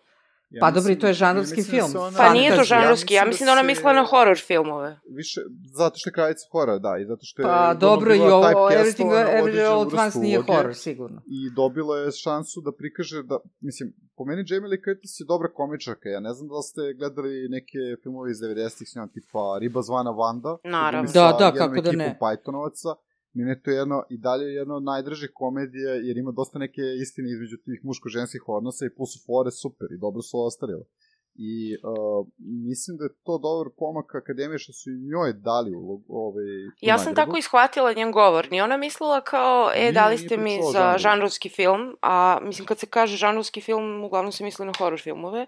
Ja 0.50 0.60
Pa 0.60 0.70
dobro, 0.70 0.94
to 0.94 1.06
je 1.06 1.12
žanrovski 1.14 1.62
da 1.62 1.70
film. 1.70 1.88
se 1.88 1.98
ona- 1.98 2.16
Pa 2.16 2.32
nije 2.32 2.56
to 2.56 2.64
žanrovski, 2.64 3.14
ja 3.14 3.24
mislim 3.24 3.46
da 3.46 3.52
ona 3.52 3.60
se- 3.60 3.66
mislila 3.66 3.92
na 3.92 4.04
horror 4.04 4.38
filmove. 4.40 5.00
Više, 5.10 5.40
zato 5.72 5.94
što 5.98 6.08
je 6.10 6.14
kraljica 6.14 6.44
horora, 6.52 6.78
da, 6.78 6.92
i 6.98 7.04
zato 7.04 7.20
što 7.22 7.42
je... 7.42 7.44
Pa 7.44 7.74
dobro, 7.76 8.14
i 8.14 8.20
ovo, 8.20 8.44
Everything 8.70 9.10
Everywhere 9.10 9.66
All 9.66 9.82
at 9.82 9.94
Once 9.96 10.18
nije 10.18 10.40
horror, 10.40 10.74
sigurno. 10.76 11.18
I 11.28 11.54
dobila 11.54 11.98
je 11.98 12.12
šansu 12.12 12.60
da 12.60 12.72
prikaže 12.72 13.22
da, 13.22 13.36
mislim, 13.60 13.86
po 14.16 14.24
meni 14.24 14.44
Jamie 14.46 14.68
Lee 14.68 14.82
Curtis 14.86 15.20
je 15.20 15.24
dobra 15.28 15.48
komičarka, 15.50 16.08
ja 16.08 16.20
ne 16.20 16.32
znam 16.32 16.48
da 16.48 16.54
li 16.54 16.62
ste 16.62 16.80
gledali 16.98 17.48
neke 17.48 17.80
filmove 18.02 18.30
iz 18.30 18.38
90-ih 18.38 18.88
s 18.88 18.94
njom, 18.96 19.08
tipa 19.08 19.58
Riba 19.60 19.82
zvana 19.82 20.10
Vanda. 20.12 20.56
Naravno. 20.64 21.08
sa 21.08 21.32
Da, 21.32 21.38
da, 21.40 21.52
kako 21.52 21.80
da 21.80 21.92
ne. 21.92 22.18
Pythonovaca. 22.20 22.90
Meni 23.34 23.50
je 23.66 23.74
jedno, 23.74 24.02
i 24.10 24.18
dalje 24.18 24.44
jedno 24.54 24.74
od 24.76 24.82
najdražih 24.82 25.30
komedija, 25.34 25.92
jer 25.94 26.16
ima 26.16 26.32
dosta 26.32 26.58
neke 26.58 26.82
istine 27.02 27.30
između 27.30 27.56
tih 27.56 27.80
muško-ženskih 27.84 28.42
odnosa 28.46 28.86
i 28.86 28.94
plus 28.96 29.10
su 29.12 29.18
fore 29.26 29.50
super 29.50 29.88
i 29.94 30.00
dobro 30.00 30.22
su 30.22 30.40
ostarile. 30.40 30.84
I 31.34 31.76
uh, 31.82 32.26
mislim 32.68 32.96
da 32.96 33.04
je 33.04 33.14
to 33.22 33.38
dobar 33.38 33.72
pomak 33.78 34.14
akademije 34.14 34.58
što 34.58 34.72
su 34.72 34.90
i 34.90 35.00
njoj 35.10 35.32
dali 35.32 35.72
u, 35.74 36.02
ovaj, 36.08 36.44
Ja 36.80 36.98
sam 36.98 37.04
nagradu. 37.06 37.26
tako 37.26 37.38
ishvatila 37.38 37.92
njen 37.92 38.12
govor. 38.12 38.48
Ni 38.50 38.60
ona 38.60 38.76
mislila 38.76 39.20
kao, 39.20 39.70
e, 39.74 39.78
Nije- 39.80 39.92
dali 39.92 40.18
ste 40.18 40.36
mi 40.36 40.58
za 40.72 40.78
žanru. 40.78 40.98
žanrovski 40.98 41.48
film, 41.48 41.96
a 42.02 42.38
mislim 42.42 42.66
kad 42.66 42.78
se 42.78 42.86
kaže 42.86 43.16
žanrovski 43.16 43.60
film, 43.60 44.04
uglavnom 44.04 44.32
se 44.32 44.44
misli 44.44 44.66
na 44.66 44.72
horror 44.78 45.00
filmove, 45.00 45.42
a, 45.42 45.46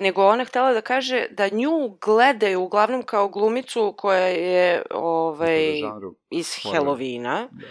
nego 0.00 0.26
ona 0.26 0.44
htela 0.44 0.72
da 0.72 0.80
kaže 0.80 1.26
da 1.30 1.48
nju 1.48 1.96
gledaju 2.00 2.62
uglavnom 2.62 3.02
kao 3.02 3.28
glumicu 3.28 3.94
koja 3.98 4.26
je 4.26 4.82
ovaj, 4.90 5.82
iz. 6.30 6.56
Halloweena. 6.64 7.48
Da. 7.50 7.66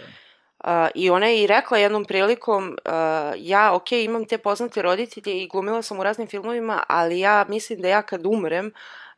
Uh, 0.64 0.88
I 0.94 1.10
ona 1.10 1.26
je 1.26 1.42
i 1.42 1.46
rekla 1.46 1.78
jednom 1.78 2.04
prilikom, 2.04 2.76
uh, 2.86 2.92
ja, 3.36 3.74
ok, 3.74 3.92
imam 3.92 4.24
te 4.24 4.38
poznate 4.38 4.82
roditelje 4.82 5.42
i 5.42 5.48
glumila 5.48 5.82
sam 5.82 5.98
u 5.98 6.02
raznim 6.02 6.28
filmovima, 6.28 6.82
ali 6.88 7.20
ja 7.20 7.44
mislim 7.48 7.80
da 7.80 7.88
ja 7.88 8.02
kad 8.02 8.26
umrem, 8.26 8.72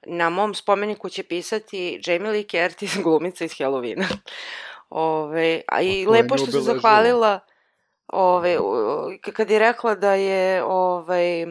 na 0.07 0.30
mom 0.30 0.55
spomeniku 0.55 1.09
će 1.09 1.22
pisati 1.22 2.01
Jamie 2.07 2.30
Lee 2.30 2.45
Curtis, 2.51 2.99
glumica 3.05 3.45
iz 3.45 3.53
Halloweena. 3.53 4.07
Ove, 4.90 5.61
a 5.68 5.82
i 5.82 6.03
A 6.03 6.07
to 6.07 6.14
je 6.14 6.22
lepo 6.22 6.36
što 6.36 6.47
se 6.47 6.61
zahvalila 6.61 7.40
ove, 8.07 8.59
u- 8.61 9.11
k- 9.22 9.32
kad 9.32 9.51
je 9.51 9.59
rekla 9.59 9.95
da 9.95 10.14
je 10.14 10.64
ovaj, 10.64 11.47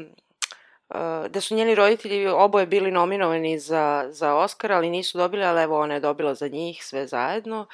da 1.29 1.41
su 1.41 1.55
njeni 1.55 1.75
roditelji 1.75 2.27
oboje 2.27 2.65
bili 2.65 2.91
nominovani 2.91 3.59
za, 3.59 4.05
za 4.09 4.35
Oscar, 4.35 4.71
ali 4.71 4.89
nisu 4.89 5.17
dobili, 5.17 5.43
ali 5.43 5.61
evo 5.61 5.79
ona 5.79 5.93
je 5.93 5.99
dobila 5.99 6.33
za 6.33 6.47
njih 6.47 6.85
sve 6.85 7.07
zajedno. 7.07 7.65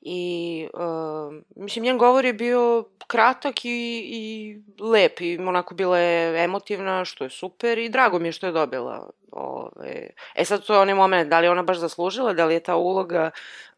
I, 0.00 0.68
uh, 0.74 1.34
mislim, 1.56 1.84
njen 1.84 1.98
govor 1.98 2.24
je 2.24 2.32
bio 2.32 2.84
kratak 3.06 3.64
i, 3.64 4.02
i 4.10 4.56
lep 4.82 5.20
i 5.20 5.38
onako 5.38 5.74
bila 5.74 5.98
je 5.98 6.44
emotivna, 6.44 7.04
što 7.04 7.24
je 7.24 7.30
super 7.30 7.78
i 7.78 7.88
drago 7.88 8.18
mi 8.18 8.28
je 8.28 8.32
što 8.32 8.46
je 8.46 8.52
dobila. 8.52 9.10
Ove. 9.32 10.10
E 10.34 10.44
sad 10.44 10.66
to 10.66 10.74
je 10.74 10.80
onaj 10.80 10.94
moment, 10.94 11.30
da 11.30 11.40
li 11.40 11.48
ona 11.48 11.62
baš 11.62 11.78
zaslužila, 11.78 12.32
da 12.32 12.46
li 12.46 12.54
je 12.54 12.60
ta 12.60 12.76
uloga 12.76 13.30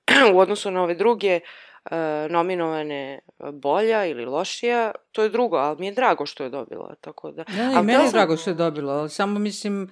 u 0.34 0.38
odnosu 0.38 0.70
na 0.70 0.82
ove 0.82 0.94
druge 0.94 1.36
uh, 1.36 1.67
nominovane 2.30 3.18
bolja 3.52 4.04
ili 4.06 4.24
lošija, 4.24 4.92
to 5.12 5.22
je 5.22 5.28
drugo, 5.28 5.56
ali 5.56 5.76
mi 5.78 5.86
je 5.86 5.92
drago 5.92 6.26
što 6.26 6.44
je 6.44 6.50
dobila, 6.50 6.94
tako 7.00 7.30
da... 7.30 7.44
Ja, 7.56 7.72
i 7.72 7.74
Ali 7.76 7.86
meni 7.86 8.04
je 8.04 8.10
drago 8.10 8.36
što 8.36 8.50
je 8.50 8.54
dobila, 8.54 8.92
ali 8.94 9.10
samo 9.10 9.38
mislim, 9.38 9.90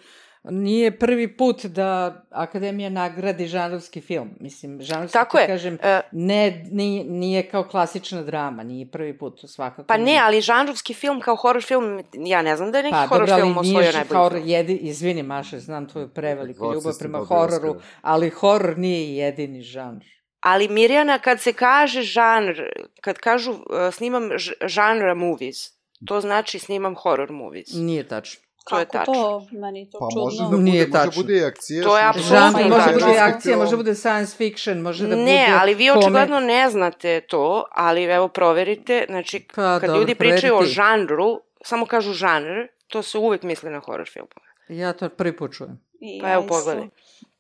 nije 0.51 0.99
prvi 0.99 1.37
put 1.37 1.64
da 1.64 2.22
Akademija 2.30 2.91
nagradi 2.91 3.47
žanrovski 3.47 4.01
film. 4.01 4.30
Mislim, 4.41 4.82
žanrovski, 4.82 5.12
Tako 5.12 5.39
je. 5.39 5.47
kažem, 5.47 5.78
E, 5.82 6.01
ne, 6.12 6.64
nije, 6.70 7.05
nije 7.05 7.49
kao 7.49 7.64
klasična 7.64 8.22
drama, 8.22 8.62
nije 8.62 8.91
prvi 8.91 9.18
put, 9.18 9.41
to 9.41 9.49
svakako 9.49 9.82
Pa 9.82 9.97
ne, 9.97 10.05
nije. 10.05 10.20
ali 10.24 10.41
žanrovski 10.41 10.95
film 10.95 11.20
kao 11.20 11.37
horror 11.37 11.62
film, 11.62 12.03
ja 12.14 12.43
ne 12.43 12.57
znam 12.57 12.72
da 12.72 12.78
je 12.78 12.84
neki 12.84 12.97
Pa 13.09 13.14
ali 13.14 13.26
film 13.26 13.59
osvojio 13.59 13.93
najbolji 13.93 14.18
horor, 14.18 14.32
film. 14.32 14.49
jedi, 14.49 14.76
izvini 14.76 15.22
Maša, 15.22 15.59
znam 15.61 15.89
tvoju 15.89 16.09
preveliku 16.09 16.72
ljubav 16.72 16.93
prema 16.99 17.18
hororu, 17.18 17.76
ali 18.03 18.30
horor 18.30 18.78
nije 18.78 19.16
jedini 19.16 19.62
žanr. 19.62 20.05
Ali 20.47 20.68
Mirjana, 20.68 21.18
kad 21.18 21.40
se 21.40 21.53
kaže 21.55 22.03
žanr, 22.03 22.55
kad 23.01 23.18
kažu 23.18 23.53
uh, 23.53 23.59
snimam 23.92 24.28
žanra 24.66 25.14
movies, 25.16 25.57
to 26.05 26.20
znači 26.20 26.59
snimam 26.59 26.94
horror 26.94 27.32
movies. 27.32 27.68
Nije 27.72 28.09
tačno. 28.09 28.40
To 28.64 28.78
je 28.78 28.84
Kako 28.84 28.99
tačno. 28.99 29.14
to? 29.14 29.47
Meni 29.53 29.90
to 29.90 29.99
Pa 29.99 30.07
čudno. 30.07 30.24
može 30.24 30.36
da 30.38 30.49
bude, 30.49 30.62
Nije 30.62 30.74
može 30.78 30.86
da 30.88 30.99
tačno. 30.99 31.22
bude 31.22 31.36
i 31.36 31.44
akcija. 31.44 31.82
To 31.82 31.99
je 31.99 32.05
apsolutno 32.05 32.36
Apsolutno 32.38 32.68
može 32.68 32.84
tačno. 32.86 33.07
bude 33.07 33.18
akcija, 33.20 33.53
film. 33.53 33.61
može 33.61 33.76
bude 33.76 33.94
science 33.94 34.36
fiction, 34.36 34.78
može 34.78 35.03
da 35.05 35.09
bude 35.09 35.22
Ne, 35.24 35.47
ali 35.61 35.74
vi 35.74 35.90
očigledno 35.90 36.40
ne 36.40 36.70
znate 36.70 37.20
to, 37.22 37.44
ali 37.72 38.05
evo 38.05 38.28
proverite, 38.28 39.07
znači 39.09 39.47
Pa, 39.49 39.80
kad 39.80 39.82
dobro, 39.82 39.97
ljudi 39.97 40.14
pričaju 40.14 40.53
o 40.53 40.57
proveri 40.57 40.68
ti. 40.68 40.74
žanru, 40.74 41.28
samo 41.62 41.86
kažu 41.86 42.12
žanr, 42.14 42.47
to 42.86 43.03
se 43.03 43.18
uvek 43.18 43.42
misli 43.42 43.70
na 43.70 43.80
horror 43.80 44.09
filmove. 44.09 44.47
Ja 44.70 44.92
to 44.92 45.09
prvi 45.11 45.36
put 45.36 45.53
čujem. 45.53 45.80
I 46.01 46.20
Pa 46.22 46.32
evo 46.32 46.42
pogledaj. 46.44 46.88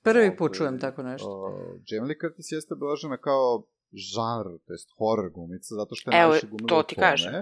Prvi 0.08 0.36
put 0.36 0.50
Ovaj, 0.50 0.58
čujem 0.58 0.80
tako 0.80 1.02
nešto. 1.02 1.30
Uh, 1.30 1.80
Jamie 1.88 2.08
Lee 2.08 2.20
Curtis 2.22 2.52
jeste 2.52 2.74
obeležena 2.74 3.16
kao 3.28 3.48
žanr, 4.12 4.46
to 4.64 4.70
jest 4.76 4.88
horror 4.98 5.30
glumica, 5.36 5.70
zato 5.80 5.92
što 5.94 6.10
je 6.10 6.20
Evo, 6.22 6.30
najviše 6.30 6.46
gumila 6.52 6.68
to 6.68 6.78
u 6.80 6.82
ti 6.82 6.94
tome, 6.94 7.06
kažem. 7.06 7.32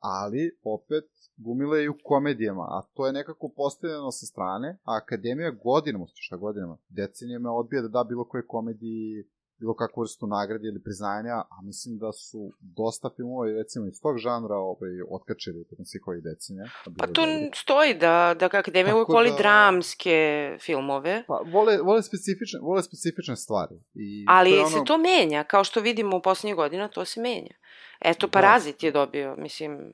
ali 0.00 0.42
opet 0.76 1.08
gumila 1.36 1.76
je 1.76 1.84
i 1.84 1.88
u 1.88 1.98
komedijama, 2.04 2.66
a 2.76 2.78
to 2.94 3.06
je 3.06 3.12
nekako 3.12 3.52
postavljeno 3.56 4.10
sa 4.10 4.26
strane, 4.26 4.68
a 4.82 4.90
Akademija 5.02 5.50
godinama, 5.50 6.04
šta 6.14 6.36
godinama, 6.36 6.76
decenijama 6.88 7.50
odbija 7.52 7.82
da 7.82 7.88
da 7.88 8.04
bilo 8.04 8.24
koje 8.24 8.46
komediji 8.46 9.24
bilo 9.60 9.74
kakvu 9.74 10.00
vrstu 10.00 10.26
nagrade 10.28 10.68
ili 10.68 10.82
priznanja, 10.82 11.34
a 11.50 11.56
mislim 11.62 11.98
da 11.98 12.12
su 12.12 12.40
dosta 12.60 13.10
filmova 13.16 13.46
recimo 13.52 13.86
iz 13.86 14.00
tog 14.02 14.18
žanra 14.18 14.56
ovaj, 14.56 14.90
otkačili 15.10 15.64
tokom 15.64 15.84
svih 15.84 16.02
ovih 16.06 16.22
decenija. 16.24 16.64
a 16.64 16.90
Pa 16.90 17.04
je 17.04 17.12
dobro. 17.12 17.50
stoji 17.54 17.94
da, 17.94 18.14
da 18.38 18.46
Akademija 18.54 18.96
uvek 18.96 19.08
voli 19.08 19.30
da- 19.30 19.36
dramske 19.36 20.18
filmove, 20.60 21.24
Pa, 21.26 21.40
vole, 21.46 21.78
vole, 21.78 22.02
specifične, 22.02 22.60
vole 22.62 22.82
specifične 22.82 23.36
stvari. 23.36 23.74
I 23.94 24.24
ali 24.28 24.50
to 24.50 24.56
je 24.56 24.66
se 24.66 24.76
ono- 24.76 24.84
to 24.84 24.98
menja, 24.98 25.44
kao 25.44 25.64
što 25.64 25.80
vidimo 25.80 26.16
u 26.16 26.22
poslednjih 26.22 26.56
godina, 26.56 26.88
to 26.88 27.04
se 27.04 27.20
menja. 27.20 27.54
Eto, 28.00 28.26
Da. 28.26 28.30
Parazit 28.30 28.82
je 28.82 28.92
dobio, 28.92 29.36
mislim, 29.38 29.92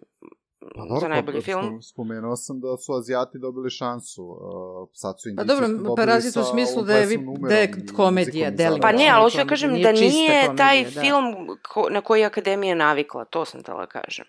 Pa 0.75 0.83
dobro, 0.83 1.01
za 1.01 1.09
najbolji 1.09 1.39
pa, 1.39 1.45
film. 1.45 1.63
spom- 1.63 1.83
Spomenuo 1.83 2.37
sam 2.37 2.61
da 2.61 2.77
su 2.77 2.93
Azijati 2.95 3.39
dobili 3.39 3.71
šansu. 3.71 4.25
Uh, 4.25 4.89
sad 4.93 5.21
su 5.21 5.25
Pa 5.25 5.31
Indijci 5.31 5.49
dobro, 5.49 5.67
isto 5.67 5.77
dobili 5.77 5.97
Parazit 5.97 6.31
u 6.31 6.33
sa 6.33 6.45
smislu 6.45 6.75
ovom 6.77 6.87
da 6.87 6.95
je 6.95 7.19
numerom 7.19 7.49
da 7.49 7.55
je 7.55 7.73
komedija, 7.97 8.51
delimično. 8.51 8.83
Pa 8.83 8.93
ne, 8.93 9.09
ali 9.09 9.23
hoću 9.23 9.37
da 9.37 9.45
kažem 9.45 9.73
nije 9.73 9.85
da 9.85 9.93
nije 9.93 10.57
taj 10.57 10.77
komedija, 10.85 10.95
da. 10.95 11.01
film 11.01 11.59
ko, 11.69 11.89
na 11.91 12.01
koji 12.01 12.21
je 12.21 12.27
Akademija 12.27 12.75
navikla, 12.75 13.25
to 13.25 13.45
sam 13.45 13.63
tela 13.63 13.81
da 13.81 14.01
kažem. 14.01 14.25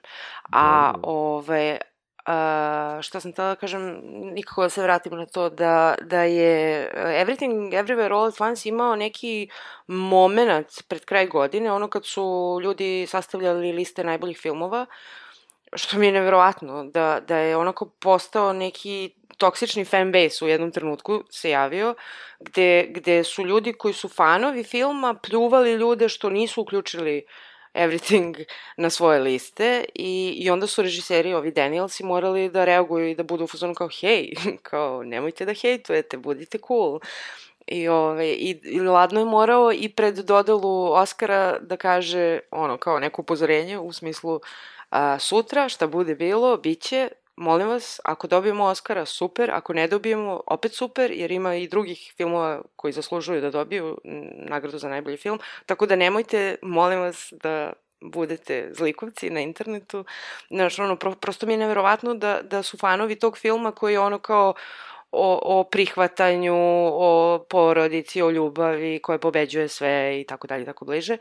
A, 0.51 0.91
Dobro. 0.95 1.09
ove, 1.11 1.77
a, 2.25 2.99
šta 3.01 3.19
sam 3.19 3.31
tela 3.31 3.47
da 3.49 3.55
kažem, 3.55 3.99
nikako 4.33 4.63
da 4.63 4.69
se 4.69 4.83
vratim 4.83 5.15
na 5.17 5.25
to, 5.25 5.49
da, 5.49 5.95
da 6.01 6.21
je 6.23 6.89
uh, 6.93 7.01
Everything 7.01 7.71
Everywhere 7.71 8.13
All 8.13 8.25
at 8.27 8.41
Once 8.41 8.69
imao 8.69 8.95
neki 8.95 9.49
moment 9.87 10.67
pred 10.87 11.05
kraj 11.05 11.27
godine, 11.27 11.71
ono 11.71 11.87
kad 11.87 12.05
su 12.05 12.59
ljudi 12.63 13.05
sastavljali 13.09 13.71
liste 13.73 14.03
najboljih 14.03 14.37
filmova, 14.37 14.85
što 15.73 15.97
mi 15.97 16.05
je 16.05 16.11
neverovatno, 16.11 16.83
da, 16.83 17.19
da 17.27 17.37
je 17.37 17.57
onako 17.57 17.85
postao 17.85 18.53
neki 18.53 19.09
toksični 19.37 19.85
fanbase 19.85 20.45
u 20.45 20.47
jednom 20.47 20.71
trenutku 20.71 21.23
se 21.29 21.49
javio, 21.49 21.95
gde, 22.39 22.87
gde 22.89 23.23
su 23.23 23.45
ljudi 23.45 23.73
koji 23.73 23.93
su 23.93 24.09
fanovi 24.09 24.63
filma 24.63 25.13
pljuvali 25.13 25.73
ljude 25.73 26.09
što 26.09 26.29
nisu 26.29 26.61
uključili 26.61 27.25
everything 27.73 28.45
na 28.77 28.89
svoje 28.89 29.19
liste 29.19 29.85
i, 29.95 30.35
i 30.37 30.49
onda 30.49 30.67
su 30.67 30.81
režiseri, 30.81 31.33
ovi 31.33 31.51
Danielsi, 31.51 32.03
morali 32.03 32.49
da 32.49 32.65
reaguju 32.65 33.09
i 33.09 33.15
da 33.15 33.23
budu 33.23 33.43
u 33.43 33.47
fazonu 33.47 33.73
kao 33.73 33.89
hej, 34.01 34.33
kao 34.69 35.03
nemojte 35.03 35.45
da 35.45 35.53
hejtujete, 35.53 36.17
budite 36.17 36.57
cool. 36.67 36.99
I, 37.67 37.87
ove, 37.87 38.27
i, 38.27 38.59
i 38.63 38.79
ladno 38.79 39.19
je 39.19 39.25
morao 39.25 39.71
i 39.73 39.89
pred 39.89 40.15
dodelu 40.15 40.91
Oscara 40.91 41.59
da 41.59 41.77
kaže 41.77 42.39
ono 42.51 42.77
kao 42.77 42.99
neko 42.99 43.21
upozorenje 43.21 43.79
u 43.79 43.93
smislu 43.93 44.39
a, 44.89 45.19
sutra 45.19 45.69
šta 45.69 45.87
bude 45.87 46.15
bilo, 46.15 46.57
bit 46.57 46.81
će, 46.81 47.09
molim 47.35 47.67
vas, 47.67 47.99
ako 48.03 48.27
dobijemo 48.27 48.65
Oscara, 48.65 49.05
super, 49.05 49.51
ako 49.51 49.73
ne 49.73 49.87
dobijemo, 49.87 50.41
opet 50.47 50.73
super, 50.73 51.11
jer 51.11 51.31
ima 51.31 51.55
i 51.55 51.67
drugih 51.67 52.13
filmova 52.17 52.61
koji 52.75 52.93
zaslužuju 52.93 53.41
da 53.41 53.51
dobiju 53.51 53.97
nagradu 54.49 54.77
za 54.77 54.89
najbolji 54.89 55.17
film, 55.17 55.39
tako 55.65 55.85
da 55.85 55.95
nemojte, 55.95 56.55
molim 56.61 56.99
vas, 56.99 57.33
da 57.43 57.73
budete 58.01 58.69
zlikovci 58.73 59.29
na 59.29 59.39
internetu. 59.39 60.05
Znaš, 60.49 60.79
ono, 60.79 60.95
pro, 60.95 61.15
prosto 61.15 61.45
mi 61.45 61.53
je 61.53 61.57
neverovatno 61.57 62.13
da, 62.13 62.41
da 62.41 62.63
su 62.63 62.77
fanovi 62.77 63.15
tog 63.15 63.37
filma 63.37 63.71
koji 63.71 63.93
je 63.93 63.99
ono 63.99 64.19
kao 64.19 64.53
o, 65.11 65.39
o 65.43 65.63
prihvatanju, 65.63 66.55
o 66.93 67.45
porodici, 67.49 68.21
o 68.21 68.31
ljubavi 68.31 68.99
koja 68.99 69.17
pobeđuje 69.17 69.67
sve 69.67 70.21
i 70.21 70.23
tako 70.23 70.47
dalje, 70.47 70.65
tako 70.65 70.85
bliže. 70.85 71.17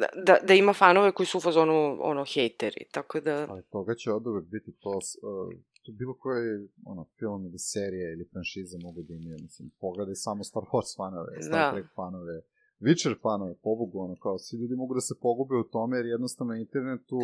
Da, 0.00 0.08
da, 0.26 0.38
da 0.46 0.54
ima 0.54 0.72
fanove 0.72 1.12
koji 1.12 1.26
su 1.26 1.38
u 1.38 1.40
fazonu, 1.40 1.98
ono, 2.00 2.24
hejteri, 2.34 2.84
tako 2.92 3.20
da... 3.20 3.46
Ali 3.50 3.62
toga 3.62 3.94
će 3.94 4.12
od 4.12 4.26
uvek 4.26 4.44
biti 4.44 4.72
to, 4.72 4.90
uh, 4.90 5.52
to 5.82 5.92
bilo 5.92 6.14
koje, 6.14 6.68
ono, 6.84 7.06
film 7.18 7.46
ili 7.46 7.58
serija 7.58 8.12
ili 8.12 8.28
franšiza 8.32 8.78
mogu 8.82 9.02
da 9.02 9.14
imaju, 9.14 9.36
mislim, 9.42 9.70
pogledaj 9.80 10.14
samo 10.14 10.44
Star 10.44 10.62
Wars 10.62 10.96
fanove, 10.96 11.42
Star 11.42 11.60
da. 11.60 11.72
Trek 11.72 11.86
fanove, 11.94 12.42
Witcher 12.80 13.14
fanove, 13.22 13.54
pobogu, 13.62 14.00
ono, 14.00 14.16
kao, 14.22 14.38
svi 14.38 14.58
ljudi 14.58 14.74
mogu 14.74 14.94
da 14.94 15.00
se 15.00 15.14
pogube 15.20 15.56
u 15.56 15.64
tome, 15.64 15.96
jer 15.96 16.06
jednostavno 16.06 16.52
na 16.52 16.60
internetu 16.60 17.18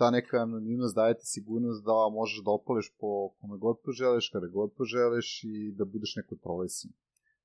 ta 0.00 0.10
neka 0.10 0.36
anonimnost 0.36 0.94
daje 0.94 1.18
ti 1.18 1.26
sigurnost 1.26 1.84
da 1.84 2.08
možeš 2.12 2.44
da 2.44 2.50
opališ 2.50 2.88
po 3.00 3.28
kome 3.40 3.56
god 3.58 3.76
poželiš, 3.84 4.30
kada 4.32 4.46
god 4.46 4.72
poželiš 4.78 5.44
i 5.44 5.72
da 5.78 5.84
budeš 5.84 6.16
nekontrolisan. 6.16 6.90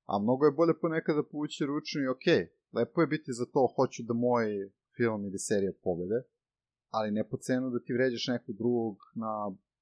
A 0.06 0.20
mnogo 0.20 0.46
je 0.46 0.58
bolje 0.60 0.74
ponekada 0.82 1.24
povući 1.24 1.66
ručnu 1.66 2.02
i 2.02 2.08
okej, 2.08 2.42
okay, 2.44 2.48
lepo 2.76 3.02
je 3.02 3.08
biti 3.08 3.32
za 3.40 3.46
to, 3.54 3.74
hoću 3.76 4.04
da 4.04 4.14
moj 4.14 4.46
film 4.98 5.26
ili 5.28 5.40
serija 5.40 5.74
pobede, 5.84 6.20
ali 6.90 7.12
ne 7.12 7.24
po 7.30 7.38
cenu 7.38 7.70
da 7.70 7.80
ti 7.80 7.94
vređaš 7.94 8.28
nekog 8.28 8.56
drugog 8.62 8.96
na 9.16 9.32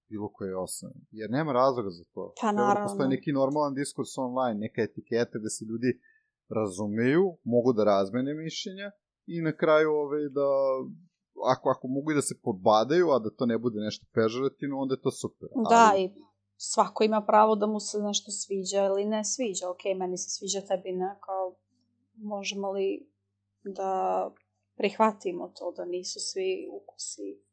bilo 0.10 0.30
koje 0.36 0.58
osnovi. 0.58 1.00
Jer 1.12 1.30
nema 1.38 1.52
razloga 1.54 1.90
za 1.90 2.04
to. 2.14 2.34
Pa 2.42 2.52
naravno. 2.52 2.80
Evo, 2.80 2.88
postoji 2.88 3.10
neki 3.10 3.32
normalan 3.32 3.74
diskurs 3.74 4.18
online, 4.18 4.60
neka 4.60 4.82
etiketa 4.82 5.36
gde 5.40 5.50
se 5.50 5.66
ljudi 5.70 5.92
razumeju, 6.58 7.26
mogu 7.44 7.74
da 7.74 7.84
razmene 7.84 8.34
mišljenja 8.34 8.88
i 9.34 9.42
na 9.48 9.54
kraju 9.62 9.90
ove, 9.92 10.04
ovaj, 10.04 10.30
da 10.38 10.48
ako, 11.54 11.66
ako 11.70 11.88
mogu 11.88 12.12
i 12.12 12.16
da 12.20 12.22
se 12.22 12.36
podbadaju, 12.44 13.06
a 13.12 13.20
da 13.20 13.30
to 13.38 13.46
ne 13.46 13.58
bude 13.58 13.80
nešto 13.88 14.06
pežorativno, 14.16 14.76
onda 14.84 14.94
je 14.96 15.02
to 15.02 15.12
super. 15.12 15.48
Da, 15.70 15.90
ali... 15.92 16.04
i 16.04 16.12
svako 16.72 17.04
ima 17.04 17.22
pravo 17.30 17.56
da 17.56 17.68
mu 17.68 17.80
se 17.80 17.98
nešto 18.10 18.30
sviđa 18.32 18.80
ili 18.90 19.06
ne 19.06 19.22
sviđa. 19.34 19.66
Ok, 19.74 19.84
meni 20.00 20.18
se 20.18 20.30
sviđa 20.36 20.62
tebi 20.68 20.92
ne, 21.02 21.10
kao 21.26 21.44
možemo 22.16 22.72
li 22.72 23.10
da 23.64 24.32
prihvatimo 24.78 25.48
to 25.48 25.74
da 25.78 25.86
nisu 25.86 26.20
svi 26.20 26.68
ukusi 26.72 27.44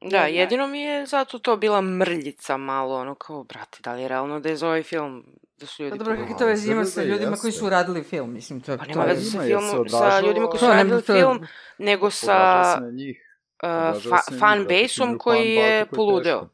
Da, 0.00 0.18
jedino 0.18 0.66
mi 0.66 0.80
je 0.80 1.06
zato 1.06 1.38
to 1.38 1.56
bila 1.56 1.80
mrljica 1.80 2.56
malo, 2.56 2.94
ono 2.94 3.14
kao, 3.14 3.44
brate, 3.44 3.78
da 3.82 3.92
li 3.92 4.02
je 4.02 4.08
realno 4.08 4.40
da 4.40 4.48
je 4.48 4.56
za 4.56 4.66
ovaj 4.66 4.82
film 4.82 5.24
da 5.56 5.66
su 5.66 5.82
ljudi... 5.82 5.98
Pa 5.98 6.04
dobro, 6.04 6.16
kako 6.16 6.38
to 6.38 6.46
vezi 6.46 6.72
ima 6.72 6.84
sa 6.84 7.02
ljudima 7.02 7.36
koji 7.36 7.52
su 7.52 7.68
radili 7.68 8.02
film, 8.02 8.32
mislim, 8.32 8.60
to, 8.60 8.76
pa 8.76 8.84
to 8.84 8.90
nema 8.90 9.04
veze 9.04 9.30
sa, 9.30 9.42
film, 9.42 9.88
sa 9.88 10.20
ljudima 10.20 10.46
koji 10.46 10.60
su 10.60 10.66
radili 10.66 11.02
film, 11.02 11.46
nego 11.78 12.10
sa 12.10 12.62
uh, 12.82 14.02
fa, 14.10 14.38
fan 14.38 14.66
base-om 14.68 15.18
koji 15.18 15.54
je 15.54 15.86
poludeo. 15.86 16.48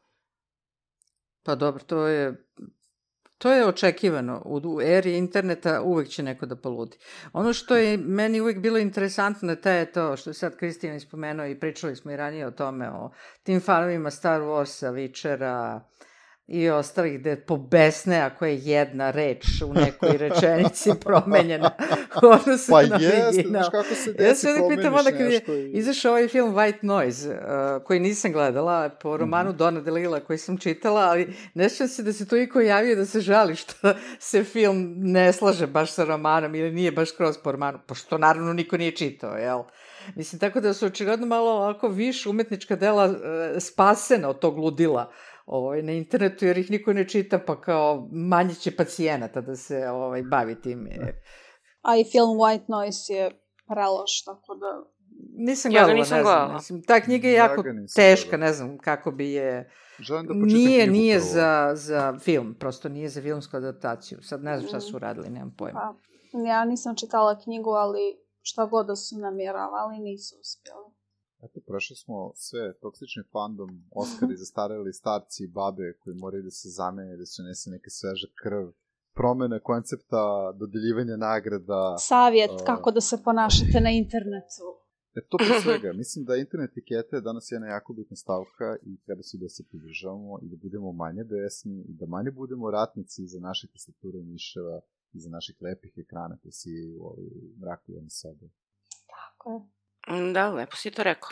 Pa 1.43 1.55
dobro, 1.55 1.83
to 1.83 2.07
je 2.07 2.45
To 3.43 3.51
je 3.51 3.65
očekivano. 3.65 4.41
U 4.45 4.81
eri 4.81 5.17
interneta 5.17 5.81
uvek 5.81 6.07
će 6.07 6.23
neko 6.23 6.45
da 6.45 6.55
poludi. 6.55 6.97
Ono 7.33 7.53
što 7.53 7.75
je 7.75 7.97
meni 7.97 8.41
uvek 8.41 8.59
bilo 8.59 8.77
interesantno, 8.77 9.55
to 9.55 9.69
je 9.69 9.91
to 9.91 10.17
što 10.17 10.29
je 10.29 10.33
sad 10.33 10.55
Kristijan 10.57 10.95
ispomenuo 10.95 11.45
i 11.45 11.59
pričali 11.59 11.95
smo 11.95 12.11
i 12.11 12.15
ranije 12.15 12.47
o 12.47 12.51
tome, 12.51 12.89
o 12.89 13.11
tim 13.43 13.61
fanovima 13.61 14.11
Star 14.11 14.41
Warsa, 14.41 14.91
Witchera, 14.91 15.79
i 16.47 16.69
ostalih 16.69 17.19
gde 17.19 17.35
pobesne 17.35 18.19
ako 18.19 18.45
je 18.45 18.57
jedna 18.57 19.11
reč 19.11 19.45
u 19.65 19.73
nekoj 19.73 20.17
rečenici 20.17 20.89
promenjena 21.05 21.71
u 22.23 22.25
odnosu 22.25 22.71
pa 22.71 22.81
na 22.81 22.97
jest, 23.01 23.27
original. 23.27 23.63
Pa 23.63 23.71
kako 23.71 23.95
se 23.95 24.13
desi, 24.13 24.27
ja 24.27 24.35
se 24.35 24.61
uvijek 24.61 24.77
pitam 24.77 24.93
onda 24.93 25.11
kad 25.11 25.31
je 25.31 25.41
i... 25.47 25.71
izašao 25.77 26.11
ovaj 26.11 26.27
film 26.27 26.53
White 26.53 26.77
Noise, 26.81 27.29
uh, 27.29 27.83
koji 27.83 27.99
nisam 27.99 28.31
gledala, 28.31 28.89
po 28.89 29.17
romanu 29.17 29.49
mm 29.49 29.53
-hmm. 29.53 29.57
Dona 29.57 29.81
Delila 29.81 30.19
koji 30.19 30.37
sam 30.37 30.57
čitala, 30.57 31.01
ali 31.01 31.33
ne 31.53 31.69
se 31.69 32.03
da 32.03 32.13
se 32.13 32.27
to 32.27 32.37
iko 32.37 32.61
javio 32.61 32.95
da 32.95 33.05
se 33.05 33.21
žali 33.21 33.55
što 33.55 33.93
se 34.19 34.43
film 34.43 34.95
ne 34.97 35.33
slaže 35.33 35.67
baš 35.67 35.91
sa 35.91 36.03
romanom 36.03 36.55
ili 36.55 36.71
nije 36.71 36.91
baš 36.91 37.11
kroz 37.11 37.37
po 37.43 37.51
romanu, 37.51 37.79
pošto 37.87 38.17
naravno 38.17 38.53
niko 38.53 38.77
nije 38.77 38.91
čitao, 38.91 39.37
jel? 39.37 39.63
Mislim, 40.15 40.39
tako 40.39 40.61
da 40.61 40.73
su 40.73 40.85
očigledno 40.85 41.27
malo 41.27 41.51
ovako 41.51 41.87
više 41.87 42.29
umetnička 42.29 42.75
dela 42.75 43.05
uh, 43.05 43.15
spasena 43.59 44.29
od 44.29 44.39
tog 44.39 44.57
ludila 44.57 45.11
ovaj, 45.45 45.81
na 45.81 45.91
internetu, 45.91 46.45
jer 46.45 46.57
ih 46.57 46.71
niko 46.71 46.93
ne 46.93 47.07
čita, 47.07 47.39
pa 47.39 47.61
kao 47.61 48.09
manje 48.11 48.53
će 48.53 48.75
pacijenata 48.75 49.41
da 49.41 49.55
se 49.55 49.89
ovaj, 49.89 50.21
bavi 50.21 50.61
tim. 50.61 50.87
A 51.81 51.97
i 51.97 52.03
film 52.11 52.37
White 52.37 52.65
Noise 52.67 53.13
je 53.13 53.31
preloš, 53.67 54.23
tako 54.25 54.55
da... 54.55 54.93
Nisam 55.35 55.71
ja 55.71 55.79
gledala, 55.79 55.99
nisam 55.99 56.17
ne 56.17 56.23
znam. 56.23 56.53
Mislim, 56.53 56.83
ta 56.83 57.01
knjiga 57.01 57.27
je 57.27 57.33
jako 57.33 57.67
ja 57.67 57.73
teška, 57.95 58.29
gledala. 58.29 58.47
ne 58.47 58.53
znam 58.53 58.77
kako 58.77 59.11
bi 59.11 59.31
je... 59.31 59.71
Želim 59.99 60.27
da 60.27 60.33
nije, 60.33 60.87
nije 60.87 61.19
za, 61.19 61.71
za 61.75 62.19
film, 62.19 62.55
prosto 62.59 62.89
nije 62.89 63.09
za 63.09 63.21
filmsku 63.21 63.57
adaptaciju. 63.57 64.21
Sad 64.21 64.43
ne 64.43 64.57
znam 64.57 64.67
šta 64.67 64.79
su 64.79 64.99
radili, 64.99 65.29
nemam 65.29 65.55
pojma. 65.57 65.79
Pa, 66.31 66.39
ja 66.47 66.65
nisam 66.65 66.95
čitala 66.95 67.39
knjigu, 67.43 67.69
ali 67.69 67.99
šta 68.41 68.65
god 68.65 68.85
da 68.87 68.95
su 68.95 69.17
namjeravali, 69.17 69.99
nisu 69.99 70.35
uspjeli. 70.41 70.82
Eto, 71.45 71.59
prošli 71.67 71.95
smo 71.95 72.31
sve 72.35 72.73
toksični 72.81 73.23
fandom, 73.31 73.69
Oscari 73.91 74.35
zastareli 74.43 74.93
starci 74.93 75.43
i 75.43 75.51
babe 75.57 75.93
koji 75.99 76.15
moraju 76.15 76.43
da 76.43 76.51
se 76.51 76.69
zamene, 76.69 77.17
da 77.17 77.25
se 77.25 77.43
nese 77.43 77.69
neka 77.69 77.89
sveža 77.89 78.27
krv, 78.41 78.65
promene 79.13 79.59
koncepta 79.59 80.51
dodeljivanja 80.61 81.15
nagrada. 81.17 81.95
Savjet 81.99 82.51
uh, 82.51 82.65
kako 82.65 82.91
da 82.91 83.01
se 83.01 83.23
ponašate 83.23 83.77
na 83.81 83.91
internetu. 83.91 84.67
E, 85.17 85.19
to 85.29 85.37
pre 85.37 85.55
svega. 85.63 85.93
Mislim 85.93 86.25
da 86.25 86.35
internet 86.35 86.71
etikete 86.71 87.15
je 87.15 87.21
danas 87.21 87.51
jedna 87.51 87.67
jako 87.67 87.93
bitna 87.93 88.15
stavka 88.15 88.67
i 88.89 88.91
treba 89.05 89.23
se 89.23 89.37
da 89.37 89.49
se 89.49 89.63
pridržavamo 89.69 90.39
i 90.43 90.47
da 90.51 90.57
budemo 90.63 90.91
manje 90.91 91.23
besni 91.23 91.77
i 91.89 91.93
da 91.99 92.05
manje 92.05 92.31
budemo 92.31 92.71
ratnici 92.71 93.27
za 93.27 93.39
naše 93.39 93.67
tastature 93.67 94.19
i 94.19 94.29
miševa 94.33 94.81
i 95.13 95.19
za 95.19 95.29
naših 95.29 95.55
lepih 95.61 95.93
ekrana 95.97 96.37
koji 96.41 96.51
si 96.51 96.69
u 96.99 97.03
ovoj 97.05 97.25
mraku 97.61 97.91
jedne 97.91 98.09
sobe. 98.09 98.45
Tako 99.13 99.51
je. 99.53 99.82
Mm, 100.09 100.33
da, 100.33 100.49
lepo 100.49 100.75
si 100.75 100.91
to 100.91 101.03
rekao. 101.03 101.29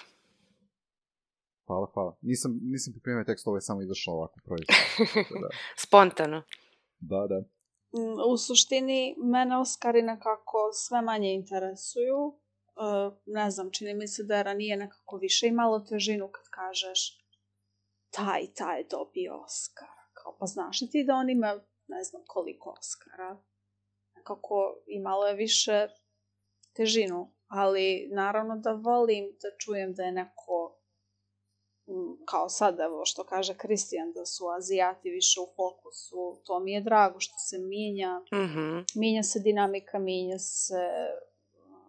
Hvala, 1.68 1.88
hvala. 1.93 2.18
Nisam, 2.22 2.60
nisam 2.61 2.93
pripremio 2.93 3.23
tekst, 3.23 3.48
ovo 3.48 3.57
je 3.57 3.61
samo 3.61 3.81
izašlo 3.81 4.14
ovako 4.14 4.39
projekt. 4.43 4.72
da. 5.41 5.49
Spontano. 5.77 6.43
Da, 6.99 7.27
da. 7.30 7.39
Mm, 7.99 8.31
u 8.31 8.38
suštini, 8.38 9.15
mene 9.18 9.57
Oskari 9.57 10.02
nekako 10.02 10.69
sve 10.73 11.02
manje 11.02 11.34
interesuju. 11.34 12.19
E, 12.31 13.11
ne 13.26 13.52
znam, 13.52 13.72
čini 13.72 13.93
mi 13.93 14.07
se 14.07 14.23
da 14.23 14.38
je 14.38 14.43
ranije 14.43 14.77
nekako 14.77 15.18
više 15.18 15.48
imalo 15.48 15.80
težinu 15.80 16.27
kad 16.31 16.45
kažeš 16.49 17.26
taj, 18.10 18.53
taj 18.56 18.84
dobio 18.89 19.43
Oskar. 19.45 19.88
Kao, 20.14 20.38
pa 20.39 20.45
znaš 20.45 20.81
li 20.81 20.89
ti 20.89 21.03
da 21.03 21.15
on 21.15 21.30
ima 21.30 21.60
ne 21.88 22.03
znam 22.03 22.22
koliko 22.27 22.76
Oskara? 22.80 23.38
Nekako 24.15 24.77
imalo 24.88 25.27
je 25.27 25.35
više 25.35 25.88
težinu 26.73 27.34
ali 27.52 28.10
naravno 28.11 28.57
da 28.57 28.72
volim 28.72 29.26
da 29.41 29.57
čujem 29.57 29.94
da 29.94 30.03
je 30.03 30.11
neko 30.11 30.78
kao 32.26 32.49
sad, 32.49 32.80
evo 32.80 33.06
što 33.06 33.23
kaže 33.23 33.57
Kristijan, 33.57 34.11
da 34.14 34.26
su 34.26 34.44
Azijati 34.57 35.10
više 35.10 35.40
u 35.40 35.48
fokusu, 35.56 36.41
to 36.45 36.60
mi 36.60 36.72
je 36.72 36.82
drago 36.82 37.19
što 37.19 37.38
se 37.38 37.57
mijenja, 37.60 38.19
mm 38.19 38.36
-hmm. 38.36 38.86
mijenja 38.95 39.23
se 39.23 39.40
dinamika, 39.40 39.99
mijenja 39.99 40.40
se 40.40 40.90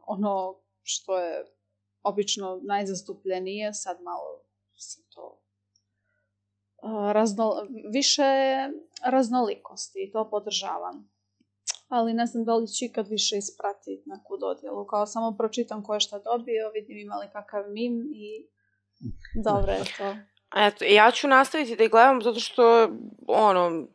ono 0.07 0.61
što 0.83 1.19
je 1.19 1.45
obično 2.03 2.61
najzastupljenije, 2.63 3.75
sad 3.75 4.03
malo 4.03 4.43
se 4.79 5.01
to 5.09 5.43
razno, 7.13 7.67
više 7.93 8.23
raznolikosti 9.05 9.99
i 10.07 10.13
to 10.13 10.31
podržavam 10.31 11.12
ali 11.93 12.15
ne 12.15 12.27
znam 12.27 12.45
da 12.45 12.55
li 12.55 12.67
ću 12.67 12.85
ikad 12.85 13.09
više 13.09 13.37
ispratiti 13.37 14.03
neku 14.07 14.37
dodjelu. 14.37 14.87
Kao 14.87 15.07
samo 15.07 15.37
pročitam 15.39 15.85
ko 15.85 15.95
je 15.95 16.01
šta 16.01 16.19
dobio, 16.19 16.71
vidim 16.75 16.99
ima 16.99 17.17
li 17.17 17.27
kakav 17.33 17.65
mim 17.69 17.95
i 18.15 18.47
dobro 19.49 19.73
je 19.73 19.85
to. 19.99 20.17
Eto, 20.57 20.85
ja 20.85 21.11
ću 21.11 21.29
nastaviti 21.29 21.77
da 21.77 21.87
gledam 21.87 22.23
zato 22.23 22.41
što, 22.41 22.89
ono, 23.27 23.87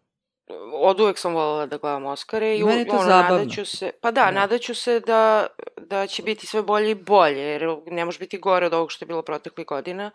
od 0.73 0.99
uvek 0.99 1.17
sam 1.17 1.33
voljela 1.33 1.65
da 1.65 1.77
gledam 1.77 2.05
Oscare 2.05 2.57
i 2.57 2.63
Meni 2.63 2.89
ono, 2.89 3.03
zabavno. 3.03 3.37
nadaću 3.37 3.65
se, 3.65 3.91
pa 4.01 4.11
da, 4.11 4.25
da, 4.25 4.31
nadaću 4.31 4.75
se 4.75 4.99
da, 4.99 5.47
da 5.77 6.07
će 6.07 6.23
biti 6.23 6.47
sve 6.47 6.61
bolje 6.61 6.91
i 6.91 6.95
bolje, 6.95 7.41
jer 7.41 7.77
ne 7.85 8.05
može 8.05 8.19
biti 8.19 8.37
gore 8.37 8.65
od 8.65 8.73
ovog 8.73 8.91
što 8.91 9.05
je 9.05 9.07
bilo 9.07 9.21
proteklih 9.21 9.67
godina. 9.67 10.11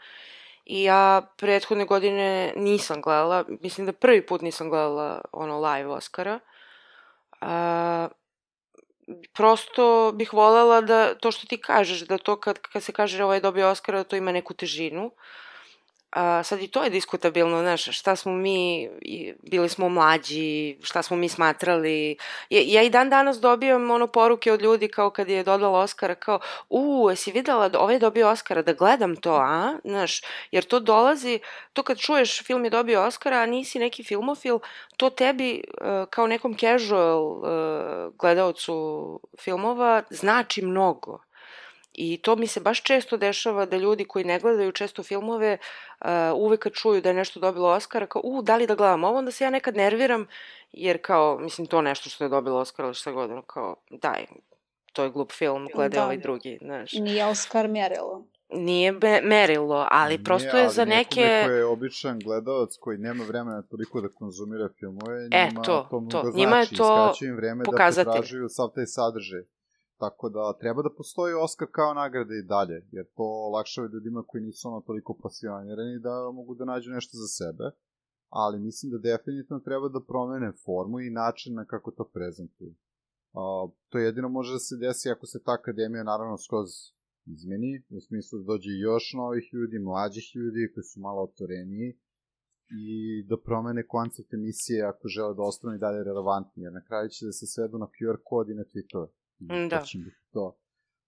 I 0.65 0.83
ja 0.83 1.33
prethodne 1.37 1.85
godine 1.85 2.53
nisam 2.57 3.03
gledala, 3.03 3.45
mislim 3.49 3.87
da 3.87 3.93
prvi 3.93 4.27
put 4.27 4.41
nisam 4.41 4.71
gledala 4.71 5.21
ono 5.33 5.61
live 5.61 5.91
Oscara. 5.91 6.41
A, 7.43 8.09
prosto 9.35 10.13
bih 10.15 10.33
volela 10.33 10.81
da, 10.81 11.15
to 11.15 11.31
što 11.31 11.47
ti 11.47 11.59
kažeš, 11.61 12.07
da 12.07 12.19
to 12.19 12.37
kad, 12.41 12.59
kad 12.59 12.83
se 12.83 12.93
kaže 12.93 13.25
ovaj 13.25 13.41
dobio 13.41 13.71
Oscara, 13.71 13.99
da 13.99 14.05
to 14.05 14.17
ima 14.17 14.33
neku 14.33 14.55
težinu. 14.55 15.11
A, 16.13 16.43
sad 16.43 16.63
i 16.63 16.69
to 16.69 16.85
je 16.85 16.91
diskutabilno, 16.91 17.61
znaš, 17.61 17.99
šta 17.99 18.17
smo 18.17 18.33
mi, 18.33 18.89
bili 19.43 19.69
smo 19.69 19.89
mlađi, 19.89 20.79
šta 20.83 21.03
smo 21.03 21.17
mi 21.17 21.29
smatrali. 21.29 22.17
Ja, 22.51 22.63
ja 22.65 22.83
i 22.83 22.91
dan 22.91 23.11
danas 23.11 23.41
dobijam 23.41 23.91
ono 23.91 24.07
poruke 24.07 24.53
od 24.53 24.63
ljudi 24.63 24.89
kao 24.89 25.11
kad 25.11 25.29
je 25.29 25.45
dodala 25.45 25.79
Oscara, 25.79 26.15
kao, 26.15 26.41
u, 26.71 27.07
jesi 27.11 27.33
videla 27.33 27.69
da 27.69 27.81
ovaj 27.81 27.95
je 27.95 27.99
dobio 27.99 28.29
Oscara, 28.29 28.63
da 28.63 28.73
gledam 28.73 29.17
to, 29.17 29.33
a? 29.33 29.79
Znaš, 29.85 30.21
jer 30.51 30.65
to 30.65 30.81
dolazi, 30.81 31.41
to 31.73 31.83
kad 31.83 31.99
čuješ 31.99 32.43
film 32.43 32.65
je 32.65 32.71
dobio 32.71 33.03
Oscara, 33.03 33.37
a 33.37 33.47
nisi 33.47 33.79
neki 33.79 34.05
filmofil, 34.05 34.59
to 34.97 35.11
tebi 35.11 35.63
uh, 35.81 36.09
kao 36.11 36.27
nekom 36.27 36.57
casual 36.57 37.23
uh, 37.23 37.45
gledalcu 38.19 39.21
filmova 39.39 40.03
znači 40.11 40.63
mnogo. 40.63 41.19
I 41.95 42.19
to 42.23 42.37
mi 42.37 42.47
se 42.47 42.61
baš 42.61 42.83
često 42.83 43.17
dešava 43.17 43.67
da 43.67 43.77
ljudi 43.77 44.05
koji 44.05 44.25
ne 44.25 44.39
gledaju 44.41 44.73
često 44.73 45.03
filmove 45.03 45.59
uh, 46.01 46.09
uvek 46.37 46.61
kad 46.61 46.73
čuju 46.73 47.01
da 47.01 47.09
je 47.09 47.15
nešto 47.15 47.41
dobilo 47.41 47.69
Oscara, 47.69 48.07
kao, 48.07 48.23
u, 48.25 48.43
da 48.43 48.57
li 48.57 48.67
da 48.67 48.75
gledam 48.75 49.05
ovo, 49.05 49.19
onda 49.19 49.31
se 49.31 49.45
ja 49.45 49.51
nekad 49.51 49.77
nerviram, 49.77 50.27
jer 50.73 50.99
kao, 51.03 51.39
mislim, 51.39 51.67
to 51.67 51.83
nešto 51.83 52.11
što 52.11 52.25
je 52.25 52.29
dobilo 52.29 52.59
Oscara 52.59 52.87
ili 52.87 52.95
šta 52.95 53.13
godinu, 53.13 53.43
kao, 53.43 53.77
daj, 53.91 54.27
to 54.93 55.05
je 55.05 55.11
glup 55.11 55.33
film, 55.33 55.69
gledaj 55.75 55.99
da. 55.99 56.05
ovaj 56.05 56.19
drugi, 56.19 56.59
znaš. 56.63 56.93
Nije 56.93 57.27
Oscar 57.27 57.69
merilo. 57.69 58.25
Nije 58.55 58.93
be, 58.93 59.21
merilo, 59.23 59.87
ali 59.91 60.25
prosto 60.25 60.53
Nije, 60.53 60.63
je 60.63 60.69
za 60.69 60.85
neke... 60.85 61.21
Neko 61.21 61.51
je 61.51 61.65
običan 61.65 62.19
gledalac 62.19 62.77
koji 62.81 62.99
nema 62.99 63.25
vremena 63.25 63.63
toliko 63.63 64.01
da 64.01 64.09
konzumira 64.09 64.69
filmove, 64.79 65.29
e, 65.31 65.49
njima 65.49 65.63
to, 65.63 65.87
to, 65.91 66.07
to. 66.11 66.21
znači, 66.21 66.37
njima 66.37 66.57
je 66.57 66.67
to 66.77 67.13
im 67.21 67.37
vreme 67.37 67.65
pokazatelj. 67.65 68.05
da 68.05 68.11
potražuju 68.11 68.49
sav 68.49 68.69
taj 68.75 68.87
sadržaj. 68.87 69.43
Tako 70.05 70.29
da 70.29 70.59
treba 70.61 70.83
da 70.83 70.97
postoji 71.01 71.35
Oscar 71.35 71.69
kao 71.79 71.95
nagrada 71.95 72.35
i 72.35 72.49
dalje, 72.55 72.79
jer 72.97 73.05
to 73.17 73.27
olakšava 73.49 73.89
ljudima 73.93 74.25
koji 74.29 74.43
nisu 74.45 74.69
ono 74.69 74.81
toliko 74.81 75.19
pasionirani 75.23 75.99
da 76.07 76.31
mogu 76.39 76.55
da 76.55 76.65
nađu 76.65 76.91
nešto 76.91 77.15
za 77.23 77.29
sebe, 77.39 77.67
ali 78.41 78.65
mislim 78.67 78.93
da 78.93 78.99
definitivno 79.11 79.61
treba 79.69 79.89
da 79.89 80.07
promene 80.11 80.53
formu 80.65 81.01
i 81.01 81.15
način 81.23 81.55
na 81.55 81.65
kako 81.65 81.91
to 81.91 82.05
prezentuju. 82.15 82.75
Uh, 82.75 83.71
to 83.91 83.99
jedino 83.99 84.29
može 84.29 84.53
da 84.53 84.59
se 84.59 84.77
desi 84.77 85.11
ako 85.11 85.27
se 85.27 85.43
ta 85.45 85.53
akademija 85.61 86.11
naravno 86.13 86.37
skroz 86.39 86.69
izmeni, 87.35 87.73
u 87.97 88.01
smislu 88.07 88.39
da 88.39 88.45
dođe 88.53 88.71
još 88.89 89.05
novih 89.21 89.47
ljudi, 89.55 89.79
mlađih 89.79 90.27
ljudi 90.37 90.71
koji 90.75 90.85
su 90.85 91.01
malo 91.01 91.23
otvoreniji 91.23 91.91
i 92.87 92.91
da 93.29 93.37
promene 93.47 93.87
koncept 93.87 94.35
emisije 94.35 94.83
ako 94.93 95.09
žele 95.09 95.35
da 95.35 95.43
ostanu 95.43 95.75
i 95.75 95.83
dalje 95.85 96.05
relevantni, 96.05 96.63
jer 96.63 96.73
na 96.73 96.83
kraju 96.87 97.09
će 97.09 97.27
da 97.27 97.33
se 97.33 97.47
svedu 97.47 97.77
na 97.79 97.89
QR 97.95 98.19
kod 98.25 98.49
i 98.49 98.55
na 98.61 98.65
tweetove. 98.71 99.09
Da. 99.71 99.81
To 99.81 99.87
će 99.87 99.99
biti 99.99 100.17
to. 100.33 100.59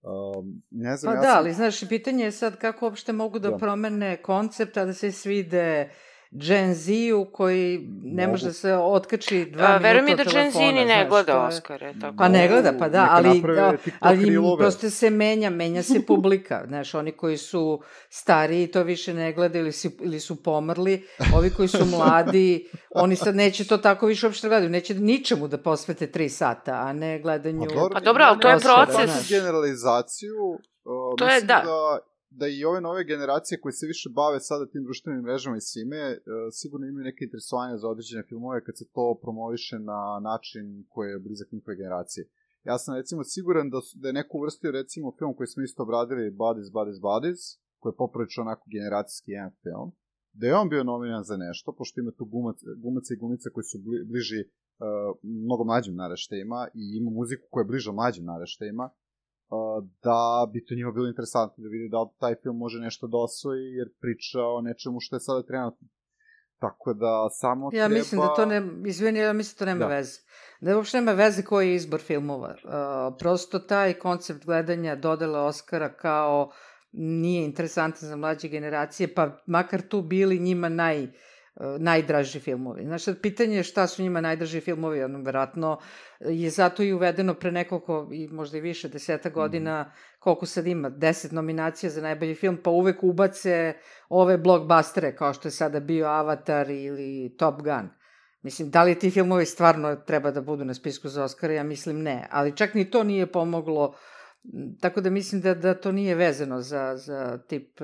Um, 0.02 0.62
ne 0.70 0.96
znam, 0.96 1.12
pa 1.12 1.16
ja 1.16 1.20
da, 1.20 1.28
sam... 1.28 1.38
ali 1.38 1.52
znaš, 1.52 1.88
pitanje 1.88 2.24
je 2.24 2.32
sad 2.32 2.56
kako 2.56 2.86
uopšte 2.86 3.12
mogu 3.12 3.38
da, 3.38 3.50
da. 3.50 3.56
promene 3.56 4.22
koncept, 4.22 4.76
a 4.76 4.84
da 4.84 4.92
se 4.92 5.12
svide 5.12 5.90
Gen 6.36 6.74
Z-u 6.74 7.24
koji 7.32 7.78
ne 8.02 8.22
Mogu. 8.22 8.30
može 8.32 8.46
da 8.46 8.52
se 8.52 8.74
otkači 8.74 9.44
dva 9.44 9.68
minuta 9.68 9.82
Verujem 9.82 10.04
mi 10.04 10.16
da 10.16 10.24
Gen 10.24 10.50
Z 10.50 10.58
ni 10.58 10.84
ne 10.84 11.06
gleda 11.08 11.46
Oscare. 11.46 11.94
Tako. 12.00 12.16
Pa 12.16 12.28
ne 12.28 12.48
gleda, 12.48 12.72
pa 12.78 12.88
da, 12.88 13.08
ali, 13.10 13.40
da, 13.40 13.72
ali 14.00 14.36
prosto 14.58 14.90
se 14.90 15.10
menja, 15.10 15.50
menja 15.50 15.82
se 15.82 16.06
publika. 16.06 16.64
Znaš, 16.66 16.94
oni 16.94 17.12
koji 17.12 17.36
su 17.36 17.82
stariji 18.08 18.66
to 18.66 18.82
više 18.82 19.14
ne 19.14 19.32
gleda 19.32 19.58
ili, 19.58 19.72
si, 19.72 19.96
ili 20.00 20.20
su 20.20 20.42
pomrli, 20.42 21.06
ovi 21.34 21.50
koji 21.50 21.68
su 21.68 21.84
mladi, 21.86 22.68
oni 22.94 23.16
sad 23.16 23.36
neće 23.36 23.66
to 23.66 23.78
tako 23.78 24.06
više 24.06 24.26
uopšte 24.26 24.48
gledaju, 24.48 24.70
neće 24.70 24.94
ničemu 24.94 25.48
da 25.48 25.58
posvete 25.58 26.06
tri 26.06 26.28
sata, 26.28 26.72
a 26.72 26.92
ne 26.92 27.18
gledanju... 27.18 27.66
Pa 27.68 27.74
dobro, 27.74 27.94
pa 27.94 28.00
dobro 28.00 28.24
ali 28.24 28.40
to 28.40 28.48
je 28.48 28.58
proces. 28.60 29.30
generalizaciju, 29.30 30.34
uh, 30.84 31.18
to 31.18 31.28
je, 31.28 31.40
da, 31.40 31.62
da 31.64 32.13
da 32.38 32.46
i 32.48 32.64
ove 32.64 32.80
nove 32.80 33.04
generacije 33.04 33.60
koje 33.60 33.72
se 33.72 33.86
više 33.86 34.08
bave 34.20 34.40
sada 34.40 34.66
tim 34.66 34.82
društvenim 34.84 35.22
mrežama 35.22 35.56
i 35.56 35.66
svime, 35.70 35.96
e, 35.96 36.20
sigurno 36.52 36.86
imaju 36.86 37.04
neke 37.04 37.24
interesovanja 37.24 37.76
za 37.76 37.88
određene 37.88 38.22
filmove 38.28 38.64
kad 38.64 38.74
se 38.78 38.86
to 38.94 39.18
promoviše 39.22 39.76
na 39.78 40.00
način 40.28 40.64
koji 40.92 41.10
je 41.10 41.18
blizak 41.18 41.52
njihove 41.52 41.76
generacije. 41.76 42.28
Ja 42.64 42.78
sam 42.78 42.96
recimo 42.96 43.24
siguran 43.24 43.70
da, 43.70 43.80
su, 43.80 43.98
da 43.98 44.08
je 44.08 44.18
neko 44.20 44.38
uvrstio 44.38 44.70
recimo 44.70 45.16
film 45.18 45.34
koji 45.36 45.46
smo 45.46 45.62
isto 45.62 45.82
obradili 45.82 46.30
Buddies, 46.30 46.68
Buddies, 46.76 46.98
Buddies, 47.08 47.40
koji 47.80 47.90
je 47.90 48.00
poprilično 48.02 48.42
onako 48.42 48.64
generacijski 48.76 49.30
jedan 49.30 49.52
film, 49.62 49.88
da 50.38 50.46
je 50.46 50.56
on 50.56 50.68
bio 50.68 50.84
nominiran 50.84 51.24
za 51.24 51.36
nešto, 51.36 51.68
pošto 51.78 52.00
ima 52.00 52.12
tu 52.18 52.24
gumac, 52.24 52.58
gumaca 52.82 53.14
i 53.14 53.20
gumica 53.22 53.50
koji 53.54 53.64
su 53.64 53.78
bli, 53.84 54.04
bliži 54.10 54.40
uh, 54.44 54.48
mnogo 55.22 55.64
mlađim 55.64 55.94
naraštajima 55.94 56.60
i 56.74 56.82
ima 56.98 57.10
muziku 57.10 57.44
koja 57.50 57.62
je 57.62 57.70
bliža 57.72 57.92
mlađim 57.92 58.24
naraštajima, 58.24 58.90
da 60.02 60.50
bi 60.52 60.64
to 60.64 60.74
njima 60.74 60.92
bilo 60.92 61.08
interesantno 61.08 61.62
da 61.64 61.68
vidi 61.68 61.88
da 61.88 62.02
li 62.02 62.08
taj 62.18 62.34
film 62.42 62.56
može 62.56 62.78
nešto 62.80 63.06
da 63.06 63.16
osvoji, 63.18 63.64
jer 63.78 63.88
priča 64.00 64.40
o 64.40 64.60
nečemu 64.60 65.00
što 65.00 65.16
je 65.16 65.20
sada 65.20 65.42
trenutno. 65.42 65.88
Tako 66.58 66.94
da 66.94 67.28
samo 67.30 67.66
ja 67.66 67.70
treba... 67.70 67.84
Ja 67.84 67.98
mislim 67.98 68.20
da 68.20 68.34
to 68.34 68.46
ne, 68.46 68.62
izvini, 68.86 69.18
ja 69.18 69.32
mislim 69.32 69.54
da 69.54 69.58
to 69.58 69.64
nema 69.64 69.78
da. 69.78 69.86
veze. 69.86 70.20
Da 70.60 70.76
uopšte 70.76 71.00
nema 71.00 71.12
veze 71.12 71.42
koji 71.42 71.68
je 71.68 71.74
izbor 71.74 72.00
filmova. 72.00 72.54
Uh, 72.64 73.16
prosto 73.18 73.58
taj 73.58 73.94
koncept 73.94 74.44
gledanja 74.44 74.96
dodela 74.96 75.42
Oscara 75.42 75.92
kao 75.92 76.50
nije 76.92 77.44
interesantan 77.44 78.08
za 78.08 78.16
mlađe 78.16 78.48
generacije, 78.48 79.14
pa 79.14 79.42
makar 79.46 79.82
tu 79.82 80.02
bili 80.02 80.38
njima 80.38 80.68
naj, 80.68 81.04
uh, 81.04 81.10
najdraži 81.78 82.40
filmovi. 82.40 82.98
Sad 82.98 83.20
pitanje 83.20 83.56
je 83.56 83.62
šta 83.62 83.86
su 83.86 84.02
njima 84.02 84.20
najdraži 84.20 84.60
filmovi, 84.60 85.04
ono, 85.04 85.22
verovatno 85.22 85.78
je 86.20 86.50
zato 86.50 86.82
i 86.82 86.92
uvedeno 86.92 87.34
pre 87.34 87.52
nekoliko, 87.52 88.08
i 88.12 88.28
možda 88.28 88.58
i 88.58 88.60
više, 88.60 88.88
deseta 88.88 89.28
mhm. 89.28 89.34
godina, 89.34 89.92
koliko 90.18 90.46
sad 90.46 90.66
ima, 90.66 90.90
deset 90.90 91.32
nominacija 91.32 91.90
za 91.90 92.02
najbolji 92.02 92.34
film, 92.34 92.56
pa 92.64 92.70
uvek 92.70 93.02
ubace 93.02 93.74
ove 94.08 94.38
blockbustere, 94.38 95.16
kao 95.16 95.34
što 95.34 95.48
je 95.48 95.52
sada 95.52 95.80
bio 95.80 96.06
Avatar 96.06 96.70
ili 96.70 97.36
Top 97.38 97.62
Gun. 97.62 97.88
Mislim, 98.42 98.70
da 98.70 98.82
li 98.82 98.98
ti 98.98 99.10
filmovi 99.10 99.46
stvarno 99.46 99.96
treba 99.96 100.30
da 100.30 100.40
budu 100.40 100.64
na 100.64 100.74
spisku 100.74 101.08
za 101.08 101.24
Oscara? 101.24 101.54
Ja 101.54 101.62
mislim 101.64 102.02
ne. 102.02 102.28
Ali 102.30 102.56
čak 102.56 102.74
ni 102.74 102.90
to 102.90 103.04
nije 103.04 103.32
pomoglo 103.32 103.94
Tako 104.80 105.00
da 105.00 105.10
mislim 105.10 105.40
da, 105.40 105.54
da 105.54 105.74
to 105.74 105.92
nije 105.92 106.14
vezano 106.14 106.60
za, 106.60 106.96
za, 106.96 107.38
tip, 107.38 107.80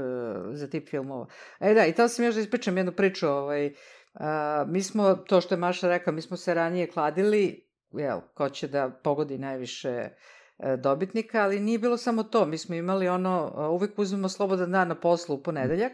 za 0.52 0.70
tip 0.70 0.88
filmova. 0.88 1.26
E 1.60 1.74
da, 1.74 1.86
i 1.86 1.92
tamo 1.92 2.08
sam 2.08 2.24
još 2.24 2.34
da 2.34 2.40
ispričam 2.40 2.76
jednu 2.76 2.92
priču. 2.92 3.28
Ovaj, 3.28 3.72
a, 4.14 4.64
mi 4.68 4.82
smo, 4.82 5.14
to 5.14 5.40
što 5.40 5.54
je 5.54 5.58
Maša 5.58 5.88
rekla, 5.88 6.12
mi 6.12 6.22
smo 6.22 6.36
se 6.36 6.54
ranije 6.54 6.90
kladili, 6.90 7.68
jel, 7.92 8.20
ko 8.34 8.48
će 8.48 8.68
da 8.68 8.90
pogodi 9.04 9.38
najviše 9.38 9.88
e, 9.88 10.76
dobitnika, 10.76 11.42
ali 11.42 11.60
nije 11.60 11.78
bilo 11.78 11.96
samo 11.96 12.22
to. 12.22 12.46
Mi 12.46 12.58
smo 12.58 12.74
imali 12.74 13.08
ono, 13.08 13.52
uvek 13.72 13.98
uzmemo 13.98 14.28
slobodan 14.28 14.72
dan 14.72 14.88
na 14.88 14.94
poslu 14.94 15.36
u 15.36 15.42
ponedeljak, 15.42 15.92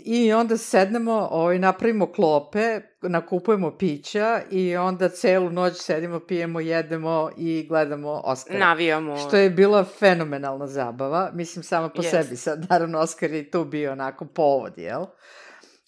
I 0.00 0.32
onda 0.32 0.56
sednemo, 0.56 1.28
ovaj, 1.30 1.58
napravimo 1.58 2.12
klope, 2.12 2.80
nakupujemo 3.02 3.76
pića 3.78 4.40
i 4.50 4.76
onda 4.76 5.08
celu 5.08 5.50
noć 5.50 5.76
sedimo, 5.76 6.20
pijemo, 6.20 6.60
jedemo 6.60 7.30
i 7.36 7.66
gledamo 7.68 8.20
Oscar. 8.24 8.58
Navijamo. 8.58 9.16
Što 9.16 9.36
je 9.36 9.50
bila 9.50 9.84
fenomenalna 9.84 10.66
zabava. 10.66 11.30
Mislim, 11.34 11.62
sama 11.62 11.88
po 11.88 12.02
yes. 12.02 12.10
sebi 12.10 12.36
sad. 12.36 12.66
Naravno, 12.70 12.98
Oscar 12.98 13.30
je 13.30 13.50
tu 13.50 13.64
bio 13.64 13.92
onako 13.92 14.24
povod, 14.24 14.72
jel? 14.76 15.04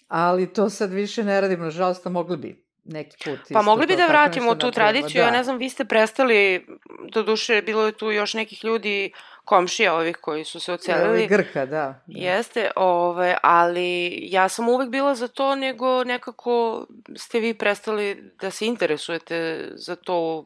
Ali 0.09 0.53
to 0.53 0.71
sad 0.71 0.93
više 0.93 1.25
ne 1.25 1.41
radimo, 1.41 1.65
nažalost, 1.65 2.05
mogli 2.05 2.37
bi 2.37 2.65
neki 2.85 3.17
put. 3.25 3.39
Pa 3.53 3.63
mogli 3.63 3.87
bi 3.87 3.97
da 3.97 4.07
vratimo 4.07 4.55
tu 4.55 4.71
tradiciju, 4.71 5.21
da. 5.21 5.27
ja 5.27 5.31
ne 5.31 5.45
znam, 5.45 5.59
vi 5.59 5.69
ste 5.69 5.85
prestali, 5.85 6.67
do 7.13 7.23
duše, 7.23 7.63
bilo 7.63 7.87
je 7.87 7.93
tu 7.93 8.11
još 8.11 8.35
nekih 8.35 8.65
ljudi, 8.65 9.13
komšija 9.45 9.95
ovih 9.95 10.17
koji 10.17 10.45
su 10.45 10.61
se 10.61 10.73
ocelili. 10.73 11.27
Grka, 11.27 11.67
da. 11.67 11.67
da. 11.67 12.01
Jeste, 12.07 12.71
ove, 12.77 13.37
ali 13.43 14.19
ja 14.23 14.49
sam 14.49 14.69
uvek 14.69 14.89
bila 14.89 15.15
za 15.15 15.29
to, 15.29 15.55
nego 15.55 16.05
nekako 16.05 16.87
ste 17.17 17.41
vi 17.41 17.55
prestali 17.55 18.33
da 18.41 18.51
se 18.51 18.67
interesujete 18.67 19.69
za 19.75 19.97
to 19.97 20.45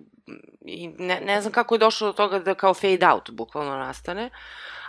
i 0.64 0.88
ne, 0.88 1.20
ne 1.20 1.40
znam 1.40 1.52
kako 1.52 1.74
je 1.74 1.78
došlo 1.78 2.06
do 2.06 2.12
toga 2.12 2.38
da 2.38 2.54
kao 2.54 2.74
fade 2.74 3.06
out 3.12 3.30
bukvalno 3.30 3.76
nastane. 3.76 4.30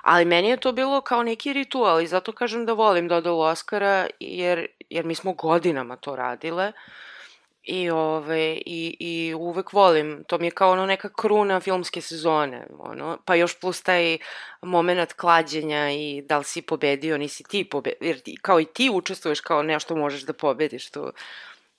Ali 0.01 0.25
meni 0.25 0.49
je 0.49 0.57
to 0.57 0.71
bilo 0.71 1.01
kao 1.01 1.23
neki 1.23 1.53
ritual 1.53 2.01
i 2.01 2.07
zato 2.07 2.31
kažem 2.31 2.65
da 2.65 2.73
volim 2.73 3.07
dodelu 3.07 3.39
Oscara 3.39 4.07
jer, 4.19 4.67
jer 4.89 5.05
mi 5.05 5.15
smo 5.15 5.33
godinama 5.33 5.95
to 5.95 6.15
radile. 6.15 6.67
Uh, 6.67 7.08
I, 7.69 7.89
ove, 7.89 8.61
i, 8.65 8.97
I 8.99 9.33
uvek 9.33 9.73
volim, 9.73 10.23
to 10.27 10.37
mi 10.37 10.47
je 10.47 10.51
kao 10.51 10.71
ono 10.71 10.85
neka 10.85 11.09
kruna 11.09 11.59
filmske 11.59 12.01
sezone, 12.01 12.67
ono, 12.79 13.17
pa 13.25 13.35
još 13.35 13.59
plus 13.59 13.81
taj 13.81 14.17
moment 14.61 15.13
klađenja 15.13 15.91
i 15.91 16.21
da 16.21 16.37
li 16.37 16.43
si 16.43 16.61
pobedio, 16.61 17.17
nisi 17.17 17.43
ti 17.43 17.69
pobedio, 17.69 17.97
jer 18.01 18.19
ti, 18.19 18.37
kao 18.41 18.59
i 18.59 18.65
ti 18.65 18.89
učestvuješ 18.93 19.41
kao 19.41 19.63
nešto 19.63 19.95
možeš 19.95 20.21
da 20.21 20.33
pobediš, 20.33 20.91
to, 20.91 21.11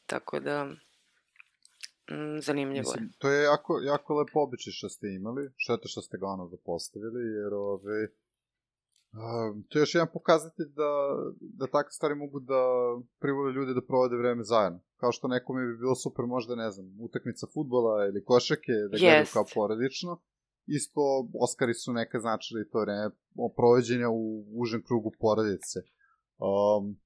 tako 0.06 0.40
da, 0.40 0.64
mm, 0.64 2.40
zanimljivo 2.40 2.80
Mislim, 2.80 3.04
je. 3.04 3.10
To 3.18 3.30
je 3.30 3.42
jako, 3.42 3.80
jako 3.82 4.14
lepo 4.14 4.40
običaj 4.40 4.72
što 4.72 4.88
ste 4.88 5.06
imali, 5.08 5.50
šteta 5.56 5.88
što 5.88 6.02
ste 6.02 6.18
ga 6.18 6.26
ono 6.26 6.50
postavili, 6.64 7.22
jer 7.34 7.54
ove, 7.54 8.08
Uh, 9.12 9.62
to 9.68 9.78
je 9.78 9.82
još 9.82 9.94
jedan 9.94 10.08
pokazatelj 10.12 10.66
da, 10.66 10.90
da 11.40 11.66
takve 11.66 11.90
stvari 11.90 12.14
mogu 12.14 12.40
da 12.40 12.62
privole 13.18 13.52
ljude 13.52 13.74
da 13.74 13.86
provode 13.86 14.16
vreme 14.16 14.44
zajedno. 14.44 14.80
Kao 14.96 15.12
što 15.12 15.28
nekome 15.28 15.66
bi 15.66 15.76
bilo 15.76 15.94
super 15.94 16.24
možda, 16.26 16.54
ne 16.54 16.70
znam, 16.70 16.86
utakmica 17.00 17.46
futbola 17.54 18.06
ili 18.06 18.24
košake 18.24 18.72
da 18.90 18.96
gledaju 18.98 19.20
Jest. 19.20 19.32
kao 19.32 19.44
porodično. 19.54 20.20
Isto, 20.66 21.28
Oskari 21.40 21.74
su 21.74 21.92
neka 21.92 22.20
značili 22.20 22.68
to 22.70 22.80
vreme 22.80 23.10
provođenja 23.56 24.08
u 24.10 24.44
užem 24.62 24.82
krugu 24.86 25.12
porodice. 25.20 25.78
Um, 26.38 27.00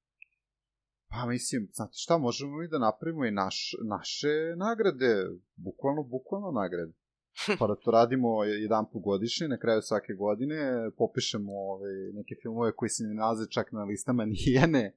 pa 1.08 1.26
mislim, 1.26 1.68
znate 1.72 1.92
šta, 1.94 2.18
možemo 2.18 2.62
i 2.62 2.68
da 2.68 2.78
napravimo 2.78 3.24
i 3.24 3.30
naš, 3.30 3.74
naše 3.88 4.32
nagrade, 4.56 5.12
bukvalno, 5.56 6.02
bukvalno 6.02 6.50
nagrade. 6.50 6.92
Pa 7.58 7.66
da 7.66 7.74
to 7.74 7.90
radimo 7.90 8.44
jedan 8.44 8.84
put 8.92 9.02
godišnje, 9.02 9.48
na 9.48 9.58
kraju 9.58 9.82
svake 9.82 10.12
godine, 10.12 10.90
popišemo 10.98 11.52
ove, 11.52 11.88
neke 12.12 12.34
filmove 12.42 12.72
koji 12.76 12.88
se 12.88 13.04
ne 13.04 13.14
nalaze 13.14 13.50
čak 13.50 13.72
na 13.72 13.84
listama 13.84 14.24
nijene, 14.34 14.96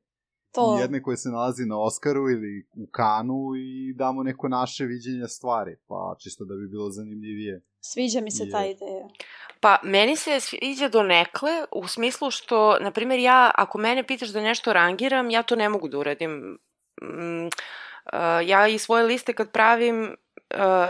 To, 0.52 0.76
nijedne 0.76 1.04
koje 1.04 1.18
se 1.18 1.30
nalazi 1.30 1.66
na 1.66 1.82
Oskaru 1.82 2.30
ili 2.30 2.68
u 2.76 2.88
Kanu 2.92 3.56
i 3.58 3.94
damo 3.94 4.24
neko 4.24 4.48
naše 4.48 4.86
viđenje 4.86 5.28
stvari, 5.28 5.76
pa 5.88 6.16
čisto 6.20 6.46
da 6.46 6.56
bi 6.56 6.68
bilo 6.68 6.90
zanimljivije. 6.90 7.62
sviđa 7.82 8.22
mi 8.22 8.32
se 8.32 8.44
Je. 8.44 8.52
ta 8.52 8.66
ideja. 8.66 9.08
Pa, 9.60 9.80
meni 9.84 10.16
se 10.16 10.40
sviđa 10.40 10.90
do 10.90 11.04
nekle, 11.04 11.52
u 11.72 11.88
smislu 11.88 12.32
što, 12.32 12.78
na 12.80 12.92
primjer, 12.92 13.20
ja, 13.20 13.52
ako 13.56 13.78
mene 13.78 14.08
pitaš 14.08 14.30
da 14.30 14.42
nešto 14.42 14.74
rangiram, 14.74 15.30
ja 15.30 15.44
to 15.44 15.56
ne 15.56 15.70
mogu 15.70 15.88
da 15.88 15.98
uradim. 15.98 16.58
Mm, 17.02 17.46
uh, 17.46 17.52
ja 18.46 18.68
i 18.68 18.78
svoje 18.78 19.04
liste 19.04 19.34
kad 19.34 19.52
pravim, 19.52 20.04
uh, 20.04 20.90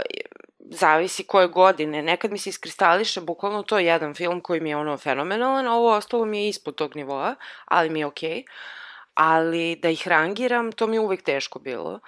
zavisi 0.71 1.23
koje 1.23 1.47
godine. 1.47 2.01
Nekad 2.01 2.31
mi 2.31 2.37
se 2.37 2.49
iskristališe 2.49 3.21
bukvalno 3.21 3.63
to 3.63 3.79
jedan 3.79 4.13
film 4.13 4.41
koji 4.41 4.61
mi 4.61 4.69
je 4.69 4.77
ono 4.77 4.97
fenomenalan, 4.97 5.67
a 5.67 5.73
ovo 5.73 5.95
ostalo 5.95 6.25
mi 6.25 6.43
je 6.43 6.49
ispod 6.49 6.75
tog 6.75 6.95
nivoa, 6.95 7.35
ali 7.65 7.89
mi 7.89 7.99
je 7.99 8.05
okej. 8.05 8.29
Okay. 8.29 8.43
Ali 9.13 9.75
da 9.75 9.89
ih 9.89 10.07
rangiram, 10.07 10.71
to 10.71 10.87
mi 10.87 10.95
je 10.95 10.99
uvek 10.99 11.21
teško 11.21 11.59
bilo. 11.59 11.99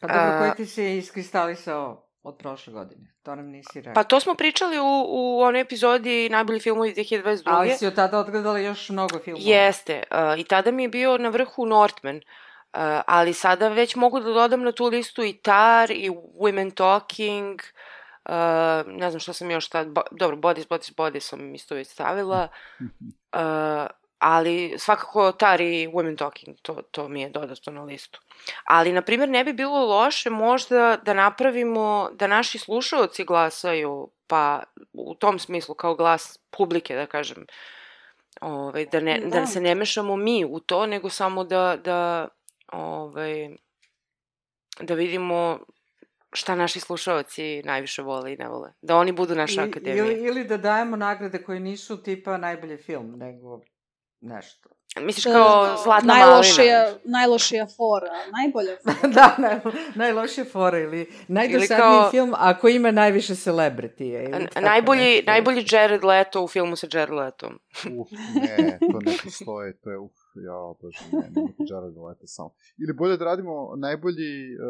Pa 0.00 0.06
dobro, 0.06 0.22
A- 0.22 0.38
koji 0.38 0.50
ti 0.56 0.66
se 0.66 0.96
iskristalisao 0.96 2.06
od 2.22 2.36
prošle 2.38 2.72
godine? 2.72 3.14
To 3.22 3.34
nam 3.34 3.46
nisi 3.46 3.80
rekao. 3.80 3.94
Pa 3.94 4.04
to 4.04 4.20
smo 4.20 4.34
pričali 4.34 4.78
u, 4.78 5.04
u 5.08 5.40
onoj 5.40 5.60
epizodi 5.60 6.28
najbolji 6.28 6.60
filmovi 6.60 6.94
2022. 6.94 7.42
Ali 7.46 7.70
si 7.70 7.86
od 7.86 7.94
tada 7.94 8.18
odgledala 8.18 8.58
još 8.58 8.88
mnogo 8.88 9.18
filmova. 9.18 9.44
Jeste, 9.46 10.02
uh, 10.10 10.38
i 10.40 10.44
tada 10.44 10.70
mi 10.70 10.82
je 10.82 10.88
bio 10.88 11.18
na 11.18 11.28
vrhu 11.28 11.66
Northman, 11.66 12.16
uh, 12.16 12.22
ali 13.06 13.34
sada 13.34 13.68
već 13.68 13.96
mogu 13.96 14.20
da 14.20 14.32
dodam 14.32 14.62
na 14.62 14.72
tu 14.72 14.86
listu 14.86 15.24
i 15.24 15.32
Tar, 15.32 15.90
i 15.90 16.10
Women 16.10 16.74
Talking, 16.74 17.60
uh, 18.24 18.32
ne 18.86 19.10
znam 19.10 19.20
što 19.20 19.32
sam 19.32 19.50
još 19.50 19.68
tad, 19.68 19.88
bo, 19.88 20.02
dobro, 20.10 20.36
Bodies, 20.36 20.68
Bodies, 20.68 20.94
Bodies 20.96 21.28
sam 21.28 21.54
isto 21.54 21.74
već 21.74 21.88
stavila, 21.88 22.48
uh, 22.80 22.88
ali 24.18 24.74
svakako 24.78 25.32
Tar 25.32 25.60
i 25.60 25.88
Women 25.88 26.18
Talking, 26.18 26.56
to, 26.62 26.82
to 26.90 27.08
mi 27.08 27.22
je 27.22 27.28
dodato 27.28 27.70
na 27.70 27.82
listu. 27.82 28.20
Ali, 28.64 28.92
na 28.92 29.02
primjer, 29.02 29.28
ne 29.28 29.44
bi 29.44 29.52
bilo 29.52 29.86
loše 29.86 30.30
možda 30.30 30.98
da 31.02 31.14
napravimo, 31.14 32.10
da 32.12 32.26
naši 32.26 32.58
slušalci 32.58 33.24
glasaju, 33.24 34.08
pa 34.26 34.62
u 34.92 35.14
tom 35.14 35.38
smislu 35.38 35.74
kao 35.74 35.94
glas 35.94 36.38
publike, 36.50 36.96
da 36.96 37.06
kažem, 37.06 37.46
ovaj, 38.40 38.86
da, 38.86 39.00
ne, 39.00 39.20
da. 39.20 39.40
Da. 39.40 39.46
se 39.46 39.60
ne 39.60 39.74
mešamo 39.74 40.16
mi 40.16 40.44
u 40.44 40.60
to, 40.60 40.86
nego 40.86 41.10
samo 41.10 41.44
da, 41.44 41.76
da, 41.84 42.28
ovaj, 42.74 43.48
da 44.80 44.94
vidimo 44.94 45.58
šta 46.32 46.54
naši 46.54 46.80
slušalci 46.80 47.62
najviše 47.62 48.02
vole 48.02 48.32
i 48.32 48.36
ne 48.36 48.48
vole. 48.48 48.72
Da 48.82 48.96
oni 48.96 49.12
budu 49.12 49.34
naša 49.34 49.60
I, 49.60 49.68
akademija. 49.68 50.04
ili, 50.04 50.14
ili 50.20 50.44
da 50.44 50.56
dajemo 50.56 50.96
nagrade 50.96 51.38
koje 51.38 51.60
nisu 51.60 52.02
tipa 52.02 52.36
najbolji 52.36 52.76
film, 52.76 53.12
nego 53.12 53.60
nešto. 54.20 54.68
Misliš 54.96 55.24
kao 55.24 55.76
Zlatna 55.76 56.14
najlošija, 56.14 56.80
malina? 56.80 56.98
najlošija 57.06 57.66
fora, 57.66 58.10
najbolja 58.32 58.76
fora. 58.84 59.08
da, 59.08 59.34
naj, 59.38 59.60
najlošije 59.94 60.44
fora 60.44 60.78
ili 60.78 61.12
najdosadniji 61.28 61.78
kao- 61.80 62.10
film 62.10 62.34
ako 62.36 62.68
ima 62.68 62.90
najviše 62.90 63.34
celebritija. 63.34 64.22
Ili 64.22 64.46
Najbolji, 64.56 65.14
nešto. 65.16 65.30
najbolji 65.30 65.64
Jared 65.72 66.04
Leto 66.04 66.42
u 66.42 66.48
filmu 66.48 66.76
sa 66.76 66.86
Jared 66.92 67.14
Letom. 67.14 67.58
Uf, 67.92 68.08
ne, 68.34 68.78
to 68.82 68.98
ne 69.00 69.16
postoji, 69.24 69.72
to 69.74 69.90
je 69.90 69.98
uf, 69.98 70.12
ja, 70.40 70.58
bože, 70.80 70.98
ne, 71.12 71.26
ne, 71.34 71.48
Jared 71.70 71.96
Leto 71.96 72.26
samo. 72.26 72.50
Ili 72.82 72.92
bolje 72.92 73.16
da 73.16 73.24
radimo 73.24 73.76
najbolji 73.76 74.32
uh, 74.54 74.60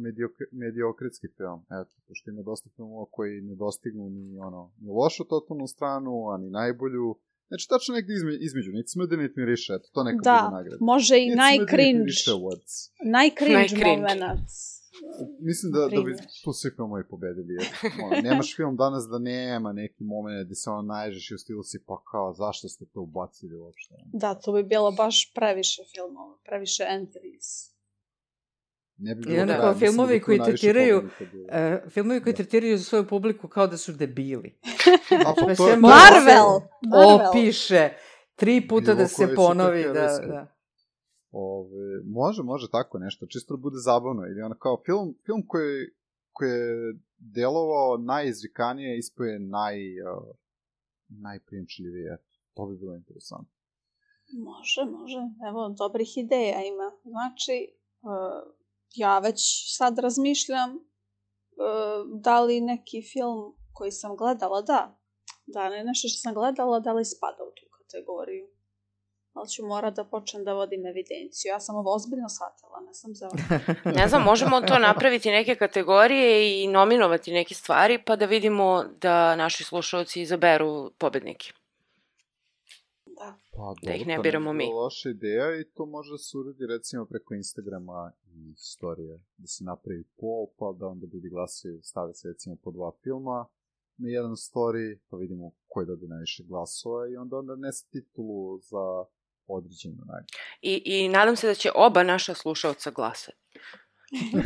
mediok 0.00 0.32
mediokritski 0.52 1.28
film, 1.36 1.60
eto, 1.80 1.92
pošto 2.08 2.30
ima 2.30 2.42
dosta 2.42 2.70
filmova 2.76 3.06
koji 3.10 3.40
ne 3.40 3.54
dostignu 3.54 4.10
ni, 4.10 4.38
ono, 4.38 4.72
ni 4.80 4.88
lošu 4.90 5.24
totalnu 5.24 5.66
stranu, 5.66 6.30
a 6.32 6.38
ni 6.38 6.50
najbolju. 6.50 7.16
Znači, 7.48 7.68
tačno 7.68 7.94
negdje 7.94 8.12
izme, 8.14 8.32
između, 8.40 8.70
niti 8.72 8.88
smrde, 8.88 9.16
niti 9.16 9.40
miriše, 9.40 9.72
eto, 9.76 9.88
to 9.92 10.02
neka 10.02 10.20
Da, 10.24 10.38
bude 10.44 10.56
nagrada. 10.56 10.76
može 10.80 11.16
i 11.18 11.30
najcringe 11.34 12.06
Najcringe. 13.04 13.84
moment. 13.84 14.48
Mislim 15.40 15.72
da, 15.72 15.80
da 15.96 16.02
bi 16.02 16.16
tu 16.44 16.52
svi 16.52 16.70
filmovi 16.76 17.04
pobedili. 17.10 17.54
Jer, 17.54 17.66
ono, 18.04 18.22
nemaš 18.22 18.56
film 18.56 18.76
danas 18.76 19.04
da 19.10 19.18
nema 19.18 19.72
neki 19.72 20.04
moment 20.04 20.46
gde 20.46 20.54
se 20.54 20.70
ono 20.70 20.82
naježeš 20.82 21.30
i 21.30 21.34
u 21.34 21.38
stilu 21.38 21.62
si 21.62 21.84
pa 21.86 22.02
kao 22.10 22.34
zašto 22.34 22.68
ste 22.68 22.84
to 22.92 23.00
ubacili 23.00 23.56
uopšte. 23.56 23.94
Da, 24.12 24.34
to 24.34 24.52
bi 24.52 24.62
bilo 24.62 24.92
baš 24.92 25.32
previše 25.34 25.82
filmova, 25.94 26.36
previše 26.44 26.84
entries. 26.88 27.74
Ne 28.96 29.14
bi 29.14 29.22
I 29.22 29.26
bilo 29.26 29.40
onda 29.40 29.54
kraja, 29.54 29.64
kao 29.64 29.78
filmovi 29.78 30.14
da 30.14 30.20
tu 30.20 30.24
koji 30.26 30.38
tretiraju-. 30.38 31.08
E, 31.48 31.82
filmovi 31.88 32.20
koji 32.22 32.32
Da. 32.32 32.36
tretiraju 32.36 32.78
za 32.78 32.84
svoju 32.84 33.06
publiku 33.08 33.48
kao 33.48 33.66
da 33.66 33.76
su 33.76 33.92
debili. 33.92 34.58
A 35.26 35.34
pa 35.34 35.54
to 35.54 35.64
Marvel! 35.64 35.80
Marvel! 35.80 37.28
Opiše 37.28 37.90
tri 38.36 38.68
puta 38.68 38.84
Bilo 38.84 38.96
da 38.96 39.06
se 39.08 39.34
ponovi. 39.36 39.82
Da, 39.82 39.92
da. 39.92 40.53
Ove, 41.36 42.02
može, 42.04 42.42
može 42.42 42.70
tako 42.70 42.98
nešto, 42.98 43.26
čisto 43.26 43.56
da 43.56 43.60
bude 43.60 43.76
zabavno. 43.78 44.22
Ili 44.26 44.42
ono 44.42 44.54
kao 44.58 44.82
film, 44.86 45.14
film 45.26 45.42
koji, 45.46 45.86
koji 46.32 46.50
je 46.50 46.94
delovao 47.18 47.96
najizvikanije, 47.96 48.98
ispoje 48.98 49.38
naj, 49.38 49.76
uh, 50.00 50.36
najprijemčljivije. 51.08 52.14
Eto, 52.14 52.30
To 52.54 52.66
bi 52.66 52.76
bilo 52.76 52.94
interesantno. 52.94 53.54
Može, 54.32 54.84
može. 54.98 55.18
Evo, 55.48 55.74
dobrih 55.78 56.10
ideja 56.16 56.60
ima. 56.72 56.88
Znači, 57.04 57.56
uh, 58.02 58.54
ja 58.94 59.18
već 59.18 59.40
sad 59.76 59.98
razmišljam 59.98 60.70
uh, 60.74 62.20
da 62.20 62.40
li 62.40 62.60
neki 62.60 63.02
film 63.12 63.54
koji 63.72 63.92
sam 63.92 64.16
gledala, 64.16 64.62
da, 64.62 65.00
da 65.46 65.68
li 65.68 65.84
nešto 65.84 66.08
što 66.08 66.18
sam 66.18 66.34
gledala, 66.34 66.80
da 66.80 66.92
li 66.92 67.04
spada 67.04 67.42
u 67.50 67.52
tu 67.56 67.64
kategoriju. 67.78 68.53
Ali 69.34 69.48
ću 69.48 69.66
morat 69.66 69.94
da 69.94 70.04
počnem 70.04 70.44
da 70.44 70.52
vodim 70.54 70.86
evidenciju. 70.86 71.48
Ja 71.48 71.60
sam 71.60 71.76
ovo 71.76 71.94
ozbiljno 71.94 72.28
shvatila, 72.28 72.80
ne 72.86 72.94
sam 72.94 73.14
za... 73.14 73.28
Ne 73.98 74.08
znam, 74.08 74.22
možemo 74.22 74.60
to 74.60 74.78
napraviti 74.78 75.30
neke 75.30 75.54
kategorije 75.54 76.62
i 76.62 76.68
nominovati 76.68 77.32
neke 77.32 77.54
stvari, 77.54 78.02
pa 78.06 78.16
da 78.16 78.26
vidimo 78.26 78.84
da 79.00 79.36
naši 79.36 79.64
slušalci 79.64 80.22
izaberu 80.22 80.90
pobednike. 80.98 81.52
Da. 83.06 83.34
Pa, 83.52 83.74
Da 83.82 83.92
ih 83.94 83.98
dobro, 84.00 84.10
ne 84.10 84.16
to 84.16 84.22
biramo 84.22 84.52
bi 84.52 84.58
bila 84.58 84.70
mi. 84.70 84.74
loša 84.74 85.08
ideja 85.10 85.60
i 85.60 85.64
to 85.64 85.86
može 85.86 86.10
da 86.12 86.18
se 86.18 86.38
uradi 86.38 86.66
recimo 86.66 87.04
preko 87.04 87.34
Instagrama 87.34 88.12
i 88.26 88.54
storije. 88.56 89.20
Da 89.36 89.46
se 89.46 89.64
napravi 89.64 90.04
poll, 90.20 90.46
pa 90.58 90.72
da 90.78 90.86
onda 90.86 91.06
ljudi 91.12 91.28
glasaju, 91.28 91.82
stave 91.82 92.14
se 92.14 92.28
recimo 92.28 92.56
po 92.56 92.70
dva 92.70 92.92
filma 93.02 93.46
na 93.96 94.08
jedan 94.08 94.30
story, 94.30 94.98
pa 95.10 95.16
vidimo 95.16 95.52
koji 95.66 95.86
dobije 95.86 96.08
najviše 96.08 96.42
glasova 96.48 97.08
i 97.08 97.16
onda 97.16 97.36
onda 97.36 97.56
nese 97.56 97.86
titulu 97.90 98.58
za 98.58 99.04
određenu 99.46 99.94
nagradu. 99.98 100.26
I, 100.62 100.82
I 100.84 101.08
nadam 101.08 101.36
se 101.36 101.46
da 101.46 101.54
će 101.54 101.70
oba 101.74 102.02
naša 102.02 102.34
slušalca 102.34 102.90
glasati. 102.90 103.38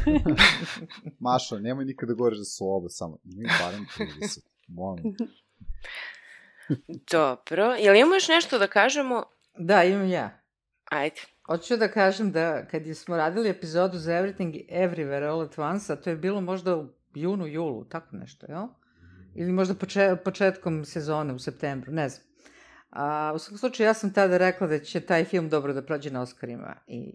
Maša, 1.20 1.59
nemoj 1.59 1.85
nikada 1.85 2.15
govoriš 2.15 2.39
da 2.39 2.45
su 2.45 2.69
oba 2.69 2.89
samo, 2.89 3.19
imaju 3.25 3.49
barem 3.61 3.87
30, 3.99 4.41
molim. 4.69 5.16
Dobro. 7.12 7.75
Jel 7.75 7.97
imamo 7.97 8.15
još 8.15 8.29
nešto 8.29 8.59
da 8.59 8.66
kažemo? 8.66 9.25
da, 9.59 9.85
imam 9.85 10.09
ja. 10.09 10.41
Ajde. 10.85 11.20
Hoću 11.47 11.77
da 11.77 11.89
kažem 11.89 12.33
da 12.33 12.66
kad 12.66 12.83
smo 12.97 13.16
radili 13.16 13.49
epizodu 13.49 13.99
za 13.99 14.12
Everything 14.12 14.66
Everywhere 14.70 15.29
All 15.29 15.43
at 15.43 15.59
Once, 15.59 15.93
a 15.93 15.97
to 15.97 16.11
je 16.11 16.16
bilo 16.16 16.41
možda 16.41 16.77
u 16.77 16.89
junu, 17.15 17.47
julu, 17.47 17.85
tako 17.85 18.16
nešto, 18.16 18.47
jel? 18.49 18.66
Ili 19.35 19.53
možda 19.53 19.75
poče, 19.75 20.16
početkom 20.25 20.85
sezone 20.85 21.35
u 21.35 21.39
septembru, 21.39 21.93
ne 21.93 22.09
znam. 22.09 22.27
A, 22.90 23.32
u 23.35 23.39
svakom 23.39 23.59
slučaju, 23.59 23.86
ja 23.86 23.94
sam 23.94 24.15
tada 24.15 24.39
rekla 24.39 24.66
da 24.66 24.78
će 24.78 25.01
taj 25.01 25.24
film 25.24 25.48
dobro 25.48 25.73
da 25.73 25.82
prođe 25.82 26.10
na 26.10 26.23
Oscarima 26.23 26.77
i 26.86 27.15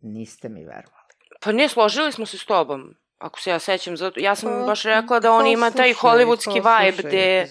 niste 0.00 0.48
mi 0.48 0.64
verovali. 0.64 1.08
Pa 1.40 1.52
ne, 1.52 1.68
složili 1.68 2.12
smo 2.12 2.26
se 2.26 2.38
s 2.38 2.44
tobom. 2.44 2.94
Ako 3.18 3.40
se 3.40 3.50
ja 3.50 3.58
sećam, 3.58 3.96
zato, 3.96 4.20
ja 4.20 4.34
sam 4.34 4.50
Pa, 4.50 4.66
baš 4.66 4.82
rekla 4.82 5.20
da 5.20 5.32
on 5.32 5.46
ima 5.46 5.70
taj 5.70 5.92
hollywoodski 5.92 6.54
vibe 6.54 7.08
gde, 7.08 7.46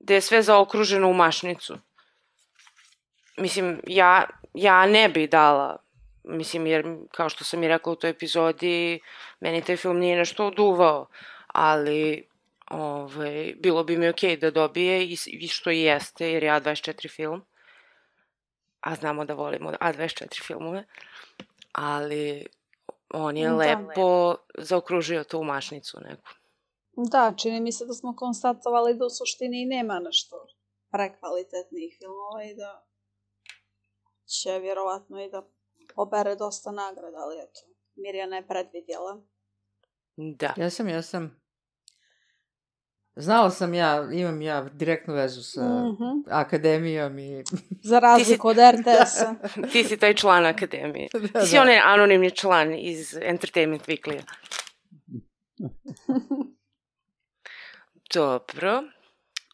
gde 0.00 0.14
je 0.14 0.20
sve 0.20 0.42
zaokruženo 0.42 1.08
u 1.08 1.14
mašnicu. 1.14 1.78
Mislim, 3.38 3.80
ja, 3.86 4.26
ja 4.54 4.86
ne 4.86 5.08
bi 5.08 5.26
dala, 5.26 5.76
mislim, 6.24 6.66
jer 6.66 6.84
kao 7.10 7.28
što 7.28 7.44
sam 7.44 7.62
i 7.62 7.68
rekla 7.68 7.92
u 7.92 7.96
toj 7.96 8.10
epizodi, 8.10 9.00
meni 9.40 9.62
taj 9.62 9.76
film 9.76 9.98
nije 9.98 10.16
nešto 10.16 10.46
oduvao, 10.46 11.06
ali 11.46 12.28
ovaj, 12.70 13.54
bilo 13.58 13.84
bi 13.84 13.96
mi 13.96 14.08
okej 14.08 14.36
da 14.36 14.50
dobije 14.50 15.04
i, 15.04 15.16
i 15.26 15.48
što 15.48 15.70
i 15.70 15.80
jeste, 15.80 16.32
jer 16.32 16.42
ja 16.42 16.60
24 16.60 17.10
film. 17.16 17.44
a 18.80 18.94
znamo 18.94 19.24
da 19.24 19.34
volimo 19.34 19.70
A24 19.70 20.46
filmove, 20.46 20.84
ali 21.72 22.46
on 23.14 23.36
je 23.36 23.48
Da. 23.48 23.56
lepo 23.56 24.34
zaokružio 24.58 25.24
tu 25.24 25.42
mašnicu 25.42 25.98
neku. 26.00 26.28
Da, 27.10 27.34
čini 27.36 27.60
mi 27.60 27.72
se 27.72 27.86
da 27.86 27.92
smo 27.92 28.16
konstatovali 28.16 28.94
da 28.94 29.06
u 29.06 29.10
suštini 29.10 29.62
i 29.62 29.66
nema 29.66 29.98
nešto 29.98 30.46
prekvalitetnih 30.92 31.96
filmova 31.98 32.44
i 32.44 32.54
da 32.54 32.86
će 34.26 34.58
vjerovatno 34.58 35.24
i 35.24 35.30
da 35.30 35.48
obere 35.96 36.36
dosta 36.36 36.70
nagrada, 36.70 37.16
ali 37.18 37.36
eto, 37.36 37.60
Mirjana 37.94 38.36
je 38.36 38.46
predvidjela. 38.48 39.22
Da. 40.16 40.54
Ja 40.56 40.70
sam, 40.70 40.88
ja 40.88 41.02
sam. 41.02 41.45
Znala 43.16 43.50
sam 43.50 43.74
ja, 43.74 44.08
imam 44.12 44.42
ja 44.42 44.62
direktnu 44.64 45.14
vezu 45.14 45.42
sa 45.42 45.60
Mhm. 45.62 46.04
akademijom 46.30 47.18
i... 47.18 47.44
Za 47.82 47.98
razliku 47.98 48.48
od 48.48 48.56
RTS-a. 48.56 49.34
Ti 49.72 49.84
si 49.84 49.96
taj 49.96 50.14
član 50.14 50.46
akademije. 50.46 51.08
da, 51.24 51.40
Ti 51.40 51.46
si 51.46 51.58
onaj 51.58 51.78
anonimni 51.78 52.30
član 52.30 52.74
iz 52.74 53.16
Entertainment 53.16 53.82
Weekly-a. 53.84 54.22
Dobro. 58.14 58.82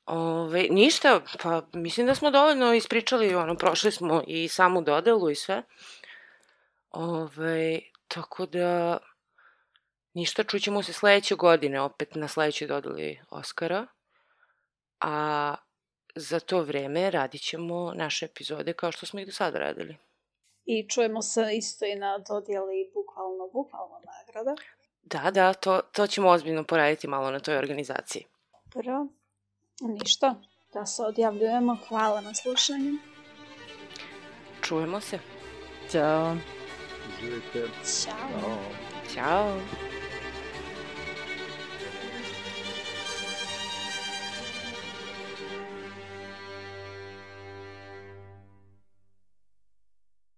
Ove, 0.07 0.63
ništa, 0.63 1.21
pa 1.43 1.63
mislim 1.73 2.07
da 2.07 2.15
smo 2.15 2.31
dovoljno 2.31 2.75
ispričali, 2.75 3.35
ono, 3.35 3.55
prošli 3.57 3.93
smo 3.93 4.23
i 4.27 4.49
samu 4.49 4.83
dodelu 4.83 5.31
i 5.31 5.35
sve. 5.35 5.63
Ove, 6.91 7.79
tako 8.09 8.47
da, 8.47 8.99
ništa, 10.15 10.45
čućemo 10.45 10.83
se 10.83 10.93
sledeće 10.93 11.35
godine 11.35 11.81
opet 11.81 12.15
na 12.15 12.29
sledećoj 12.29 12.69
dodeli 12.69 13.21
Oscara. 13.31 13.87
A 15.01 15.55
za 16.15 16.41
to 16.41 16.61
vreme 16.63 17.11
radit 17.11 17.43
ćemo 17.43 17.93
naše 17.95 18.25
epizode 18.25 18.73
kao 18.73 18.93
što 18.93 19.07
smo 19.07 19.21
ih 19.21 19.27
do 19.27 19.33
sada 19.33 19.59
radili. 19.59 19.97
I 20.65 20.89
čujemo 20.89 21.23
se 21.23 21.49
isto 21.53 21.85
i 21.87 21.95
na 21.95 22.19
dodjeli 22.19 22.91
bukvalno, 22.95 23.49
bukvalno 23.53 24.01
nagrada. 24.05 24.55
Da, 25.03 25.31
da, 25.31 25.55
to, 25.55 25.81
to 25.93 26.07
ćemo 26.07 26.29
ozbiljno 26.29 26.65
poraditi 26.65 27.09
malo 27.09 27.31
na 27.31 27.41
toj 27.41 27.57
organizaciji. 27.57 28.25
Dobro, 28.75 29.07
ništa, 29.81 30.35
da 30.73 30.87
se 30.87 31.03
odjavljujemo. 31.03 31.77
Hvala 31.89 32.21
na 32.21 32.35
slušanju. 32.35 32.93
Čujemo 34.63 35.01
se. 35.01 35.19
Ćao. 35.91 36.37
Uživajte. 37.09 37.69
Ćao. 37.85 38.57
Ćao. 39.15 39.59
Ćao. 39.59 39.92